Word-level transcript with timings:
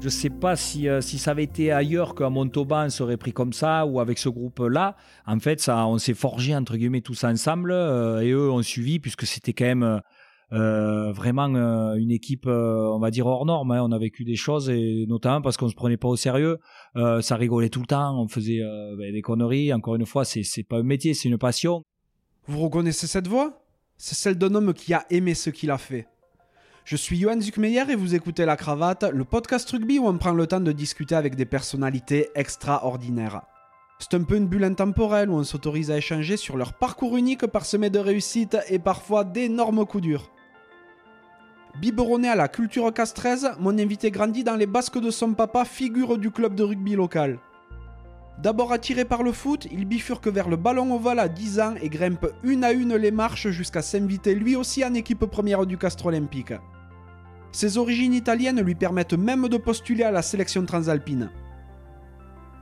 Je 0.00 0.06
ne 0.06 0.10
sais 0.10 0.30
pas 0.30 0.56
si, 0.56 0.88
euh, 0.88 1.02
si 1.02 1.18
ça 1.18 1.32
avait 1.32 1.44
été 1.44 1.72
ailleurs 1.72 2.14
qu'à 2.14 2.30
Montauban, 2.30 2.86
on 2.86 2.88
serait 2.88 3.18
pris 3.18 3.34
comme 3.34 3.52
ça, 3.52 3.84
ou 3.84 4.00
avec 4.00 4.16
ce 4.16 4.30
groupe-là. 4.30 4.96
En 5.26 5.38
fait, 5.40 5.60
ça, 5.60 5.86
on 5.86 5.98
s'est 5.98 6.14
forgé, 6.14 6.56
entre 6.56 6.78
guillemets, 6.78 7.02
tous 7.02 7.22
ensemble, 7.22 7.70
euh, 7.70 8.22
et 8.22 8.30
eux 8.30 8.50
ont 8.50 8.62
suivi, 8.62 8.98
puisque 8.98 9.26
c'était 9.26 9.52
quand 9.52 9.66
même 9.66 10.00
euh, 10.54 11.12
vraiment 11.12 11.48
une 11.96 12.10
équipe, 12.10 12.46
on 12.46 12.98
va 12.98 13.10
dire, 13.10 13.26
hors 13.26 13.44
norme. 13.44 13.72
Hein. 13.72 13.82
On 13.82 13.92
a 13.92 13.98
vécu 13.98 14.24
des 14.24 14.36
choses, 14.36 14.70
et 14.70 15.04
notamment 15.06 15.42
parce 15.42 15.58
qu'on 15.58 15.68
se 15.68 15.74
prenait 15.74 15.98
pas 15.98 16.08
au 16.08 16.16
sérieux. 16.16 16.56
ça 17.20 17.36
rigolait 17.36 17.68
tout 17.68 17.80
le 17.80 17.86
temps, 17.86 18.18
on 18.18 18.26
faisait 18.26 18.60
ben, 18.96 19.12
des 19.12 19.20
conneries. 19.20 19.70
Encore 19.74 19.96
une 19.96 20.06
fois, 20.06 20.24
c'est 20.24 20.66
pas 20.66 20.78
un 20.78 20.82
métier, 20.82 21.12
c'est 21.12 21.28
une 21.28 21.36
passion. 21.36 21.84
Vous 22.46 22.60
reconnaissez 22.60 23.06
cette 23.06 23.28
voix? 23.28 23.62
C'est 23.98 24.14
celle 24.14 24.38
d'un 24.38 24.54
homme 24.54 24.72
qui 24.72 24.94
a 24.94 25.04
aimé 25.10 25.34
ce 25.34 25.50
qu'il 25.50 25.70
a 25.70 25.76
fait. 25.76 26.08
Je 26.90 26.96
suis 26.96 27.20
Johan 27.20 27.40
Zuckmeyer 27.40 27.84
et 27.88 27.94
vous 27.94 28.16
écoutez 28.16 28.44
La 28.44 28.56
Cravate, 28.56 29.04
le 29.04 29.22
podcast 29.22 29.70
rugby 29.70 30.00
où 30.00 30.08
on 30.08 30.18
prend 30.18 30.32
le 30.32 30.48
temps 30.48 30.58
de 30.58 30.72
discuter 30.72 31.14
avec 31.14 31.36
des 31.36 31.44
personnalités 31.44 32.30
extraordinaires. 32.34 33.42
C'est 34.00 34.14
un 34.14 34.24
peu 34.24 34.34
une 34.34 34.48
bulle 34.48 34.64
intemporelle 34.64 35.30
où 35.30 35.34
on 35.34 35.44
s'autorise 35.44 35.92
à 35.92 35.98
échanger 35.98 36.36
sur 36.36 36.56
leur 36.56 36.72
parcours 36.72 37.16
unique 37.16 37.46
parsemé 37.46 37.90
de 37.90 38.00
réussites 38.00 38.56
et 38.68 38.80
parfois 38.80 39.22
d'énormes 39.22 39.86
coups 39.86 40.02
durs. 40.02 40.32
Biberonné 41.80 42.28
à 42.28 42.34
la 42.34 42.48
culture 42.48 42.92
castraise, 42.92 43.52
mon 43.60 43.78
invité 43.78 44.10
grandit 44.10 44.42
dans 44.42 44.56
les 44.56 44.66
basques 44.66 44.98
de 44.98 45.12
son 45.12 45.34
papa, 45.34 45.64
figure 45.64 46.18
du 46.18 46.32
club 46.32 46.56
de 46.56 46.64
rugby 46.64 46.96
local. 46.96 47.38
D'abord 48.42 48.72
attiré 48.72 49.04
par 49.04 49.22
le 49.22 49.30
foot, 49.30 49.68
il 49.70 49.84
bifurque 49.84 50.26
vers 50.26 50.48
le 50.48 50.56
ballon 50.56 50.92
ovale 50.92 51.20
à 51.20 51.28
10 51.28 51.60
ans 51.60 51.74
et 51.80 51.88
grimpe 51.88 52.26
une 52.42 52.64
à 52.64 52.72
une 52.72 52.96
les 52.96 53.12
marches 53.12 53.50
jusqu'à 53.50 53.80
s'inviter 53.80 54.34
lui 54.34 54.56
aussi 54.56 54.84
en 54.84 54.94
équipe 54.94 55.26
première 55.26 55.66
du 55.66 55.78
Castre 55.78 56.06
Olympique. 56.06 56.54
Ses 57.52 57.78
origines 57.78 58.14
italiennes 58.14 58.60
lui 58.60 58.74
permettent 58.74 59.14
même 59.14 59.48
de 59.48 59.56
postuler 59.56 60.04
à 60.04 60.10
la 60.10 60.22
sélection 60.22 60.64
transalpine. 60.64 61.30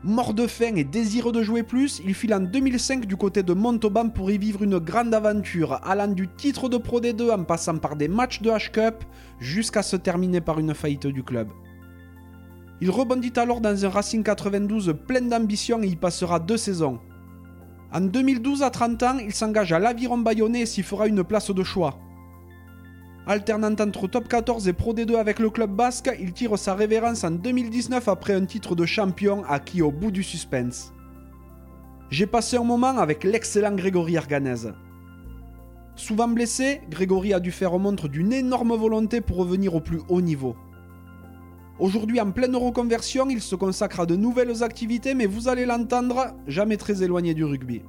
Mort 0.04 0.32
de 0.32 0.46
faim 0.46 0.76
et 0.76 0.84
désireux 0.84 1.32
de 1.32 1.42
jouer 1.42 1.64
plus, 1.64 2.00
il 2.04 2.14
file 2.14 2.32
en 2.32 2.40
2005 2.40 3.04
du 3.04 3.16
côté 3.16 3.42
de 3.42 3.52
Montauban 3.52 4.10
pour 4.10 4.30
y 4.30 4.38
vivre 4.38 4.62
une 4.62 4.78
grande 4.78 5.12
aventure, 5.12 5.80
allant 5.82 6.06
du 6.06 6.28
titre 6.28 6.68
de 6.68 6.76
Pro 6.76 7.00
D2 7.00 7.32
en 7.32 7.42
passant 7.42 7.78
par 7.78 7.96
des 7.96 8.06
matchs 8.06 8.40
de 8.40 8.48
H-Cup 8.48 9.04
jusqu'à 9.40 9.82
se 9.82 9.96
terminer 9.96 10.40
par 10.40 10.60
une 10.60 10.72
faillite 10.72 11.08
du 11.08 11.24
club. 11.24 11.48
Il 12.80 12.90
rebondit 12.90 13.32
alors 13.36 13.60
dans 13.60 13.84
un 13.84 13.88
Racing 13.88 14.22
92 14.22 14.94
plein 15.04 15.20
d'ambition 15.20 15.82
et 15.82 15.88
y 15.88 15.96
passera 15.96 16.38
deux 16.38 16.56
saisons. 16.56 17.00
En 17.92 18.00
2012, 18.00 18.62
à 18.62 18.70
30 18.70 19.02
ans, 19.02 19.18
il 19.18 19.32
s'engage 19.34 19.72
à 19.72 19.80
l'Aviron 19.80 20.18
Bayonnais 20.18 20.60
et 20.60 20.66
s'y 20.66 20.84
fera 20.84 21.08
une 21.08 21.24
place 21.24 21.50
de 21.50 21.64
choix. 21.64 21.98
Alternant 23.30 23.76
entre 23.78 24.08
top 24.08 24.26
14 24.26 24.68
et 24.68 24.72
Pro 24.72 24.94
D2 24.94 25.16
avec 25.16 25.38
le 25.38 25.50
club 25.50 25.70
basque, 25.70 26.10
il 26.18 26.32
tire 26.32 26.58
sa 26.58 26.74
révérence 26.74 27.24
en 27.24 27.30
2019 27.30 28.08
après 28.08 28.32
un 28.32 28.46
titre 28.46 28.74
de 28.74 28.86
champion 28.86 29.44
acquis 29.46 29.82
au 29.82 29.90
bout 29.90 30.10
du 30.10 30.22
suspense. 30.22 30.94
J'ai 32.08 32.26
passé 32.26 32.56
un 32.56 32.64
moment 32.64 32.96
avec 32.96 33.24
l'excellent 33.24 33.74
Grégory 33.74 34.16
Arganez. 34.16 34.72
Souvent 35.94 36.26
blessé, 36.26 36.80
Grégory 36.88 37.34
a 37.34 37.40
dû 37.40 37.50
faire 37.50 37.78
montre 37.78 38.08
d'une 38.08 38.32
énorme 38.32 38.74
volonté 38.74 39.20
pour 39.20 39.36
revenir 39.36 39.74
au 39.74 39.80
plus 39.80 40.00
haut 40.08 40.22
niveau. 40.22 40.56
Aujourd'hui 41.78 42.22
en 42.22 42.30
pleine 42.30 42.56
reconversion, 42.56 43.28
il 43.28 43.42
se 43.42 43.56
consacre 43.56 44.00
à 44.00 44.06
de 44.06 44.16
nouvelles 44.16 44.62
activités, 44.62 45.12
mais 45.12 45.26
vous 45.26 45.48
allez 45.48 45.66
l'entendre, 45.66 46.34
jamais 46.46 46.78
très 46.78 47.02
éloigné 47.02 47.34
du 47.34 47.44
rugby. 47.44 47.82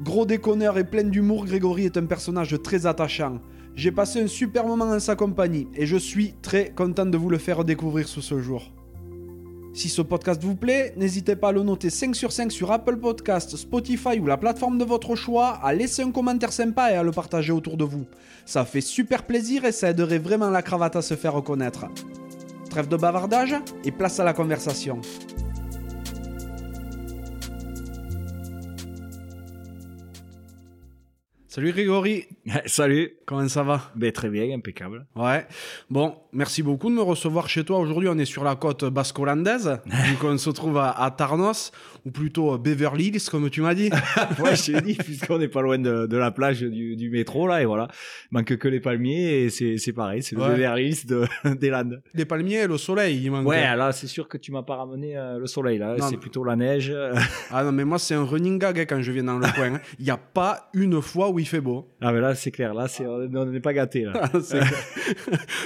Gros 0.00 0.26
déconneur 0.26 0.78
et 0.78 0.84
plein 0.84 1.04
d'humour, 1.04 1.46
Grégory 1.46 1.84
est 1.84 1.96
un 1.96 2.06
personnage 2.06 2.60
très 2.60 2.86
attachant. 2.86 3.38
J'ai 3.76 3.92
passé 3.92 4.22
un 4.22 4.26
super 4.26 4.66
moment 4.66 4.86
en 4.86 4.98
sa 4.98 5.16
compagnie 5.16 5.68
et 5.74 5.84
je 5.84 5.98
suis 5.98 6.32
très 6.40 6.70
content 6.70 7.04
de 7.04 7.18
vous 7.18 7.28
le 7.28 7.36
faire 7.36 7.62
découvrir 7.62 8.08
sous 8.08 8.22
ce 8.22 8.40
jour. 8.40 8.72
Si 9.74 9.90
ce 9.90 10.00
podcast 10.00 10.42
vous 10.42 10.56
plaît, 10.56 10.94
n'hésitez 10.96 11.36
pas 11.36 11.48
à 11.48 11.52
le 11.52 11.62
noter 11.62 11.90
5 11.90 12.16
sur 12.16 12.32
5 12.32 12.50
sur 12.50 12.72
Apple 12.72 12.96
Podcasts, 12.96 13.54
Spotify 13.54 14.18
ou 14.18 14.24
la 14.24 14.38
plateforme 14.38 14.78
de 14.78 14.84
votre 14.84 15.14
choix, 15.14 15.60
à 15.62 15.74
laisser 15.74 16.00
un 16.00 16.10
commentaire 16.10 16.54
sympa 16.54 16.90
et 16.90 16.94
à 16.94 17.02
le 17.02 17.12
partager 17.12 17.52
autour 17.52 17.76
de 17.76 17.84
vous. 17.84 18.06
Ça 18.46 18.64
fait 18.64 18.80
super 18.80 19.24
plaisir 19.24 19.66
et 19.66 19.72
ça 19.72 19.90
aiderait 19.90 20.16
vraiment 20.16 20.48
la 20.48 20.62
cravate 20.62 20.96
à 20.96 21.02
se 21.02 21.12
faire 21.12 21.34
reconnaître. 21.34 21.84
Trêve 22.70 22.88
de 22.88 22.96
bavardage 22.96 23.56
et 23.84 23.92
place 23.92 24.18
à 24.18 24.24
la 24.24 24.32
conversation. 24.32 25.02
Salut 31.56 31.72
Grégory. 31.72 32.26
Salut. 32.66 33.16
Comment 33.24 33.48
ça 33.48 33.62
va? 33.62 33.90
Ben, 33.94 34.12
Très 34.12 34.28
bien, 34.28 34.54
impeccable. 34.54 35.06
Ouais. 35.16 35.46
Bon, 35.88 36.14
merci 36.30 36.62
beaucoup 36.62 36.90
de 36.90 36.94
me 36.94 37.00
recevoir 37.00 37.48
chez 37.48 37.64
toi. 37.64 37.78
Aujourd'hui, 37.78 38.10
on 38.10 38.18
est 38.18 38.26
sur 38.26 38.44
la 38.44 38.56
côte 38.56 38.84
basco-hollandaise. 38.84 39.80
donc, 39.86 40.22
on 40.24 40.36
se 40.36 40.50
trouve 40.50 40.76
à, 40.76 41.10
Tarnos, 41.16 41.72
ou 42.06 42.12
plutôt 42.12 42.56
Beverly 42.56 43.08
Hills, 43.08 43.28
comme 43.28 43.50
tu 43.50 43.60
m'as 43.60 43.74
dit. 43.74 43.90
ouais, 44.38 44.54
je 44.54 44.72
t'ai 44.72 44.80
dit, 44.80 44.94
puisqu'on 44.94 45.38
n'est 45.38 45.48
pas 45.48 45.60
loin 45.60 45.76
de, 45.76 46.16
la 46.16 46.30
plage 46.30 46.60
du, 46.60 47.10
métro, 47.10 47.48
là, 47.48 47.62
et 47.62 47.64
voilà. 47.64 47.88
Il 48.30 48.36
manque 48.36 48.56
que 48.56 48.68
les 48.68 48.78
palmiers, 48.78 49.44
et 49.44 49.50
c'est 49.50 49.92
pareil, 49.92 50.22
c'est 50.22 50.36
le 50.36 50.42
Beverly 50.42 50.90
Hills 50.90 51.06
de, 51.06 51.26
des 51.56 51.68
Landes. 51.68 52.00
Les 52.14 52.24
palmiers 52.24 52.68
le 52.68 52.78
soleil, 52.78 53.20
il 53.24 53.30
manque. 53.32 53.48
Ouais, 53.48 53.76
là, 53.76 53.90
c'est 53.90 54.06
sûr 54.06 54.28
que 54.28 54.38
tu 54.38 54.52
m'as 54.52 54.62
pas 54.62 54.76
ramené 54.76 55.16
euh, 55.16 55.38
le 55.38 55.46
soleil, 55.46 55.78
là. 55.78 55.96
C'est 56.08 56.16
plutôt 56.16 56.44
la 56.44 56.54
neige. 56.54 56.94
ah 57.50 57.64
non, 57.64 57.72
mais 57.72 57.84
moi, 57.84 57.98
c'est 57.98 58.14
un 58.14 58.24
running 58.24 58.60
gag 58.60 58.78
hein, 58.78 58.84
quand 58.88 59.02
je 59.02 59.10
viens 59.10 59.24
dans 59.24 59.38
le 59.38 59.52
coin. 59.54 59.74
Hein. 59.74 59.80
Il 59.98 60.04
n'y 60.04 60.10
a 60.12 60.16
pas 60.16 60.70
une 60.74 61.02
fois 61.02 61.30
où 61.30 61.40
il 61.40 61.48
fait 61.48 61.60
beau. 61.60 61.88
Ah, 62.00 62.12
mais 62.12 62.20
là, 62.20 62.36
c'est 62.36 62.52
clair. 62.52 62.72
Là, 62.72 62.86
on 63.00 63.46
n'est 63.46 63.60
pas 63.60 63.72
gâté 63.72 64.04
là. 64.04 64.30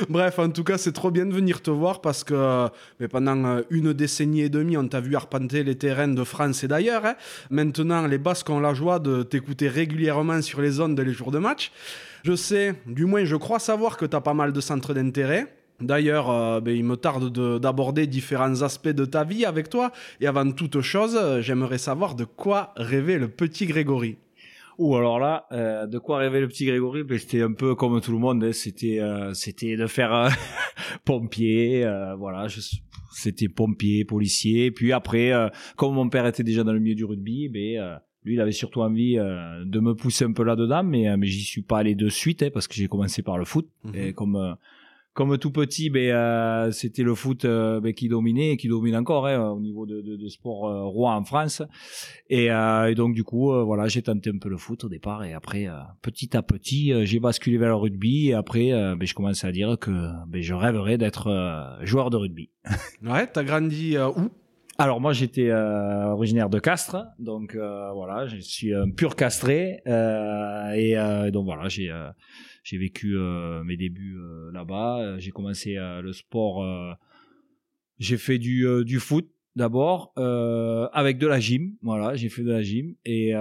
Bref, 0.08 0.38
en 0.38 0.48
tout 0.48 0.64
cas, 0.64 0.78
c'est 0.78 0.92
trop 0.92 1.10
bien 1.10 1.26
de 1.26 1.34
venir 1.34 1.60
te 1.60 1.70
voir 1.70 2.00
parce 2.00 2.24
que 2.24 2.68
mais 2.98 3.08
pendant 3.08 3.44
euh, 3.44 3.60
une 3.68 3.92
décennie 3.92 4.40
et 4.40 4.48
demie, 4.48 4.78
on 4.78 4.88
t'a 4.88 5.00
vu 5.00 5.14
arpenter 5.16 5.64
les 5.64 5.76
terrains 5.76 6.08
de 6.08 6.24
France 6.30 6.64
et 6.64 6.68
d'ailleurs. 6.68 7.04
Hein. 7.04 7.16
Maintenant, 7.50 8.06
les 8.06 8.18
Basques 8.18 8.48
ont 8.50 8.60
la 8.60 8.74
joie 8.74 8.98
de 8.98 9.22
t'écouter 9.22 9.68
régulièrement 9.68 10.40
sur 10.42 10.60
les 10.60 10.80
ondes 10.80 10.98
les 10.98 11.12
jours 11.12 11.30
de 11.30 11.38
match. 11.38 11.72
Je 12.24 12.34
sais, 12.34 12.74
du 12.86 13.04
moins 13.06 13.24
je 13.24 13.36
crois 13.36 13.58
savoir 13.58 13.96
que 13.96 14.06
tu 14.06 14.16
as 14.16 14.20
pas 14.20 14.34
mal 14.34 14.52
de 14.52 14.60
centres 14.60 14.94
d'intérêt. 14.94 15.46
D'ailleurs, 15.80 16.30
euh, 16.30 16.60
ben, 16.60 16.76
il 16.76 16.84
me 16.84 16.96
tarde 16.96 17.58
d'aborder 17.58 18.06
différents 18.06 18.62
aspects 18.62 18.88
de 18.88 19.04
ta 19.04 19.24
vie 19.24 19.44
avec 19.44 19.70
toi. 19.70 19.92
Et 20.20 20.26
avant 20.26 20.50
toute 20.52 20.80
chose, 20.82 21.16
euh, 21.16 21.40
j'aimerais 21.40 21.78
savoir 21.78 22.14
de 22.14 22.24
quoi 22.24 22.72
rêvait 22.76 23.18
le 23.18 23.28
petit 23.28 23.66
Grégory. 23.66 24.18
Ou 24.78 24.96
alors 24.96 25.18
là, 25.18 25.46
euh, 25.52 25.86
de 25.86 25.98
quoi 25.98 26.18
rêver 26.18 26.40
le 26.40 26.48
petit 26.48 26.66
Grégory? 26.66 27.02
Ben, 27.02 27.18
C'était 27.18 27.42
un 27.42 27.52
peu 27.52 27.74
comme 27.74 28.00
tout 28.00 28.12
le 28.12 28.18
monde, 28.18 28.44
hein. 28.44 28.52
c'était 28.52 29.00
c'était 29.34 29.76
de 29.76 29.86
faire 29.86 30.28
pompier, 31.04 31.86
voilà, 32.18 32.46
c'était 33.10 33.48
pompier, 33.48 34.04
policier. 34.04 34.70
Puis 34.70 34.92
après, 34.92 35.32
comme 35.76 35.94
mon 35.94 36.08
père 36.08 36.26
était 36.26 36.44
déjà 36.44 36.64
dans 36.64 36.72
le 36.72 36.80
milieu 36.80 36.94
du 36.94 37.04
rugby, 37.04 37.48
ben 37.48 38.00
lui, 38.24 38.34
il 38.34 38.40
avait 38.40 38.52
surtout 38.52 38.82
envie 38.82 39.14
de 39.16 39.80
me 39.80 39.94
pousser 39.94 40.24
un 40.24 40.32
peu 40.32 40.44
là-dedans, 40.44 40.84
mais 40.84 41.16
mais 41.16 41.26
j'y 41.26 41.42
suis 41.42 41.62
pas 41.62 41.78
allé 41.78 41.94
de 41.94 42.08
suite 42.08 42.42
hein, 42.42 42.50
parce 42.52 42.68
que 42.68 42.74
j'ai 42.74 42.86
commencé 42.86 43.22
par 43.22 43.38
le 43.38 43.44
foot 43.44 43.68
mhm. 43.84 43.94
et 43.94 44.12
comme 44.12 44.56
comme 45.12 45.36
tout 45.38 45.50
petit, 45.50 45.90
ben, 45.90 46.10
euh, 46.10 46.70
c'était 46.70 47.02
le 47.02 47.14
foot 47.14 47.44
euh, 47.44 47.80
ben, 47.80 47.92
qui 47.92 48.08
dominait 48.08 48.52
et 48.52 48.56
qui 48.56 48.68
domine 48.68 48.96
encore 48.96 49.26
hein, 49.26 49.50
au 49.50 49.60
niveau 49.60 49.84
de, 49.84 50.00
de, 50.00 50.16
de 50.16 50.28
sport 50.28 50.68
euh, 50.68 50.84
roi 50.84 51.14
en 51.14 51.24
France. 51.24 51.62
Et, 52.28 52.46
et 52.46 52.94
donc 52.94 53.14
du 53.14 53.24
coup, 53.24 53.52
voilà, 53.64 53.88
j'ai 53.88 54.02
tenté 54.02 54.30
un 54.30 54.38
peu 54.38 54.48
le 54.48 54.56
foot 54.56 54.84
au 54.84 54.88
départ 54.88 55.24
et 55.24 55.32
après, 55.32 55.66
petit 56.00 56.36
à 56.36 56.42
petit, 56.42 56.92
j'ai 57.04 57.18
basculé 57.18 57.58
vers 57.58 57.70
le 57.70 57.74
rugby 57.74 58.28
et 58.28 58.34
après, 58.34 58.70
ben, 58.70 59.04
je 59.04 59.14
commençais 59.14 59.46
à 59.46 59.52
dire 59.52 59.76
que 59.80 59.90
ben, 60.28 60.40
je 60.40 60.54
rêverais 60.54 60.96
d'être 60.96 61.78
joueur 61.82 62.10
de 62.10 62.16
rugby. 62.16 62.50
ouais, 63.02 63.26
t'as 63.26 63.42
grandi 63.42 63.96
où? 63.98 64.30
Alors 64.78 65.00
moi 65.00 65.12
j'étais 65.12 65.52
originaire 65.52 66.48
de 66.48 66.60
Castres, 66.60 67.04
donc 67.18 67.56
voilà, 67.56 68.26
je 68.26 68.38
suis 68.38 68.72
un 68.72 68.90
pur 68.90 69.16
castré 69.16 69.82
et 69.86 71.30
donc 71.32 71.44
voilà 71.46 71.68
j'ai 71.68 71.92
j'ai 72.62 72.78
vécu 72.78 73.16
euh, 73.16 73.64
mes 73.64 73.76
débuts 73.76 74.18
euh, 74.18 74.50
là-bas. 74.52 75.00
Euh, 75.00 75.18
j'ai 75.18 75.30
commencé 75.30 75.76
le 75.76 76.12
sport. 76.12 76.64
j'ai 77.98 78.16
fait 78.16 78.38
du, 78.38 78.66
du 78.84 78.98
foot 78.98 79.28
d'abord 79.56 80.12
avec 80.92 81.18
de 81.18 81.26
la 81.26 81.40
gym. 81.40 81.74
Voilà 81.82 82.14
j'ai 82.14 82.28
fait 82.28 82.42
de 82.42 82.52
la 82.52 82.62
gym 82.62 82.94
et 83.04 83.32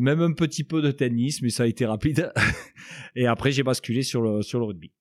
même 0.00 0.20
un 0.20 0.32
petit 0.32 0.64
peu 0.64 0.82
de 0.82 0.90
tennis 0.90 1.42
mais 1.42 1.50
ça 1.50 1.64
a 1.64 1.66
été 1.66 1.86
rapide. 1.86 2.32
Et 3.16 3.26
après 3.26 3.52
j'ai 3.52 3.62
basculé 3.62 4.02
sur 4.02 4.22
le 4.22 4.42
sur 4.42 4.58
le 4.58 4.66
rugby. 4.66 4.92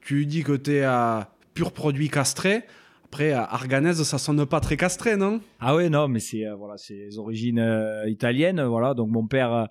Tu 0.00 0.26
dis 0.26 0.42
que 0.42 0.56
tu 0.56 0.72
es 0.72 0.82
à 0.82 1.34
pur 1.54 1.72
produit 1.72 2.08
castré. 2.08 2.62
Après 3.04 3.32
Arganèse 3.32 4.02
ça 4.02 4.18
sonne 4.18 4.46
pas 4.46 4.60
très 4.60 4.76
castré 4.76 5.16
non? 5.16 5.40
Ah 5.58 5.74
ouais 5.74 5.88
non 5.88 6.06
mais 6.06 6.20
c'est 6.20 6.44
voilà 6.56 6.76
c'est 6.76 6.94
les 6.94 7.18
origines 7.18 7.64
italiennes 8.06 8.62
voilà. 8.62 8.94
Donc 8.94 9.10
mon 9.10 9.26
père 9.26 9.68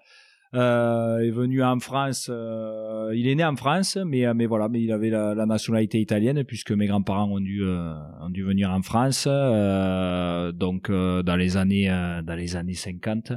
euh, 0.56 1.20
est 1.20 1.30
venu 1.30 1.64
en 1.64 1.80
France. 1.80 2.30
Euh, 2.32 3.12
il 3.16 3.28
est 3.28 3.36
né 3.36 3.46
en 3.46 3.56
France, 3.56 3.98
mais 4.04 4.26
euh, 4.26 4.34
mais 4.34 4.48
voilà, 4.48 4.68
mais 4.68 4.82
il 4.82 4.92
avait 4.92 5.10
la, 5.12 5.46
nationalité 5.46 6.00
italienne 6.00 6.44
puisque 6.44 6.72
mes 6.72 6.88
grands-parents 6.88 7.30
ont 7.32 7.40
dû 7.40 7.64
ont 7.64 8.30
dû 8.30 8.44
venir 8.44 8.72
en 8.72 8.82
France. 8.82 9.26
donc 9.28 10.92
dans 10.92 11.36
les 11.36 11.58
années 11.58 11.88
dans 12.24 12.36
les 12.36 12.56
années 12.56 12.74
50. 12.74 13.34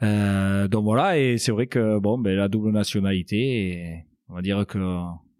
donc 0.00 0.84
voilà, 0.84 1.18
et 1.18 1.38
c'est 1.38 1.52
vrai 1.52 1.66
que 1.66 1.98
bon, 1.98 2.18
ben 2.18 2.36
la 2.36 2.48
double 2.48 2.70
nationalité, 2.70 4.04
on 4.28 4.34
va 4.34 4.42
dire 4.42 4.66
que 4.66 4.78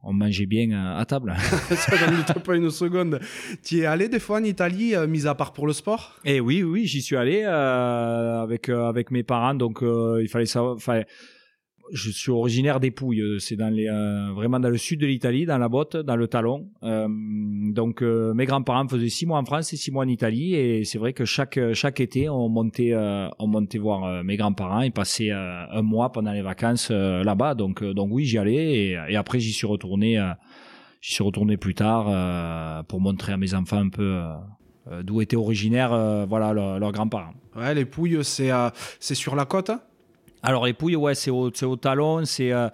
on 0.03 0.13
mangeait 0.13 0.47
bien 0.47 0.71
à, 0.73 0.99
à 0.99 1.05
table. 1.05 1.35
Ça, 1.71 1.97
j'en 1.97 2.11
doute 2.11 2.45
pas 2.45 2.57
une 2.57 2.71
seconde. 2.71 3.21
Tu 3.63 3.77
y 3.77 3.81
es 3.81 3.87
allé 3.87 4.09
des 4.09 4.19
fois 4.19 4.39
en 4.39 4.45
Italie, 4.45 4.95
euh, 4.95 5.07
mis 5.07 5.27
à 5.27 5.35
part 5.35 5.53
pour 5.53 5.67
le 5.67 5.73
sport? 5.73 6.17
Et 6.25 6.41
oui, 6.41 6.63
oui, 6.63 6.87
j'y 6.87 7.03
suis 7.03 7.17
allé 7.17 7.43
euh, 7.45 8.43
avec 8.43 8.69
euh, 8.69 8.89
avec 8.89 9.11
mes 9.11 9.23
parents, 9.23 9.55
donc 9.55 9.83
euh, 9.83 10.21
il 10.23 10.29
fallait 10.29 10.47
savoir. 10.47 10.75
Enfin, 10.77 11.03
je 11.93 12.11
suis 12.11 12.31
originaire 12.31 12.81
des 12.81 12.91
Pouilles, 12.91 13.21
euh, 13.21 13.39
c'est 13.39 13.57
dans 13.57 13.69
les 13.69 13.89
euh, 13.89 14.33
vraiment 14.33 14.61
dans 14.61 14.69
le 14.69 14.77
sud 14.77 15.01
de 15.01 15.07
l'Italie, 15.07 15.47
dans 15.47 15.59
la 15.59 15.69
botte, 15.69 15.97
dans 15.97 16.17
le 16.17 16.29
talon. 16.29 16.69
Euh, 16.83 17.09
donc 17.73 18.03
euh, 18.03 18.33
mes 18.35 18.45
grands-parents 18.47 18.87
faisaient 18.89 19.09
six 19.09 19.27
mois 19.27 19.39
en 19.39 19.45
France 19.45 19.73
et 19.73 19.77
six 19.77 19.91
mois 19.91 20.05
en 20.05 20.09
Italie, 20.09 20.55
et 20.55 20.85
c'est 20.85 20.99
vrai 20.99 21.13
que 21.13 21.25
chaque 21.25 21.59
chaque 21.73 22.01
été 22.01 22.29
on 22.29 22.49
montait 22.49 22.93
euh, 22.93 23.29
on 23.39 23.47
montait 23.47 23.79
voir 23.79 24.05
euh, 24.05 24.23
mes 24.23 24.37
grands-parents, 24.37 24.89
passaient 24.91 25.33
euh, 25.33 25.65
un 25.71 25.83
mois 25.83 26.13
pendant 26.13 26.33
les 26.33 26.43
vacances 26.43 26.89
euh, 26.91 27.25
là-bas, 27.25 27.55
donc 27.55 27.83
euh, 27.83 27.95
donc 27.95 28.11
oui 28.13 28.25
j'y 28.25 28.39
allais 28.39 28.73
et, 28.77 28.99
et 29.09 29.17
après 29.17 29.41
j'y 29.41 29.53
suis 29.53 29.67
retourné. 29.67 30.19
euh, 30.19 30.33
J'y 31.03 31.15
suis 31.15 31.25
retourné 31.25 31.57
plus 31.57 31.73
tard 31.75 32.09
euh, 32.11 32.83
pour 32.83 33.01
montrer 33.01 33.33
à 33.33 33.39
mes 33.39 33.55
enfants 33.55 33.79
un 33.79 33.89
peu 33.89 34.03
euh, 34.03 34.35
euh, 34.91 35.03
d'où 35.03 35.23
étaient 35.23 35.35
originaires 35.35 35.95
euh, 35.95 36.27
voilà, 36.29 36.53
leurs 36.53 36.93
grands-parents. 36.93 37.33
Ouais, 37.57 37.75
les 37.75 37.87
Pouilles, 37.87 38.19
c'est 38.23 38.51
euh, 38.51 38.69
c'est 38.99 39.15
sur 39.15 39.35
la 39.35 39.47
côte 39.47 39.71
Alors 40.43 40.67
les 40.67 40.73
Pouilles, 40.73 40.97
ouais, 40.97 41.15
c'est 41.15 41.31
au, 41.31 41.51
au 41.51 41.77
talon, 41.77 42.25
c'est 42.25 42.53
euh, 42.53 42.69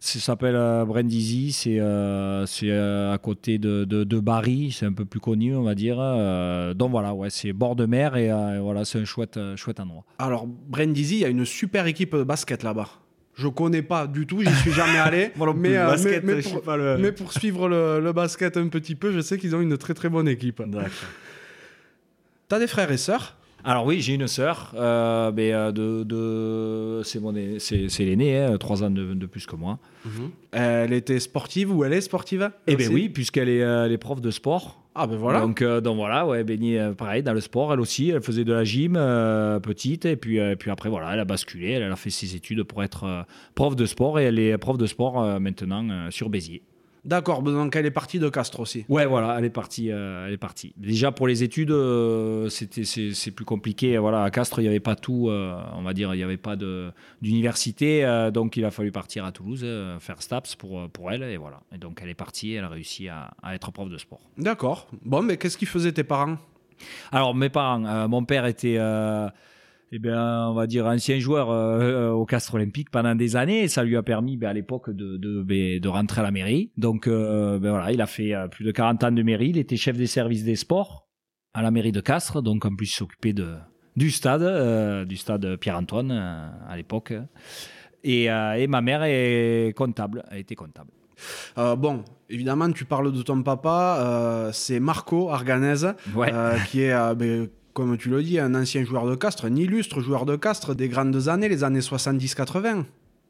ça 0.00 0.20
s'appelle 0.20 0.54
euh, 0.56 0.84
Brindisi, 0.84 1.52
c'est 1.52 1.80
euh, 1.80 2.44
c'est 2.46 2.70
euh, 2.70 3.12
à 3.12 3.18
côté 3.18 3.58
de, 3.58 3.84
de, 3.84 4.04
de 4.04 4.20
Bari, 4.20 4.70
c'est 4.70 4.86
un 4.86 4.92
peu 4.92 5.04
plus 5.04 5.20
connu, 5.20 5.54
on 5.56 5.62
va 5.62 5.74
dire. 5.74 5.96
Euh, 5.98 6.74
donc 6.74 6.90
voilà, 6.90 7.14
ouais, 7.14 7.30
c'est 7.30 7.52
bord 7.52 7.74
de 7.76 7.86
mer 7.86 8.16
et 8.16 8.30
voilà, 8.60 8.84
c'est 8.84 8.98
un 9.00 9.04
chouette 9.04 9.38
chouette 9.56 9.80
endroit. 9.80 10.04
Alors, 10.18 10.46
Brindisi, 10.46 11.16
il 11.16 11.20
y 11.20 11.24
a 11.24 11.28
une 11.28 11.44
super 11.44 11.86
équipe 11.86 12.14
de 12.14 12.22
basket 12.22 12.62
là-bas. 12.62 12.88
Je 13.34 13.48
connais 13.48 13.82
pas 13.82 14.06
du 14.06 14.26
tout, 14.26 14.42
j'y 14.42 14.54
suis 14.56 14.72
jamais 14.72 14.98
allé. 14.98 15.30
mais, 15.56 15.76
euh, 15.76 15.94
mais, 16.04 16.20
mais 16.22 16.40
pour, 16.42 16.62
mais 16.98 17.12
pour 17.12 17.32
suivre 17.34 17.68
le, 17.68 18.00
le 18.00 18.12
basket 18.12 18.56
un 18.56 18.68
petit 18.68 18.94
peu, 18.94 19.12
je 19.12 19.20
sais 19.20 19.36
qu'ils 19.36 19.54
ont 19.54 19.60
une 19.60 19.76
très 19.76 19.92
très 19.94 20.08
bonne 20.08 20.26
équipe. 20.28 20.62
T'as 22.48 22.58
des 22.58 22.66
frères 22.66 22.90
et 22.92 22.96
sœurs? 22.96 23.36
Alors 23.68 23.84
oui, 23.84 24.00
j'ai 24.00 24.14
une 24.14 24.28
sœur, 24.28 24.72
euh, 24.76 25.32
mais 25.34 25.52
euh, 25.52 25.72
de, 25.72 26.04
de 26.04 27.02
c'est 27.02 27.18
aîné- 27.20 27.58
c'est 27.58 27.88
c'est 27.88 28.04
l'aîné, 28.04 28.38
hein, 28.38 28.56
trois 28.58 28.84
ans 28.84 28.90
de, 28.90 29.12
de 29.12 29.26
plus 29.26 29.44
que 29.44 29.56
moi. 29.56 29.78
Elle 30.52 30.92
était 30.92 31.18
sportive 31.18 31.74
ou 31.74 31.82
elle 31.84 31.92
est 31.92 32.00
sportive 32.00 32.48
Eh 32.68 32.76
bien 32.76 32.86
oui, 32.94 33.08
puisqu'elle 33.08 33.48
est, 33.48 33.62
euh, 33.64 33.86
elle 33.86 33.92
est 33.92 33.98
prof 33.98 34.20
de 34.20 34.30
sport. 34.30 34.80
Ah 34.94 35.06
ben 35.08 35.16
voilà. 35.16 35.40
Donc, 35.40 35.60
euh, 35.62 35.80
donc 35.80 35.96
voilà, 35.96 36.24
ouais, 36.26 36.44
baignée 36.44 36.78
euh, 36.80 36.92
pareil 36.94 37.22
dans 37.24 37.34
le 37.34 37.40
sport, 37.40 37.72
elle 37.72 37.80
aussi, 37.80 38.08
elle 38.10 38.22
faisait 38.22 38.44
de 38.44 38.52
la 38.52 38.62
gym 38.64 38.94
euh, 38.96 39.58
petite, 39.58 40.06
et 40.06 40.16
puis, 40.16 40.38
euh, 40.38 40.54
puis 40.54 40.70
après 40.70 40.88
voilà, 40.88 41.12
elle 41.12 41.20
a 41.20 41.24
basculé, 41.26 41.72
elle 41.72 41.90
a 41.90 41.96
fait 41.96 42.08
ses 42.10 42.34
études 42.36 42.62
pour 42.62 42.82
être 42.84 43.26
prof 43.56 43.74
de 43.76 43.84
sport, 43.84 44.20
et 44.20 44.24
elle 44.24 44.38
est 44.38 44.56
prof 44.58 44.78
de 44.78 44.86
sport 44.86 45.40
maintenant 45.40 46.08
sur 46.10 46.30
Béziers. 46.30 46.62
D'accord, 47.06 47.42
donc 47.42 47.74
elle 47.76 47.86
est 47.86 47.92
partie 47.92 48.18
de 48.18 48.28
Castres 48.28 48.60
aussi. 48.60 48.84
Ouais, 48.88 49.06
voilà, 49.06 49.36
elle 49.38 49.44
est 49.44 49.50
partie, 49.50 49.92
euh, 49.92 50.26
elle 50.26 50.32
est 50.34 50.38
partie. 50.38 50.74
Déjà 50.76 51.12
pour 51.12 51.28
les 51.28 51.44
études, 51.44 51.70
euh, 51.70 52.48
c'était 52.48 52.84
c'est 52.84 53.14
c'est 53.14 53.30
plus 53.30 53.44
compliqué. 53.44 53.96
Voilà, 53.96 54.24
à 54.24 54.30
Castres, 54.30 54.58
il 54.58 54.62
n'y 54.62 54.68
avait 54.68 54.80
pas 54.80 54.96
tout, 54.96 55.28
euh, 55.30 55.56
on 55.74 55.82
va 55.82 55.94
dire, 55.94 56.12
il 56.14 56.18
n'y 56.18 56.24
avait 56.24 56.36
pas 56.36 56.56
de 56.56 56.90
d'université, 57.22 58.04
donc 58.34 58.56
il 58.56 58.64
a 58.64 58.72
fallu 58.72 58.90
partir 58.90 59.24
à 59.24 59.30
Toulouse 59.30 59.64
faire 60.00 60.20
STAPS 60.20 60.56
pour 60.56 60.88
pour 60.90 61.12
elle, 61.12 61.22
et 61.22 61.36
voilà. 61.36 61.60
Et 61.72 61.78
donc 61.78 62.00
elle 62.02 62.08
est 62.08 62.14
partie, 62.14 62.54
elle 62.54 62.64
a 62.64 62.68
réussi 62.68 63.08
à, 63.08 63.30
à 63.42 63.54
être 63.54 63.70
prof 63.70 63.88
de 63.88 63.98
sport. 63.98 64.20
D'accord. 64.36 64.88
Bon, 65.04 65.22
mais 65.22 65.36
qu'est-ce 65.36 65.56
qu'ils 65.56 65.68
faisaient 65.68 65.92
tes 65.92 66.04
parents? 66.04 66.38
Alors, 67.10 67.34
mes 67.34 67.48
parents, 67.48 68.06
mon 68.08 68.24
père 68.24 68.44
était, 68.44 68.78
eh 69.92 69.98
bien, 69.98 70.48
on 70.48 70.54
va 70.54 70.66
dire, 70.66 70.84
ancien 70.86 71.18
joueur 71.20 71.50
euh, 71.50 72.10
au 72.10 72.26
Castres 72.26 72.54
Olympique 72.54 72.90
pendant 72.90 73.14
des 73.14 73.36
années. 73.36 73.62
Et 73.62 73.68
ça 73.68 73.84
lui 73.84 73.96
a 73.96 74.02
permis, 74.02 74.36
ben, 74.36 74.48
à 74.48 74.52
l'époque, 74.52 74.90
de, 74.90 75.16
de, 75.16 75.42
ben, 75.42 75.78
de 75.78 75.88
rentrer 75.88 76.20
à 76.20 76.24
la 76.24 76.30
mairie. 76.32 76.70
Donc, 76.76 77.06
euh, 77.06 77.58
ben, 77.58 77.70
voilà, 77.70 77.92
il 77.92 78.00
a 78.00 78.06
fait 78.06 78.34
euh, 78.34 78.48
plus 78.48 78.64
de 78.64 78.72
40 78.72 79.04
ans 79.04 79.12
de 79.12 79.22
mairie. 79.22 79.50
Il 79.50 79.58
était 79.58 79.76
chef 79.76 79.96
des 79.96 80.06
services 80.08 80.42
des 80.44 80.56
sports 80.56 81.06
à 81.54 81.62
la 81.62 81.70
mairie 81.70 81.92
de 81.92 82.00
Castres. 82.00 82.42
Donc, 82.42 82.64
en 82.64 82.74
plus, 82.74 82.86
il 82.90 82.94
s'occupait 82.96 83.32
de, 83.32 83.54
du 83.96 84.10
stade, 84.10 84.42
euh, 84.42 85.04
du 85.04 85.16
stade 85.16 85.56
Pierre-Antoine 85.56 86.10
à 86.10 86.76
l'époque. 86.76 87.12
Et, 88.04 88.24
et 88.24 88.66
ma 88.68 88.80
mère 88.82 89.02
est 89.04 89.72
comptable, 89.76 90.22
elle 90.30 90.38
était 90.40 90.54
comptable. 90.54 90.90
Bon, 91.56 92.04
évidemment, 92.28 92.70
tu 92.70 92.84
parles 92.84 93.10
de 93.12 93.22
ton 93.22 93.42
papa, 93.42 94.50
c'est 94.52 94.78
Marco 94.78 95.30
Arganez, 95.30 95.92
Ouais. 96.14 96.30
qui 96.70 96.82
est, 96.82 97.14
ben, 97.16 97.48
comme 97.76 97.98
tu 97.98 98.08
le 98.08 98.22
dis, 98.22 98.38
un 98.38 98.54
ancien 98.54 98.84
joueur 98.84 99.06
de 99.06 99.14
Castres, 99.14 99.44
un 99.44 99.54
illustre 99.54 100.00
joueur 100.00 100.24
de 100.24 100.34
Castres 100.34 100.74
des 100.74 100.88
grandes 100.88 101.28
années, 101.28 101.46
les 101.50 101.62
années 101.62 101.80
70-80. 101.80 102.84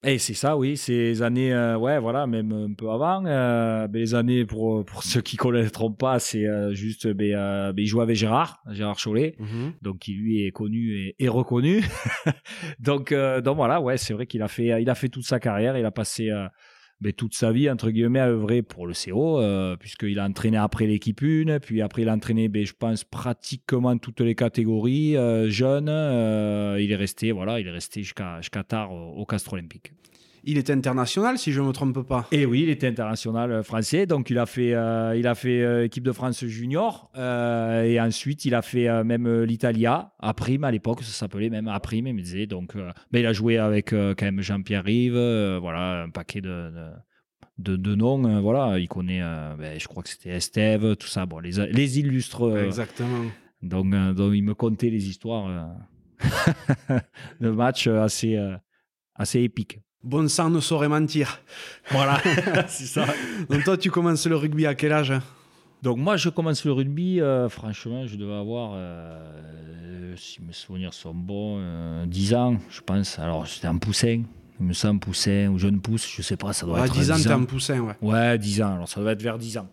Et 0.04 0.19
c'est 0.19 0.34
ça, 0.34 0.56
oui, 0.56 0.76
ces 0.76 1.20
années, 1.22 1.52
euh, 1.52 1.76
ouais, 1.76 1.98
voilà, 1.98 2.28
même 2.28 2.52
un 2.52 2.72
peu 2.75 2.88
avant. 2.90 3.25
euh, 3.26 3.88
ben, 3.88 3.98
les 3.98 4.14
années, 4.14 4.44
pour, 4.44 4.84
pour 4.84 5.02
ceux 5.02 5.20
qui 5.20 5.37
connaîtront 5.37 5.90
pas, 5.90 6.20
c'est 6.20 6.46
euh, 6.46 6.72
juste, 6.75 7.08
ben, 7.08 7.34
euh, 7.34 7.72
ben, 7.72 7.82
il 7.82 7.88
jouait 7.88 8.04
avec 8.04 8.14
Gérard, 8.14 8.62
Gérard 8.70 9.00
Chollet, 9.00 9.34
donc 9.82 9.98
qui 9.98 10.12
lui 10.12 10.46
est 10.46 10.52
connu 10.52 10.94
et, 10.94 11.16
et 11.19 11.28
reconnu. 11.28 11.82
donc, 12.78 13.10
euh, 13.10 13.40
donc 13.40 13.56
voilà, 13.56 13.81
ouais, 13.81 13.96
c'est 13.96 14.14
vrai 14.14 14.26
qu'il 14.26 14.42
a 14.42 14.49
fait, 14.49 14.81
il 14.81 14.88
a 14.88 14.94
fait 14.94 15.08
toute 15.08 15.25
sa 15.25 15.40
carrière, 15.40 15.76
il 15.76 15.84
a 15.84 15.90
passé 15.90 16.31
euh, 16.31 16.46
ben, 17.00 17.12
toute 17.12 17.34
sa 17.34 17.52
vie 17.52 17.69
entre 17.70 17.90
guillemets 17.90 18.20
à 18.20 18.28
œuvrer 18.28 18.62
pour 18.62 18.87
le 18.87 18.94
CO, 18.94 19.40
euh, 19.40 19.76
puisqu'il 19.76 20.19
a 20.19 20.25
entraîné 20.25 20.56
après 20.56 20.87
l'équipe 20.87 21.22
1, 21.22 21.60
puis 21.60 21.82
après 21.82 22.02
il 22.02 22.08
a 22.08 22.14
entraîné, 22.14 22.48
ben, 22.48 22.64
je 22.64 22.72
pense 22.72 23.04
pratiquement 23.04 23.96
toutes 23.98 24.20
les 24.20 24.34
catégories 24.34 25.16
euh, 25.16 25.50
jeunes. 25.50 25.88
euh, 25.88 26.78
il 26.81 26.90
est 26.93 26.96
resté, 26.96 27.32
voilà, 27.32 27.60
il 27.60 27.66
est 27.66 27.70
resté 27.72 28.02
jusqu'à 28.02 28.40
jusqu'à 28.40 28.64
tard 28.64 28.93
au, 28.93 29.12
au 29.12 29.26
Castres 29.26 29.52
Olympique. 29.52 29.93
Il 30.48 30.58
est 30.58 30.70
international, 30.70 31.38
si 31.38 31.50
je 31.50 31.60
ne 31.60 31.66
me 31.66 31.72
trompe 31.72 32.06
pas. 32.06 32.28
Et 32.31 32.46
oui, 32.46 32.62
il 32.62 32.69
était 32.69 32.87
international 32.87 33.50
euh, 33.50 33.62
français, 33.64 34.06
donc 34.06 34.31
il 34.31 34.38
a 34.38 34.46
fait, 34.46 34.75
euh, 34.75 35.16
il 35.16 35.26
a 35.26 35.34
fait 35.34 35.60
euh, 35.60 35.84
équipe 35.87 36.04
de 36.04 36.12
France 36.12 36.44
junior, 36.44 37.10
euh, 37.16 37.82
et 37.82 38.00
ensuite 38.00 38.44
il 38.44 38.54
a 38.54 38.62
fait 38.62 39.02
même 39.02 39.43
l'Italia 39.43 40.12
à 40.20 40.34
prime 40.34 40.62
à 40.62 40.70
l'époque, 40.70 41.02
ça 41.02 41.10
s'appelait 41.10 41.50
même 41.50 41.66
à 41.66 41.81
prime, 41.81 42.06
il 42.06 42.14
me 42.14 42.22
disait. 42.22 42.46
Donc, 42.46 42.75
mais 43.10 43.20
il 43.20 43.26
a 43.26 43.32
joué 43.32 43.58
avec 43.58 43.90
quand 43.90 44.22
même 44.22 44.40
Jean-Pierre 44.40 44.84
Rive, 44.84 45.14
voilà, 45.60 46.04
un 46.04 46.10
paquet 46.10 46.40
de, 46.40 46.70
de, 46.70 46.90
de, 47.58 47.76
de 47.76 47.94
noms, 47.96 48.25
euh, 48.25 48.40
voilà, 48.40 48.78
il 48.78 48.87
connaît, 48.87 49.22
ben, 49.58 49.81
je 49.81 49.88
crois 49.88 50.04
que 50.04 50.08
c'était 50.10 50.31
Estève, 50.31 50.94
tout 50.94 51.08
ça, 51.08 51.26
bon, 51.26 51.40
les, 51.40 51.50
les 51.72 51.99
illustres. 51.99 52.56
Exactement. 52.56 53.25
donc, 53.62 53.90
donc 54.14 54.32
il 54.32 54.44
me 54.44 54.54
contait 54.54 54.90
les 54.90 55.08
histoires 55.08 55.75
de 57.40 57.50
matchs 57.50 57.88
assez, 57.88 58.38
assez 59.16 59.40
épiques. 59.40 59.81
Bon 60.06 60.28
sang 60.28 60.50
ne 60.50 60.60
saurait 60.60 60.88
mentir. 60.88 61.40
Voilà, 61.90 62.20
c'est 62.68 62.86
ça. 62.86 63.06
Donc 63.50 63.64
toi, 63.64 63.76
tu 63.76 63.90
commences 63.90 64.24
le 64.28 64.36
rugby 64.36 64.64
à 64.64 64.76
quel 64.76 64.92
âge? 64.92 65.12
Donc 65.82 65.98
moi, 65.98 66.16
je 66.16 66.28
commence 66.28 66.64
le 66.64 66.70
rugby, 66.70 67.20
euh, 67.20 67.48
franchement, 67.48 68.06
je 68.06 68.14
devais 68.14 68.34
avoir, 68.34 68.75
euh, 68.75 70.14
si 70.16 70.40
mes 70.42 70.52
souvenirs 70.52 70.94
sont 70.94 71.12
bons, 71.12 71.56
euh, 71.58 72.06
10 72.06 72.34
ans, 72.34 72.56
je 72.70 72.80
pense. 72.82 73.18
Alors, 73.18 73.46
j'étais 73.46 73.66
en 73.66 73.78
poussin, 73.78 74.22
il 74.60 74.66
me 74.66 74.72
semble, 74.72 75.00
poussin 75.00 75.48
ou 75.48 75.58
jeune 75.58 75.80
pousse, 75.80 76.08
je 76.08 76.22
sais 76.22 76.36
pas, 76.36 76.52
ça 76.52 76.66
doit 76.66 76.80
À 76.82 76.86
être 76.86 76.92
10 76.92 77.10
ans, 77.10 77.16
10 77.16 77.25
t'es 77.25 77.30
un 77.32 77.42
poussin, 77.42 77.80
ouais. 77.80 77.94
Ouais, 78.00 78.38
10 78.38 78.62
ans, 78.62 78.75
alors 78.75 78.88
ça 78.88 79.00
doit 79.00 79.10
être 79.10 79.22
vers 79.22 79.38
10 79.38 79.58
ans. 79.58 79.68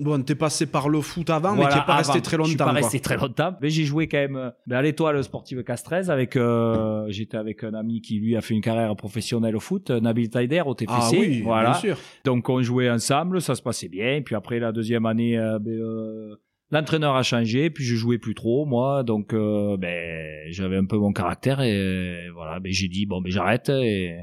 Bon, 0.00 0.22
t'es 0.22 0.34
passé 0.34 0.66
par 0.66 0.88
le 0.88 1.00
foot 1.00 1.30
avant, 1.30 1.54
mais 1.54 1.68
t'es 1.68 1.80
pas 1.86 1.96
resté 1.96 2.20
très 2.20 2.36
Je 2.36 2.42
suis 2.42 2.52
longtemps. 2.52 2.64
pas 2.64 2.70
quoi. 2.72 2.80
resté 2.80 3.00
très 3.00 3.16
longtemps, 3.16 3.54
mais 3.60 3.70
j'ai 3.70 3.84
joué 3.84 4.08
quand 4.08 4.18
même 4.18 4.36
euh, 4.36 4.50
ben, 4.66 4.76
à 4.76 4.82
l'étoile 4.82 5.22
sportive 5.24 5.62
Castres 5.62 6.08
avec, 6.08 6.36
euh, 6.36 7.06
j'étais 7.08 7.36
avec 7.36 7.64
un 7.64 7.74
ami 7.74 8.00
qui 8.00 8.18
lui 8.18 8.36
a 8.36 8.40
fait 8.40 8.54
une 8.54 8.60
carrière 8.60 8.94
professionnelle 8.96 9.56
au 9.56 9.60
foot, 9.60 9.90
euh, 9.90 10.00
Nabil 10.00 10.28
Taider 10.30 10.62
au 10.66 10.74
TFC. 10.74 10.94
Ah 10.96 11.10
oui, 11.12 11.42
voilà. 11.42 11.70
bien 11.70 11.78
sûr. 11.80 11.98
Donc 12.24 12.48
on 12.48 12.60
jouait 12.62 12.90
ensemble, 12.90 13.40
ça 13.40 13.54
se 13.54 13.62
passait 13.62 13.88
bien. 13.88 14.22
Puis 14.24 14.34
après 14.34 14.58
la 14.58 14.72
deuxième 14.72 15.06
année, 15.06 15.38
euh, 15.38 15.58
ben, 15.58 15.72
euh, 15.72 16.36
l'entraîneur 16.70 17.14
a 17.16 17.22
changé, 17.22 17.70
puis 17.70 17.84
je 17.84 17.94
jouais 17.96 18.18
plus 18.18 18.34
trop 18.34 18.66
moi. 18.66 19.02
Donc 19.04 19.32
ben 19.34 20.50
j'avais 20.50 20.76
un 20.76 20.84
peu 20.86 20.96
mon 20.98 21.12
caractère 21.12 21.60
et 21.60 22.28
voilà, 22.34 22.60
ben 22.60 22.72
j'ai 22.72 22.88
dit 22.88 23.06
bon 23.06 23.20
ben 23.20 23.30
j'arrête 23.30 23.68
et 23.68 24.16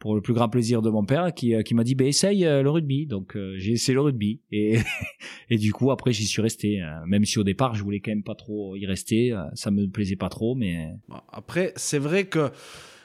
pour 0.00 0.14
le 0.16 0.22
plus 0.22 0.32
grand 0.34 0.48
plaisir 0.48 0.80
de 0.82 0.90
mon 0.90 1.04
père 1.04 1.32
qui, 1.34 1.54
euh, 1.54 1.62
qui 1.62 1.74
m'a 1.74 1.84
dit 1.84 1.94
ben 1.94 2.06
essaye 2.08 2.44
euh, 2.46 2.62
le 2.62 2.70
rugby. 2.70 3.06
Donc 3.06 3.36
euh, 3.36 3.54
j'ai 3.58 3.72
essayé 3.72 3.94
le 3.94 4.00
rugby 4.00 4.40
et 4.50 4.78
et 5.50 5.58
du 5.58 5.72
coup 5.72 5.90
après 5.92 6.12
j'y 6.12 6.26
suis 6.26 6.42
resté. 6.42 6.82
euh, 6.82 6.86
même 7.06 7.24
si 7.24 7.38
au 7.38 7.44
départ 7.44 7.74
je 7.74 7.84
voulais 7.84 8.00
quand 8.00 8.10
même 8.10 8.24
pas 8.24 8.34
trop 8.34 8.74
y 8.76 8.86
rester, 8.86 9.32
euh, 9.32 9.42
ça 9.54 9.70
me 9.70 9.86
plaisait 9.88 10.16
pas 10.16 10.30
trop, 10.30 10.54
mais 10.56 10.88
Après, 11.30 11.72
c'est 11.76 11.98
vrai 11.98 12.24
que 12.24 12.50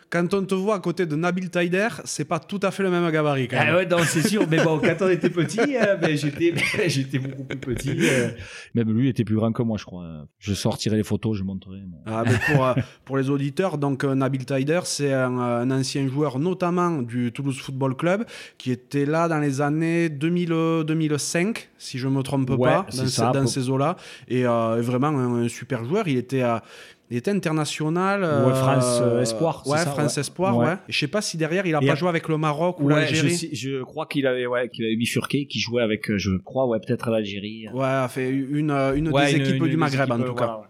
quand 0.10 0.34
on 0.34 0.44
te 0.46 0.56
voit 0.56 0.76
à 0.76 0.80
côté 0.80 1.06
de 1.06 1.16
Nabil 1.16 1.50
Taider, 1.50 1.88
c'est 2.06 2.26
pas 2.26 2.40
tout 2.40 2.60
à 2.64 2.72
fait 2.72 2.84
le 2.84 2.90
même 2.90 3.10
gabarit 3.12 3.48
quand 3.48 3.58
même. 3.58 3.68
Ah 3.72 3.76
ouais, 3.78 3.86
non, 3.86 3.98
c'est 4.06 4.28
sûr. 4.28 4.48
Mais 4.50 4.64
bon, 4.64 4.80
quand 4.80 4.96
on 5.02 5.10
était 5.10 5.30
petit, 5.30 5.60
euh, 5.76 5.96
ben, 6.02 6.16
j'étais, 6.16 6.54
j'étais 6.88 7.20
beaucoup 7.20 7.44
plus 7.44 7.58
petit. 7.58 7.98
euh. 8.02 8.30
Même 8.74 8.92
lui 8.98 9.10
était 9.10 9.24
plus 9.26 9.36
grand 9.36 9.52
que 9.52 9.62
moi, 9.64 9.78
je 9.78 9.86
crois. 9.86 10.26
Je 10.40 10.54
sortirai 10.54 10.98
les 10.98 11.04
photos, 11.04 11.38
je 11.38 11.44
montrerai. 11.44 11.80
mais- 11.90 11.98
Ah, 12.06 12.24
mais 12.26 12.38
pour, 12.54 12.66
euh, 12.66 12.74
pour 13.04 13.18
les 13.18 13.30
auditeurs, 13.30 13.78
donc 13.78 14.04
euh, 14.04 14.16
Nabil 14.16 14.46
Taider, 14.46 14.82
c'est 14.86 15.12
un, 15.14 15.38
un 15.38 15.72
ancien 15.72 16.08
joueur 16.08 16.40
notamment 16.40 17.02
du 17.02 17.32
Toulouse 17.32 17.60
Football 17.60 17.96
Club 17.96 18.26
qui 18.58 18.72
était 18.72 19.06
là 19.06 19.28
dans 19.28 19.40
les 19.40 19.60
années 19.62 20.10
2000, 20.10 20.52
euh, 20.54 20.84
2005, 20.84 21.70
si 21.78 21.98
je 21.98 22.08
me 22.08 22.22
trompe 22.22 22.50
Ouais, 22.52 22.58
pas, 22.58 22.86
dans, 22.92 22.92
ça, 22.92 23.08
ces, 23.08 23.22
dans 23.22 23.42
pour- 23.42 23.50
ces 23.50 23.70
eaux-là. 23.70 23.96
Et 24.28 24.46
euh, 24.46 24.82
vraiment 24.82 25.08
un, 25.08 25.44
un 25.44 25.48
super 25.50 25.84
joueur. 25.84 26.08
Il 26.08 26.18
était, 26.18 26.44
euh, 26.44 26.58
Il 27.12 27.18
était 27.18 27.30
international. 27.32 28.22
Ouais, 28.22 28.28
euh, 28.28 28.54
France, 28.56 29.00
euh, 29.02 29.22
Espoir, 29.22 29.62
Ouais, 29.68 29.78
ça, 29.78 29.86
France 29.92 30.16
ouais. 30.16 30.22
Espoir, 30.22 30.58
Ouais. 30.58 30.66
ouais. 30.66 30.78
Je 30.90 30.98
sais 31.00 31.08
pas 31.08 31.22
si 31.22 31.38
derrière, 31.38 31.66
il 31.68 31.76
a 31.76 31.80
Et 31.82 31.86
pas 31.86 31.94
joué 31.96 32.10
avec 32.10 32.28
le 32.28 32.38
Maroc 32.38 32.80
ou 32.80 32.90
je, 32.90 32.96
l'Algérie. 32.96 33.50
je 33.54 33.84
crois 33.84 34.08
qu'il 34.08 34.26
avait, 34.26 34.48
ouais, 34.48 34.70
qu'il 34.70 34.86
avait 34.86 34.96
bifurqué, 34.96 35.46
qu'il 35.46 35.62
jouait 35.62 35.84
avec, 35.84 36.10
euh, 36.10 36.18
je 36.18 36.32
crois, 36.38 36.66
ouais, 36.68 36.80
peut-être 36.80 37.10
l'Algérie. 37.12 37.68
Ouais, 37.74 37.86
a 37.86 38.08
fait 38.08 38.30
une, 38.30 38.72
une 38.72 39.12
des 39.12 39.34
une- 39.36 39.42
équipes 39.42 39.56
une 39.64 39.68
du 39.70 39.78
Maghreb, 39.78 40.12
en 40.12 40.20
tout 40.20 40.34
cas. 40.34 40.58
ouais. 40.58 40.64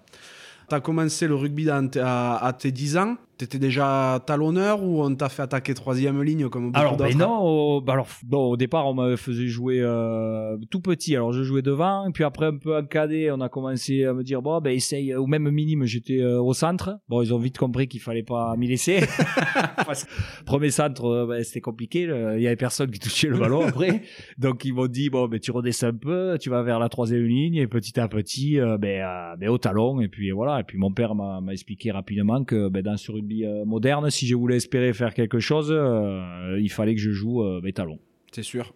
T'as 0.67 0.79
commencé 0.81 1.27
le 1.27 1.35
rugby 1.35 1.69
à, 1.69 2.37
à 2.45 2.53
tes 2.53 2.71
10 2.71 2.97
ans. 2.97 3.15
T'étais 3.37 3.59
déjà 3.59 4.21
talonneur 4.25 4.83
ou 4.83 5.03
on 5.03 5.13
t'a 5.13 5.29
fait 5.29 5.41
attaquer 5.41 5.73
troisième 5.73 6.21
ligne 6.23 6.49
comme 6.49 6.67
beaucoup 6.67 6.79
Alors, 6.79 6.97
d'autres 6.97 7.09
ben 7.09 7.17
non, 7.17 7.39
au, 7.39 7.81
bah 7.81 7.93
alors, 7.93 8.07
bon, 8.23 8.51
au 8.51 8.57
départ, 8.57 8.87
on 8.87 8.93
me 8.93 9.15
faisait 9.15 9.47
jouer 9.47 9.79
euh, 9.81 10.57
tout 10.69 10.79
petit. 10.79 11.15
Alors, 11.15 11.33
je 11.33 11.43
jouais 11.43 11.61
devant, 11.61 12.07
et 12.07 12.11
puis 12.11 12.23
après, 12.23 12.45
un 12.47 12.57
peu 12.57 12.77
en 12.77 12.85
cadet, 12.85 13.31
on 13.31 13.41
a 13.41 13.49
commencé 13.49 14.05
à 14.05 14.13
me 14.13 14.23
dire, 14.23 14.41
bon, 14.41 14.61
ben, 14.61 14.71
essaye, 14.71 15.15
ou 15.15 15.27
même 15.27 15.49
minime, 15.49 15.85
j'étais 15.85 16.21
euh, 16.21 16.41
au 16.41 16.53
centre. 16.53 16.99
Bon, 17.09 17.21
ils 17.21 17.33
ont 17.33 17.37
vite 17.37 17.57
compris 17.57 17.87
qu'il 17.87 17.99
fallait 17.99 18.23
pas 18.23 18.55
m'y 18.57 18.67
laisser. 18.67 19.01
Parce 19.85 20.05
que 20.05 20.09
premier 20.45 20.69
centre, 20.69 21.05
euh, 21.05 21.27
ben, 21.27 21.43
c'était 21.43 21.61
compliqué. 21.61 22.03
Il 22.03 22.41
y 22.41 22.47
avait 22.47 22.55
personne 22.55 22.89
qui 22.89 22.99
touchait 22.99 23.27
le 23.27 23.37
ballon 23.37 23.65
après. 23.65 24.01
Donc, 24.37 24.65
ils 24.65 24.73
m'ont 24.73 24.87
dit, 24.87 25.09
bon, 25.09 25.27
ben, 25.27 25.39
tu 25.39 25.51
redescends 25.51 25.87
un 25.87 25.93
peu, 25.93 26.37
tu 26.39 26.49
vas 26.49 26.63
vers 26.63 26.79
la 26.79 26.89
troisième 26.89 27.25
ligne, 27.25 27.55
et 27.55 27.67
petit 27.67 27.99
à 27.99 28.07
petit, 28.07 28.59
euh, 28.59 28.77
ben, 28.77 29.01
euh, 29.01 29.35
ben, 29.37 29.49
au 29.49 29.57
talon, 29.57 29.99
et 30.01 30.07
puis 30.07 30.31
voilà. 30.31 30.59
Et 30.59 30.63
puis, 30.63 30.77
mon 30.77 30.91
père 30.91 31.15
m'a 31.15 31.41
m'a 31.41 31.53
expliqué 31.53 31.91
rapidement 31.91 32.43
que, 32.43 32.69
ben, 32.69 32.81
dans 32.81 32.97
ce 32.97 33.11
rugby 33.25 33.45
euh, 33.45 33.65
moderne, 33.65 34.09
si 34.09 34.27
je 34.27 34.35
voulais 34.35 34.57
espérer 34.57 34.93
faire 34.93 35.13
quelque 35.13 35.39
chose, 35.39 35.69
euh, 35.71 36.57
il 36.61 36.69
fallait 36.69 36.95
que 36.95 37.01
je 37.01 37.11
joue 37.11 37.43
euh, 37.43 37.61
mes 37.61 37.73
talons. 37.73 37.99
C'est 38.31 38.43
sûr. 38.43 38.73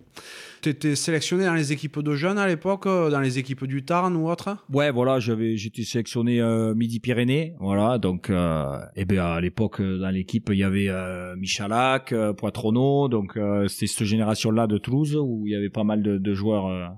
T'étais 0.61 0.95
sélectionné 0.95 1.43
dans 1.43 1.53
les 1.53 1.73
équipes 1.73 1.99
de 1.99 2.15
jeunes 2.15 2.37
à 2.37 2.47
l'époque, 2.47 2.85
dans 2.85 3.19
les 3.19 3.39
équipes 3.39 3.65
du 3.65 3.83
Tarn 3.83 4.15
ou 4.15 4.29
autre? 4.29 4.57
Ouais, 4.71 4.89
voilà, 4.89 5.19
j'avais, 5.19 5.57
j'étais 5.57 5.83
sélectionné 5.83 6.39
euh, 6.39 6.73
Midi-Pyrénées, 6.75 7.55
voilà, 7.59 7.97
donc, 7.97 8.29
euh, 8.29 8.79
et 8.95 9.03
ben 9.03 9.19
à 9.19 9.41
l'époque 9.41 9.81
dans 9.81 10.09
l'équipe 10.11 10.49
il 10.51 10.59
y 10.59 10.63
avait 10.63 10.87
euh, 10.87 11.35
Michalak, 11.35 12.13
Poitronneau, 12.37 13.09
donc 13.09 13.37
c'était 13.67 13.87
cette 13.87 14.07
génération-là 14.07 14.67
de 14.67 14.77
Toulouse 14.77 15.17
où 15.21 15.45
il 15.45 15.51
y 15.51 15.55
avait 15.55 15.69
pas 15.69 15.83
mal 15.83 16.03
de, 16.03 16.17
de 16.17 16.33
joueurs 16.33 16.93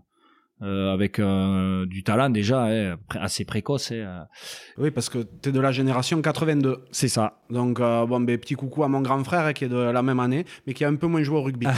euh, 0.61 0.93
avec 0.93 1.19
euh, 1.19 1.85
du 1.85 2.03
talent 2.03 2.29
déjà, 2.29 2.65
hein, 2.65 2.97
assez 3.19 3.45
précoce. 3.45 3.91
hein. 3.91 4.27
Oui, 4.77 4.91
parce 4.91 5.09
que 5.09 5.19
t'es 5.19 5.51
de 5.51 5.59
la 5.59 5.71
génération 5.71 6.21
82. 6.21 6.85
C'est 6.91 7.07
ça. 7.07 7.41
Donc, 7.49 7.79
euh, 7.79 8.05
bon, 8.05 8.19
ben, 8.21 8.37
petit 8.37 8.55
coucou 8.55 8.83
à 8.83 8.87
mon 8.87 9.01
grand 9.01 9.23
frère 9.23 9.45
hein, 9.45 9.53
qui 9.53 9.65
est 9.65 9.69
de 9.69 9.77
la 9.77 10.01
même 10.01 10.19
année, 10.19 10.45
mais 10.67 10.73
qui 10.73 10.85
a 10.85 10.87
un 10.89 10.95
peu 10.95 11.07
moins 11.07 11.23
joué 11.23 11.37
au 11.37 11.43
rugby. 11.43 11.67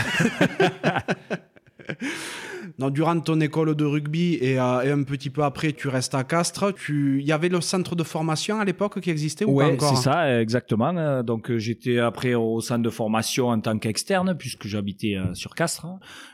Donc, 2.80 2.94
durant 2.94 3.20
ton 3.20 3.40
école 3.40 3.76
de 3.76 3.86
rugby 3.86 4.36
et, 4.42 4.60
euh, 4.60 4.82
et 4.82 4.92
un 4.92 5.04
petit 5.04 5.30
peu 5.30 5.44
après, 5.44 5.74
tu 5.74 5.88
restes 5.90 6.16
à 6.16 6.24
Castres. 6.24 6.74
Tu... 6.74 7.20
Il 7.20 7.26
y 7.26 7.32
avait 7.32 7.50
le 7.50 7.62
centre 7.62 7.96
de 7.96 8.04
formation 8.04 8.60
à 8.60 8.66
l'époque 8.66 9.00
qui 9.00 9.12
existait 9.12 9.46
ou 9.46 9.58
pas 9.58 9.68
encore 9.68 9.96
c'est 9.96 10.04
ça, 10.04 10.42
exactement. 10.42 11.24
Donc 11.24 11.52
euh, 11.52 11.58
j'étais 11.60 12.00
après 12.00 12.34
au 12.34 12.62
centre 12.62 12.82
de 12.82 12.90
formation 12.90 13.50
en 13.50 13.60
tant 13.60 13.78
qu'externe 13.78 14.36
puisque 14.38 14.68
j'habitais 14.68 15.16
euh, 15.16 15.34
sur 15.34 15.54
Castres 15.56 15.86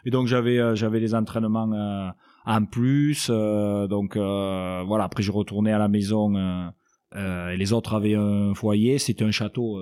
et 0.05 0.11
donc 0.11 0.27
j'avais 0.27 0.75
j'avais 0.75 0.99
les 0.99 1.13
entraînements 1.13 1.71
euh, 1.73 2.09
en 2.45 2.65
plus. 2.65 3.29
euh, 3.29 3.87
donc 3.87 4.15
euh, 4.15 4.83
voilà, 4.85 5.05
après 5.05 5.23
je 5.23 5.31
retournais 5.31 5.71
à 5.71 5.77
la 5.77 5.87
maison 5.87 6.35
euh, 7.15 7.55
les 7.55 7.73
autres 7.73 7.95
avaient 7.95 8.15
un 8.15 8.53
foyer. 8.53 8.99
C'était 8.99 9.25
un 9.25 9.31
château. 9.31 9.79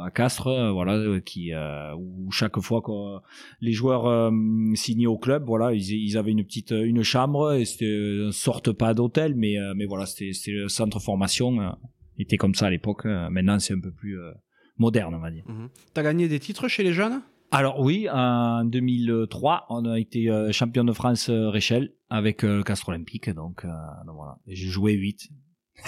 à 0.00 0.10
Castres, 0.10 0.72
voilà, 0.72 1.20
qui 1.20 1.52
euh, 1.52 1.94
où 1.96 2.30
chaque 2.30 2.58
fois 2.60 2.80
que 2.80 3.18
les 3.60 3.72
joueurs 3.72 4.32
signaient 4.74 5.06
au 5.06 5.18
club, 5.18 5.44
voilà, 5.44 5.74
ils, 5.74 6.16
avaient 6.16 6.30
une 6.30 6.44
petite 6.44 6.70
une 6.70 7.02
chambre 7.02 7.52
et 7.54 7.64
c'était 7.64 8.28
sorte 8.30 8.72
pas 8.72 8.94
d'hôtel, 8.94 9.34
mais 9.34 9.56
mais 9.74 9.86
voilà, 9.86 10.06
c'était 10.06 10.52
le 10.52 10.68
centre 10.68 11.00
formation. 11.00 11.74
était 12.18 12.36
comme 12.36 12.54
ça 12.54 12.66
à 12.66 12.70
l'époque. 12.70 13.04
maintenant, 13.04 13.58
c'est 13.58 13.74
un 13.74 13.80
peu 13.80 13.92
plus 13.92 14.16
moderne, 14.78 15.14
on 15.14 15.20
va 15.20 15.30
dire. 15.30 15.44
Mhm. 15.46 15.68
T'as 15.92 16.02
gagné 16.02 16.28
des 16.28 16.38
titres 16.38 16.68
chez 16.68 16.82
les 16.82 16.92
jeunes? 16.92 17.20
Alors 17.50 17.80
oui, 17.80 18.08
en 18.10 18.64
2003, 18.64 19.66
on 19.70 19.84
a 19.86 19.98
été 19.98 20.30
euh, 20.30 20.52
champion 20.52 20.84
de 20.84 20.92
France 20.92 21.30
euh, 21.30 21.48
Réchelle 21.48 21.92
avec 22.10 22.44
euh, 22.44 22.58
le 22.58 22.62
Castres 22.62 22.90
Olympique, 22.90 23.30
donc, 23.30 23.64
euh, 23.64 23.68
donc 24.06 24.16
voilà. 24.16 24.36
J'ai 24.46 24.68
joué 24.68 24.92
8. 24.92 25.30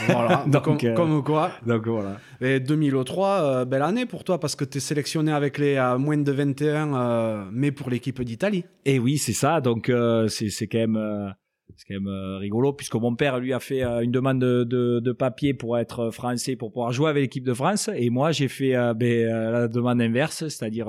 Voilà, 0.07 0.45
Donc, 0.49 0.63
comme, 0.63 0.79
euh, 0.85 0.95
comme 0.95 1.23
quoi. 1.25 1.51
Donc 1.67 1.87
voilà. 1.87 2.19
Et 2.41 2.61
2003, 2.61 3.29
euh, 3.29 3.65
belle 3.65 3.83
année 3.83 4.07
pour 4.07 4.25
toi 4.25 4.39
parce 4.39 4.55
que 4.57 4.65
tu 4.65 4.79
es 4.79 4.81
sélectionné 4.81 5.33
avec 5.33 5.59
les 5.59 5.77
à 5.77 5.99
moins 5.99 6.17
de 6.17 6.33
21, 6.33 6.95
euh, 6.95 7.45
mais 7.53 7.73
pour 7.73 7.91
l'équipe 7.91 8.23
d'Italie. 8.23 8.65
Et 8.85 8.99
oui, 8.99 9.19
c'est 9.19 9.33
ça. 9.33 9.61
Donc 9.61 9.89
euh, 9.89 10.29
c'est 10.29 10.49
c'est 10.49 10.69
quand 10.69 10.79
même 10.79 10.97
euh, 10.97 11.29
c'est 11.77 11.87
quand 11.89 12.01
même 12.01 12.09
euh, 12.09 12.39
rigolo 12.39 12.73
puisque 12.73 12.95
mon 12.95 13.15
père 13.15 13.39
lui 13.39 13.53
a 13.53 13.61
fait 13.61 13.83
euh, 13.83 14.01
une 14.01 14.11
demande 14.11 14.41
de, 14.41 15.13
papier 15.13 15.55
pour 15.55 15.79
être 15.79 16.11
français 16.11 16.57
pour 16.57 16.73
pouvoir 16.73 16.93
jouer 16.93 17.11
avec 17.11 17.23
l'équipe 17.23 17.45
de 17.45 17.53
France 17.53 17.91
et 17.95 18.11
moi 18.11 18.33
j'ai 18.33 18.49
fait 18.49 18.75
euh, 18.75 18.95
ben, 18.95 19.27
la 19.27 19.69
demande 19.69 20.01
inverse, 20.01 20.49
c'est-à-dire 20.49 20.89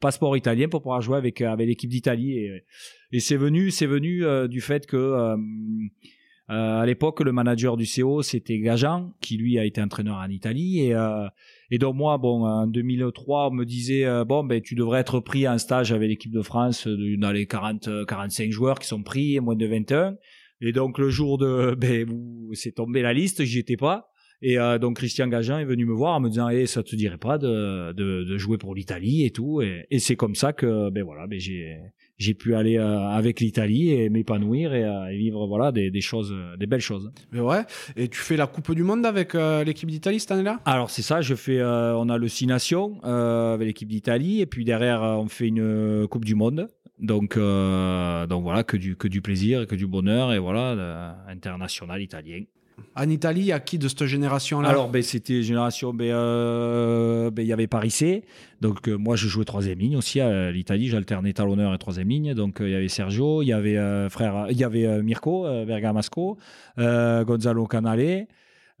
passeport 0.00 0.36
italien 0.36 0.68
pour 0.68 0.82
pouvoir 0.82 1.00
jouer 1.00 1.16
avec 1.16 1.40
avec 1.40 1.66
l'équipe 1.66 1.90
d'Italie 1.90 2.38
et, 2.38 2.64
c'est 3.18 3.36
venu 3.36 3.70
c'est 3.70 3.86
venu 3.86 4.24
du 4.48 4.60
fait 4.60 4.86
que 4.86 5.36
à 6.48 6.84
l'époque, 6.84 7.20
le 7.20 7.30
manager 7.30 7.76
du 7.76 7.86
CO, 7.86 8.22
c'était 8.22 8.58
Gajan, 8.58 9.12
qui 9.20 9.36
lui 9.36 9.58
a 9.58 9.64
été 9.64 9.80
entraîneur 9.80 10.16
en 10.16 10.28
Italie. 10.28 10.80
Et, 10.80 10.94
et 11.70 11.78
donc 11.78 11.94
moi, 11.96 12.18
bon, 12.18 12.44
en 12.44 12.66
2003, 12.66 13.48
on 13.48 13.50
me 13.52 13.64
disait, 13.64 14.04
euh, 14.04 14.24
bon, 14.24 14.42
ben, 14.44 14.60
tu 14.60 14.74
devrais 14.74 15.00
être 15.00 15.20
pris 15.20 15.46
en 15.48 15.58
stage 15.58 15.92
avec 15.92 16.08
l'équipe 16.08 16.32
de 16.32 16.42
France 16.42 16.86
de- 16.86 17.16
dans 17.16 17.32
les 17.32 17.46
40, 17.46 17.88
euh, 17.88 18.04
45 18.04 18.50
joueurs 18.50 18.78
qui 18.78 18.86
sont 18.88 19.02
pris, 19.02 19.38
moins 19.40 19.56
de 19.56 19.66
21. 19.66 20.16
Et 20.60 20.72
donc 20.72 20.98
le 20.98 21.08
jour 21.10 21.38
de, 21.38 21.74
ben, 21.78 22.06
c'est 22.52 22.72
tombé 22.74 23.02
la 23.02 23.12
liste, 23.12 23.44
j'y 23.44 23.58
étais 23.60 23.76
pas. 23.76 24.08
Et 24.42 24.58
euh, 24.58 24.78
donc 24.78 24.96
Christian 24.96 25.28
Gajan 25.28 25.58
est 25.58 25.64
venu 25.66 25.84
me 25.84 25.92
voir 25.92 26.16
en 26.16 26.20
me 26.20 26.28
disant, 26.30 26.48
eh, 26.48 26.66
ça 26.66 26.82
te 26.82 26.96
dirait 26.96 27.18
pas 27.18 27.36
de, 27.38 27.92
de, 27.92 28.24
de 28.24 28.38
jouer 28.38 28.56
pour 28.56 28.74
l'Italie 28.74 29.24
et 29.24 29.30
tout. 29.30 29.60
Et, 29.60 29.84
et 29.90 29.98
c'est 29.98 30.16
comme 30.16 30.34
ça 30.34 30.52
que, 30.54 30.88
ben 30.90 31.04
voilà, 31.04 31.26
ben 31.26 31.38
j'ai 31.38 31.76
j'ai 32.20 32.34
pu 32.34 32.54
aller 32.54 32.78
euh, 32.78 33.08
avec 33.08 33.40
l'Italie 33.40 33.90
et 33.90 34.08
m'épanouir 34.08 34.72
et, 34.74 34.84
euh, 34.84 35.08
vivre 35.10 35.46
voilà 35.48 35.72
des, 35.72 35.90
des 35.90 36.00
choses, 36.00 36.32
euh, 36.32 36.56
des 36.56 36.66
belles 36.66 36.80
choses. 36.80 37.10
Mais 37.32 37.40
ouais, 37.40 37.62
et 37.96 38.06
tu 38.06 38.20
fais 38.20 38.36
la 38.36 38.46
Coupe 38.46 38.72
du 38.72 38.84
Monde 38.84 39.04
avec 39.04 39.34
l'équipe 39.34 39.90
d'Italie 39.90 40.20
cette 40.20 40.30
année-là? 40.30 40.60
Alors 40.64 40.90
c'est 40.90 41.02
ça, 41.02 41.20
je 41.20 41.34
fais, 41.34 41.60
on 41.62 42.08
a 42.08 42.18
le 42.18 42.28
Six 42.28 42.46
Nations 42.46 43.02
avec 43.02 43.66
l'équipe 43.66 43.88
d'Italie 43.88 44.40
et 44.40 44.46
puis 44.46 44.64
derrière 44.64 45.02
on 45.02 45.28
fait 45.28 45.48
une 45.48 46.06
Coupe 46.08 46.24
du 46.24 46.36
Monde. 46.36 46.68
Donc 47.00 47.36
euh, 47.38 48.26
donc 48.26 48.42
voilà 48.42 48.62
que 48.62 48.76
du 48.76 48.94
que 48.94 49.08
du 49.08 49.22
plaisir 49.22 49.62
et 49.62 49.66
que 49.66 49.74
du 49.74 49.86
bonheur 49.86 50.32
et 50.32 50.38
voilà 50.38 50.72
euh, 50.72 51.12
international 51.28 52.02
italien. 52.02 52.42
En 52.96 53.08
Italie, 53.08 53.40
il 53.40 53.46
y 53.46 53.52
a 53.52 53.60
qui 53.60 53.78
de 53.78 53.88
cette 53.88 54.04
génération-là? 54.04 54.68
Alors 54.68 54.88
ben 54.88 55.02
c'était 55.02 55.42
génération 55.42 55.94
ben 55.94 56.10
euh, 56.10 57.30
ben 57.30 57.42
il 57.42 57.48
y 57.48 57.52
avait 57.52 57.66
Paris 57.66 57.90
C. 57.90 58.24
Donc 58.60 58.88
euh, 58.88 58.96
moi 58.96 59.16
je 59.16 59.28
jouais 59.28 59.44
troisième 59.44 59.78
ligne 59.78 59.96
aussi 59.96 60.20
à 60.20 60.50
l'Italie, 60.50 60.88
j'alternais 60.88 61.32
talonneur 61.32 61.72
et 61.74 61.78
troisième 61.78 62.08
ligne. 62.08 62.34
Donc 62.34 62.60
euh, 62.60 62.68
il 62.68 62.72
y 62.72 62.74
avait 62.74 62.88
Sergio, 62.88 63.42
il 63.42 63.46
y 63.46 63.52
avait 63.52 63.76
euh, 63.76 64.08
frère, 64.08 64.46
il 64.50 64.56
y 64.58 64.64
avait 64.64 65.02
Mirko 65.02 65.44
Bergamasco, 65.66 66.38
Gonzalo 66.78 67.66
Canale. 67.66 68.26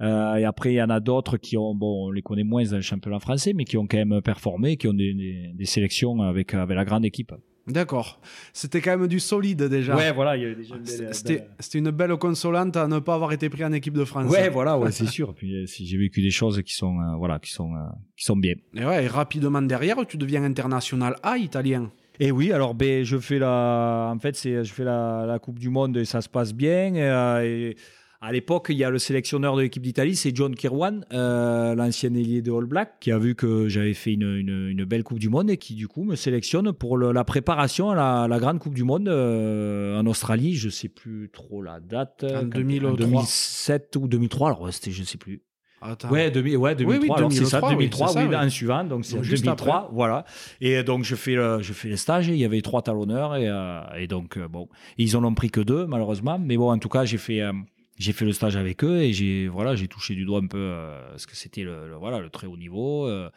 Et 0.02 0.44
après, 0.46 0.72
il 0.72 0.76
y 0.76 0.82
en 0.82 0.88
a 0.88 0.98
d'autres 0.98 1.36
qui 1.36 1.58
ont, 1.58 1.74
bon, 1.74 2.08
on 2.08 2.10
les 2.10 2.22
connaît 2.22 2.42
moins 2.42 2.64
dans 2.64 2.76
le 2.76 2.80
championnat 2.80 3.18
français, 3.18 3.52
mais 3.54 3.64
qui 3.64 3.76
ont 3.76 3.86
quand 3.86 3.98
même 3.98 4.22
performé, 4.22 4.78
qui 4.78 4.88
ont 4.88 4.94
des, 4.94 5.12
des, 5.12 5.50
des 5.54 5.64
sélections 5.66 6.22
avec, 6.22 6.54
avec 6.54 6.74
la 6.74 6.86
grande 6.86 7.04
équipe. 7.04 7.34
D'accord. 7.70 8.20
C'était 8.52 8.80
quand 8.80 8.96
même 8.96 9.08
du 9.08 9.20
solide 9.20 9.64
déjà. 9.64 9.94
voilà, 10.12 10.36
il 10.36 10.42
y 10.42 10.46
avait 10.46 10.54
déjà 10.54 10.76
une 10.76 11.12
C'était 11.12 11.78
une 11.78 11.90
belle 11.90 12.16
consolante 12.16 12.76
à 12.76 12.88
ne 12.88 12.98
pas 12.98 13.14
avoir 13.14 13.32
été 13.32 13.48
pris 13.48 13.64
en 13.64 13.72
équipe 13.72 13.94
de 13.94 14.04
France. 14.04 14.30
Ouais, 14.30 14.48
voilà, 14.48 14.78
ouais, 14.78 14.90
c'est 14.98 15.06
sûr. 15.06 15.34
Puis 15.34 15.54
euh, 15.54 15.66
si 15.66 15.86
j'ai 15.86 15.98
vécu 15.98 16.22
des 16.22 16.30
choses 16.30 16.62
qui 16.62 16.74
sont, 16.74 16.98
euh, 17.00 17.16
voilà, 17.16 17.38
qui 17.38 17.50
sont, 17.52 17.74
euh, 17.74 17.78
qui 18.16 18.24
sont 18.24 18.36
bien. 18.36 18.54
Et 18.74 18.84
ouais, 18.84 19.04
et 19.04 19.06
rapidement 19.06 19.62
derrière, 19.62 19.96
tu 20.06 20.16
deviens 20.16 20.42
international 20.44 21.16
A 21.22 21.38
italien. 21.38 21.90
Et 22.22 22.30
oui, 22.30 22.52
alors 22.52 22.74
ben 22.74 23.02
je 23.02 23.16
fais 23.16 23.38
la, 23.38 24.12
en 24.14 24.18
fait 24.18 24.36
c'est 24.36 24.62
je 24.62 24.72
fais 24.74 24.84
la, 24.84 25.24
la 25.26 25.38
Coupe 25.38 25.58
du 25.58 25.70
Monde 25.70 25.96
et 25.96 26.04
ça 26.04 26.20
se 26.20 26.28
passe 26.28 26.52
bien. 26.52 26.94
Et, 26.94 27.02
euh, 27.02 27.42
et 27.42 27.76
à 28.22 28.32
l'époque, 28.32 28.66
il 28.68 28.76
y 28.76 28.84
a 28.84 28.90
le 28.90 28.98
sélectionneur 28.98 29.56
de 29.56 29.62
l'équipe 29.62 29.82
d'Italie, 29.82 30.14
c'est 30.14 30.34
John 30.36 30.54
Kirwan, 30.54 31.06
euh, 31.12 31.74
l'ancien 31.74 32.12
ailier 32.14 32.42
de 32.42 32.52
All 32.52 32.66
Black, 32.66 33.00
qui 33.00 33.12
a 33.12 33.18
vu 33.18 33.34
que 33.34 33.68
j'avais 33.68 33.94
fait 33.94 34.12
une, 34.12 34.36
une, 34.36 34.68
une 34.68 34.84
belle 34.84 35.04
Coupe 35.04 35.18
du 35.18 35.30
Monde 35.30 35.48
et 35.50 35.56
qui 35.56 35.74
du 35.74 35.88
coup 35.88 36.04
me 36.04 36.16
sélectionne 36.16 36.72
pour 36.72 36.98
le- 36.98 37.12
la 37.12 37.24
préparation 37.24 37.90
à 37.90 37.94
la, 37.94 38.26
la 38.28 38.38
grande 38.38 38.58
Coupe 38.58 38.74
du 38.74 38.84
Monde 38.84 39.08
euh, 39.08 39.98
en 39.98 40.06
Australie. 40.06 40.54
Je 40.54 40.68
sais 40.68 40.88
plus 40.88 41.30
trop 41.32 41.62
la 41.62 41.80
date. 41.80 42.24
En 42.24 42.40
Quand- 42.40 42.58
2003. 42.58 42.96
2007 42.98 43.96
ou 43.96 44.06
2003. 44.06 44.48
Alors 44.50 44.72
c'était 44.72 44.90
je 44.90 45.02
sais 45.02 45.16
plus. 45.18 45.42
Attends. 45.82 46.10
Ouais, 46.10 46.30
2000, 46.30 46.58
ouais, 46.58 46.74
2003. 46.74 47.00
oui, 47.16 47.18
alors 47.18 47.32
c'est 47.32 47.46
ça, 47.46 47.60
2003, 47.62 47.68
oui, 47.70 47.74
2003, 47.76 48.08
c'est 48.08 48.12
ça, 48.12 48.20
oui, 48.20 48.26
oui. 48.28 48.36
en 48.36 48.50
suivant. 48.50 48.84
Donc 48.84 49.06
c'est 49.06 49.14
Donc, 49.14 49.20
en 49.20 49.24
juste 49.24 49.44
2003, 49.46 49.76
après. 49.76 49.88
voilà. 49.94 50.24
Et 50.60 50.82
donc 50.82 51.04
je 51.04 51.14
fais 51.14 51.36
le, 51.36 51.62
je 51.62 51.72
fais 51.72 51.88
les 51.88 51.96
stages. 51.96 52.28
et 52.28 52.32
Il 52.32 52.38
y 52.38 52.44
avait 52.44 52.60
trois 52.60 52.82
talonneurs 52.82 53.34
et, 53.36 53.48
euh, 53.48 53.80
et 53.98 54.06
donc 54.06 54.36
euh, 54.36 54.46
bon, 54.46 54.68
ils 54.98 55.16
en 55.16 55.24
ont 55.24 55.32
pris 55.32 55.50
que 55.50 55.62
deux 55.62 55.86
malheureusement. 55.86 56.38
Mais 56.38 56.58
bon, 56.58 56.70
en 56.70 56.78
tout 56.78 56.90
cas, 56.90 57.06
j'ai 57.06 57.16
fait, 57.16 57.40
euh, 57.40 57.52
j'ai 58.00 58.12
fait 58.12 58.24
le 58.24 58.32
stage 58.32 58.56
avec 58.56 58.82
eux 58.82 59.02
et 59.02 59.12
j'ai, 59.12 59.46
voilà, 59.46 59.76
j'ai 59.76 59.86
touché 59.86 60.14
du 60.16 60.24
doigt 60.24 60.40
un 60.40 60.46
peu 60.48 60.58
euh, 60.58 61.16
ce 61.18 61.26
que 61.28 61.36
c'était 61.36 61.62
le, 61.62 61.94
voilà, 62.00 62.18
le 62.18 62.30
très 62.30 62.46
haut 62.48 62.56
niveau. 62.56 63.06
euh, 63.06 63.30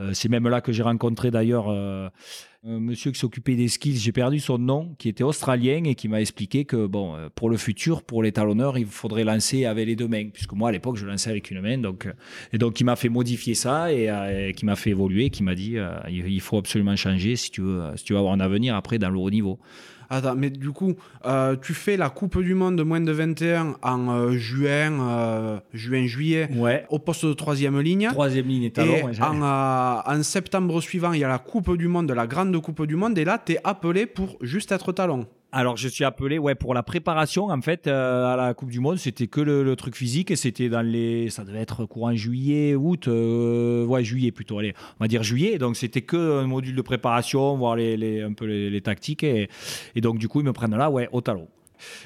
euh, 0.00 0.10
c'est 0.12 0.28
même 0.28 0.48
là 0.48 0.60
que 0.60 0.72
j'ai 0.72 0.82
rencontré 0.82 1.30
d'ailleurs 1.30 1.66
euh, 1.68 2.08
un 2.66 2.80
monsieur 2.80 3.12
qui 3.12 3.20
s'occupait 3.20 3.54
des 3.54 3.68
skills, 3.68 3.96
j'ai 3.98 4.10
perdu 4.10 4.40
son 4.40 4.58
nom, 4.58 4.96
qui 4.98 5.08
était 5.08 5.22
australien 5.22 5.84
et 5.84 5.94
qui 5.94 6.08
m'a 6.08 6.20
expliqué 6.20 6.64
que 6.64 6.86
bon, 6.86 7.14
pour 7.36 7.48
le 7.48 7.56
futur, 7.56 8.02
pour 8.02 8.22
les 8.22 8.32
talonneurs, 8.32 8.76
il 8.76 8.86
faudrait 8.86 9.22
lancer 9.22 9.66
avec 9.66 9.86
les 9.86 9.94
deux 9.94 10.08
mains, 10.08 10.30
puisque 10.32 10.52
moi 10.54 10.70
à 10.70 10.72
l'époque 10.72 10.96
je 10.96 11.06
lançais 11.06 11.30
avec 11.30 11.48
une 11.52 11.60
main, 11.60 11.78
donc 11.78 12.08
et 12.52 12.58
donc 12.58 12.80
il 12.80 12.84
m'a 12.84 12.96
fait 12.96 13.08
modifier 13.08 13.54
ça 13.54 13.92
et, 13.92 14.10
euh, 14.10 14.50
qui 14.52 14.64
m'a 14.64 14.74
fait 14.74 14.90
évoluer, 14.90 15.30
qui 15.30 15.44
m'a 15.44 15.54
dit 15.54 15.76
il 16.08 16.40
faut 16.40 16.56
absolument 16.58 16.96
changer 16.96 17.36
si 17.36 17.52
tu 17.52 17.60
veux, 17.60 17.82
si 17.96 18.04
tu 18.04 18.14
veux 18.14 18.18
avoir 18.18 18.32
un 18.32 18.40
avenir 18.40 18.74
après 18.74 18.98
dans 18.98 19.10
le 19.10 19.18
haut 19.18 19.30
niveau. 19.30 19.60
Attends, 20.14 20.36
mais 20.36 20.50
du 20.50 20.70
coup, 20.70 20.94
euh, 21.26 21.56
tu 21.60 21.74
fais 21.74 21.96
la 21.96 22.08
Coupe 22.08 22.40
du 22.40 22.54
Monde 22.54 22.76
de 22.76 22.84
moins 22.84 23.00
de 23.00 23.10
21 23.10 23.74
en 23.82 24.08
euh, 24.10 24.30
juin, 24.36 24.92
euh, 25.00 25.58
juin, 25.72 26.06
juillet, 26.06 26.48
ouais. 26.54 26.86
au 26.88 27.00
poste 27.00 27.26
de 27.26 27.32
troisième 27.32 27.80
ligne. 27.80 28.08
Troisième 28.12 28.46
ligne 28.46 28.70
talon. 28.70 29.08
Et 29.08 29.20
en, 29.20 29.42
en, 29.42 30.22
septembre 30.22 30.80
suivant, 30.80 31.12
il 31.14 31.20
y 31.20 31.24
a 31.24 31.28
la 31.28 31.38
Coupe 31.38 31.76
du 31.76 31.88
Monde, 31.88 32.12
la 32.12 32.28
grande 32.28 32.56
Coupe 32.62 32.86
du 32.86 32.94
Monde, 32.94 33.18
et 33.18 33.24
là, 33.24 33.42
tu 33.44 33.54
es 33.54 33.58
appelé 33.64 34.06
pour 34.06 34.36
juste 34.40 34.70
être 34.70 34.92
talon. 34.92 35.26
Alors 35.56 35.76
je 35.76 35.86
suis 35.86 36.02
appelé 36.02 36.36
ouais 36.36 36.56
pour 36.56 36.74
la 36.74 36.82
préparation 36.82 37.44
en 37.44 37.62
fait 37.62 37.86
euh, 37.86 38.26
à 38.26 38.34
la 38.36 38.54
Coupe 38.54 38.70
du 38.70 38.80
Monde. 38.80 38.98
C'était 38.98 39.28
que 39.28 39.40
le, 39.40 39.76
truc 39.76 39.94
physique 39.94 40.32
et 40.32 40.36
c'était 40.36 40.68
dans 40.68 40.82
les 40.82 41.30
ça 41.30 41.44
devait 41.44 41.60
être 41.60 41.86
courant 41.86 42.12
juillet 42.12 42.74
août 42.74 43.06
euh, 43.06 43.86
ouais 43.86 44.02
juillet 44.02 44.32
plutôt. 44.32 44.58
Allez 44.58 44.74
on 44.98 45.04
va 45.04 45.06
dire 45.06 45.22
juillet. 45.22 45.58
Donc 45.58 45.76
c'était 45.76 46.02
que 46.02 46.40
un 46.42 46.48
module 46.48 46.74
de 46.74 46.82
préparation 46.82 47.56
voir 47.56 47.76
les, 47.76 47.96
les 47.96 48.22
un 48.22 48.32
peu 48.32 48.46
les, 48.46 48.80
tactiques 48.80 49.22
et, 49.22 49.48
et, 49.94 50.00
donc 50.00 50.18
du 50.18 50.26
coup 50.26 50.40
ils 50.40 50.44
me 50.44 50.52
prennent 50.52 50.76
là 50.76 50.90
ouais 50.90 51.08
au 51.12 51.20
talon. 51.20 51.46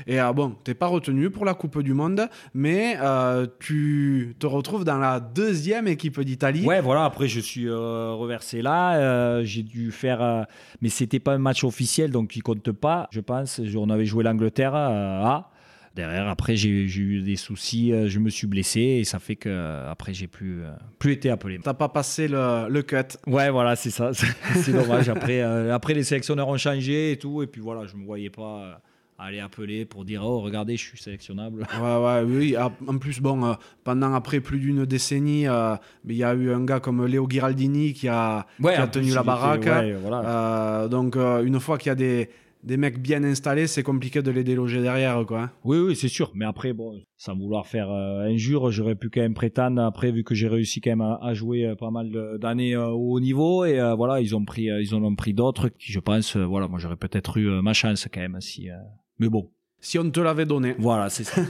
Et 0.07 0.21
euh, 0.21 0.33
bon, 0.33 0.55
t'es 0.65 0.75
pas 0.75 0.87
retenu 0.87 1.31
pour 1.31 1.45
la 1.45 1.55
Coupe 1.55 1.83
du 1.83 1.95
Monde, 1.95 2.29
mais 2.55 2.97
euh, 3.01 3.47
tu 3.61 4.37
te 4.39 4.47
retrouves 4.47 4.85
dans 4.85 4.99
la 4.99 5.21
deuxième 5.21 5.89
équipe 5.89 6.21
d'Italie. 6.21 6.65
Ouais, 6.65 6.81
voilà. 6.81 7.05
Après, 7.05 7.29
je 7.29 7.41
suis 7.41 7.69
euh, 7.69 8.13
reversé 8.13 8.63
là. 8.63 9.43
j'ai 9.45 9.63
dû 9.63 9.91
faire, 9.91 10.47
mais 10.81 10.89
c'était 10.89 11.21
pas 11.21 11.35
un 11.35 11.39
match 11.39 11.65
officiel, 11.65 12.11
donc 12.11 12.37
il 12.37 12.43
compte 12.43 12.73
pas. 12.73 13.09
Je 13.11 13.21
pense. 13.21 13.61
On 13.77 13.91
avait 13.91 14.07
joué 14.07 14.25
l'Angleterre 14.25 14.75
à. 14.75 15.51
Derrière, 15.97 16.29
après, 16.29 16.55
j'ai 16.55 16.69
eu 16.69 17.23
des 17.23 17.35
soucis, 17.35 17.93
je 18.07 18.19
me 18.21 18.31
suis 18.31 18.47
blessé 18.47 18.81
et 18.81 19.05
ça 19.05 19.19
fait 19.19 19.35
que 19.35 19.85
après 19.89 20.15
j'ai 20.15 20.29
plus, 20.29 20.63
plus 21.01 21.13
été 21.13 21.29
appelé. 21.29 21.59
T'as 21.61 21.75
pas 21.75 21.89
passé 21.89 22.29
le, 22.29 22.69
le 22.69 22.83
cut. 22.83 22.97
Ouais, 23.27 23.51
voilà, 23.51 23.75
c'est 23.75 23.91
ça. 23.91 24.13
c'est 24.55 24.73
dommage. 24.73 25.09
Après, 25.09 25.41
après, 25.41 25.95
les 25.95 26.05
sélectionneurs 26.05 26.47
ont 26.47 26.57
changé 26.57 27.13
et 27.13 27.19
tout, 27.19 27.43
et 27.43 27.49
puis 27.49 27.61
voilà, 27.61 27.85
je 27.87 27.97
me 27.97 28.05
voyais 28.05 28.31
pas 28.31 28.81
aller 29.19 29.41
appeler 29.41 29.85
pour 29.85 30.05
dire 30.05 30.23
oh 30.25 30.41
regardez 30.41 30.77
je 30.77 30.85
suis 30.85 30.99
sélectionnable 30.99 31.67
ouais 31.83 31.97
ouais 31.97 32.23
oui 32.23 32.57
ah, 32.57 32.71
en 32.87 32.99
plus 32.99 33.21
bon 33.21 33.45
euh, 33.45 33.55
pendant 33.83 34.15
après 34.15 34.41
plus 34.41 34.61
d'une 34.61 34.87
décennie 34.87 35.49
euh, 35.49 35.75
il 36.09 36.17
y 36.17 36.23
a 36.23 36.35
eu 36.35 36.53
un 36.53 36.65
gars 36.65 36.79
comme 36.79 37.05
Léo 37.05 37.27
Giraldini 37.29 37.93
qui 37.95 38.07
a, 38.07 38.47
qui 38.61 38.69
a 38.69 38.87
tenu 38.87 39.13
la 39.13 39.25
baraque 39.25 39.67
euh, 39.67 40.89
donc 40.89 41.17
une 41.17 41.59
fois 41.59 41.79
qu'il 41.79 41.89
y 41.89 41.91
a 41.91 41.97
des 41.97 42.31
des 42.65 42.77
mecs 42.77 43.01
bien 43.01 43.23
installés, 43.23 43.69
c'est 43.69 43.85
compliqué 43.85 44.21
de 44.21 44.33
les 44.33 44.43
déloger 44.43 44.83
derrière, 44.83 45.25
quoi. 45.25 45.53
Oui, 45.63 45.79
oui, 45.79 45.95
c'est 45.95 46.09
sûr. 46.09 46.33
Mais 46.35 46.45
après, 46.45 46.73
bon, 46.73 47.01
sans 47.17 47.37
vouloir 47.37 47.69
faire 47.69 47.89
injure, 47.89 48.73
j'aurais 48.73 48.97
pu 48.97 49.11
quand 49.11 49.21
même 49.21 49.33
prétendre, 49.33 49.81
après, 49.81 50.11
vu 50.11 50.25
que 50.25 50.35
j'ai 50.35 50.49
réussi 50.49 50.81
quand 50.81 50.91
même 50.91 51.17
à, 51.23 51.35
jouer 51.35 51.73
pas 51.79 51.93
mal 51.93 52.11
d'années 52.41 52.77
au 52.77 53.13
haut 53.13 53.21
niveau, 53.21 53.65
et 53.65 53.79
voilà, 53.97 54.21
ils 54.21 54.35
ont 54.35 54.45
pris, 54.45 54.65
ils 54.65 54.93
en 54.93 55.05
ont 55.05 55.15
pris 55.15 55.35
d'autres 55.35 55.69
qui, 55.69 55.93
je 55.93 56.01
pense, 56.01 56.37
voilà, 56.37 56.67
moi 56.67 56.81
j'aurais 56.81 56.97
peut-être 56.97 57.39
eu 57.39 57.49
ma 57.63 57.75
chance 57.75 58.09
quand 58.13 58.21
même 58.21 58.41
si, 58.41 58.71
mais 59.19 59.29
bon. 59.29 59.51
Si 59.81 59.99
on 59.99 60.11
te 60.11 60.19
l'avait 60.19 60.45
donné. 60.45 60.75
Voilà, 60.79 61.09
c'est 61.09 61.25
ça. 61.25 61.41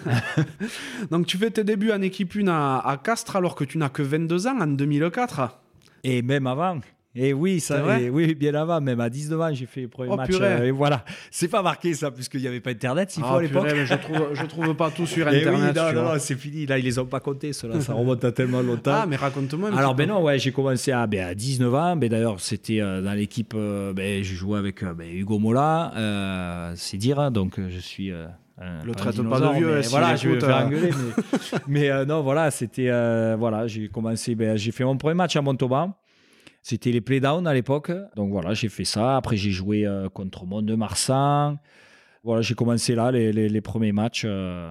Donc 1.11 1.27
tu 1.27 1.39
fais 1.39 1.51
tes 1.51 1.65
débuts 1.65 1.93
en 1.93 2.03
équipe 2.03 2.35
1 2.37 2.49
à, 2.49 2.79
à 2.85 2.97
Castres 2.99 3.37
alors 3.37 3.55
que 3.55 3.65
tu 3.65 3.79
n'as 3.79 3.89
que 3.89 4.03
22 4.03 4.47
ans 4.47 4.61
en 4.61 4.67
2004. 4.67 5.59
Et 6.05 6.21
même 6.23 6.47
avant. 6.47 6.81
Et 7.21 7.33
oui, 7.33 7.59
ça, 7.59 7.83
oui, 8.13 8.37
bien 8.37 8.55
avant, 8.55 8.81
même 8.81 9.01
à 9.01 9.11
19 9.11 9.41
ans, 9.41 9.51
j'ai 9.53 9.67
fait 9.67 9.83
le 9.83 9.89
premier 9.89 10.11
oh, 10.13 10.17
match. 10.17 10.31
Euh, 10.41 10.67
et 10.67 10.71
voilà, 10.71 11.05
c'est 11.33 11.49
pas 11.49 11.63
marqué 11.63 11.93
ça, 11.93 12.13
puisqu'il 12.13 12.41
n'y 12.41 12.47
avait 12.47 12.61
pas 12.61 12.71
Internet, 12.71 13.11
s'il 13.11 13.25
faut 13.25 13.35
à 13.35 13.43
l'époque. 13.43 13.67
je 13.75 13.95
trouve, 13.95 14.29
je 14.35 14.47
trouve 14.47 14.75
pas 14.77 14.93
tout 14.93 15.05
sur 15.05 15.27
Internet. 15.29 15.77
Oui, 15.77 15.95
non, 15.95 16.05
non, 16.05 16.11
c'est 16.19 16.37
fini. 16.37 16.65
Là, 16.65 16.79
ils 16.79 16.85
les 16.85 16.97
ont 17.01 17.07
pas 17.07 17.19
comptés, 17.19 17.53
cela. 17.53 17.81
Ça 17.81 17.93
remonte 17.93 18.25
à 18.25 18.31
tellement 18.31 18.63
longtemps. 18.63 18.93
Ah, 18.95 19.07
mais 19.09 19.17
raconte-moi. 19.17 19.71
Alors, 19.77 19.97
ben 19.97 20.09
non, 20.09 20.23
ouais, 20.23 20.39
j'ai 20.39 20.53
commencé 20.53 20.93
à, 20.93 21.09
ben, 21.09 21.27
à 21.27 21.35
19 21.35 21.75
ans. 21.75 21.97
Ben, 21.97 22.09
D'ailleurs, 22.09 22.39
c'était 22.39 22.81
euh, 22.81 23.03
dans 23.03 23.15
l'équipe, 23.15 23.53
euh, 23.57 23.93
ben, 23.93 24.23
je 24.23 24.35
jouais 24.37 24.59
avec 24.59 24.85
ben, 24.85 25.11
Hugo 25.13 25.41
Mola, 25.41 26.73
c'est 26.77 26.99
dire. 26.99 27.19
Hein, 27.19 27.33
donc, 27.33 27.59
je 27.59 27.81
suis. 27.81 28.13
Un, 28.61 28.85
le 28.85 28.93
traite 28.93 29.23
pas 29.23 29.41
de 29.41 29.57
vieux. 29.57 29.81
voilà, 29.91 30.15
je 30.15 30.29
vais 30.29 30.41
faire 30.41 30.67
engueuler. 30.67 30.91
Mais, 31.67 31.91
mais 31.91 32.07
non, 32.07 32.23
voilà, 32.23 32.53
c'était. 32.53 32.91
voilà, 33.37 33.67
j'ai 33.67 33.89
commencé. 33.89 34.37
Ben, 34.37 34.57
j'ai 34.57 34.71
fait 34.71 34.85
mon 34.85 34.97
premier 34.97 35.15
match 35.15 35.35
à 35.35 35.43
Montauban. 35.43 35.97
C'était 36.69 36.93
les 36.93 37.01
playdowns 37.01 37.47
à 37.47 37.55
l'époque. 37.55 37.91
Donc 38.15 38.31
voilà, 38.31 38.53
j'ai 38.53 38.69
fait 38.69 38.85
ça. 38.85 39.17
Après, 39.17 39.39
j'ai 39.39 39.51
joué 39.51 39.87
euh, 39.87 40.11
contre 40.11 40.45
Mont 40.45 40.61
de 40.61 40.75
Marsan. 40.75 41.57
Voilà, 42.25 42.43
j'ai 42.43 42.55
commencé 42.55 42.95
là 42.95 43.11
les, 43.11 43.33
les, 43.33 43.61
premiers 43.63 43.93
matchs 43.93 44.25
euh, 44.27 44.71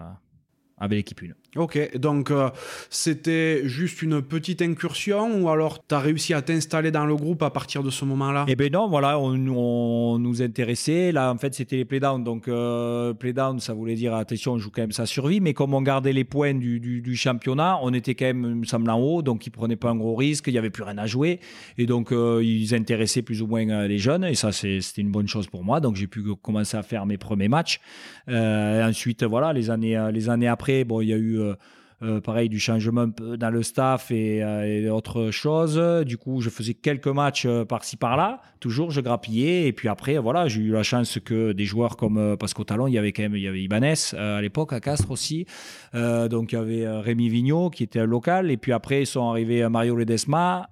avec 0.78 0.98
l'équipe 0.98 1.20
1. 1.24 1.34
Ok, 1.58 1.98
donc 1.98 2.32
euh, 2.32 2.50
c'était 2.90 3.68
juste 3.68 4.02
une 4.02 4.22
petite 4.22 4.62
incursion 4.62 5.42
ou 5.42 5.50
alors 5.50 5.86
tu 5.86 5.96
as 5.96 6.00
réussi 6.00 6.34
à 6.34 6.42
t'installer 6.42 6.92
dans 6.92 7.06
le 7.06 7.16
groupe 7.16 7.42
à 7.44 7.50
partir 7.50 7.84
de 7.84 7.90
ce 7.90 8.06
moment-là? 8.06 8.46
Eh 8.48 8.56
bien 8.56 8.70
non, 8.70 8.88
voilà, 8.88 9.20
on, 9.20 10.18
nous 10.20 10.42
intéressait. 10.42 11.12
Là, 11.12 11.32
en 11.32 11.38
fait, 11.38 11.54
c'était 11.54 11.78
les 11.78 11.86
playdowns. 11.86 12.24
Donc, 12.24 12.48
euh, 12.48 13.14
playdown, 13.14 13.60
ça 13.60 13.74
voulait 13.74 13.96
dire, 13.96 14.14
attention, 14.14 14.54
on 14.54 14.58
joue 14.58 14.72
quand 14.72 14.82
même 14.82 14.92
sa 14.92 15.06
survie. 15.06 15.40
Mais 15.40 15.54
comme 15.54 15.74
on 15.74 15.82
gardait 15.82 16.14
les 16.14 16.24
points 16.24 16.54
du, 16.54 16.80
du, 16.80 17.16
championnat, 17.16 17.80
on 17.82 17.94
était 17.94 18.16
quand 18.16 18.26
même, 18.26 18.44
il 18.44 18.56
me 18.56 18.66
semble, 18.66 18.90
en 18.90 19.00
haut. 19.00 19.22
Donc, 19.22 19.48
ils 19.48 19.50
prenaient 19.50 19.76
pas 19.76 19.90
un 19.90 19.96
gros 19.96 20.16
risque. 20.16 20.48
Il 20.48 20.54
n'y 20.54 20.60
avait 20.60 20.70
plus 20.70 20.84
rien 20.84 20.98
à 20.98 21.06
jouer. 21.06 21.40
Et 21.78 21.86
donc, 21.86 22.12
euh, 22.12 22.42
ils 22.44 22.74
intéressaient 22.74 23.22
plus 23.22 23.42
ou 23.42 23.48
moins 23.48 23.68
euh, 23.70 23.88
les 23.88 23.98
jeunes. 23.98 24.24
Et 24.26 24.36
ça, 24.36 24.52
c'était 24.52 25.02
une 25.02 25.12
bonne 25.12 25.28
chose 25.28 25.48
pour 25.48 25.64
moi. 25.64 25.80
Donc, 25.80 25.96
j'ai 25.96 26.08
pu 26.08 26.24
commencer 26.42 26.78
à 26.78 26.84
faire 26.84 27.06
mes 27.06 27.18
premiers 27.18 27.50
matchs. 27.50 27.80
ensuite, 28.28 29.24
voilà, 29.24 29.54
les 29.54 29.70
années, 29.70 30.10
les 30.12 30.30
années 30.30 30.48
après, 30.48 30.84
bon, 30.84 31.02
il 31.02 31.10
y 31.10 31.14
a 31.14 31.18
eu 31.18 31.40
euh, 31.48 31.56
euh, 32.04 32.22
pareil, 32.22 32.48
du 32.48 32.60
changement 32.60 33.08
dans 33.08 33.50
le 33.50 33.64
staff 33.64 34.12
et, 34.12 34.44
euh, 34.44 34.92
autre 34.92 35.32
chose. 35.32 35.82
Du 36.06 36.16
coup, 36.18 36.42
je 36.42 36.52
faisais 36.52 36.76
quelques 36.76 37.08
matchs 37.08 37.48
par-ci 37.68 37.98
par-là. 37.98 38.40
Toujours, 38.60 38.92
je 38.92 39.02
grappillais. 39.02 39.68
Et 39.68 39.74
puis 39.74 39.88
après, 39.88 40.20
voilà, 40.20 40.48
j'ai 40.48 40.62
eu 40.62 40.72
la 40.72 40.84
chance 40.84 41.18
que 41.26 41.54
des 41.54 41.66
joueurs 41.66 41.98
comme 41.98 42.38
parce 42.40 42.54
qu'au 42.54 42.64
talon, 42.64 42.86
il 42.86 42.94
y 42.94 43.00
avait 43.00 43.14
quand 43.14 43.24
même 43.24 43.36
il 43.36 43.42
y 43.42 43.48
avait 43.48 43.64
Ibanez 43.64 43.96
à 44.16 44.40
l'époque 44.42 44.74
à 44.74 44.80
Castres 44.80 45.10
aussi. 45.10 45.48
Donc 45.94 46.52
il 46.52 46.56
y 46.56 46.58
avait 46.58 46.88
Rémi 46.88 47.30
Vigneault 47.30 47.70
qui 47.70 47.84
était 47.84 48.06
local. 48.06 48.52
Et 48.52 48.58
puis 48.58 48.72
après, 48.72 49.04
ils 49.04 49.08
sont 49.08 49.30
arrivés 49.30 49.68
Mario 49.70 49.96
Ledesma. 49.96 50.70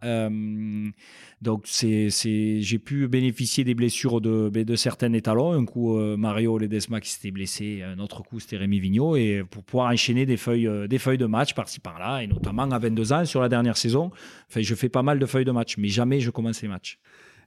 Donc 1.46 1.66
j'ai 1.68 2.80
pu 2.80 3.08
bénéficier 3.08 3.64
des 3.64 3.76
blessures 3.76 4.20
de, 4.20 4.50
ben, 4.52 4.64
de 4.64 4.76
certains 4.76 5.14
étalons. 5.14 5.54
Un 5.54 5.66
coup, 5.66 5.98
euh, 5.98 6.18
Mario 6.18 6.58
Ledesma 6.58 7.00
qui 7.02 7.10
s'était 7.10 7.32
blessé, 7.32 7.84
un 7.84 8.00
autre 8.00 8.24
coup, 8.24 8.40
c'était 8.40 8.58
Rémi 8.58 8.80
Vigneault. 8.80 9.16
Et 9.16 9.44
pour 9.50 9.64
pouvoir 9.64 9.92
enchaîner 9.92 10.26
des 10.26 10.38
feuilles, 10.38 10.68
euh, 10.68 10.88
des 10.88 10.98
feuilles 10.98 11.18
de 11.18 11.26
match 11.26 11.54
par-ci 11.54 11.80
par-là, 11.80 12.22
et 12.24 12.28
notamment 12.28 12.64
à 12.64 12.80
22 12.80 13.14
ans, 13.14 13.26
sur 13.26 13.42
la 13.42 13.50
dernière 13.50 13.78
saison, 13.78 14.12
je 14.56 14.76
fais 14.76 14.90
pas 14.90 15.04
mal 15.04 15.20
de 15.20 15.26
feuilles 15.26 15.46
de 15.46 15.52
match, 15.52 15.78
mais 15.78 15.90
jamais 15.90 16.20
je 16.20 16.32
commence 16.32 16.62
les 16.62 16.68
matchs. 16.68 16.98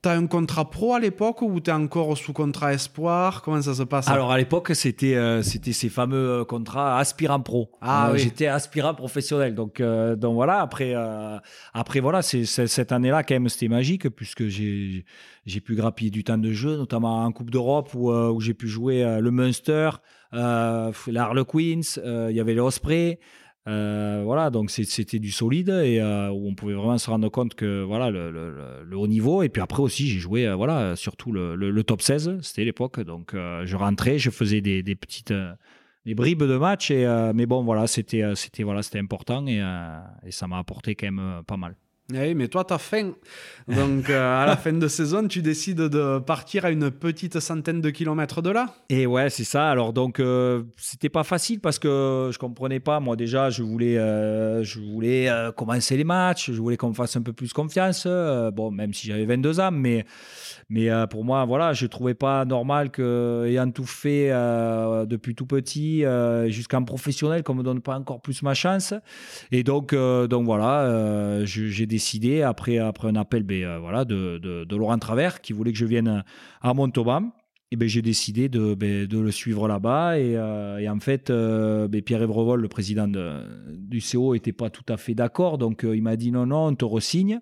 T'as 0.01 0.15
un 0.15 0.27
contrat 0.27 0.69
pro 0.69 0.93
à 0.93 0.99
l'époque 0.99 1.41
ou 1.41 1.59
t'es 1.59 1.71
encore 1.71 2.17
sous 2.17 2.31
contrat 2.31 2.73
espoir? 2.73 3.41
Comment 3.41 3.61
ça 3.61 3.73
se 3.73 3.83
passe? 3.83 4.07
Alors 4.07 4.31
à 4.31 4.37
l'époque, 4.37 4.71
c'était 4.73 5.15
euh, 5.15 5.41
c'était 5.41 5.73
ces 5.73 5.89
fameux 5.89 6.39
euh, 6.41 6.45
contrats 6.45 6.97
aspirant 6.99 7.41
pro. 7.41 7.69
Ah 7.81 8.07
euh, 8.07 8.13
oui. 8.13 8.19
J'étais 8.19 8.47
aspirant 8.47 8.93
professionnel. 8.93 9.55
Donc 9.55 9.81
donc 9.81 10.35
voilà. 10.35 10.61
Après 10.61 10.95
après 11.73 11.99
voilà, 11.99 12.21
c'est 12.21 12.45
cette 12.45 12.91
année-là 12.91 13.23
quand 13.23 13.35
même 13.35 13.49
c'était 13.49 13.67
magique 13.67 14.09
puisque 14.09 14.47
j'ai 14.47 15.03
pu 15.63 15.75
grappiller 15.75 16.11
du 16.11 16.23
temps 16.23 16.37
de 16.37 16.51
jeu, 16.51 16.77
notamment 16.77 17.25
en 17.25 17.31
Coupe 17.31 17.49
d'Europe 17.49 17.93
où, 17.93 18.11
où 18.11 18.39
j'ai 18.39 18.53
pu 18.53 18.67
jouer 18.67 19.19
le 19.19 19.31
Munster, 19.31 19.89
euh, 20.33 20.91
l'Harlequins, 21.07 21.81
il 22.29 22.35
y 22.35 22.39
avait 22.39 22.53
l'Osprey. 22.53 23.19
Euh, 23.69 24.21
voilà, 24.25 24.49
donc 24.49 24.71
c'était 24.71 25.19
du 25.19 25.31
solide 25.31 25.69
et 25.69 25.99
euh, 26.01 26.29
où 26.29 26.47
on 26.47 26.55
pouvait 26.55 26.73
vraiment 26.73 26.97
se 26.97 27.07
rendre 27.07 27.29
compte 27.29 27.53
que 27.53 27.83
voilà 27.83 28.09
le, 28.09 28.97
haut 28.97 29.07
niveau. 29.07 29.43
Et 29.43 29.49
puis 29.49 29.61
après 29.61 29.83
aussi, 29.83 30.07
j'ai 30.07 30.17
joué 30.17 30.47
euh, 30.47 30.55
voilà 30.55 30.95
surtout 30.95 31.31
le, 31.31 31.83
top 31.83 32.01
16, 32.01 32.39
c'était 32.41 32.65
l'époque. 32.65 32.99
Donc 33.01 33.33
je 33.33 33.75
rentrais, 33.75 34.17
je 34.17 34.31
faisais 34.31 34.61
des, 34.61 34.83
petites 34.95 35.33
des 36.05 36.15
bribes 36.15 36.43
de 36.43 36.57
match. 36.57 36.89
Et, 36.89 37.05
mais 37.35 37.45
bon, 37.45 37.63
voilà, 37.63 37.85
c'était 37.85 38.23
voilà, 38.63 38.81
important 38.95 39.45
et, 39.45 39.61
et 40.25 40.31
ça 40.31 40.47
m'a 40.47 40.57
apporté 40.57 40.95
quand 40.95 41.11
même 41.11 41.43
pas 41.45 41.57
mal. 41.57 41.75
Oui, 42.11 42.33
mais 42.33 42.47
toi, 42.47 42.63
tu 42.65 42.73
as 42.73 42.79
faim. 42.79 43.11
Donc, 43.67 44.09
euh, 44.09 44.43
à 44.43 44.47
la 44.47 44.57
fin 44.57 44.73
de 44.73 44.87
saison, 44.87 45.27
tu 45.27 45.43
décides 45.43 45.77
de 45.77 46.17
partir 46.17 46.65
à 46.65 46.71
une 46.71 46.89
petite 46.89 47.39
centaine 47.39 47.81
de 47.81 47.89
kilomètres 47.91 48.41
de 48.41 48.49
là. 48.49 48.73
Et 48.89 49.05
ouais, 49.05 49.29
c'est 49.29 49.43
ça. 49.43 49.69
Alors, 49.69 49.93
donc, 49.93 50.19
euh, 50.19 50.63
c'était 50.75 51.09
pas 51.09 51.23
facile 51.23 51.59
parce 51.59 51.77
que 51.77 52.31
je 52.33 52.39
comprenais 52.39 52.79
pas. 52.79 52.99
Moi, 52.99 53.15
déjà, 53.15 53.51
je 53.51 53.61
voulais, 53.61 53.99
euh, 53.99 54.63
je 54.63 54.79
voulais 54.79 55.29
commencer 55.55 55.97
les 55.97 56.03
matchs. 56.03 56.49
Je 56.51 56.59
voulais 56.59 56.77
qu'on 56.77 56.89
me 56.89 56.95
fasse 56.95 57.15
un 57.15 57.21
peu 57.21 57.33
plus 57.33 57.53
confiance. 57.53 58.07
bon, 58.07 58.71
même 58.71 58.93
si 58.93 59.07
j'avais 59.07 59.25
22 59.25 59.59
ans, 59.59 59.71
mais 59.71 60.05
mais 60.69 60.91
euh, 60.91 61.07
pour 61.07 61.25
moi, 61.25 61.45
voilà, 61.45 61.73
je 61.73 61.87
trouvais 61.87 62.13
pas 62.13 62.45
normal 62.45 62.91
que, 62.91 63.45
ayant 63.47 63.69
tout 63.71 63.87
fait 63.87 64.29
euh, 64.29 65.07
depuis 65.07 65.33
tout 65.33 65.47
petit 65.47 66.05
euh, 66.05 66.47
professionnel, 66.85 67.43
qu'on 67.43 67.55
me 67.55 67.63
donne 67.63 67.81
pas 67.81 67.97
encore 67.97 68.21
plus 68.21 68.43
ma 68.43 68.53
chance. 68.53 68.93
Et 69.51 69.63
donc, 69.63 69.95
donc 69.95 70.45
voilà, 70.45 71.43
j'ai 71.45 71.85
décidé 71.87 71.98
après, 72.43 72.77
après 72.77 73.07
un 73.07 73.15
appel 73.15 73.43
ben, 73.43 73.77
voilà, 73.79 74.05
de, 74.05 74.65
Laurent 74.75 74.97
Travers, 74.97 75.41
qui 75.41 75.53
voulait 75.53 75.71
que 75.71 75.77
je 75.77 75.85
vienne 75.85 76.23
à 76.61 76.73
Montauban, 76.73 77.31
ben, 77.75 77.87
j'ai 77.87 78.01
décidé 78.01 78.49
de, 78.49 78.73
ben, 78.73 79.05
de, 79.05 79.19
le 79.19 79.31
suivre 79.31 79.67
là-bas. 79.67 80.19
Et, 80.19 80.31
et, 80.31 80.89
en 80.89 80.99
fait, 80.99 81.31
ben, 81.31 82.01
Pierre 82.01 82.23
Evrevol, 82.23 82.61
le 82.61 82.67
président 82.67 83.07
du 83.07 84.01
CO, 84.01 84.33
n'était 84.33 84.53
pas 84.53 84.69
tout 84.69 84.85
à 84.89 84.97
fait 84.97 85.13
d'accord. 85.13 85.57
Donc, 85.57 85.81
il 85.83 86.01
m'a 86.01 86.15
dit 86.15 86.31
non, 86.31 86.45
non, 86.45 86.67
on 86.67 86.75
te 86.75 86.85
resigne 86.85 87.41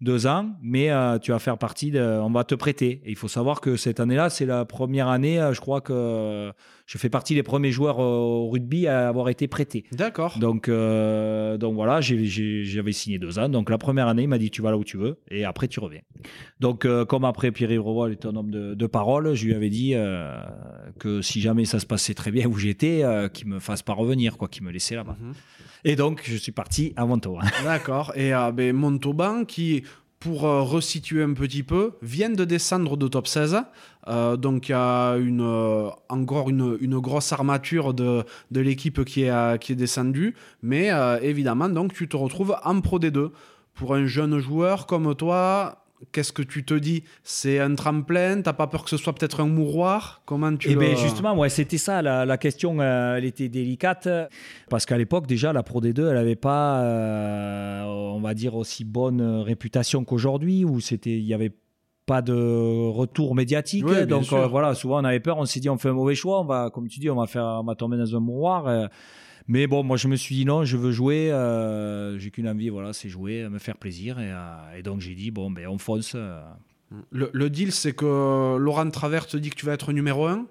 deux 0.00 0.26
ans, 0.26 0.50
mais 0.62 0.90
euh, 0.90 1.18
tu 1.18 1.30
vas 1.30 1.38
faire 1.38 1.58
partie. 1.58 1.92
On 1.98 2.30
va 2.30 2.44
te 2.44 2.54
prêter. 2.54 3.02
Et 3.04 3.10
il 3.10 3.16
faut 3.16 3.28
savoir 3.28 3.60
que 3.60 3.76
cette 3.76 4.00
année-là, 4.00 4.30
c'est 4.30 4.46
la 4.46 4.64
première 4.64 5.08
année, 5.08 5.40
euh, 5.40 5.52
je 5.52 5.60
crois 5.60 5.80
que 5.80 6.52
je 6.86 6.98
fais 6.98 7.08
partie 7.08 7.34
des 7.34 7.42
premiers 7.42 7.72
joueurs 7.72 7.98
au 7.98 8.48
rugby 8.48 8.86
à 8.86 9.08
avoir 9.08 9.28
été 9.28 9.48
prêté. 9.48 9.84
D'accord. 9.92 10.38
Donc, 10.38 10.68
euh, 10.68 11.58
donc 11.58 11.74
voilà, 11.74 12.00
j'avais 12.00 12.92
signé 12.92 13.18
deux 13.18 13.38
ans. 13.38 13.48
Donc 13.48 13.70
la 13.70 13.78
première 13.78 14.08
année, 14.08 14.22
il 14.22 14.28
m'a 14.28 14.38
dit 14.38 14.50
tu 14.50 14.62
vas 14.62 14.70
là 14.70 14.78
où 14.78 14.84
tu 14.84 14.96
veux 14.96 15.18
et 15.30 15.44
après 15.44 15.68
tu 15.68 15.80
reviens. 15.80 16.00
Donc, 16.60 16.86
comme 17.06 17.24
après 17.24 17.50
Pierre-Yves 17.50 18.12
est 18.12 18.24
un 18.24 18.36
homme 18.36 18.50
de, 18.50 18.86
parole, 18.86 19.34
je 19.34 19.46
lui 19.46 19.54
avais 19.54 19.68
dit 19.68 19.94
que 20.98 21.20
si 21.22 21.40
jamais 21.40 21.64
ça 21.64 21.80
se 21.80 21.86
passait 21.86 22.14
très 22.14 22.30
bien 22.30 22.46
où 22.46 22.56
j'étais, 22.56 23.02
qu'il 23.32 23.48
me 23.48 23.58
fasse 23.58 23.82
pas 23.82 23.92
revenir, 23.92 24.38
quoi, 24.38 24.48
qu'il 24.48 24.62
me 24.62 24.70
laissait 24.70 24.94
là-bas. 24.94 25.16
Mhm. 25.20 25.32
Et 25.86 25.94
donc, 25.94 26.22
je 26.24 26.36
suis 26.36 26.50
parti 26.50 26.92
à 26.96 27.06
Montauban. 27.06 27.40
D'accord. 27.62 28.12
Et 28.16 28.34
euh, 28.34 28.50
ben, 28.50 28.74
Montauban, 28.74 29.44
qui, 29.44 29.84
pour 30.26 30.44
euh, 30.44 30.62
resituer 30.62 31.22
un 31.22 31.34
petit 31.34 31.62
peu, 31.62 31.92
vient 32.02 32.30
de 32.30 32.44
descendre 32.44 32.96
de 32.96 33.06
top 33.06 33.28
16. 33.28 33.58
Euh, 34.08 34.36
donc, 34.36 34.68
il 34.68 34.72
y 34.72 34.74
a 34.74 35.14
une, 35.14 35.40
encore 36.08 36.50
une, 36.50 36.98
grosse 36.98 37.32
armature 37.32 37.94
de, 37.94 38.24
l'équipe 38.50 39.04
qui 39.04 39.22
est, 39.22 39.58
qui 39.60 39.72
est 39.72 39.76
descendue. 39.76 40.34
Mais 40.62 40.90
évidemment, 41.22 41.68
donc, 41.68 41.92
tu 41.92 42.08
te 42.08 42.16
retrouves 42.16 42.56
en 42.64 42.80
Pro 42.80 42.98
D2. 42.98 43.30
Pour 43.74 43.94
un 43.94 44.06
jeune 44.06 44.38
joueur 44.38 44.86
comme 44.86 45.14
toi, 45.14 45.85
qu'est-ce 46.12 46.32
que 46.32 46.42
tu 46.42 46.64
te 46.64 46.74
dis 46.74 47.04
C'est 47.22 47.58
un 47.58 47.74
tremplin 47.74 48.42
T'as 48.42 48.52
pas 48.52 48.66
peur 48.66 48.84
que 48.84 48.90
ce 48.90 48.96
soit 48.96 49.14
peut-être 49.14 49.40
un 49.40 49.46
mouroir 49.46 50.22
Comment 50.26 50.56
tu 50.56 50.70
Eh 50.70 50.76
bien, 50.76 50.94
justement, 50.94 51.36
ouais, 51.36 51.48
c'était 51.48 51.78
ça. 51.78 52.02
La, 52.02 52.38
question, 52.38 52.80
euh, 52.80 53.16
elle 53.16 53.24
était 53.24 53.48
délicate 53.48 54.08
parce 54.68 54.86
qu'à 54.86 54.98
l'époque, 54.98 55.26
déjà, 55.26 55.52
la 55.52 55.62
Pro 55.62 55.80
D2, 55.80 56.08
elle 56.08 56.14
n'avait 56.14 56.36
pas, 56.36 56.82
euh, 56.82 57.82
on 57.84 58.20
va 58.20 58.34
dire, 58.34 58.54
aussi 58.54 58.84
bonne 58.84 59.22
réputation 59.40 60.04
qu'aujourd'hui, 60.04 60.64
où 60.64 60.80
c'était, 60.80 61.16
il 61.18 61.24
y 61.24 61.34
avait 61.34 61.52
pas 62.06 62.22
de 62.22 62.88
retour 62.88 63.34
médiatique. 63.34 63.84
donc 63.84 64.32
euh, 64.32 64.46
voilà, 64.46 64.74
souvent 64.74 65.00
on 65.00 65.04
avait 65.04 65.18
peur, 65.18 65.38
on 65.38 65.44
s'est 65.44 65.58
dit 65.58 65.68
on 65.68 65.76
fait 65.76 65.88
un 65.88 65.94
mauvais 65.94 66.14
choix, 66.14 66.40
on 66.40 66.44
va, 66.44 66.70
comme 66.70 66.86
tu 66.86 67.00
dis, 67.00 67.10
on 67.10 67.16
va 67.16 67.26
faire, 67.26 67.44
on 67.44 67.64
va 67.64 67.74
tomber 67.74 67.96
dans 67.96 68.14
un 68.14 68.20
mouroir. 68.20 68.88
Mais 69.48 69.66
bon, 69.66 69.84
moi 69.84 69.96
je 69.96 70.08
me 70.08 70.16
suis 70.16 70.34
dit 70.34 70.44
non, 70.44 70.64
je 70.64 70.76
veux 70.76 70.92
jouer. 70.92 71.30
Euh, 71.30 72.18
j'ai 72.18 72.30
qu'une 72.30 72.48
envie, 72.48 72.68
voilà, 72.68 72.92
c'est 72.92 73.08
jouer, 73.08 73.48
me 73.48 73.58
faire 73.58 73.76
plaisir. 73.76 74.18
Et, 74.18 74.30
euh, 74.32 74.82
donc 74.82 75.00
j'ai 75.00 75.14
dit 75.14 75.30
bon, 75.30 75.50
ben 75.50 75.66
on 75.68 75.78
fonce. 75.78 76.12
Euh. 76.14 76.40
Le, 77.10 77.50
deal, 77.50 77.72
c'est 77.72 77.94
que 77.94 78.56
Laurent 78.56 78.88
Travers 78.90 79.26
te 79.26 79.36
dit 79.36 79.50
que 79.50 79.56
tu 79.56 79.66
vas 79.66 79.72
être 79.72 79.92
numéro 79.92 80.26
1 80.26 80.46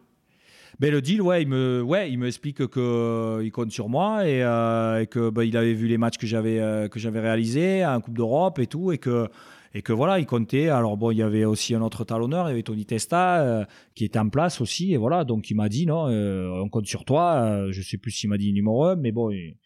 ben, 0.78 0.92
le 0.92 1.02
deal, 1.02 1.22
ouais, 1.22 1.42
il 1.42 1.48
me, 1.48 1.82
ouais, 1.82 2.12
il 2.12 2.20
me 2.20 2.28
explique 2.28 2.68
que 2.68 3.40
il 3.42 3.50
compte 3.50 3.72
sur 3.72 3.88
moi 3.88 4.28
et, 4.28 4.40
que 5.10 5.30
ben, 5.30 5.44
il 5.44 5.56
avait 5.56 5.74
vu 5.74 5.88
les 5.88 5.98
matchs 5.98 6.18
que 6.18 6.28
j'avais 6.28 6.90
que 6.90 7.00
j'avais 7.00 7.22
réalisés 7.22 7.86
en 7.86 8.02
Coupe 8.02 8.18
d'Europe 8.18 8.60
et 8.60 8.68
tout 8.68 8.92
et 8.92 8.98
que 8.98 9.30
et 9.76 9.82
que 9.82 9.92
voilà, 9.92 10.20
il 10.20 10.26
comptait. 10.26 10.70
Alors 10.70 10.96
bon, 10.96 11.12
il 11.12 11.18
y 11.18 11.22
avait 11.22 11.44
aussi 11.44 11.76
un 11.76 11.82
autre 11.82 12.06
talonneur, 12.06 12.48
il 12.48 12.52
y 12.52 12.54
avait 12.54 12.64
Tony 12.64 12.86
Testa 12.86 13.42
euh, 13.42 13.66
qui 13.94 14.06
était 14.06 14.18
en 14.18 14.30
place 14.30 14.62
aussi, 14.62 14.94
et 14.94 14.98
voilà. 14.98 15.26
Donc 15.26 15.52
il 15.52 15.56
m'a 15.56 15.68
dit 15.68 15.86
non, 15.86 16.08
euh, 16.08 16.50
on 16.64 16.70
compte 16.70 16.88
sur 16.88 17.04
toi. 17.04 17.42
Euh, 17.42 17.72
je 17.74 17.82
sais 17.82 17.98
plus 17.98 18.12
s'il 18.12 18.30
m'a 18.30 18.38
dit 18.38 18.54
numéro 18.54 18.86
un, 18.86 18.96
mais 18.96 19.12
bon, 19.12 19.32
il, 19.32 19.58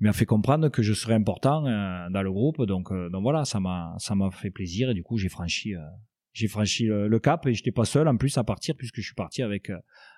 m'a 0.00 0.14
fait 0.14 0.24
comprendre 0.24 0.70
que 0.70 0.80
je 0.80 0.94
serais 0.94 1.12
important 1.12 1.60
dans 1.62 2.22
le 2.22 2.32
groupe. 2.32 2.62
Donc 2.64 2.90
voilà, 2.90 3.44
ça 3.44 3.60
m'a 3.60 3.94
ça 3.98 4.14
m'a 4.14 4.30
fait 4.30 4.50
plaisir 4.50 4.88
et 4.88 4.94
du 4.94 5.02
coup 5.02 5.18
j'ai 5.18 5.28
franchi 5.28 5.74
j'ai 6.32 6.48
franchi 6.48 6.86
le, 6.86 7.18
cap 7.18 7.46
et 7.46 7.52
j'étais 7.52 7.70
pas 7.70 7.84
seul 7.84 8.08
en 8.08 8.16
plus 8.16 8.38
à 8.38 8.44
partir 8.44 8.74
puisque 8.78 8.96
je 8.96 9.02
suis 9.02 9.14
parti 9.14 9.42
avec 9.42 9.70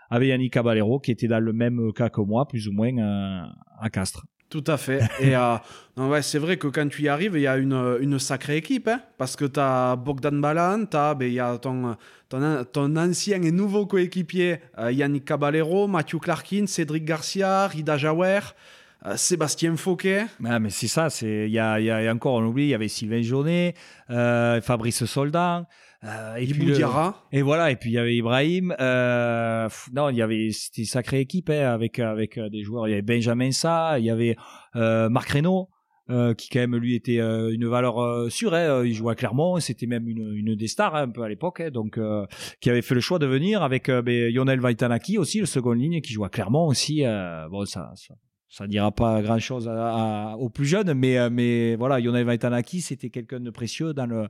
avec 0.08 0.28
Yannick 0.28 0.52
Caballero 0.52 1.00
qui 1.00 1.10
était 1.10 1.26
dans 1.26 1.40
le 1.40 1.52
même 1.52 1.92
cas 1.92 2.10
que 2.10 2.20
moi, 2.20 2.46
plus 2.46 2.68
ou 2.68 2.72
moins 2.72 3.50
à 3.80 3.90
Castres. 3.90 4.24
Tout 4.52 4.64
à 4.66 4.76
fait. 4.76 5.00
Et 5.18 5.34
euh, 5.34 5.56
ouais, 5.96 6.20
c'est 6.20 6.38
vrai 6.38 6.58
que 6.58 6.66
quand 6.66 6.86
tu 6.86 7.04
y 7.04 7.08
arrives, 7.08 7.32
il 7.36 7.40
y 7.40 7.46
a 7.46 7.56
une, 7.56 8.18
sacrée 8.18 8.58
équipe. 8.58 8.86
Hein, 8.86 9.00
parce 9.16 9.34
que 9.34 9.46
tu 9.46 9.58
as 9.58 9.96
Bogdan 9.96 10.42
Balan, 10.42 10.84
ben, 10.92 11.16
il 11.22 11.32
y 11.32 11.40
a 11.40 11.56
ton, 11.56 11.96
ton, 12.28 12.62
ton, 12.70 12.94
ancien 12.96 13.40
et 13.40 13.50
nouveau 13.50 13.86
coéquipier 13.86 14.58
euh, 14.78 14.92
Yannick 14.92 15.24
Caballero, 15.24 15.88
Mathieu 15.88 16.18
Clarkin, 16.18 16.66
Cédric 16.66 17.06
Garcia, 17.06 17.66
Rida 17.66 17.96
Jawer. 17.96 18.40
Euh, 19.06 19.16
Sébastien 19.16 19.74
Fauquet. 19.76 20.26
Ah, 20.44 20.58
mais 20.58 20.68
c'est 20.68 20.86
ça, 20.86 21.08
il 21.22 21.48
y 21.48 21.58
a, 21.58 21.80
y 21.80 21.90
a, 21.90 22.12
encore, 22.12 22.34
on 22.34 22.44
oublie, 22.44 22.64
il 22.64 22.68
y 22.68 22.74
avait 22.74 22.88
Sylvain 22.88 23.22
Jaunet, 23.22 23.74
Fabrice 24.06 25.06
Soldan. 25.06 25.66
Euh, 26.04 26.34
et 26.34 26.46
puis 26.46 26.72
et 27.30 27.42
voilà 27.42 27.70
et 27.70 27.76
puis 27.76 27.90
il 27.90 27.92
y 27.92 27.98
avait 27.98 28.16
Ibrahim 28.16 28.74
euh, 28.80 29.68
non 29.92 30.08
il 30.08 30.16
y 30.16 30.22
avait 30.22 30.50
c'était 30.50 30.82
une 30.82 30.88
sacrée 30.88 31.20
équipe 31.20 31.48
hein, 31.48 31.72
avec 31.72 32.00
avec 32.00 32.38
euh, 32.38 32.48
des 32.48 32.62
joueurs. 32.62 32.88
Il 32.88 32.90
y 32.90 32.94
avait 32.94 33.02
Benjamin 33.02 33.52
Sa 33.52 34.00
il 34.00 34.06
y 34.06 34.10
avait 34.10 34.34
euh, 34.74 35.08
Marc 35.08 35.28
Reynaud 35.28 35.68
euh, 36.10 36.34
qui 36.34 36.48
quand 36.48 36.58
même 36.58 36.74
lui 36.74 36.96
était 36.96 37.20
euh, 37.20 37.54
une 37.54 37.68
valeur 37.68 38.32
sûre 38.32 38.52
hein, 38.52 38.84
il 38.84 38.94
jouait 38.94 39.12
à 39.12 39.14
Clermont 39.14 39.60
c'était 39.60 39.86
même 39.86 40.08
une, 40.08 40.34
une 40.34 40.56
des 40.56 40.66
stars 40.66 40.96
hein, 40.96 41.02
un 41.02 41.08
peu 41.08 41.22
à 41.22 41.28
l'époque 41.28 41.60
hein, 41.60 41.70
donc 41.70 42.00
qui 42.60 42.68
avait 42.68 42.82
fait 42.82 42.96
le 42.96 43.00
choix 43.00 43.20
de 43.20 43.26
venir 43.26 43.62
avec 43.62 43.88
ben, 43.88 44.34
Lionel 44.34 44.58
Vaitanaki 44.58 45.18
aussi 45.18 45.38
le 45.38 45.46
second 45.46 45.70
ligne 45.70 46.00
qui 46.00 46.12
joue 46.12 46.24
à 46.24 46.30
Clermont 46.30 46.66
aussi 46.66 47.04
bon 47.48 47.64
ça, 47.64 47.92
ça 47.94 48.14
ça 48.52 48.66
dira 48.66 48.92
pas 48.92 49.22
grand 49.22 49.38
chose 49.38 49.66
aux 50.38 50.48
plus 50.50 50.66
jeunes, 50.66 50.92
mais, 50.92 51.16
euh, 51.16 51.30
mais 51.32 51.74
voilà, 51.74 51.98
Yonel 52.00 52.26
Vaitanaki, 52.26 52.82
c'était 52.82 53.08
quelqu'un 53.08 53.40
de 53.40 53.48
précieux 53.48 53.94
dans 53.94 54.04
le, 54.04 54.26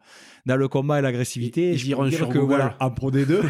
dans 0.47 0.55
le 0.55 0.69
combat 0.69 1.01
et 1.01 1.03
l'agressivité. 1.03 1.77
Je 1.77 1.87
dirais 1.87 2.29
que 2.29 2.39
voilà, 2.39 2.77
à 2.79 2.91
Pro 2.91 3.11
D2, 3.11 3.41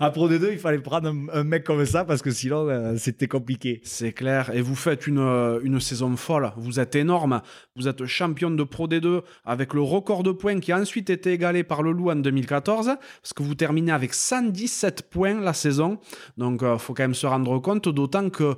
à 0.00 0.10
Pro 0.10 0.30
D2, 0.30 0.52
il 0.52 0.58
fallait 0.58 0.78
prendre 0.78 1.14
un, 1.34 1.44
mec 1.44 1.64
comme 1.64 1.84
ça 1.84 2.06
parce 2.06 2.22
que 2.22 2.30
sinon, 2.30 2.66
euh, 2.66 2.96
c'était 2.96 3.28
compliqué. 3.28 3.82
C'est 3.84 4.12
clair. 4.12 4.50
Et 4.54 4.62
vous 4.62 4.74
faites 4.74 5.06
une, 5.06 5.18
euh, 5.18 5.60
une 5.64 5.78
saison 5.80 6.16
folle. 6.16 6.50
Vous 6.56 6.80
êtes 6.80 6.96
énorme. 6.96 7.42
Vous 7.76 7.86
êtes 7.86 8.06
champion 8.06 8.50
de 8.50 8.64
Pro 8.64 8.88
D2 8.88 9.20
avec 9.44 9.74
le 9.74 9.82
record 9.82 10.22
de 10.22 10.32
points 10.32 10.60
qui 10.60 10.72
a 10.72 10.78
ensuite 10.78 11.10
été 11.10 11.32
égalé 11.32 11.62
par 11.62 11.82
le 11.82 11.92
Loup 11.92 12.10
en 12.10 12.16
2014 12.16 12.86
parce 12.86 13.32
que 13.34 13.42
vous 13.42 13.54
terminez 13.54 13.92
avec 13.92 14.14
117 14.14 15.10
points 15.10 15.38
la 15.38 15.52
saison. 15.52 15.98
Donc, 16.38 16.62
il 16.62 16.78
faut 16.78 16.94
quand 16.94 17.04
même 17.04 17.14
se 17.14 17.26
rendre 17.26 17.58
compte, 17.58 17.90
d'autant 17.90 18.30
que 18.30 18.56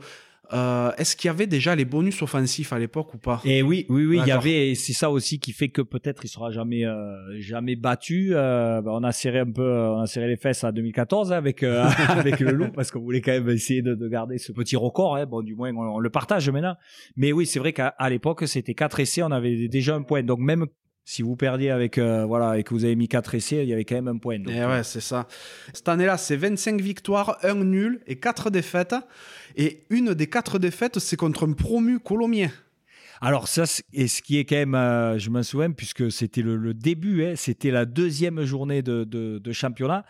euh, 0.52 0.92
est-ce 0.98 1.16
qu'il 1.16 1.28
y 1.28 1.30
avait 1.30 1.46
déjà 1.46 1.74
les 1.74 1.84
bonus 1.84 2.20
offensifs 2.22 2.72
à 2.72 2.78
l'époque 2.78 3.14
ou 3.14 3.18
pas? 3.18 3.40
Et 3.44 3.58
eh 3.58 3.62
oui, 3.62 3.86
oui, 3.88 4.04
oui, 4.04 4.18
il 4.22 4.28
y 4.28 4.30
avait. 4.30 4.74
C'est 4.74 4.92
ça 4.92 5.10
aussi 5.10 5.38
qui 5.38 5.52
fait 5.52 5.68
que 5.68 5.82
peut-être 5.82 6.24
il 6.24 6.28
sera 6.28 6.50
jamais, 6.50 6.84
euh, 6.84 7.40
jamais 7.40 7.76
battu. 7.76 8.30
Euh, 8.32 8.82
bah, 8.82 8.92
on 8.94 9.02
a 9.02 9.12
serré 9.12 9.40
un 9.40 9.50
peu, 9.50 9.68
on 9.68 10.00
a 10.00 10.06
serré 10.06 10.28
les 10.28 10.36
fesses 10.36 10.64
à 10.64 10.72
2014 10.72 11.32
hein, 11.32 11.36
avec 11.36 11.62
avec 12.08 12.40
le 12.40 12.52
loup 12.52 12.70
parce 12.74 12.90
qu'on 12.90 13.00
voulait 13.00 13.20
quand 13.20 13.32
même 13.32 13.48
essayer 13.48 13.82
de, 13.82 14.08
garder 14.08 14.38
ce 14.38 14.52
petit 14.52 14.76
record. 14.76 15.16
Hein. 15.16 15.26
Bon, 15.26 15.42
du 15.42 15.54
moins 15.54 15.72
on, 15.74 15.98
le 15.98 16.10
partage 16.10 16.48
maintenant. 16.50 16.76
Mais 17.16 17.32
oui, 17.32 17.46
c'est 17.46 17.58
vrai 17.58 17.72
qu'à 17.72 17.94
l'époque 18.08 18.46
c'était 18.46 18.74
4 18.74 19.00
essais, 19.00 19.22
on 19.22 19.30
avait 19.30 19.68
déjà 19.68 19.94
un 19.94 20.02
point. 20.02 20.22
Donc 20.22 20.40
même 20.40 20.66
si 21.04 21.22
vous 21.22 21.36
perdiez 21.36 21.70
avec 21.70 21.98
voilà 21.98 22.58
et 22.58 22.64
que 22.64 22.72
vous 22.74 22.84
avez 22.84 22.96
mis 22.96 23.08
4 23.08 23.34
essais, 23.34 23.62
il 23.62 23.68
y 23.68 23.72
avait 23.72 23.84
quand 23.84 23.96
même 23.96 24.08
un 24.08 24.16
point. 24.16 24.36
et 24.36 24.44
eh 24.48 24.64
ouais, 24.64 24.82
c'est 24.82 25.00
ça. 25.00 25.26
Cette 25.72 25.88
année-là, 25.88 26.16
c'est 26.16 26.36
25 26.36 26.80
victoires, 26.80 27.38
1 27.42 27.54
nul 27.56 28.00
et 28.06 28.16
4 28.16 28.50
défaites. 28.50 28.94
Et 29.56 29.84
une 29.90 30.14
des 30.14 30.26
quatre 30.26 30.58
défaites, 30.58 30.98
c'est 30.98 31.16
contre 31.16 31.46
un 31.46 31.52
promu 31.52 32.00
colomien. 32.00 32.50
Alors 33.26 33.48
ça, 33.48 33.64
et 33.94 34.06
ce 34.06 34.20
qui 34.20 34.38
est 34.38 34.44
quand 34.44 34.56
même, 34.56 34.74
euh, 34.74 35.18
je 35.18 35.30
m'en 35.30 35.42
souviens, 35.42 35.70
puisque 35.70 36.12
c'était 36.12 36.42
le, 36.42 36.74
début, 36.74 37.24
hein, 37.24 37.32
c'était 37.36 37.70
la 37.70 37.86
deuxième 37.86 38.44
journée 38.44 38.82
de, 38.82 39.40
championnat, 39.50 40.04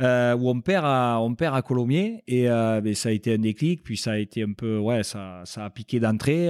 euh, 0.00 0.34
où 0.34 0.48
on 0.48 0.58
perd 0.62 0.86
à, 0.86 1.18
on 1.20 1.34
perd 1.34 1.54
à 1.54 1.60
Colomiers, 1.60 2.24
et 2.26 2.48
euh, 2.48 2.94
ça 2.94 3.10
a 3.10 3.12
été 3.12 3.34
un 3.34 3.38
déclic, 3.38 3.82
puis 3.82 3.98
ça 3.98 4.12
a 4.12 4.16
été 4.16 4.42
un 4.42 4.54
peu, 4.54 4.78
ouais, 4.78 5.02
ça, 5.02 5.42
a 5.56 5.68
piqué 5.68 6.00
d'entrée, 6.00 6.44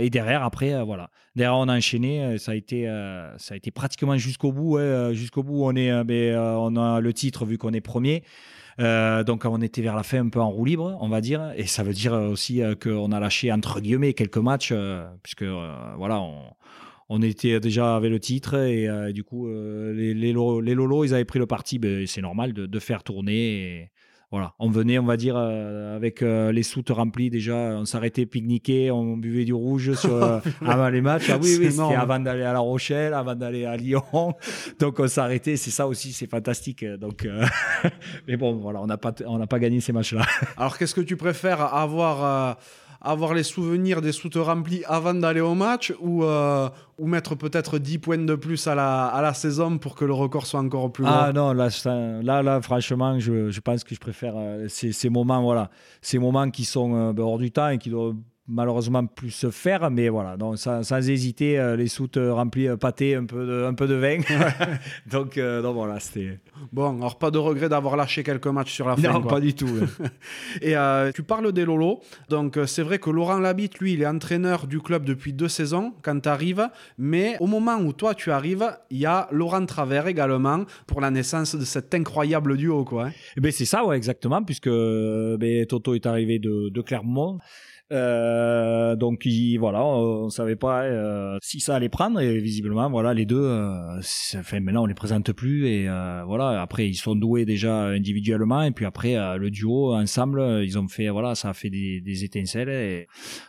et 0.00 0.10
derrière, 0.10 0.42
après, 0.42 0.82
voilà. 0.82 1.10
Derrière, 1.36 1.56
on 1.56 1.68
a 1.68 1.76
enchaîné, 1.76 2.38
ça 2.38 2.50
a 2.50 2.54
été, 2.56 2.86
ça 3.38 3.54
a 3.54 3.56
été 3.56 3.70
pratiquement 3.70 4.16
jusqu'au 4.16 4.50
bout, 4.50 4.80
jusqu'au 5.12 5.44
bout, 5.44 5.62
on, 5.62 5.76
est, 5.76 6.02
ben, 6.02 6.36
on 6.38 6.74
a 6.74 7.00
le 7.00 7.12
titre 7.12 7.44
vu 7.44 7.56
qu'on 7.56 7.72
est 7.72 7.80
premier. 7.80 8.24
Euh, 8.80 9.24
donc 9.24 9.44
on 9.44 9.60
était 9.60 9.82
vers 9.82 9.96
la 9.96 10.02
fin 10.02 10.20
un 10.24 10.28
peu 10.28 10.40
en 10.40 10.50
roue 10.50 10.64
libre, 10.64 10.96
on 11.00 11.08
va 11.08 11.20
dire, 11.20 11.52
et 11.56 11.66
ça 11.66 11.82
veut 11.82 11.92
dire 11.92 12.12
aussi 12.12 12.62
euh, 12.62 12.74
qu'on 12.74 13.12
a 13.12 13.20
lâché 13.20 13.52
entre 13.52 13.80
guillemets 13.80 14.14
quelques 14.14 14.38
matchs, 14.38 14.70
euh, 14.72 15.06
puisque 15.22 15.44
voilà, 15.44 16.20
on, 17.08 17.22
était 17.22 17.60
déjà 17.60 17.96
avec 17.96 18.10
le 18.10 18.18
titre 18.18 18.54
et 18.56 19.12
du 19.12 19.22
coup 19.22 19.46
les, 19.46 20.14
les, 20.14 20.32
Lolos 20.32 21.04
ils 21.04 21.12
avaient 21.12 21.26
pris 21.26 21.38
le 21.38 21.46
parti, 21.46 21.78
ben, 21.78 22.06
c'est 22.06 22.22
normal 22.22 22.54
de, 22.54 22.78
faire 22.78 23.02
tourner. 23.02 23.90
Voilà, 24.32 24.54
on 24.58 24.70
venait, 24.70 24.98
on 24.98 25.04
va 25.04 25.18
dire, 25.18 25.36
euh, 25.36 25.94
avec 25.94 26.22
euh, 26.22 26.52
les 26.52 26.62
soutes 26.62 26.88
remplies 26.88 27.28
déjà, 27.28 27.54
on 27.54 27.84
s'arrêtait 27.84 28.24
pique-niquer, 28.24 28.90
on 28.90 29.18
buvait 29.18 29.44
du 29.44 29.52
rouge 29.52 29.92
sur, 30.00 30.14
euh, 30.24 30.40
avant 30.64 30.88
les 30.88 31.02
matchs. 31.02 31.28
Ah 31.28 31.36
oui, 31.36 31.58
oui, 31.60 31.70
c'était 31.70 31.94
avant 31.94 32.18
d'aller 32.18 32.42
à 32.42 32.54
La 32.54 32.60
Rochelle, 32.60 33.12
avant 33.12 33.34
d'aller 33.34 33.66
à 33.66 33.76
Lyon. 33.76 34.02
Donc 34.80 35.00
on 35.00 35.06
s'arrêtait, 35.06 35.56
c'est 35.56 35.70
ça 35.70 35.86
aussi, 35.86 36.14
c'est 36.14 36.30
fantastique. 36.30 36.82
Donc, 36.82 37.28
mais 38.26 38.38
bon, 38.38 38.54
voilà, 38.54 38.80
on 38.80 38.86
n'a 38.86 38.96
pas, 38.96 39.12
on 39.26 39.36
n'a 39.36 39.46
pas 39.46 39.58
gagné 39.58 39.80
ces 39.80 39.92
matchs-là. 39.92 40.24
Alors 40.56 40.78
qu'est-ce 40.78 40.94
que 40.94 41.02
tu 41.02 41.18
préfères 41.18 41.60
avoir 41.74 42.56
avoir 43.02 43.34
les 43.34 43.42
souvenirs 43.42 44.00
des 44.00 44.12
soutes 44.12 44.36
remplies 44.36 44.84
avant 44.86 45.14
d'aller 45.14 45.40
au 45.40 45.54
match 45.54 45.92
ou, 46.00 46.24
euh, 46.24 46.68
ou 46.98 47.06
mettre 47.06 47.34
peut-être 47.34 47.78
10 47.78 47.98
points 47.98 48.18
de 48.18 48.34
plus 48.34 48.66
à 48.66 48.74
la, 48.74 49.06
à 49.06 49.20
la 49.20 49.34
saison 49.34 49.78
pour 49.78 49.96
que 49.96 50.04
le 50.04 50.12
record 50.12 50.46
soit 50.46 50.60
encore 50.60 50.92
plus 50.92 51.04
haut 51.04 51.10
Ah 51.10 51.32
non, 51.34 51.52
là, 51.52 51.68
là, 52.22 52.42
là 52.42 52.60
franchement, 52.62 53.18
je, 53.18 53.50
je, 53.50 53.60
pense 53.60 53.82
que 53.82 53.94
je 53.94 54.00
préfère 54.00 54.34
euh, 54.36 54.66
ces, 54.68 54.92
ces, 54.92 55.08
moments, 55.08 55.42
voilà, 55.42 55.70
ces 56.00 56.18
moments 56.18 56.48
qui 56.50 56.64
sont 56.64 56.94
euh, 56.94 57.12
ben, 57.12 57.24
hors 57.24 57.38
du 57.38 57.50
temps 57.50 57.68
et 57.68 57.78
qui 57.78 57.90
doivent 57.90 58.14
malheureusement 58.52 59.06
plus 59.06 59.30
se 59.30 59.50
faire, 59.50 59.90
mais 59.90 60.08
voilà, 60.08 60.36
donc 60.36 60.58
sans, 60.58 61.08
hésiter, 61.08 61.58
euh, 61.58 61.74
les 61.74 61.88
soutes 61.88 62.18
euh, 62.18 62.32
remplies 62.32 62.68
euh, 62.68 62.76
pâté, 62.76 63.14
un 63.14 63.24
peu 63.24 63.46
de, 63.46 63.64
un 63.64 63.74
peu 63.74 63.86
de 63.86 63.94
vin. 63.94 64.18
donc, 65.10 65.38
donc, 65.38 65.74
voilà, 65.74 65.98
c'était. 65.98 66.38
Bon, 66.72 66.98
alors 66.98 67.18
pas 67.18 67.30
de 67.30 67.38
regret 67.38 67.68
d'avoir 67.68 67.96
lâché 67.96 68.22
quelques 68.22 68.46
matchs 68.46 68.72
sur 68.72 68.86
la 68.86 68.96
fin. 68.96 69.12
Non, 69.12 69.22
pas 69.22 69.40
du 69.40 69.54
tout. 69.54 69.68
Et 70.62 70.74
tu 71.14 71.22
parles 71.22 71.52
des 71.52 71.64
Lolo, 71.64 72.00
donc 72.28 72.58
c'est 72.66 72.82
vrai 72.82 72.98
que 72.98 73.10
Laurent 73.10 73.38
Labitte, 73.38 73.78
lui, 73.78 73.94
il 73.94 74.02
est 74.02 74.06
entraîneur 74.06 74.66
du 74.66 74.80
club 74.80 75.04
depuis 75.04 75.32
deux 75.32 75.48
saisons 75.48 75.94
quand 76.02 76.20
tu 76.20 76.28
arrives, 76.28 76.68
mais 76.98 77.36
au 77.40 77.46
moment 77.46 77.76
où 77.76 77.92
toi 77.92 78.14
tu 78.14 78.30
arrives, 78.30 78.76
il 78.90 78.98
y 78.98 79.06
a 79.06 79.28
Laurent 79.32 79.64
Travers 79.64 80.06
également 80.06 80.64
pour 80.86 81.00
la 81.00 81.10
naissance 81.10 81.54
de 81.54 81.64
cet 81.64 81.94
incroyable 81.94 82.56
duo, 82.56 82.84
quoi. 82.84 83.06
Hein. 83.06 83.12
Eh 83.36 83.40
ben 83.40 83.52
c'est 83.52 83.64
ça, 83.64 83.84
ouais, 83.84 83.96
exactement, 83.96 84.42
puisque 84.42 84.68
ben, 84.68 85.66
Toto 85.66 85.94
est 85.94 86.06
arrivé 86.06 86.38
de, 86.38 86.68
de 86.68 86.80
Clermont. 86.82 87.38
Euh, 87.92 88.96
donc 88.96 89.26
voilà, 89.58 89.84
on, 89.84 90.30
savait 90.30 90.56
pas 90.56 90.84
euh, 90.84 91.36
si 91.42 91.60
ça 91.60 91.76
allait 91.76 91.88
prendre. 91.88 92.20
Et 92.20 92.38
visiblement 92.38 92.90
voilà 92.90 93.14
les 93.14 93.26
deux. 93.26 93.42
Euh, 93.42 94.00
enfin 94.36 94.60
maintenant 94.60 94.84
on 94.84 94.86
les 94.86 94.94
présente 94.94 95.32
plus 95.32 95.66
et 95.66 95.88
euh, 95.88 96.22
voilà. 96.26 96.62
Après 96.62 96.88
ils 96.88 96.94
sont 96.94 97.14
doués 97.14 97.44
déjà 97.44 97.84
individuellement. 97.86 98.62
Et 98.62 98.70
puis 98.70 98.86
après 98.86 99.16
euh, 99.16 99.36
le 99.36 99.50
duo 99.50 99.94
ensemble 99.94 100.62
ils 100.64 100.78
ont 100.78 100.88
fait 100.88 101.08
voilà 101.08 101.34
ça 101.34 101.50
a 101.50 101.54
fait 101.54 101.70
des, 101.70 102.00
des 102.00 102.24
étincelles. 102.24 102.70
Et 102.70 103.06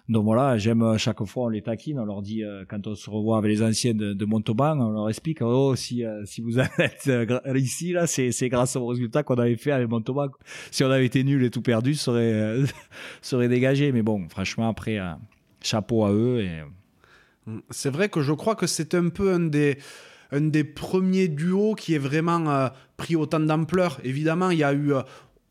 donc 0.09 0.25
voilà 0.25 0.57
j'aime 0.57 0.97
chaque 0.97 1.23
fois 1.23 1.45
on 1.45 1.49
les 1.49 1.61
taquine. 1.61 1.99
On 1.99 2.05
leur 2.05 2.21
dit 2.21 2.43
quand 2.69 2.85
on 2.87 2.95
se 2.95 3.09
revoit 3.09 3.37
avec 3.37 3.51
les 3.51 3.63
anciens 3.63 3.93
de, 3.93 4.13
de 4.13 4.25
Montauban 4.25 4.79
on 4.79 4.91
leur 4.91 5.09
explique 5.09 5.41
oh 5.41 5.75
si 5.75 6.03
si 6.25 6.41
vous 6.41 6.59
êtes 6.59 7.09
ici 7.55 7.93
là 7.93 8.07
c'est 8.07 8.31
c'est 8.31 8.49
grâce 8.49 8.75
au 8.75 8.85
résultat 8.87 9.23
qu'on 9.23 9.35
avait 9.35 9.55
fait 9.55 9.71
avec 9.71 9.89
Montauban. 9.89 10.27
Si 10.71 10.83
on 10.83 10.91
avait 10.91 11.05
été 11.05 11.23
nul 11.23 11.43
et 11.43 11.49
tout 11.49 11.61
perdu 11.61 11.93
serait 11.93 12.57
serait 13.21 13.47
dégagé 13.53 13.91
mais 13.91 14.01
bon 14.01 14.27
franchement, 14.33 14.69
après, 14.69 14.97
euh, 14.97 15.13
chapeau 15.61 16.05
à 16.05 16.11
eux. 16.11 16.43
Mm. 17.45 17.59
C'est 17.69 17.91
vrai 17.91 18.09
que 18.09 18.21
je 18.21 18.33
crois 18.33 18.55
que 18.55 18.65
c'est 18.67 18.95
un 18.95 19.09
peu 19.09 19.31
un 19.31 19.41
des, 19.41 19.77
un 20.31 20.41
des 20.41 20.63
premiers 20.63 21.27
duos 21.27 21.75
qui 21.75 21.93
est 21.93 21.99
vraiment 21.99 22.49
euh, 22.49 22.67
pris 22.97 23.15
autant 23.15 23.39
d'ampleur. 23.39 23.99
Évidemment, 24.03 24.49
il 24.49 24.57
y 24.57 24.63
a 24.63 24.73
eu 24.73 24.93
euh, 24.93 25.01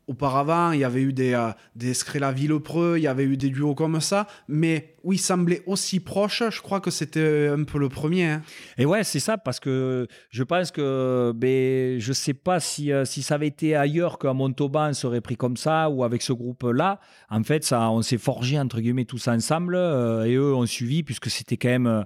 auparavant, 0.07 0.71
il 0.71 0.79
y 0.79 0.83
avait 0.83 1.01
eu 1.01 1.13
des, 1.13 1.33
euh, 1.33 1.51
des 1.75 1.93
Ville-Preux, 2.33 2.97
il 2.97 3.03
y 3.03 3.07
avait 3.07 3.23
eu 3.23 3.37
des 3.37 3.49
duos 3.49 3.75
comme 3.75 4.01
ça, 4.01 4.27
mais 4.47 4.95
où 5.03 5.13
ils 5.13 5.19
semblaient 5.19 5.63
aussi 5.65 5.99
proches, 5.99 6.43
je 6.49 6.61
crois 6.61 6.79
que 6.79 6.91
c'était 6.91 7.47
un 7.47 7.63
peu 7.63 7.77
le 7.77 7.89
premier. 7.89 8.25
Hein. 8.25 8.41
Et 8.77 8.85
ouais, 8.85 9.03
c'est 9.03 9.19
ça, 9.19 9.37
parce 9.37 9.59
que 9.59 10.07
je 10.29 10.43
pense 10.43 10.71
que 10.71 11.33
ben, 11.35 11.99
je 11.99 12.13
sais 12.13 12.33
pas 12.33 12.59
si, 12.59 12.91
euh, 12.91 13.05
si 13.05 13.21
ça 13.21 13.35
avait 13.35 13.47
été 13.47 13.75
ailleurs 13.75 14.19
qu'à 14.19 14.33
Montauban 14.33 14.93
serait 14.93 15.21
pris 15.21 15.37
comme 15.37 15.57
ça, 15.57 15.89
ou 15.89 16.03
avec 16.03 16.21
ce 16.21 16.33
groupe-là. 16.33 16.99
En 17.29 17.43
fait, 17.43 17.63
ça, 17.63 17.89
on 17.89 18.01
s'est 18.01 18.17
forgé, 18.17 18.59
entre 18.59 18.79
guillemets, 18.79 19.05
tous 19.05 19.27
ensemble, 19.27 19.75
euh, 19.75 20.25
et 20.25 20.35
eux 20.35 20.53
ont 20.53 20.65
suivi, 20.65 21.03
puisque 21.03 21.29
c'était 21.29 21.57
quand 21.57 21.69
même 21.69 22.05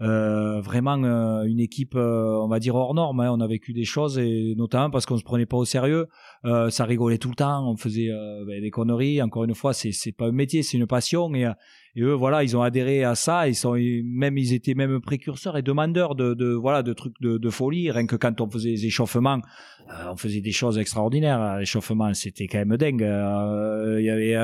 euh, 0.00 0.60
vraiment 0.60 1.02
euh, 1.02 1.42
une 1.42 1.58
équipe, 1.58 1.96
euh, 1.96 2.38
on 2.40 2.46
va 2.46 2.60
dire 2.60 2.76
hors 2.76 2.94
norme. 2.94 3.20
Hein. 3.20 3.32
On 3.32 3.40
a 3.40 3.46
vécu 3.48 3.72
des 3.72 3.84
choses 3.84 4.18
et 4.18 4.54
notamment 4.56 4.90
parce 4.90 5.06
qu'on 5.06 5.16
se 5.16 5.24
prenait 5.24 5.46
pas 5.46 5.56
au 5.56 5.64
sérieux. 5.64 6.06
ça 6.44 6.84
rigolait 6.84 7.18
tout 7.18 7.30
le 7.30 7.34
temps, 7.34 7.68
on 7.68 7.76
faisait 7.76 8.10
ben, 8.46 8.60
des 8.60 8.70
conneries. 8.70 9.20
Encore 9.22 9.44
une 9.44 9.54
fois, 9.54 9.72
c'est 9.72 9.92
c'est 9.92 10.12
pas 10.12 10.26
un 10.26 10.32
métier, 10.32 10.62
c'est 10.62 10.76
une 10.76 10.86
passion 10.86 11.34
et, 11.34 11.50
et 11.96 12.02
eux 12.02 12.12
voilà, 12.12 12.44
ils 12.44 12.56
ont 12.56 12.62
adhéré 12.62 13.02
à 13.02 13.14
ça. 13.14 13.48
Ils 13.48 13.56
sont 13.56 13.74
même 13.74 14.38
ils 14.38 14.52
étaient 14.52 14.74
même 14.74 15.00
précurseurs 15.00 15.56
et 15.56 15.62
demandeurs 15.62 16.14
de, 16.14 16.34
de 16.34 16.52
voilà 16.52 16.82
de 16.82 16.92
trucs 16.92 17.20
de, 17.20 17.38
de, 17.38 17.50
folie. 17.50 17.90
Rien 17.90 18.06
que 18.06 18.16
quand 18.16 18.40
on 18.40 18.48
faisait 18.48 18.70
des 18.70 18.86
échauffements, 18.86 19.40
on 20.08 20.16
faisait 20.16 20.40
des 20.40 20.52
choses 20.52 20.78
extraordinaires. 20.78 21.58
L'échauffement, 21.58 22.14
c'était 22.14 22.46
quand 22.46 22.58
même 22.58 22.76
dingue. 22.76 23.00
Il 23.98 24.04
y 24.04 24.10
avait 24.10 24.36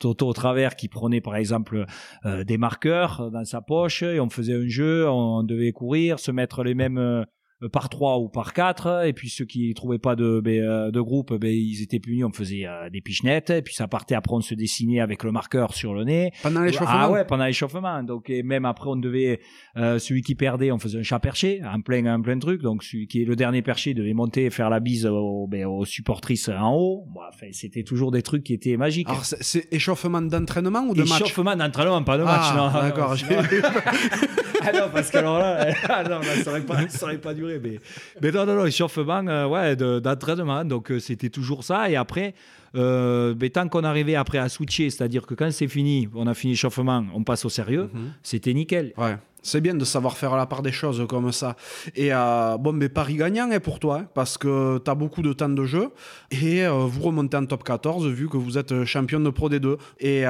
Toto 0.00 0.26
au 0.26 0.32
travers 0.32 0.74
qui 0.74 0.88
prenait 0.88 1.20
par 1.20 1.36
exemple 1.36 1.86
euh, 2.24 2.42
des 2.42 2.58
marqueurs 2.58 3.30
dans 3.30 3.44
sa 3.44 3.60
poche 3.60 4.02
et 4.02 4.18
on 4.18 4.30
faisait 4.30 4.54
un 4.54 4.66
jeu, 4.66 5.08
on 5.08 5.44
devait 5.44 5.72
courir, 5.72 6.18
se 6.18 6.32
mettre 6.32 6.64
les 6.64 6.74
mêmes 6.74 6.98
euh, 6.98 7.20
euh, 7.20 7.24
par 7.68 7.88
trois 7.88 8.18
ou 8.18 8.28
par 8.28 8.52
quatre 8.52 9.04
et 9.06 9.12
puis 9.12 9.28
ceux 9.28 9.44
qui 9.44 9.72
trouvaient 9.74 9.98
pas 9.98 10.16
de 10.16 10.40
ben, 10.42 10.62
euh, 10.62 10.90
de 10.90 11.00
groupe 11.00 11.34
ben 11.34 11.52
ils 11.52 11.82
étaient 11.82 12.00
punis 12.00 12.24
on 12.24 12.32
faisait 12.32 12.66
euh, 12.66 12.88
des 12.90 13.00
pichenettes 13.00 13.50
et 13.50 13.62
puis 13.62 13.74
ça 13.74 13.86
partait 13.86 14.14
après 14.14 14.34
on 14.34 14.40
se 14.40 14.54
dessinait 14.54 15.00
avec 15.00 15.24
le 15.24 15.32
marqueur 15.32 15.74
sur 15.74 15.94
le 15.94 16.04
nez. 16.04 16.32
Pendant 16.42 16.62
l'échauffement. 16.62 16.88
ah 16.88 17.10
ouais 17.10 17.24
pendant 17.24 17.44
l'échauffement. 17.44 18.02
Donc 18.02 18.30
et 18.30 18.42
même 18.42 18.64
après 18.64 18.88
on 18.88 18.96
devait 18.96 19.40
celui 19.76 20.22
qui 20.22 20.34
perdait 20.34 20.72
on 20.72 20.78
faisait 20.78 20.98
un 20.98 21.02
chat 21.02 21.18
perché 21.18 21.60
en 21.64 21.80
plein 21.80 22.06
en 22.06 22.20
plein 22.22 22.38
truc. 22.38 22.62
Donc 22.62 22.82
celui 22.82 23.06
qui 23.06 23.22
est 23.22 23.24
le 23.24 23.36
dernier 23.36 23.62
perché 23.62 23.94
devait 23.94 24.14
monter 24.14 24.46
et 24.46 24.50
faire 24.50 24.70
la 24.70 24.80
bise 24.80 25.06
aux, 25.06 25.46
ben, 25.46 25.66
aux 25.66 25.84
supportrices 25.84 26.48
en 26.48 26.74
haut. 26.74 27.04
Bon, 27.08 27.20
enfin 27.28 27.48
c'était 27.52 27.82
toujours 27.82 28.10
des 28.10 28.22
trucs 28.22 28.44
qui 28.44 28.54
étaient 28.54 28.76
magiques. 28.76 29.08
Alors 29.08 29.24
c'est 29.24 29.72
échauffement 29.72 30.22
d'entraînement 30.22 30.82
ou 30.88 30.94
de 30.94 31.02
match? 31.02 31.20
Échauffement 31.20 31.56
d'entraînement 31.56 32.02
pas 32.04 32.18
de 32.18 32.24
match 32.24 32.40
ah, 32.42 32.56
non. 32.56 32.80
d'accord 32.80 33.16
ah 34.62 34.72
non 34.72 34.90
parce 34.92 35.10
que 35.10 35.18
alors 35.18 35.38
là 35.38 35.66
ah 35.88 36.04
non, 36.04 36.20
ça 36.22 36.50
aurait 36.50 36.64
pas 36.64 36.88
ça 36.88 37.06
aurait 37.06 37.18
pas 37.18 37.34
duré 37.34 37.49
mais, 37.58 37.80
mais 38.22 38.30
non, 38.30 38.46
non, 38.46 38.54
non, 38.54 38.66
échauffement 38.66 39.26
euh, 39.26 39.46
ouais, 39.46 39.76
d'entraînement. 39.76 40.64
Donc, 40.64 40.90
euh, 40.90 40.98
c'était 40.98 41.30
toujours 41.30 41.64
ça. 41.64 41.90
Et 41.90 41.96
après, 41.96 42.34
euh, 42.76 43.34
mais 43.40 43.50
tant 43.50 43.68
qu'on 43.68 43.84
arrivait 43.84 44.14
après 44.14 44.38
à 44.38 44.48
switcher, 44.48 44.90
c'est-à-dire 44.90 45.26
que 45.26 45.34
quand 45.34 45.50
c'est 45.52 45.68
fini, 45.68 46.08
on 46.14 46.26
a 46.26 46.34
fini 46.34 46.52
l'échauffement, 46.52 47.04
on 47.14 47.24
passe 47.24 47.44
au 47.44 47.48
sérieux, 47.48 47.90
mhm. 47.92 48.12
c'était 48.22 48.54
nickel. 48.54 48.92
Ouais. 48.96 49.16
C'est 49.42 49.62
bien 49.62 49.74
de 49.74 49.84
savoir 49.86 50.18
faire 50.18 50.36
la 50.36 50.44
part 50.44 50.60
des 50.60 50.70
choses 50.70 51.06
comme 51.08 51.32
ça. 51.32 51.56
Et 51.96 52.10
bon, 52.10 52.74
mais 52.74 52.90
Paris 52.90 53.16
gagnant 53.16 53.50
est 53.50 53.58
pour 53.58 53.78
toi, 53.78 54.00
hein, 54.00 54.08
parce 54.12 54.36
que 54.36 54.76
tu 54.84 54.90
as 54.90 54.94
beaucoup 54.94 55.22
de 55.22 55.32
temps 55.32 55.48
de 55.48 55.64
jeu. 55.64 55.88
Et 56.30 56.66
vous 56.68 57.00
remontez 57.00 57.38
en 57.38 57.46
top 57.46 57.64
14, 57.64 58.06
vu 58.08 58.28
que 58.28 58.36
vous 58.36 58.58
êtes 58.58 58.84
champion 58.84 59.18
de 59.18 59.30
Pro 59.30 59.48
D2. 59.48 59.78
Et 59.98 60.24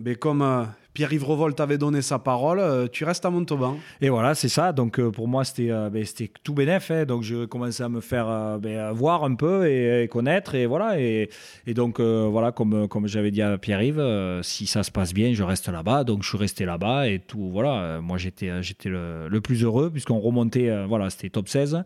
mais 0.00 0.16
comme 0.16 0.66
Pierre-Yves 0.94 1.24
Revol 1.24 1.54
t'avait 1.54 1.78
donné 1.78 2.02
sa 2.02 2.18
parole, 2.18 2.58
euh, 2.58 2.86
tu 2.86 3.04
restes 3.04 3.24
à 3.24 3.30
Montauban. 3.30 3.78
Et 4.00 4.10
voilà, 4.10 4.34
c'est 4.34 4.50
ça. 4.50 4.72
Donc 4.72 4.98
euh, 4.98 5.10
pour 5.10 5.26
moi, 5.26 5.44
c'était 5.44 5.70
euh, 5.70 5.88
ben, 5.88 6.04
tout 6.44 6.52
bénef. 6.52 6.90
Hein. 6.90 7.06
Donc 7.06 7.22
je 7.22 7.46
commençais 7.46 7.82
à 7.82 7.88
me 7.88 8.00
faire 8.00 8.58
ben, 8.60 8.92
voir 8.92 9.24
un 9.24 9.34
peu 9.34 9.66
et, 9.68 10.06
connaître. 10.08 10.54
Et 10.54 10.66
voilà. 10.66 11.00
Et, 11.00 11.30
et 11.66 11.74
donc 11.74 12.00
voilà, 12.00 12.52
comme, 12.52 12.88
comme 12.88 13.06
j'avais 13.06 13.30
dit 13.30 13.42
à 13.42 13.56
Pierre-Yves, 13.56 14.40
si 14.42 14.66
ça 14.66 14.82
se 14.82 14.90
passe 14.90 15.14
bien, 15.14 15.32
je 15.32 15.42
reste 15.42 15.68
là-bas. 15.68 16.04
Donc 16.04 16.22
je 16.22 16.28
suis 16.28 16.38
resté 16.38 16.64
là-bas 16.64 17.08
et 17.08 17.20
tout. 17.20 17.50
Voilà, 17.50 18.00
moi 18.00 18.18
j'étais 18.18 18.62
j'étais 18.62 18.88
le, 18.88 19.28
le, 19.28 19.40
plus 19.40 19.64
heureux 19.64 19.90
puisqu'on 19.90 20.18
remontait. 20.20 20.84
voilà, 20.86 21.08
c'était 21.10 21.30
top 21.30 21.48
16. 21.48 21.82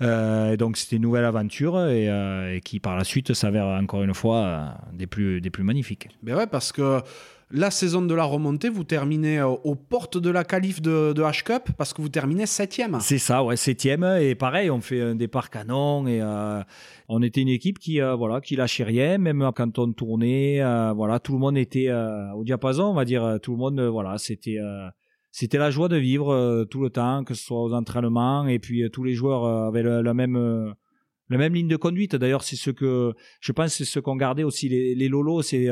et 0.00 0.56
donc 0.58 0.76
c'était 0.76 0.96
une 0.96 1.02
nouvelle 1.02 1.24
aventure 1.24 1.86
et, 1.86 2.06
et, 2.06 2.60
qui 2.60 2.80
par 2.80 2.96
la 2.96 3.04
suite 3.04 3.32
s'avère 3.32 3.66
encore 3.66 4.02
une 4.02 4.14
fois 4.14 4.74
des 4.92 5.06
plus 5.06 5.40
des 5.40 5.50
plus 5.50 5.64
magnifiques. 5.64 6.08
Mais 6.22 6.32
ben 6.32 6.38
ouais, 6.38 6.46
parce 6.46 6.72
que 6.72 7.00
la 7.52 7.70
saison 7.70 8.02
de 8.02 8.14
la 8.14 8.24
remontée, 8.24 8.70
vous 8.70 8.84
terminez 8.84 9.38
euh, 9.38 9.48
aux 9.48 9.74
portes 9.74 10.16
de 10.16 10.30
la 10.30 10.42
qualif 10.42 10.80
de, 10.80 11.12
H-Cup 11.12 11.68
parce 11.76 11.92
que 11.92 12.00
vous 12.00 12.08
terminez 12.08 12.46
septième. 12.46 12.98
C'est 13.00 13.18
ça, 13.18 13.44
ouais, 13.44 13.56
septième. 13.56 14.04
Et 14.20 14.34
pareil, 14.34 14.70
on 14.70 14.80
fait 14.80 15.02
un 15.02 15.14
départ 15.14 15.50
canon 15.50 16.06
et 16.06 16.20
euh, 16.22 16.62
on 17.08 17.22
était 17.22 17.42
une 17.42 17.48
équipe 17.48 17.78
qui, 17.78 18.00
euh, 18.00 18.14
voilà, 18.14 18.40
qui 18.40 18.56
lâchait 18.56 18.84
rien, 18.84 19.18
même 19.18 19.50
quand 19.54 19.78
on 19.78 19.92
tournait. 19.92 20.60
voilà, 20.94 21.20
tout 21.20 21.32
le 21.32 21.38
monde 21.38 21.58
était 21.58 21.92
au 22.34 22.42
diapason, 22.44 22.84
on 22.84 22.94
va 22.94 23.04
dire. 23.04 23.38
Tout 23.42 23.52
le 23.52 23.58
monde, 23.58 23.80
voilà, 23.80 24.18
c'était 24.18 24.58
c'était 25.30 25.58
la 25.58 25.70
joie 25.70 25.88
de 25.88 25.96
vivre 25.96 26.64
tout 26.70 26.82
le 26.82 26.90
temps, 26.90 27.24
que 27.24 27.34
ce 27.34 27.44
soit 27.44 27.62
aux 27.62 27.72
entraînements 27.72 28.46
et 28.46 28.58
puis 28.58 28.88
tous 28.90 29.04
les 29.04 29.14
joueurs 29.14 29.44
avaient 29.44 29.82
la 29.82 30.14
même 30.14 30.74
la 31.28 31.38
même 31.38 31.54
ligne 31.54 31.68
de 31.68 31.76
conduite. 31.76 32.16
D'ailleurs, 32.16 32.44
c'est 32.44 32.56
ce 32.56 32.70
que 32.70 33.12
je 33.40 33.52
pense, 33.52 33.74
c'est 33.74 33.84
ce 33.84 34.00
qu'ont 34.00 34.16
gardé 34.16 34.44
aussi 34.44 34.68
les, 34.68 34.94
les 34.94 35.08
lolos, 35.08 35.42
c'est 35.42 35.68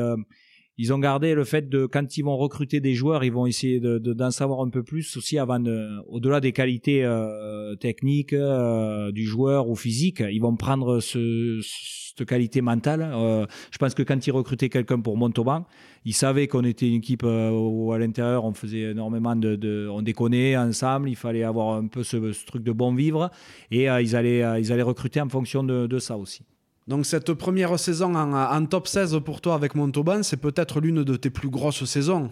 ils 0.77 0.93
ont 0.93 0.99
gardé 0.99 1.35
le 1.35 1.43
fait 1.43 1.69
de 1.69 1.85
quand 1.85 2.17
ils 2.17 2.23
vont 2.23 2.37
recruter 2.37 2.79
des 2.79 2.93
joueurs, 2.93 3.23
ils 3.23 3.31
vont 3.31 3.45
essayer 3.45 3.79
d'en 3.79 3.99
de, 3.99 4.13
d'en 4.13 4.31
savoir 4.31 4.61
un 4.61 4.69
peu 4.69 4.83
plus 4.83 5.17
aussi 5.17 5.37
avant 5.37 5.59
de, 5.59 5.89
au-delà 6.07 6.39
des 6.39 6.53
qualités 6.53 7.03
euh, 7.03 7.75
techniques 7.75 8.33
euh, 8.33 9.11
du 9.11 9.25
joueur 9.25 9.69
ou 9.69 9.75
physique, 9.75 10.23
ils 10.31 10.39
vont 10.39 10.55
prendre 10.55 10.99
ce, 10.99 11.59
cette 11.61 12.27
qualité 12.27 12.61
mentale. 12.61 13.11
Euh, 13.13 13.45
je 13.71 13.77
pense 13.77 13.93
que 13.93 14.03
quand 14.03 14.25
ils 14.25 14.31
recrutaient 14.31 14.69
quelqu'un 14.69 14.99
pour 15.01 15.17
Montauban, 15.17 15.65
ils 16.05 16.13
savaient 16.13 16.47
qu'on 16.47 16.63
était 16.63 16.87
une 16.87 16.95
équipe 16.95 17.23
où 17.23 17.91
à 17.91 17.99
l'intérieur 17.99 18.45
on 18.45 18.53
faisait 18.53 18.91
énormément 18.91 19.35
de, 19.35 19.55
de, 19.55 19.87
on 19.91 20.01
déconnait 20.01 20.57
ensemble, 20.57 21.09
il 21.09 21.15
fallait 21.15 21.43
avoir 21.43 21.75
un 21.75 21.87
peu 21.87 22.03
ce, 22.03 22.31
ce 22.31 22.45
truc 22.45 22.63
de 22.63 22.71
bon 22.71 22.95
vivre 22.95 23.29
et 23.69 23.85
ils 23.85 24.15
allaient 24.15 24.61
ils 24.61 24.71
allaient 24.71 24.81
recruter 24.81 25.21
en 25.21 25.29
fonction 25.29 25.63
de, 25.63 25.85
de 25.85 25.99
ça 25.99 26.17
aussi. 26.17 26.43
Donc 26.91 27.05
cette 27.05 27.31
première 27.31 27.79
saison 27.79 28.15
en, 28.15 28.65
top 28.65 28.85
16 28.85 29.21
pour 29.23 29.39
toi 29.39 29.55
avec 29.55 29.75
Montauban, 29.75 30.23
c'est 30.23 30.35
peut-être 30.35 30.81
l'une 30.81 31.05
de 31.05 31.15
tes 31.15 31.29
plus 31.29 31.49
grosses 31.49 31.85
saisons. 31.85 32.31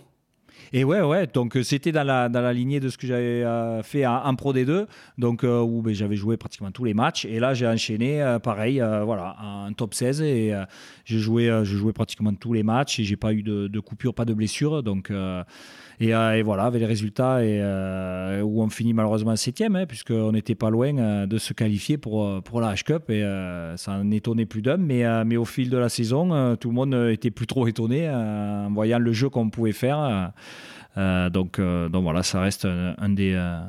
Et 0.74 0.84
ouais, 0.84 1.02
ouais, 1.02 1.28
donc 1.28 1.56
euh, 1.56 1.64
c'était 1.64 1.94
dans 1.94 2.04
la, 2.04 2.28
dans 2.28 2.42
la 2.42 2.52
lignée 2.52 2.82
de 2.82 2.90
ce 2.90 2.98
que 2.98 3.08
j'avais 3.08 3.42
euh, 3.46 3.82
fait 3.84 4.06
en, 4.06 4.36
Pro 4.36 4.54
D2, 4.54 4.86
donc 5.18 5.46
euh, 5.46 5.62
où 5.62 5.82
ben, 5.82 5.94
j'avais 5.94 6.18
joué 6.18 6.36
pratiquement 6.36 6.72
tous 6.72 6.84
les 6.84 6.94
matchs. 6.94 7.24
Et 7.24 7.40
là, 7.40 7.54
j'ai 7.54 7.68
enchaîné, 7.68 8.38
pareil, 8.44 8.84
voilà, 9.06 9.38
en 9.42 9.72
top 9.72 9.94
16. 9.94 10.24
Et 10.24 10.54
j'ai 11.06 11.20
joué, 11.20 11.50
joué 11.64 11.94
pratiquement 11.94 12.34
tous 12.34 12.52
les 12.52 12.64
matchs 12.64 13.00
et 13.00 13.06
j'ai 13.06 13.16
pas 13.16 13.32
eu 13.32 13.44
de, 13.44 13.70
de, 13.70 13.80
coupure, 13.80 14.14
pas 14.14 14.26
de 14.26 14.34
blessure. 14.34 14.84
Donc, 14.84 15.10
et, 16.00 16.10
et, 16.10 16.42
voilà, 16.42 16.64
avec 16.64 16.82
les 16.82 16.86
résultats 16.86 17.44
et, 17.44 17.62
où 18.42 18.62
on 18.62 18.70
finit 18.70 18.94
malheureusement 18.94 19.36
septième, 19.36 19.76
hein, 19.76 19.86
puisqu'on 19.86 20.32
n'était 20.32 20.56
pas 20.56 20.70
loin 20.70 21.26
de 21.26 21.38
se 21.38 21.54
qualifier 21.54 21.98
pour, 21.98 22.42
pour 22.44 22.62
la 22.62 22.74
H-Cup. 22.74 23.10
Et 23.10 23.22
ça 23.78 23.94
en 23.94 24.10
étonnait 24.12 24.46
plus 24.46 24.62
d'un. 24.62 24.78
Mais, 24.78 25.04
mais 25.26 25.38
au 25.38 25.46
fil 25.46 25.70
de 25.70 25.78
la 25.78 25.90
saison, 25.90 26.56
tout 26.56 26.70
le 26.70 26.76
monde 26.76 26.94
était 27.12 27.32
plus 27.32 27.48
trop 27.48 27.68
étonné 27.68 28.10
en 28.10 28.72
voyant 28.72 29.00
le 29.00 29.12
jeu 29.14 29.30
qu'on 29.30 29.50
pouvait 29.50 29.72
faire. 29.72 30.32
Euh, 30.98 31.30
donc, 31.30 31.60
euh, 31.60 31.90
donc 31.90 32.04
voilà, 32.04 32.24
ça 32.24 32.42
reste 32.42 32.66
un, 32.66 33.10
des, 33.10 33.34
euh, 33.34 33.62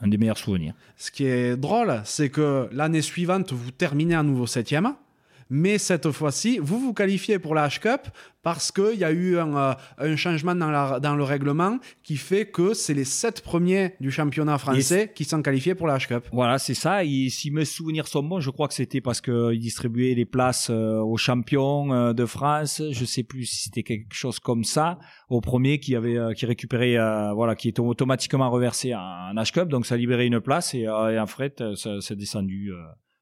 un 0.00 0.08
des 0.08 0.16
meilleurs 0.16 0.38
souvenirs. 0.38 0.74
Ce 0.96 1.10
qui 1.10 1.24
est 1.24 1.56
drôle, 1.56 2.00
c'est 2.04 2.30
que 2.30 2.68
l'année 2.72 3.02
suivante, 3.02 3.52
vous 3.52 3.70
terminez 3.70 4.14
à 4.14 4.22
nouveau 4.22 4.46
septième. 4.46 4.94
Mais 5.50 5.78
cette 5.78 6.10
fois-ci, 6.10 6.58
vous 6.60 6.78
vous 6.78 6.92
qualifiez 6.92 7.38
pour 7.38 7.54
la 7.54 7.68
H-Cup 7.68 8.08
parce 8.42 8.70
qu'il 8.70 8.94
y 8.98 9.04
a 9.04 9.10
eu 9.10 9.38
un, 9.38 9.56
euh, 9.56 9.74
un 9.98 10.16
changement 10.16 10.54
dans, 10.54 10.70
la, 10.70 11.00
dans, 11.00 11.16
le 11.16 11.24
règlement 11.24 11.78
qui 12.02 12.16
fait 12.16 12.46
que 12.46 12.72
c'est 12.72 12.94
les 12.94 13.04
sept 13.04 13.42
premiers 13.42 13.94
du 14.00 14.10
championnat 14.10 14.58
français 14.58 15.12
qui 15.14 15.24
sont 15.24 15.42
qualifiés 15.42 15.74
pour 15.74 15.86
la 15.86 15.98
H-Cup. 15.98 16.24
Voilà, 16.32 16.58
c'est 16.58 16.74
ça. 16.74 17.04
Et 17.04 17.28
si 17.30 17.50
mes 17.50 17.64
souvenirs 17.64 18.06
sont 18.06 18.22
bons, 18.22 18.40
je 18.40 18.50
crois 18.50 18.68
que 18.68 18.74
c'était 18.74 19.00
parce 19.00 19.20
qu'ils 19.20 19.58
distribuaient 19.58 20.14
les 20.14 20.24
places 20.24 20.68
euh, 20.70 21.00
aux 21.00 21.16
champions 21.16 21.92
euh, 21.92 22.12
de 22.12 22.26
France. 22.26 22.82
Je 22.90 23.04
sais 23.04 23.22
plus 23.22 23.44
si 23.44 23.64
c'était 23.64 23.82
quelque 23.82 24.14
chose 24.14 24.38
comme 24.38 24.64
ça. 24.64 24.98
Au 25.28 25.40
premier 25.40 25.78
qui 25.78 25.94
avait 25.94 26.16
qui 26.34 26.46
récupérait, 26.46 26.96
voilà, 27.34 27.54
qui 27.54 27.68
était 27.68 27.80
automatiquement 27.80 28.50
reversé 28.50 28.94
en 28.94 29.34
H-Cup. 29.34 29.68
Donc 29.68 29.84
ça 29.84 29.96
libérait 29.96 30.26
une 30.26 30.40
place 30.40 30.74
et, 30.74 30.80
et 30.82 31.18
en 31.18 31.26
fait, 31.26 31.62
ça 31.74 32.00
s'est 32.00 32.16
descendu 32.16 32.72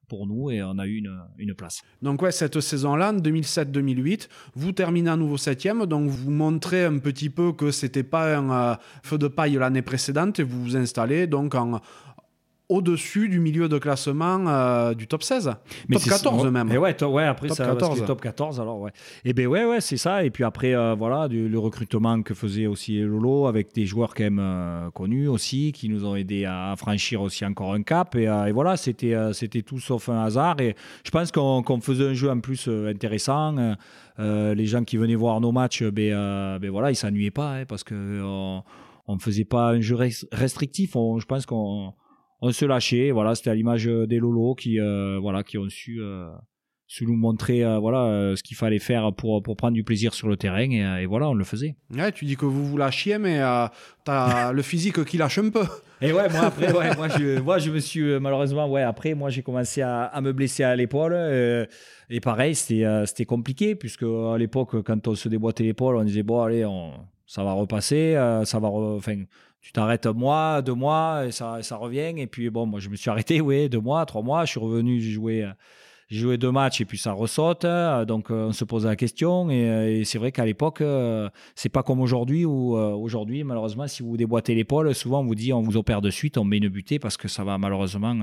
pour 0.09 0.27
nous 0.27 0.51
et 0.51 0.63
on 0.63 0.79
a 0.79 0.87
eu 0.87 0.97
une, 0.97 1.19
une 1.39 1.55
place. 1.55 1.83
Donc 2.03 2.23
ouais, 2.23 2.33
cette 2.33 2.61
saison-là, 2.61 3.13
2007-2008, 3.13 4.29
vous 4.55 4.73
terminez 4.73 5.11
à 5.11 5.17
nouveau 5.17 5.37
septième, 5.37 5.87
donc 5.87 6.09
vous 6.09 6.31
montrez 6.31 6.85
un 6.85 6.99
petit 6.99 7.31
peu 7.31 7.53
que 7.53 7.71
c'était 7.71 8.03
pas 8.03 8.37
un 8.37 8.51
euh, 8.51 8.75
feu 9.03 9.19
de 9.19 9.29
paille 9.29 9.55
l'année 9.55 9.83
précédente 9.83 10.39
et 10.41 10.43
vous 10.43 10.63
vous 10.63 10.77
installez 10.77 11.27
donc 11.27 11.55
en, 11.55 11.81
au-dessus 12.69 13.29
du 13.29 13.39
milieu 13.39 13.69
de 13.69 13.79
classement 13.79 14.45
euh, 14.49 14.95
du 14.95 15.07
top 15.07 15.23
16. 15.23 15.53
top 15.93 16.03
14 16.03 16.51
même. 16.51 16.71
Et 16.73 16.79
ouais, 16.79 17.03
ouais, 17.05 17.25
après 17.25 17.49
top 17.49 17.57
ça 17.57 17.67
14. 17.67 18.05
top 18.05 18.21
14 18.21 18.61
alors 18.61 18.81
ouais. 18.81 18.91
Et 19.25 19.33
ben 19.33 19.47
ouais 19.47 19.65
ouais, 19.65 19.81
c'est 19.81 19.97
ça 19.97 20.25
et 20.25 20.31
puis 20.31 20.43
après 20.43 20.75
euh, 20.75 20.95
voilà, 20.95 21.29
le 21.29 21.59
recrutement 21.59 22.23
que 22.23 22.35
faisait 22.35 22.67
aussi 22.67 22.99
Lolo 22.99 23.47
avec 23.47 23.73
des 23.73 23.87
joueurs 23.87 24.15
quand 24.15 24.25
même 24.25 24.41
euh, 24.41 24.91
connus 24.91 25.29
aussi 25.29 25.73
qui 25.73 25.89
nous 25.89 26.05
ont 26.05 26.17
aidé 26.17 26.45
à 26.45 26.75
franchir 26.77 27.23
aussi 27.23 27.45
encore 27.45 27.73
un 27.73 27.83
cap 27.83 28.17
et, 28.17 28.27
voilà, 28.53 28.77
c'était 28.77 29.15
c'était 29.33 29.63
tout 29.63 29.79
sauf 29.79 30.09
un 30.09 30.25
hasard 30.25 30.61
et 30.61 30.75
je 31.05 31.11
pense 31.11 31.31
qu'on 31.31 31.81
faisait 31.81 32.09
un 32.09 32.15
jeu 32.15 32.31
en 32.31 32.41
plus 32.41 32.69
intéressant 32.69 33.77
les 34.19 34.67
gens 34.67 34.83
qui 34.85 34.97
venaient 34.97 35.15
voir 35.15 35.41
nos 35.41 35.53
matchs 35.53 35.85
ben, 35.85 36.59
ben 36.59 36.71
voilà, 36.71 36.91
ils 36.91 36.97
s'ennuyaient 36.97 37.31
pas 37.31 37.59
hein, 37.59 37.65
parce 37.67 37.85
que 37.85 38.23
on, 38.23 39.15
ne 39.15 39.21
faisait 39.21 39.45
pas 39.45 39.71
un 39.71 39.81
jeu 39.81 39.97
restrictif, 40.33 40.93
je 40.95 41.25
pense 41.25 41.47
qu'on 41.47 41.93
on 42.41 42.53
se 42.53 42.65
lâchait. 42.65 43.11
Voilà, 43.11 43.35
c'était 43.35 43.51
à 43.51 43.55
l'image 43.55 43.87
euh, 43.87 44.07
des 44.07 44.19
Lolo 44.19 44.55
qui, 44.55 44.81
euh, 44.81 45.19
voilà, 45.21 45.43
qui 45.43 45.59
ont 45.59 45.69
su, 45.69 45.99
euh, 46.01 46.31
nous 47.01 47.17
montrer, 47.17 47.63
voilà, 47.81 48.35
ce 48.37 48.43
qu'il 48.43 48.57
fallait 48.57 48.79
faire 48.79 49.13
pour 49.13 49.43
pour 49.43 49.57
prendre 49.57 49.75
du 49.75 49.83
plaisir 49.83 50.15
sur 50.15 50.29
le 50.29 50.37
terrain 50.37 50.71
et, 50.71 51.07
voilà, 51.07 51.29
on 51.29 51.35
le 51.35 51.45
faisait. 51.45 51.75
Ouais, 51.93 52.13
tu 52.13 52.25
dis 52.25 52.37
que 52.37 52.47
vous 52.47 52.65
vous 52.65 52.77
lâchiez, 52.77 53.19
mais 53.19 53.41
tu 54.05 54.11
as 54.11 54.53
le 54.55 54.63
physique 54.63 55.05
qui 55.05 55.19
lâche 55.19 55.39
un 55.39 55.51
peu. 55.51 55.65
Et 56.01 56.13
ouais, 56.13 56.29
moi 56.29 56.43
après, 56.43 56.73
ouais, 56.73 56.95
moi 56.95 57.09
je, 57.09 57.41
moi 57.41 57.59
je 57.59 57.71
me 57.71 57.81
suis 57.81 58.21
malheureusement, 58.21 58.71
ouais, 58.71 58.83
après 58.83 59.15
moi 59.15 59.31
j'ai 59.31 59.43
commencé 59.43 59.83
à, 59.83 60.05
à, 60.05 60.21
me 60.21 60.33
blesser 60.33 60.63
à 60.63 60.77
l'épaule. 60.77 61.15
et 62.09 62.21
pareil, 62.21 62.55
c'était 62.55 63.25
compliqué 63.27 63.75
puisque 63.75 64.05
à 64.05 64.39
l'époque, 64.39 64.83
quand 64.83 65.09
on 65.09 65.17
se 65.17 65.29
déboîtait 65.29 65.65
l'épaule, 65.65 65.97
on 65.97 66.05
disait 66.05 66.23
bon 66.23 66.41
allez, 66.43 66.65
on, 66.65 66.93
ça 67.27 67.43
va 67.43 67.53
repasser, 67.53 68.15
ça 68.45 68.61
va, 68.61 68.69
enfin 68.69 69.25
tu 69.67 69.73
t'arrêtes 69.73 70.07
un 70.07 70.13
mois, 70.13 70.63
deux 70.63 70.75
mois, 70.75 71.25
et 71.27 71.33
ça, 71.33 71.61
ça 71.63 71.75
revient. 71.77 72.15
Et 72.19 72.29
puis, 72.29 72.51
bon, 72.51 72.67
moi, 72.67 72.79
je 72.79 72.89
me 72.89 72.95
suis 72.95 73.11
arrêté, 73.11 73.41
oui, 73.43 73.69
deux 73.69 73.81
mois, 73.81 74.07
trois 74.07 74.23
mois. 74.23 74.45
Je 74.45 74.53
suis 74.53 74.61
revenu, 74.61 75.01
j'ai 75.01 75.11
joué, 75.11 75.45
j'ai 76.09 76.21
joué 76.21 76.39
deux 76.39 76.53
matchs 76.53 76.81
et 76.81 76.85
puis 76.85 76.99
ça 76.99 77.13
ressaute. 77.13 77.67
Donc, 78.07 78.31
euh, 78.31 78.47
on 78.47 78.53
se 78.53 78.65
pose 78.65 78.87
la 78.87 78.95
question. 78.95 79.51
Et, 79.51 80.03
c'est 80.05 80.19
vrai 80.19 80.31
qu'à 80.31 80.45
l'époque, 80.45 80.81
euh, 80.81 81.29
c'est 81.57 81.69
pas 81.69 81.83
comme 81.83 82.01
aujourd'hui 82.01 82.45
où, 82.45 82.77
euh, 82.77 82.93
aujourd'hui, 82.93 83.43
malheureusement, 83.43 83.89
si 83.89 84.05
vous 84.05 84.17
déboîtez 84.17 84.55
l'épaule, 84.55 84.95
souvent, 84.95 85.21
on 85.21 85.25
vous 85.25 85.35
dit, 85.35 85.53
on 85.53 85.63
vous 85.63 85.77
opère 85.77 86.01
de 86.01 86.11
suite, 86.11 86.39
on 86.39 86.45
met 86.45 86.59
une 86.59 86.69
butée 86.69 87.01
parce 87.01 87.17
que 87.17 87.27
ça 87.27 87.43
va 87.43 87.59
malheureusement 87.59 88.15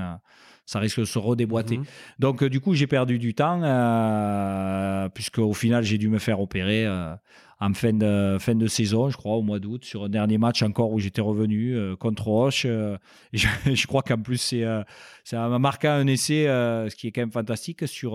ça 0.66 0.80
risque 0.80 1.02
de 1.02 1.06
se 1.06 1.20
redéboîter. 1.20 1.78
Mhm. 1.78 1.86
Donc, 2.20 2.44
du 2.46 2.62
coup, 2.62 2.74
j'ai 2.74 2.88
perdu 2.88 3.20
du 3.20 3.34
temps, 3.34 3.60
puisque 5.14 5.40
au 5.40 5.54
final, 5.54 5.84
j'ai 5.84 5.98
dû 5.98 6.08
me 6.08 6.20
faire 6.20 6.40
opérer 6.40 6.88
en 7.63 7.73
fin 7.73 7.93
de, 7.93 8.38
fin 8.39 8.56
de 8.56 8.67
saison, 8.67 9.10
je 9.10 9.15
crois, 9.15 9.36
au 9.36 9.41
mois 9.41 9.60
d'août, 9.60 9.86
sur 9.86 10.04
un 10.04 10.10
dernier 10.10 10.38
match 10.38 10.62
encore 10.63 10.91
où 10.91 10.99
j'étais 10.99 11.21
revenu 11.21 11.76
euh, 11.76 11.95
contre 11.95 12.28
Roche. 12.28 12.65
Euh, 12.65 12.97
je, 13.34 13.88
crois 13.88 14.02
qu'en 14.02 14.17
plus, 14.17 14.38
c'est, 14.38 14.63
euh, 14.63 14.84
ça 15.23 15.47
m'a 15.47 15.60
marqué 15.60 15.88
un 15.88 16.06
essai, 16.08 16.45
ce 16.45 16.95
qui 16.95 17.08
est 17.08 17.12
quand 17.12 17.21
même 17.21 17.32
fantastique, 17.32 17.88
sur 17.88 18.13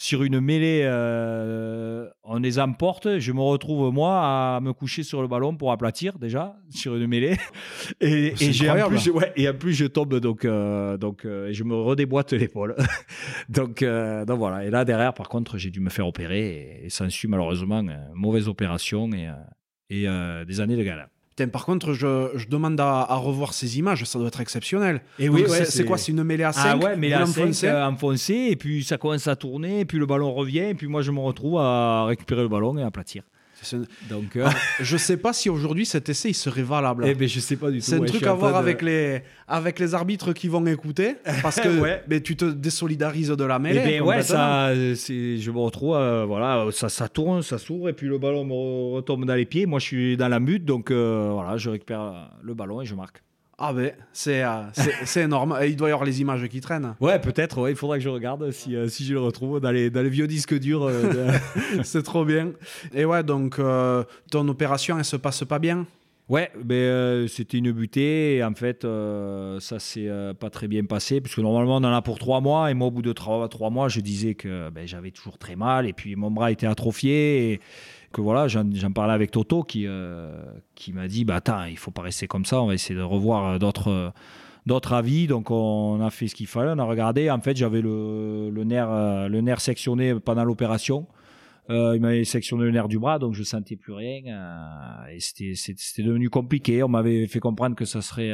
sur 0.00 0.22
une 0.22 0.40
mêlée, 0.40 0.80
euh, 0.84 2.08
on 2.24 2.38
les 2.38 2.58
emporte. 2.58 3.18
Je 3.18 3.32
me 3.32 3.42
retrouve, 3.42 3.92
moi, 3.92 4.56
à 4.56 4.60
me 4.62 4.72
coucher 4.72 5.02
sur 5.02 5.20
le 5.20 5.28
ballon 5.28 5.54
pour 5.54 5.72
aplatir, 5.72 6.18
déjà, 6.18 6.56
sur 6.70 6.96
une 6.96 7.06
mêlée. 7.06 7.36
Et, 8.00 8.32
et, 8.40 8.70
en 8.70 8.88
plus, 8.88 9.10
ouais, 9.10 9.30
et 9.36 9.46
en 9.46 9.52
plus, 9.52 9.74
je 9.74 9.84
tombe, 9.84 10.18
donc, 10.18 10.46
euh, 10.46 10.96
donc 10.96 11.26
euh, 11.26 11.50
je 11.52 11.64
me 11.64 11.74
redéboîte 11.74 12.32
l'épaule. 12.32 12.76
donc, 13.50 13.84
donc 13.84 14.38
voilà. 14.38 14.64
Et 14.64 14.70
là, 14.70 14.86
derrière, 14.86 15.12
par 15.12 15.28
contre, 15.28 15.58
j'ai 15.58 15.68
dû 15.68 15.80
me 15.80 15.90
faire 15.90 16.06
opérer. 16.06 16.80
Et, 16.84 16.88
ça 16.88 17.04
en 17.04 17.10
suit 17.10 17.28
malheureusement 17.28 17.80
une 17.80 17.98
mauvaise 18.14 18.48
opération 18.48 19.10
et, 19.12 19.28
et 19.90 20.06
des 20.46 20.60
années 20.60 20.76
de 20.76 20.82
galère 20.82 21.08
par 21.46 21.64
contre, 21.64 21.92
je, 21.92 22.48
demande 22.48 22.80
à, 22.80 23.04
revoir 23.16 23.54
ces 23.54 23.78
images, 23.78 24.04
ça 24.04 24.18
doit 24.18 24.28
être 24.28 24.40
exceptionnel. 24.40 25.02
Et 25.18 25.28
oui, 25.28 25.44
c'est 25.64 25.84
quoi 25.84 25.98
C'est 25.98 26.12
une 26.12 26.24
mêlée 26.24 26.44
à 26.44 26.52
5 26.52 26.62
Ah 26.64 26.76
ouais, 26.76 26.96
mêlée 26.96 27.14
à 27.14 27.26
5 27.26 27.64
euh, 27.64 27.86
enfoncée, 27.86 28.48
et 28.50 28.56
puis 28.56 28.84
ça 28.84 28.98
commence 28.98 29.26
à 29.26 29.36
tourner, 29.36 29.80
et 29.80 29.84
puis 29.84 29.98
le 29.98 30.06
ballon 30.06 30.32
revient, 30.32 30.58
et 30.70 30.74
puis 30.74 30.86
moi 30.86 31.02
je 31.02 31.10
me 31.10 31.20
retrouve 31.20 31.58
à 31.58 32.04
récupérer 32.06 32.42
le 32.42 32.48
ballon 32.48 32.76
et 32.78 32.82
à 32.82 32.86
aplatir. 32.86 33.22
Donc, 34.08 34.36
euh... 34.36 34.48
je 34.80 34.96
sais 34.96 35.16
pas 35.16 35.32
si 35.32 35.48
aujourd'hui 35.48 35.86
cet 35.86 36.08
essai 36.08 36.30
il 36.30 36.34
serait 36.34 36.62
valable. 36.62 37.04
Eh 37.06 37.14
ben, 37.14 37.28
je 37.28 37.40
sais 37.40 37.56
pas 37.56 37.70
du 37.70 37.78
tout. 37.78 37.84
C'est 37.84 37.96
un 37.96 38.04
truc 38.04 38.22
à 38.24 38.34
voir 38.34 38.56
avec 38.56 38.82
les 38.82 39.22
avec 39.48 39.78
les 39.78 39.94
arbitres 39.94 40.32
qui 40.32 40.48
vont 40.48 40.64
écouter 40.66 41.16
parce 41.42 41.60
que 41.60 41.80
ouais. 41.80 42.02
mais 42.08 42.20
tu 42.20 42.36
te 42.36 42.44
désolidarises 42.44 43.28
de 43.28 43.44
la 43.44 43.58
mêlée. 43.58 43.82
Eh 43.84 43.98
ben, 43.98 44.02
ouais, 44.02 44.22
ça, 44.22 44.74
je 44.74 45.50
me 45.50 45.58
retrouve, 45.58 45.96
euh, 45.96 46.24
voilà, 46.24 46.66
ça, 46.72 46.88
ça 46.88 47.08
tourne, 47.08 47.42
ça 47.42 47.58
s'ouvre 47.58 47.88
et 47.88 47.92
puis 47.92 48.06
le 48.06 48.18
ballon 48.18 48.44
me 48.44 48.94
retombe 48.94 49.24
dans 49.24 49.34
les 49.34 49.46
pieds. 49.46 49.66
Moi, 49.66 49.78
je 49.78 49.84
suis 49.84 50.16
dans 50.16 50.28
la 50.28 50.40
mute, 50.40 50.64
donc 50.64 50.90
euh, 50.90 51.30
voilà, 51.32 51.56
je 51.56 51.70
récupère 51.70 52.30
le 52.42 52.54
ballon 52.54 52.80
et 52.80 52.86
je 52.86 52.94
marque. 52.94 53.22
Ah 53.62 53.74
ben, 53.74 53.92
c'est 54.14 54.42
euh, 54.42 54.62
énorme. 55.16 55.58
Il 55.66 55.76
doit 55.76 55.90
y 55.90 55.92
avoir 55.92 56.06
les 56.06 56.22
images 56.22 56.48
qui 56.48 56.62
traînent. 56.62 56.94
Ouais, 56.98 57.18
peut-être. 57.18 57.60
Ouais, 57.60 57.72
il 57.72 57.76
faudra 57.76 57.98
que 57.98 58.02
je 58.02 58.08
regarde 58.08 58.50
si, 58.52 58.74
euh, 58.74 58.88
si 58.88 59.04
je 59.04 59.12
le 59.12 59.20
retrouve 59.20 59.60
dans 59.60 59.70
les, 59.70 59.90
dans 59.90 60.00
les 60.00 60.08
vieux 60.08 60.26
disques 60.26 60.58
durs. 60.58 60.84
Euh, 60.84 61.30
c'est 61.84 62.02
trop 62.02 62.24
bien. 62.24 62.52
Et 62.94 63.04
ouais, 63.04 63.22
donc 63.22 63.60
ton 64.30 64.48
opération, 64.48 64.96
elle 64.96 65.04
se 65.04 65.16
passe 65.16 65.44
pas 65.44 65.58
bien? 65.58 65.86
Ouais, 66.30 66.50
ben, 66.64 67.28
c'était 67.28 67.58
une 67.58 67.72
butée 67.72 68.36
et 68.36 68.44
en 68.44 68.54
fait, 68.54 68.86
ça 69.58 69.78
s'est 69.78 70.08
pas 70.38 70.48
très 70.48 70.68
bien 70.68 70.84
passé 70.84 71.20
puisque 71.20 71.40
normalement 71.40 71.76
on 71.76 71.84
en 71.84 71.92
a 71.92 72.00
pour 72.02 72.18
trois 72.18 72.40
mois 72.40 72.70
et 72.70 72.74
moi 72.74 72.86
au 72.86 72.92
bout 72.92 73.02
de 73.02 73.12
trois, 73.12 73.46
trois 73.48 73.68
mois, 73.68 73.88
je 73.88 74.00
disais 74.00 74.34
que 74.34 74.70
ben, 74.70 74.86
j'avais 74.86 75.10
toujours 75.10 75.38
très 75.38 75.56
mal 75.56 75.86
et 75.86 75.92
puis 75.92 76.14
mon 76.14 76.30
bras 76.30 76.52
était 76.52 76.68
atrophié 76.68 77.52
et, 77.52 77.60
que 78.12 78.20
voilà, 78.20 78.48
j'en 78.48 78.92
parlais 78.92 79.12
avec 79.12 79.30
Toto 79.30 79.62
qui, 79.62 79.86
euh, 79.86 80.32
qui 80.74 80.92
m'a 80.92 81.06
dit 81.06 81.24
bah 81.24 81.36
attends, 81.36 81.64
il 81.64 81.76
faut 81.76 81.90
pas 81.90 82.02
rester 82.02 82.26
comme 82.26 82.44
ça, 82.44 82.60
on 82.62 82.66
va 82.66 82.74
essayer 82.74 82.98
de 82.98 83.04
revoir 83.04 83.46
euh, 83.54 83.58
d'autres 83.58 83.88
euh, 83.88 84.10
d'autres 84.66 84.92
avis. 84.92 85.26
Donc 85.26 85.50
on 85.50 86.00
a 86.00 86.10
fait 86.10 86.26
ce 86.26 86.34
qu'il 86.34 86.46
fallait, 86.46 86.72
on 86.74 86.78
a 86.78 86.84
regardé. 86.84 87.30
En 87.30 87.40
fait, 87.40 87.56
j'avais 87.56 87.80
le, 87.80 88.50
le, 88.50 88.64
nerf 88.64 89.28
le 89.28 89.40
nerf 89.40 89.60
sectionné 89.60 90.18
pendant 90.18 90.44
l'opération. 90.44 91.06
il 91.68 92.00
m'avait 92.00 92.24
sectionné 92.24 92.64
le 92.64 92.72
nerf 92.72 92.88
du 92.88 92.98
bras, 92.98 93.18
donc 93.18 93.34
je 93.34 93.42
sentais 93.44 93.76
plus 93.76 93.92
rien. 93.92 94.22
et 95.12 95.20
c'était 95.20 96.02
devenu 96.02 96.30
compliqué. 96.30 96.82
On 96.82 96.88
m'avait 96.88 97.26
fait 97.26 97.40
comprendre 97.40 97.76
que 97.76 97.84
ça 97.84 98.02
serait 98.02 98.32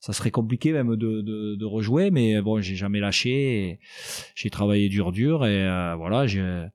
ça 0.00 0.12
serait 0.12 0.30
compliqué 0.30 0.72
même 0.72 0.96
de, 0.96 1.22
de, 1.22 1.64
rejouer, 1.64 2.10
mais 2.10 2.42
bon, 2.42 2.60
j'ai 2.60 2.74
jamais 2.74 3.00
lâché. 3.00 3.78
J'ai 4.34 4.50
travaillé 4.50 4.90
dur, 4.90 5.12
dur, 5.12 5.46
et 5.46 5.64
voilà, 5.96 6.26
j'ai 6.26 6.66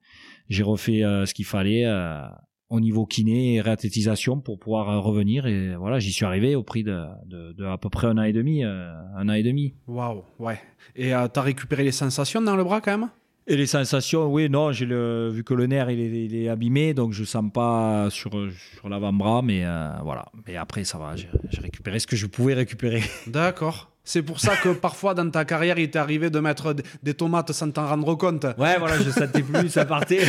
j'ai 0.49 0.63
refait 0.63 1.03
euh, 1.03 1.25
ce 1.25 1.33
qu'il 1.33 1.45
fallait 1.45 1.85
euh, 1.85 2.21
au 2.69 2.79
niveau 2.79 3.05
kiné 3.05 3.55
et 3.55 3.61
réathlétisation 3.61 4.39
pour 4.41 4.59
pouvoir 4.59 4.89
euh, 4.89 4.99
revenir 4.99 5.45
et 5.45 5.75
voilà 5.75 5.99
j'y 5.99 6.11
suis 6.11 6.25
arrivé 6.25 6.55
au 6.55 6.63
prix 6.63 6.83
de, 6.83 7.05
de, 7.25 7.65
à 7.65 7.77
peu 7.77 7.89
près 7.89 8.07
un 8.07 8.17
an 8.17 8.23
et 8.23 8.33
demi 8.33 8.63
un 8.63 9.29
an 9.29 9.33
et 9.33 9.43
demi 9.43 9.73
waouh 9.87 10.23
ouais 10.39 10.59
et 10.95 11.09
tu 11.09 11.29
t'as 11.33 11.41
récupéré 11.41 11.83
les 11.83 11.91
sensations 11.91 12.41
dans 12.41 12.55
le 12.55 12.63
bras 12.63 12.81
quand 12.81 12.97
même? 12.97 13.09
Et 13.51 13.57
les 13.57 13.65
sensations, 13.65 14.31
oui, 14.31 14.47
non, 14.47 14.71
j'ai 14.71 14.85
le, 14.85 15.31
vu 15.31 15.43
que 15.43 15.55
le 15.55 15.65
nerf 15.65 15.89
il 15.89 15.99
est, 15.99 16.25
il 16.25 16.35
est 16.35 16.49
abîmé, 16.49 16.93
donc 16.93 17.13
je 17.13 17.23
sens 17.23 17.51
pas 17.51 18.07
sur, 18.11 18.29
sur 18.75 18.89
l'avant-bras, 18.89 19.41
mais 19.41 19.65
euh, 19.65 19.89
voilà. 20.03 20.25
Mais 20.45 20.55
après, 20.55 20.83
ça 20.83 20.99
va, 20.99 21.15
j'ai 21.15 21.27
récupéré 21.59 21.97
ce 21.97 22.05
que 22.05 22.15
je 22.15 22.27
pouvais 22.27 22.53
récupérer. 22.53 23.01
D'accord. 23.25 23.89
C'est 24.11 24.23
pour 24.23 24.39
ça 24.39 24.55
que 24.57 24.69
parfois 24.69 25.13
dans 25.13 25.29
ta 25.29 25.45
carrière, 25.45 25.77
il 25.77 25.91
t'est 25.91 25.99
arrivé 25.99 26.31
de 26.31 26.39
mettre 26.39 26.73
des- 27.03 27.13
tomates 27.13 27.51
sans 27.51 27.69
t'en 27.69 27.85
rendre 27.87 28.15
compte. 28.15 28.43
Ouais, 28.57 28.79
voilà, 28.79 28.97
je 28.97 29.11
sentais 29.11 29.43
plus, 29.43 29.69
ça 29.69 29.85
partait. 29.85 30.21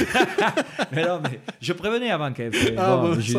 mais 0.93 1.03
non, 1.07 1.19
mais 1.23 1.41
je 1.63 1.73
prévenais 1.73 2.11
avant 2.11 2.31
quand 2.31 2.43
même. 2.43 2.53
Ah, 2.77 2.97
Bon, 2.99 3.19
ça- 3.19 3.39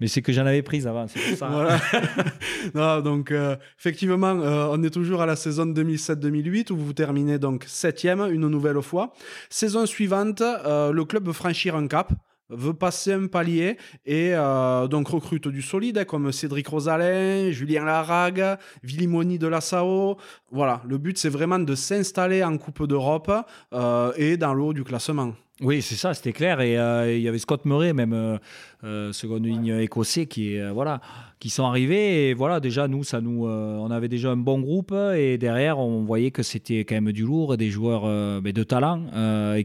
mais 0.00 0.06
c'est 0.06 0.22
que 0.22 0.32
j'en 0.32 0.46
avais 0.46 0.62
prise 0.62 0.86
avant, 0.86 1.08
c'est 1.08 1.18
pour 1.18 1.36
ça. 1.36 1.48
Voilà. 1.48 1.80
Non, 2.74 3.00
donc, 3.00 3.32
euh, 3.32 3.56
effectivement, 3.80 4.28
euh, 4.40 4.68
on 4.70 4.80
est 4.84 4.90
toujours 4.90 5.22
à 5.22 5.26
la 5.26 5.34
saison 5.34 5.66
2007-2008 5.66 6.70
où 6.70 6.76
vous 6.76 6.92
terminez 6.92 7.40
donc 7.40 7.64
septième 7.66 8.20
une 8.30 8.46
nouvelle 8.46 8.80
fois. 8.82 9.12
Saison 9.48 9.86
suivante, 9.86 10.40
euh, 10.40 10.92
le 10.92 11.04
club 11.04 11.26
veut 11.26 11.32
franchir 11.32 11.74
un 11.74 11.88
cap 11.88 12.12
veut 12.50 12.74
passer 12.74 13.12
un 13.12 13.26
palier 13.26 13.76
et 14.04 14.32
euh, 14.34 14.86
donc 14.88 15.08
recrute 15.08 15.48
du 15.48 15.62
solide 15.62 15.98
hein, 15.98 16.04
comme 16.04 16.32
Cédric 16.32 16.68
Rosalin, 16.68 17.50
Julien 17.50 17.84
Larague, 17.84 18.58
Villimoni 18.82 19.38
de 19.38 19.46
la 19.46 19.60
Sao. 19.60 20.16
Voilà, 20.50 20.82
le 20.86 20.98
but 20.98 21.18
c'est 21.18 21.28
vraiment 21.28 21.58
de 21.58 21.74
s'installer 21.74 22.42
en 22.44 22.56
Coupe 22.58 22.86
d'Europe 22.86 23.32
euh, 23.72 24.12
et 24.16 24.36
dans 24.36 24.54
le 24.54 24.62
haut 24.62 24.72
du 24.72 24.84
classement. 24.84 25.32
Oui, 25.62 25.82
c'est 25.82 25.94
ça, 25.94 26.14
c'était 26.14 26.32
clair. 26.32 26.62
Et 26.62 26.78
euh, 26.78 27.14
il 27.14 27.20
y 27.20 27.28
avait 27.28 27.38
Scott 27.38 27.66
Murray, 27.66 27.92
même 27.92 28.14
euh, 28.14 28.38
euh, 28.82 29.12
seconde 29.12 29.44
ligne 29.44 29.78
écossais, 29.78 30.24
qui 30.24 30.58
euh, 30.58 30.72
voilà, 30.72 31.02
qui 31.38 31.50
sont 31.50 31.64
arrivés. 31.64 32.30
Et 32.30 32.34
voilà, 32.34 32.60
déjà 32.60 32.88
nous, 32.88 33.04
ça 33.04 33.20
nous, 33.20 33.46
euh, 33.46 33.76
on 33.76 33.90
avait 33.90 34.08
déjà 34.08 34.30
un 34.30 34.38
bon 34.38 34.58
groupe. 34.60 34.94
Et 35.16 35.36
derrière, 35.36 35.78
on 35.78 36.02
voyait 36.02 36.30
que 36.30 36.42
c'était 36.42 36.86
quand 36.86 36.94
même 36.94 37.12
du 37.12 37.24
lourd, 37.24 37.58
des 37.58 37.68
joueurs 37.68 38.04
ben, 38.40 38.52
de 38.54 38.62
talent 38.62 39.04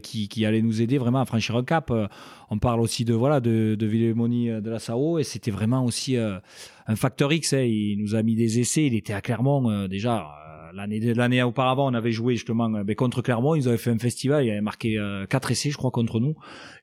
qui, 0.02 0.28
qui 0.28 0.44
allaient 0.44 0.60
nous 0.60 0.82
aider 0.82 0.98
vraiment 0.98 1.20
à 1.22 1.24
franchir 1.24 1.56
un 1.56 1.64
cap. 1.64 1.90
On 2.50 2.58
parle 2.58 2.80
aussi 2.82 3.06
de 3.06 3.14
voilà 3.14 3.40
de, 3.40 3.74
de 3.74 3.86
Villemoni 3.86 4.48
de 4.48 4.70
la 4.70 4.78
Sao 4.78 5.18
et 5.18 5.24
c'était 5.24 5.50
vraiment 5.50 5.82
aussi 5.82 6.18
un 6.18 6.96
facteur 6.96 7.32
X. 7.32 7.54
hein. 7.54 7.62
Il 7.62 7.96
nous 8.02 8.14
a 8.14 8.22
mis 8.22 8.34
des 8.34 8.60
essais. 8.60 8.84
Il 8.84 8.94
était 8.94 9.14
à 9.14 9.22
Clermont 9.22 9.88
déjà. 9.88 10.26
Euh, 10.76 10.80
L'année 10.80 11.14
l'année 11.14 11.42
auparavant, 11.42 11.90
on 11.90 11.94
avait 11.94 12.12
joué 12.12 12.34
justement 12.34 12.72
euh, 12.74 12.84
ben, 12.84 12.94
contre 12.94 13.22
Clermont. 13.22 13.54
Ils 13.54 13.68
avaient 13.68 13.76
fait 13.76 13.90
un 13.90 13.98
festival. 13.98 14.44
Il 14.44 14.50
avait 14.50 14.60
marqué 14.60 14.98
euh, 14.98 15.26
quatre 15.26 15.50
essais, 15.50 15.70
je 15.70 15.76
crois, 15.76 15.90
contre 15.90 16.20
nous. 16.20 16.34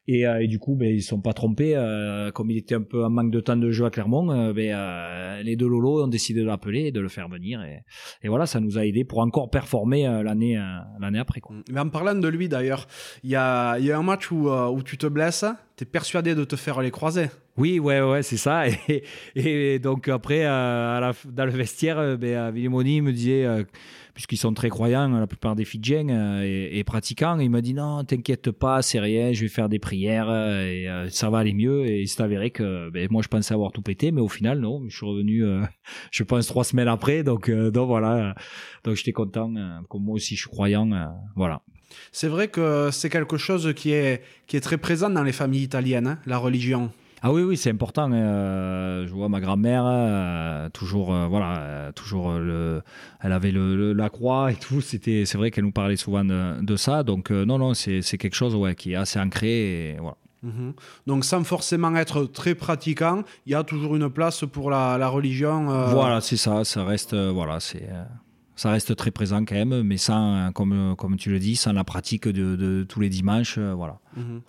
Et, 0.08 0.28
euh, 0.28 0.42
et 0.42 0.48
du 0.48 0.60
coup, 0.60 0.76
ben, 0.76 0.90
ils 0.90 0.98
ne 0.98 1.02
sont 1.02 1.22
pas 1.22 1.34
trompés. 1.34 1.76
euh, 1.76 2.32
comme 2.32 2.52
il 2.52 2.58
était 2.58 2.76
un 2.76 2.82
peu 2.82 3.06
en 3.06 3.10
manque 3.10 3.32
de 3.32 3.40
temps 3.40 3.56
de 3.56 3.72
jeu 3.72 3.86
à 3.86 3.90
Clermont, 3.90 4.32
euh, 4.32 4.52
ben, 4.54 4.74
euh, 4.76 5.42
les 5.44 5.56
deux 5.56 5.68
Lolo 5.68 6.04
ont 6.04 6.08
décidé 6.08 6.42
de 6.42 6.46
l'appeler 6.46 6.88
et 6.88 6.92
de 6.92 7.00
le 7.00 7.08
faire 7.08 7.30
venir. 7.30 7.62
Et, 7.64 7.80
et 8.22 8.28
voilà, 8.30 8.46
ça 8.46 8.60
nous 8.60 8.78
a 8.78 8.86
aidé 8.86 9.06
pour 9.06 9.20
encore 9.20 9.50
performer 9.50 10.08
euh, 10.08 10.22
l'année 10.24 10.58
euh, 10.58 10.62
l'année 11.00 11.20
après. 11.20 11.40
Quoi. 11.40 11.56
Mais 11.72 11.80
en 11.80 11.90
parlant 11.90 12.16
de 12.16 12.28
lui 12.28 12.50
d'ailleurs, 12.50 12.88
il 13.24 13.30
y 13.30 13.36
a, 13.36 13.78
il 13.80 13.86
y 13.86 13.92
a 13.92 13.98
un 13.98 14.04
match 14.04 14.32
où, 14.32 14.50
euh, 14.50 14.68
où 14.70 14.84
tu 14.84 14.98
te 14.98 15.08
blesses, 15.08 15.46
tu 15.78 15.84
es 15.84 15.88
persuadé 15.88 16.36
de 16.36 16.44
te 16.44 16.56
faire 16.56 16.82
les 16.82 16.92
croiser. 16.92 17.28
Oui, 17.56 17.80
ouais, 17.80 18.02
ouais, 18.02 18.24
c'est 18.24 18.38
ça. 18.38 18.64
Et, 18.88 19.04
et 19.36 19.80
donc 19.80 20.08
après, 20.08 20.44
euh, 20.44 20.98
à 20.98 21.00
la, 21.00 21.12
dans 21.32 21.46
le 21.46 21.52
vestiaire, 21.52 22.00
euh, 22.00 22.18
ben, 22.18 22.50
Villemoni 22.52 23.02
me 23.02 23.12
disait, 23.14 23.46
euh, 23.46 23.64
puisqu'ils 24.14 24.38
sont 24.38 24.54
très 24.54 24.70
croyants, 24.70 25.08
la 25.10 25.28
plupart 25.28 25.56
des 25.56 25.66
Fidjiens 25.66 26.10
euh, 26.10 26.44
et, 26.44 26.78
et 26.78 26.84
pratiquants, 26.84 27.40
il 27.40 27.50
m'a 27.50 27.62
dit 27.62 27.74
non, 27.74 28.04
t'inquiète 28.04 28.52
pas, 28.52 28.82
c'est 28.82 29.00
rien, 29.00 29.34
je 29.34 29.42
vais 29.42 29.48
faire 29.48 29.70
des 29.70 29.80
prières 29.80 30.30
euh, 30.30 30.66
et 30.66 30.88
euh, 30.88 31.10
ça 31.10 31.30
va 31.30 31.40
aller 31.40 31.54
mieux. 31.54 31.86
Et 31.86 32.02
il 32.02 32.08
s'est 32.08 32.22
avéré 32.22 32.52
que 32.52 32.90
ben, 32.90 33.08
moi 33.10 33.22
je 33.22 33.28
pensais 33.28 33.54
avoir 33.54 33.72
tout 33.72 33.82
pété, 33.82 34.12
mais 34.12 34.22
au 34.22 34.28
final 34.28 34.60
non, 34.60 34.84
je 34.88 34.96
suis 34.96 35.06
revenu, 35.06 35.44
euh, 35.44 35.62
je 36.12 36.24
pense 36.24 36.48
trois 36.48 36.64
semaines 36.64 36.88
après, 36.88 37.24
donc 37.24 37.50
euh, 37.50 37.72
donc 37.72 37.88
voilà, 37.88 38.36
donc 38.84 38.96
j'étais 38.96 39.14
content, 39.14 39.54
euh, 39.56 39.80
comme 39.90 40.04
moi 40.04 40.16
aussi 40.16 40.36
je 40.36 40.42
suis 40.42 40.50
croyant, 40.50 40.90
voilà. 41.36 41.62
C'est 42.12 42.28
vrai 42.28 42.48
que 42.48 42.90
c'est 42.92 43.10
quelque 43.10 43.38
chose 43.38 43.74
qui 43.76 43.92
est, 43.92 44.24
qui 44.48 44.58
est 44.58 44.62
très 44.62 44.78
présent 44.78 45.10
dans 45.10 45.24
les 45.24 45.32
familles 45.32 45.64
italiennes, 45.64 46.08
hein, 46.08 46.20
la 46.26 46.38
religion. 46.38 46.92
Ah 47.26 47.32
oui, 47.32 47.42
oui, 47.42 47.56
c'est 47.56 47.70
important. 47.72 48.12
euh, 48.12 49.08
je 49.08 49.14
vois 49.14 49.30
ma 49.30 49.40
grand-mère, 49.40 49.86
euh, 49.88 50.68
toujours, 50.70 51.16
euh, 51.16 51.26
voilà, 51.28 51.92
toujours 51.96 52.34
le, 52.34 52.82
elle 53.22 53.32
avait 53.32 53.52
le, 53.52 53.78
le- 53.78 53.94
la 53.94 54.10
croix 54.10 54.52
et 54.52 54.56
tout. 54.56 54.82
C'était, 54.82 55.24
c'est 55.26 55.38
vrai 55.38 55.50
qu'elle 55.50 55.64
nous 55.64 55.72
parlait 55.72 55.96
souvent 55.96 56.26
de, 56.26 56.62
de 56.62 56.76
ça. 56.76 57.04
Donc 57.04 57.32
non, 57.32 57.58
non, 57.58 57.74
c'est, 57.74 58.02
c'est 58.02 58.18
quelque 58.18 58.36
chose, 58.36 58.56
ouais, 58.56 58.76
qui 58.76 58.92
est 58.92 58.96
assez 58.96 59.20
ancré. 59.22 59.92
Et, 59.92 59.98
voilà. 60.00 60.18
Mhm. 60.44 60.74
Donc 61.08 61.24
sans 61.24 61.42
forcément 61.46 61.96
être 61.96 62.26
très 62.26 62.56
pratiquant, 62.56 63.24
il 63.46 63.54
y 63.54 63.56
a 63.56 63.64
toujours 63.64 63.96
une 63.96 64.10
place 64.10 64.44
pour 64.52 64.70
la, 64.70 64.98
la 64.98 65.08
religion. 65.08 65.68
Voilà, 65.88 66.20
c'est 66.20 66.36
ça. 66.36 66.66
Ça 66.66 66.84
reste, 66.84 67.16
voilà, 67.16 67.62
c'est, 67.62 67.88
ça 68.58 68.70
reste 68.72 68.98
très 68.98 69.12
présent 69.12 69.46
quand 69.46 69.56
même, 69.56 69.82
mais 69.84 69.96
sans, 69.96 70.52
comme, 70.52 70.96
comme 70.98 71.16
tu 71.16 71.30
le 71.30 71.40
dis, 71.40 71.56
sans 71.56 71.72
la 71.72 71.86
pratique 71.86 72.28
de, 72.28 72.58
de 72.58 72.84
tous 72.84 73.00
les 73.00 73.08
dimanches, 73.08 73.58
voilà. 73.60 74.00
Mhm. 74.18 74.42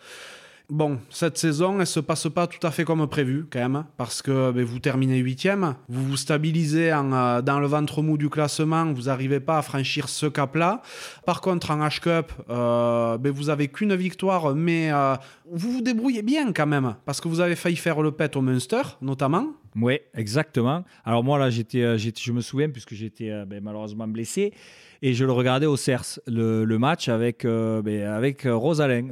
Bon, 0.71 0.99
cette 1.11 1.37
saison, 1.37 1.79
elle 1.79 1.87
se 1.87 2.01
passe 2.01 2.27
pas 2.31 2.47
tout 2.47 2.67
à 2.67 2.71
fait 2.71 2.85
comme 2.85 3.07
prévu, 3.07 3.47
quand 3.51 3.59
même, 3.59 3.85
parce 3.99 4.23
que 4.23 4.51
ben, 4.51 4.65
vous 4.65 4.79
terminez 4.79 5.19
huitième, 5.19 5.75
vous 5.91 6.03
vous 6.03 6.17
stabilisez 6.17 6.91
en, 6.91 7.13
euh, 7.13 7.43
dans 7.43 7.61
le 7.61 7.67
ventre 7.67 8.01
mou 8.01 8.17
du 8.17 8.31
classement, 8.31 8.91
vous 8.91 9.03
n'arrivez 9.03 9.41
pas 9.41 9.59
à 9.59 9.63
franchir 9.63 10.09
ce 10.09 10.25
cap-là. 10.25 10.81
Par 11.27 11.43
contre, 11.43 11.71
en 11.71 11.87
H-Cup, 11.87 12.33
euh, 12.49 13.19
ben, 13.19 13.31
vous 13.31 13.51
avez 13.51 13.69
qu'une 13.69 13.95
victoire, 13.95 14.55
mais 14.55 14.91
euh, 14.91 15.17
vous 15.53 15.71
vous 15.71 15.83
débrouillez 15.83 16.23
bien 16.23 16.51
quand 16.55 16.67
même, 16.67 16.95
parce 17.05 17.21
que 17.21 17.29
vous 17.29 17.41
avez 17.41 17.57
failli 17.57 17.77
faire 17.77 18.01
le 18.01 18.13
pet 18.13 18.35
au 18.35 18.41
Munster, 18.41 18.83
notamment. 19.03 19.49
Oui, 19.77 19.99
exactement. 20.15 20.85
Alors 21.05 21.25
moi 21.25 21.37
là, 21.39 21.51
j'étais, 21.51 21.83
euh, 21.83 21.99
j'étais- 21.99 22.21
je 22.23 22.33
me 22.33 22.41
souviens 22.41 22.71
puisque 22.71 22.95
j'étais 22.95 23.31
euh, 23.31 23.45
ben, 23.45 23.61
malheureusement 23.63 24.07
blessé 24.07 24.53
et 25.03 25.15
je 25.15 25.25
le 25.25 25.33
regardais 25.33 25.67
au 25.67 25.77
CERS 25.77 26.21
le, 26.29 26.65
match 26.79 27.09
avec 27.09 27.45
euh, 27.45 27.83
ben, 27.83 28.05
avec 28.05 28.47
euh, 28.47 28.55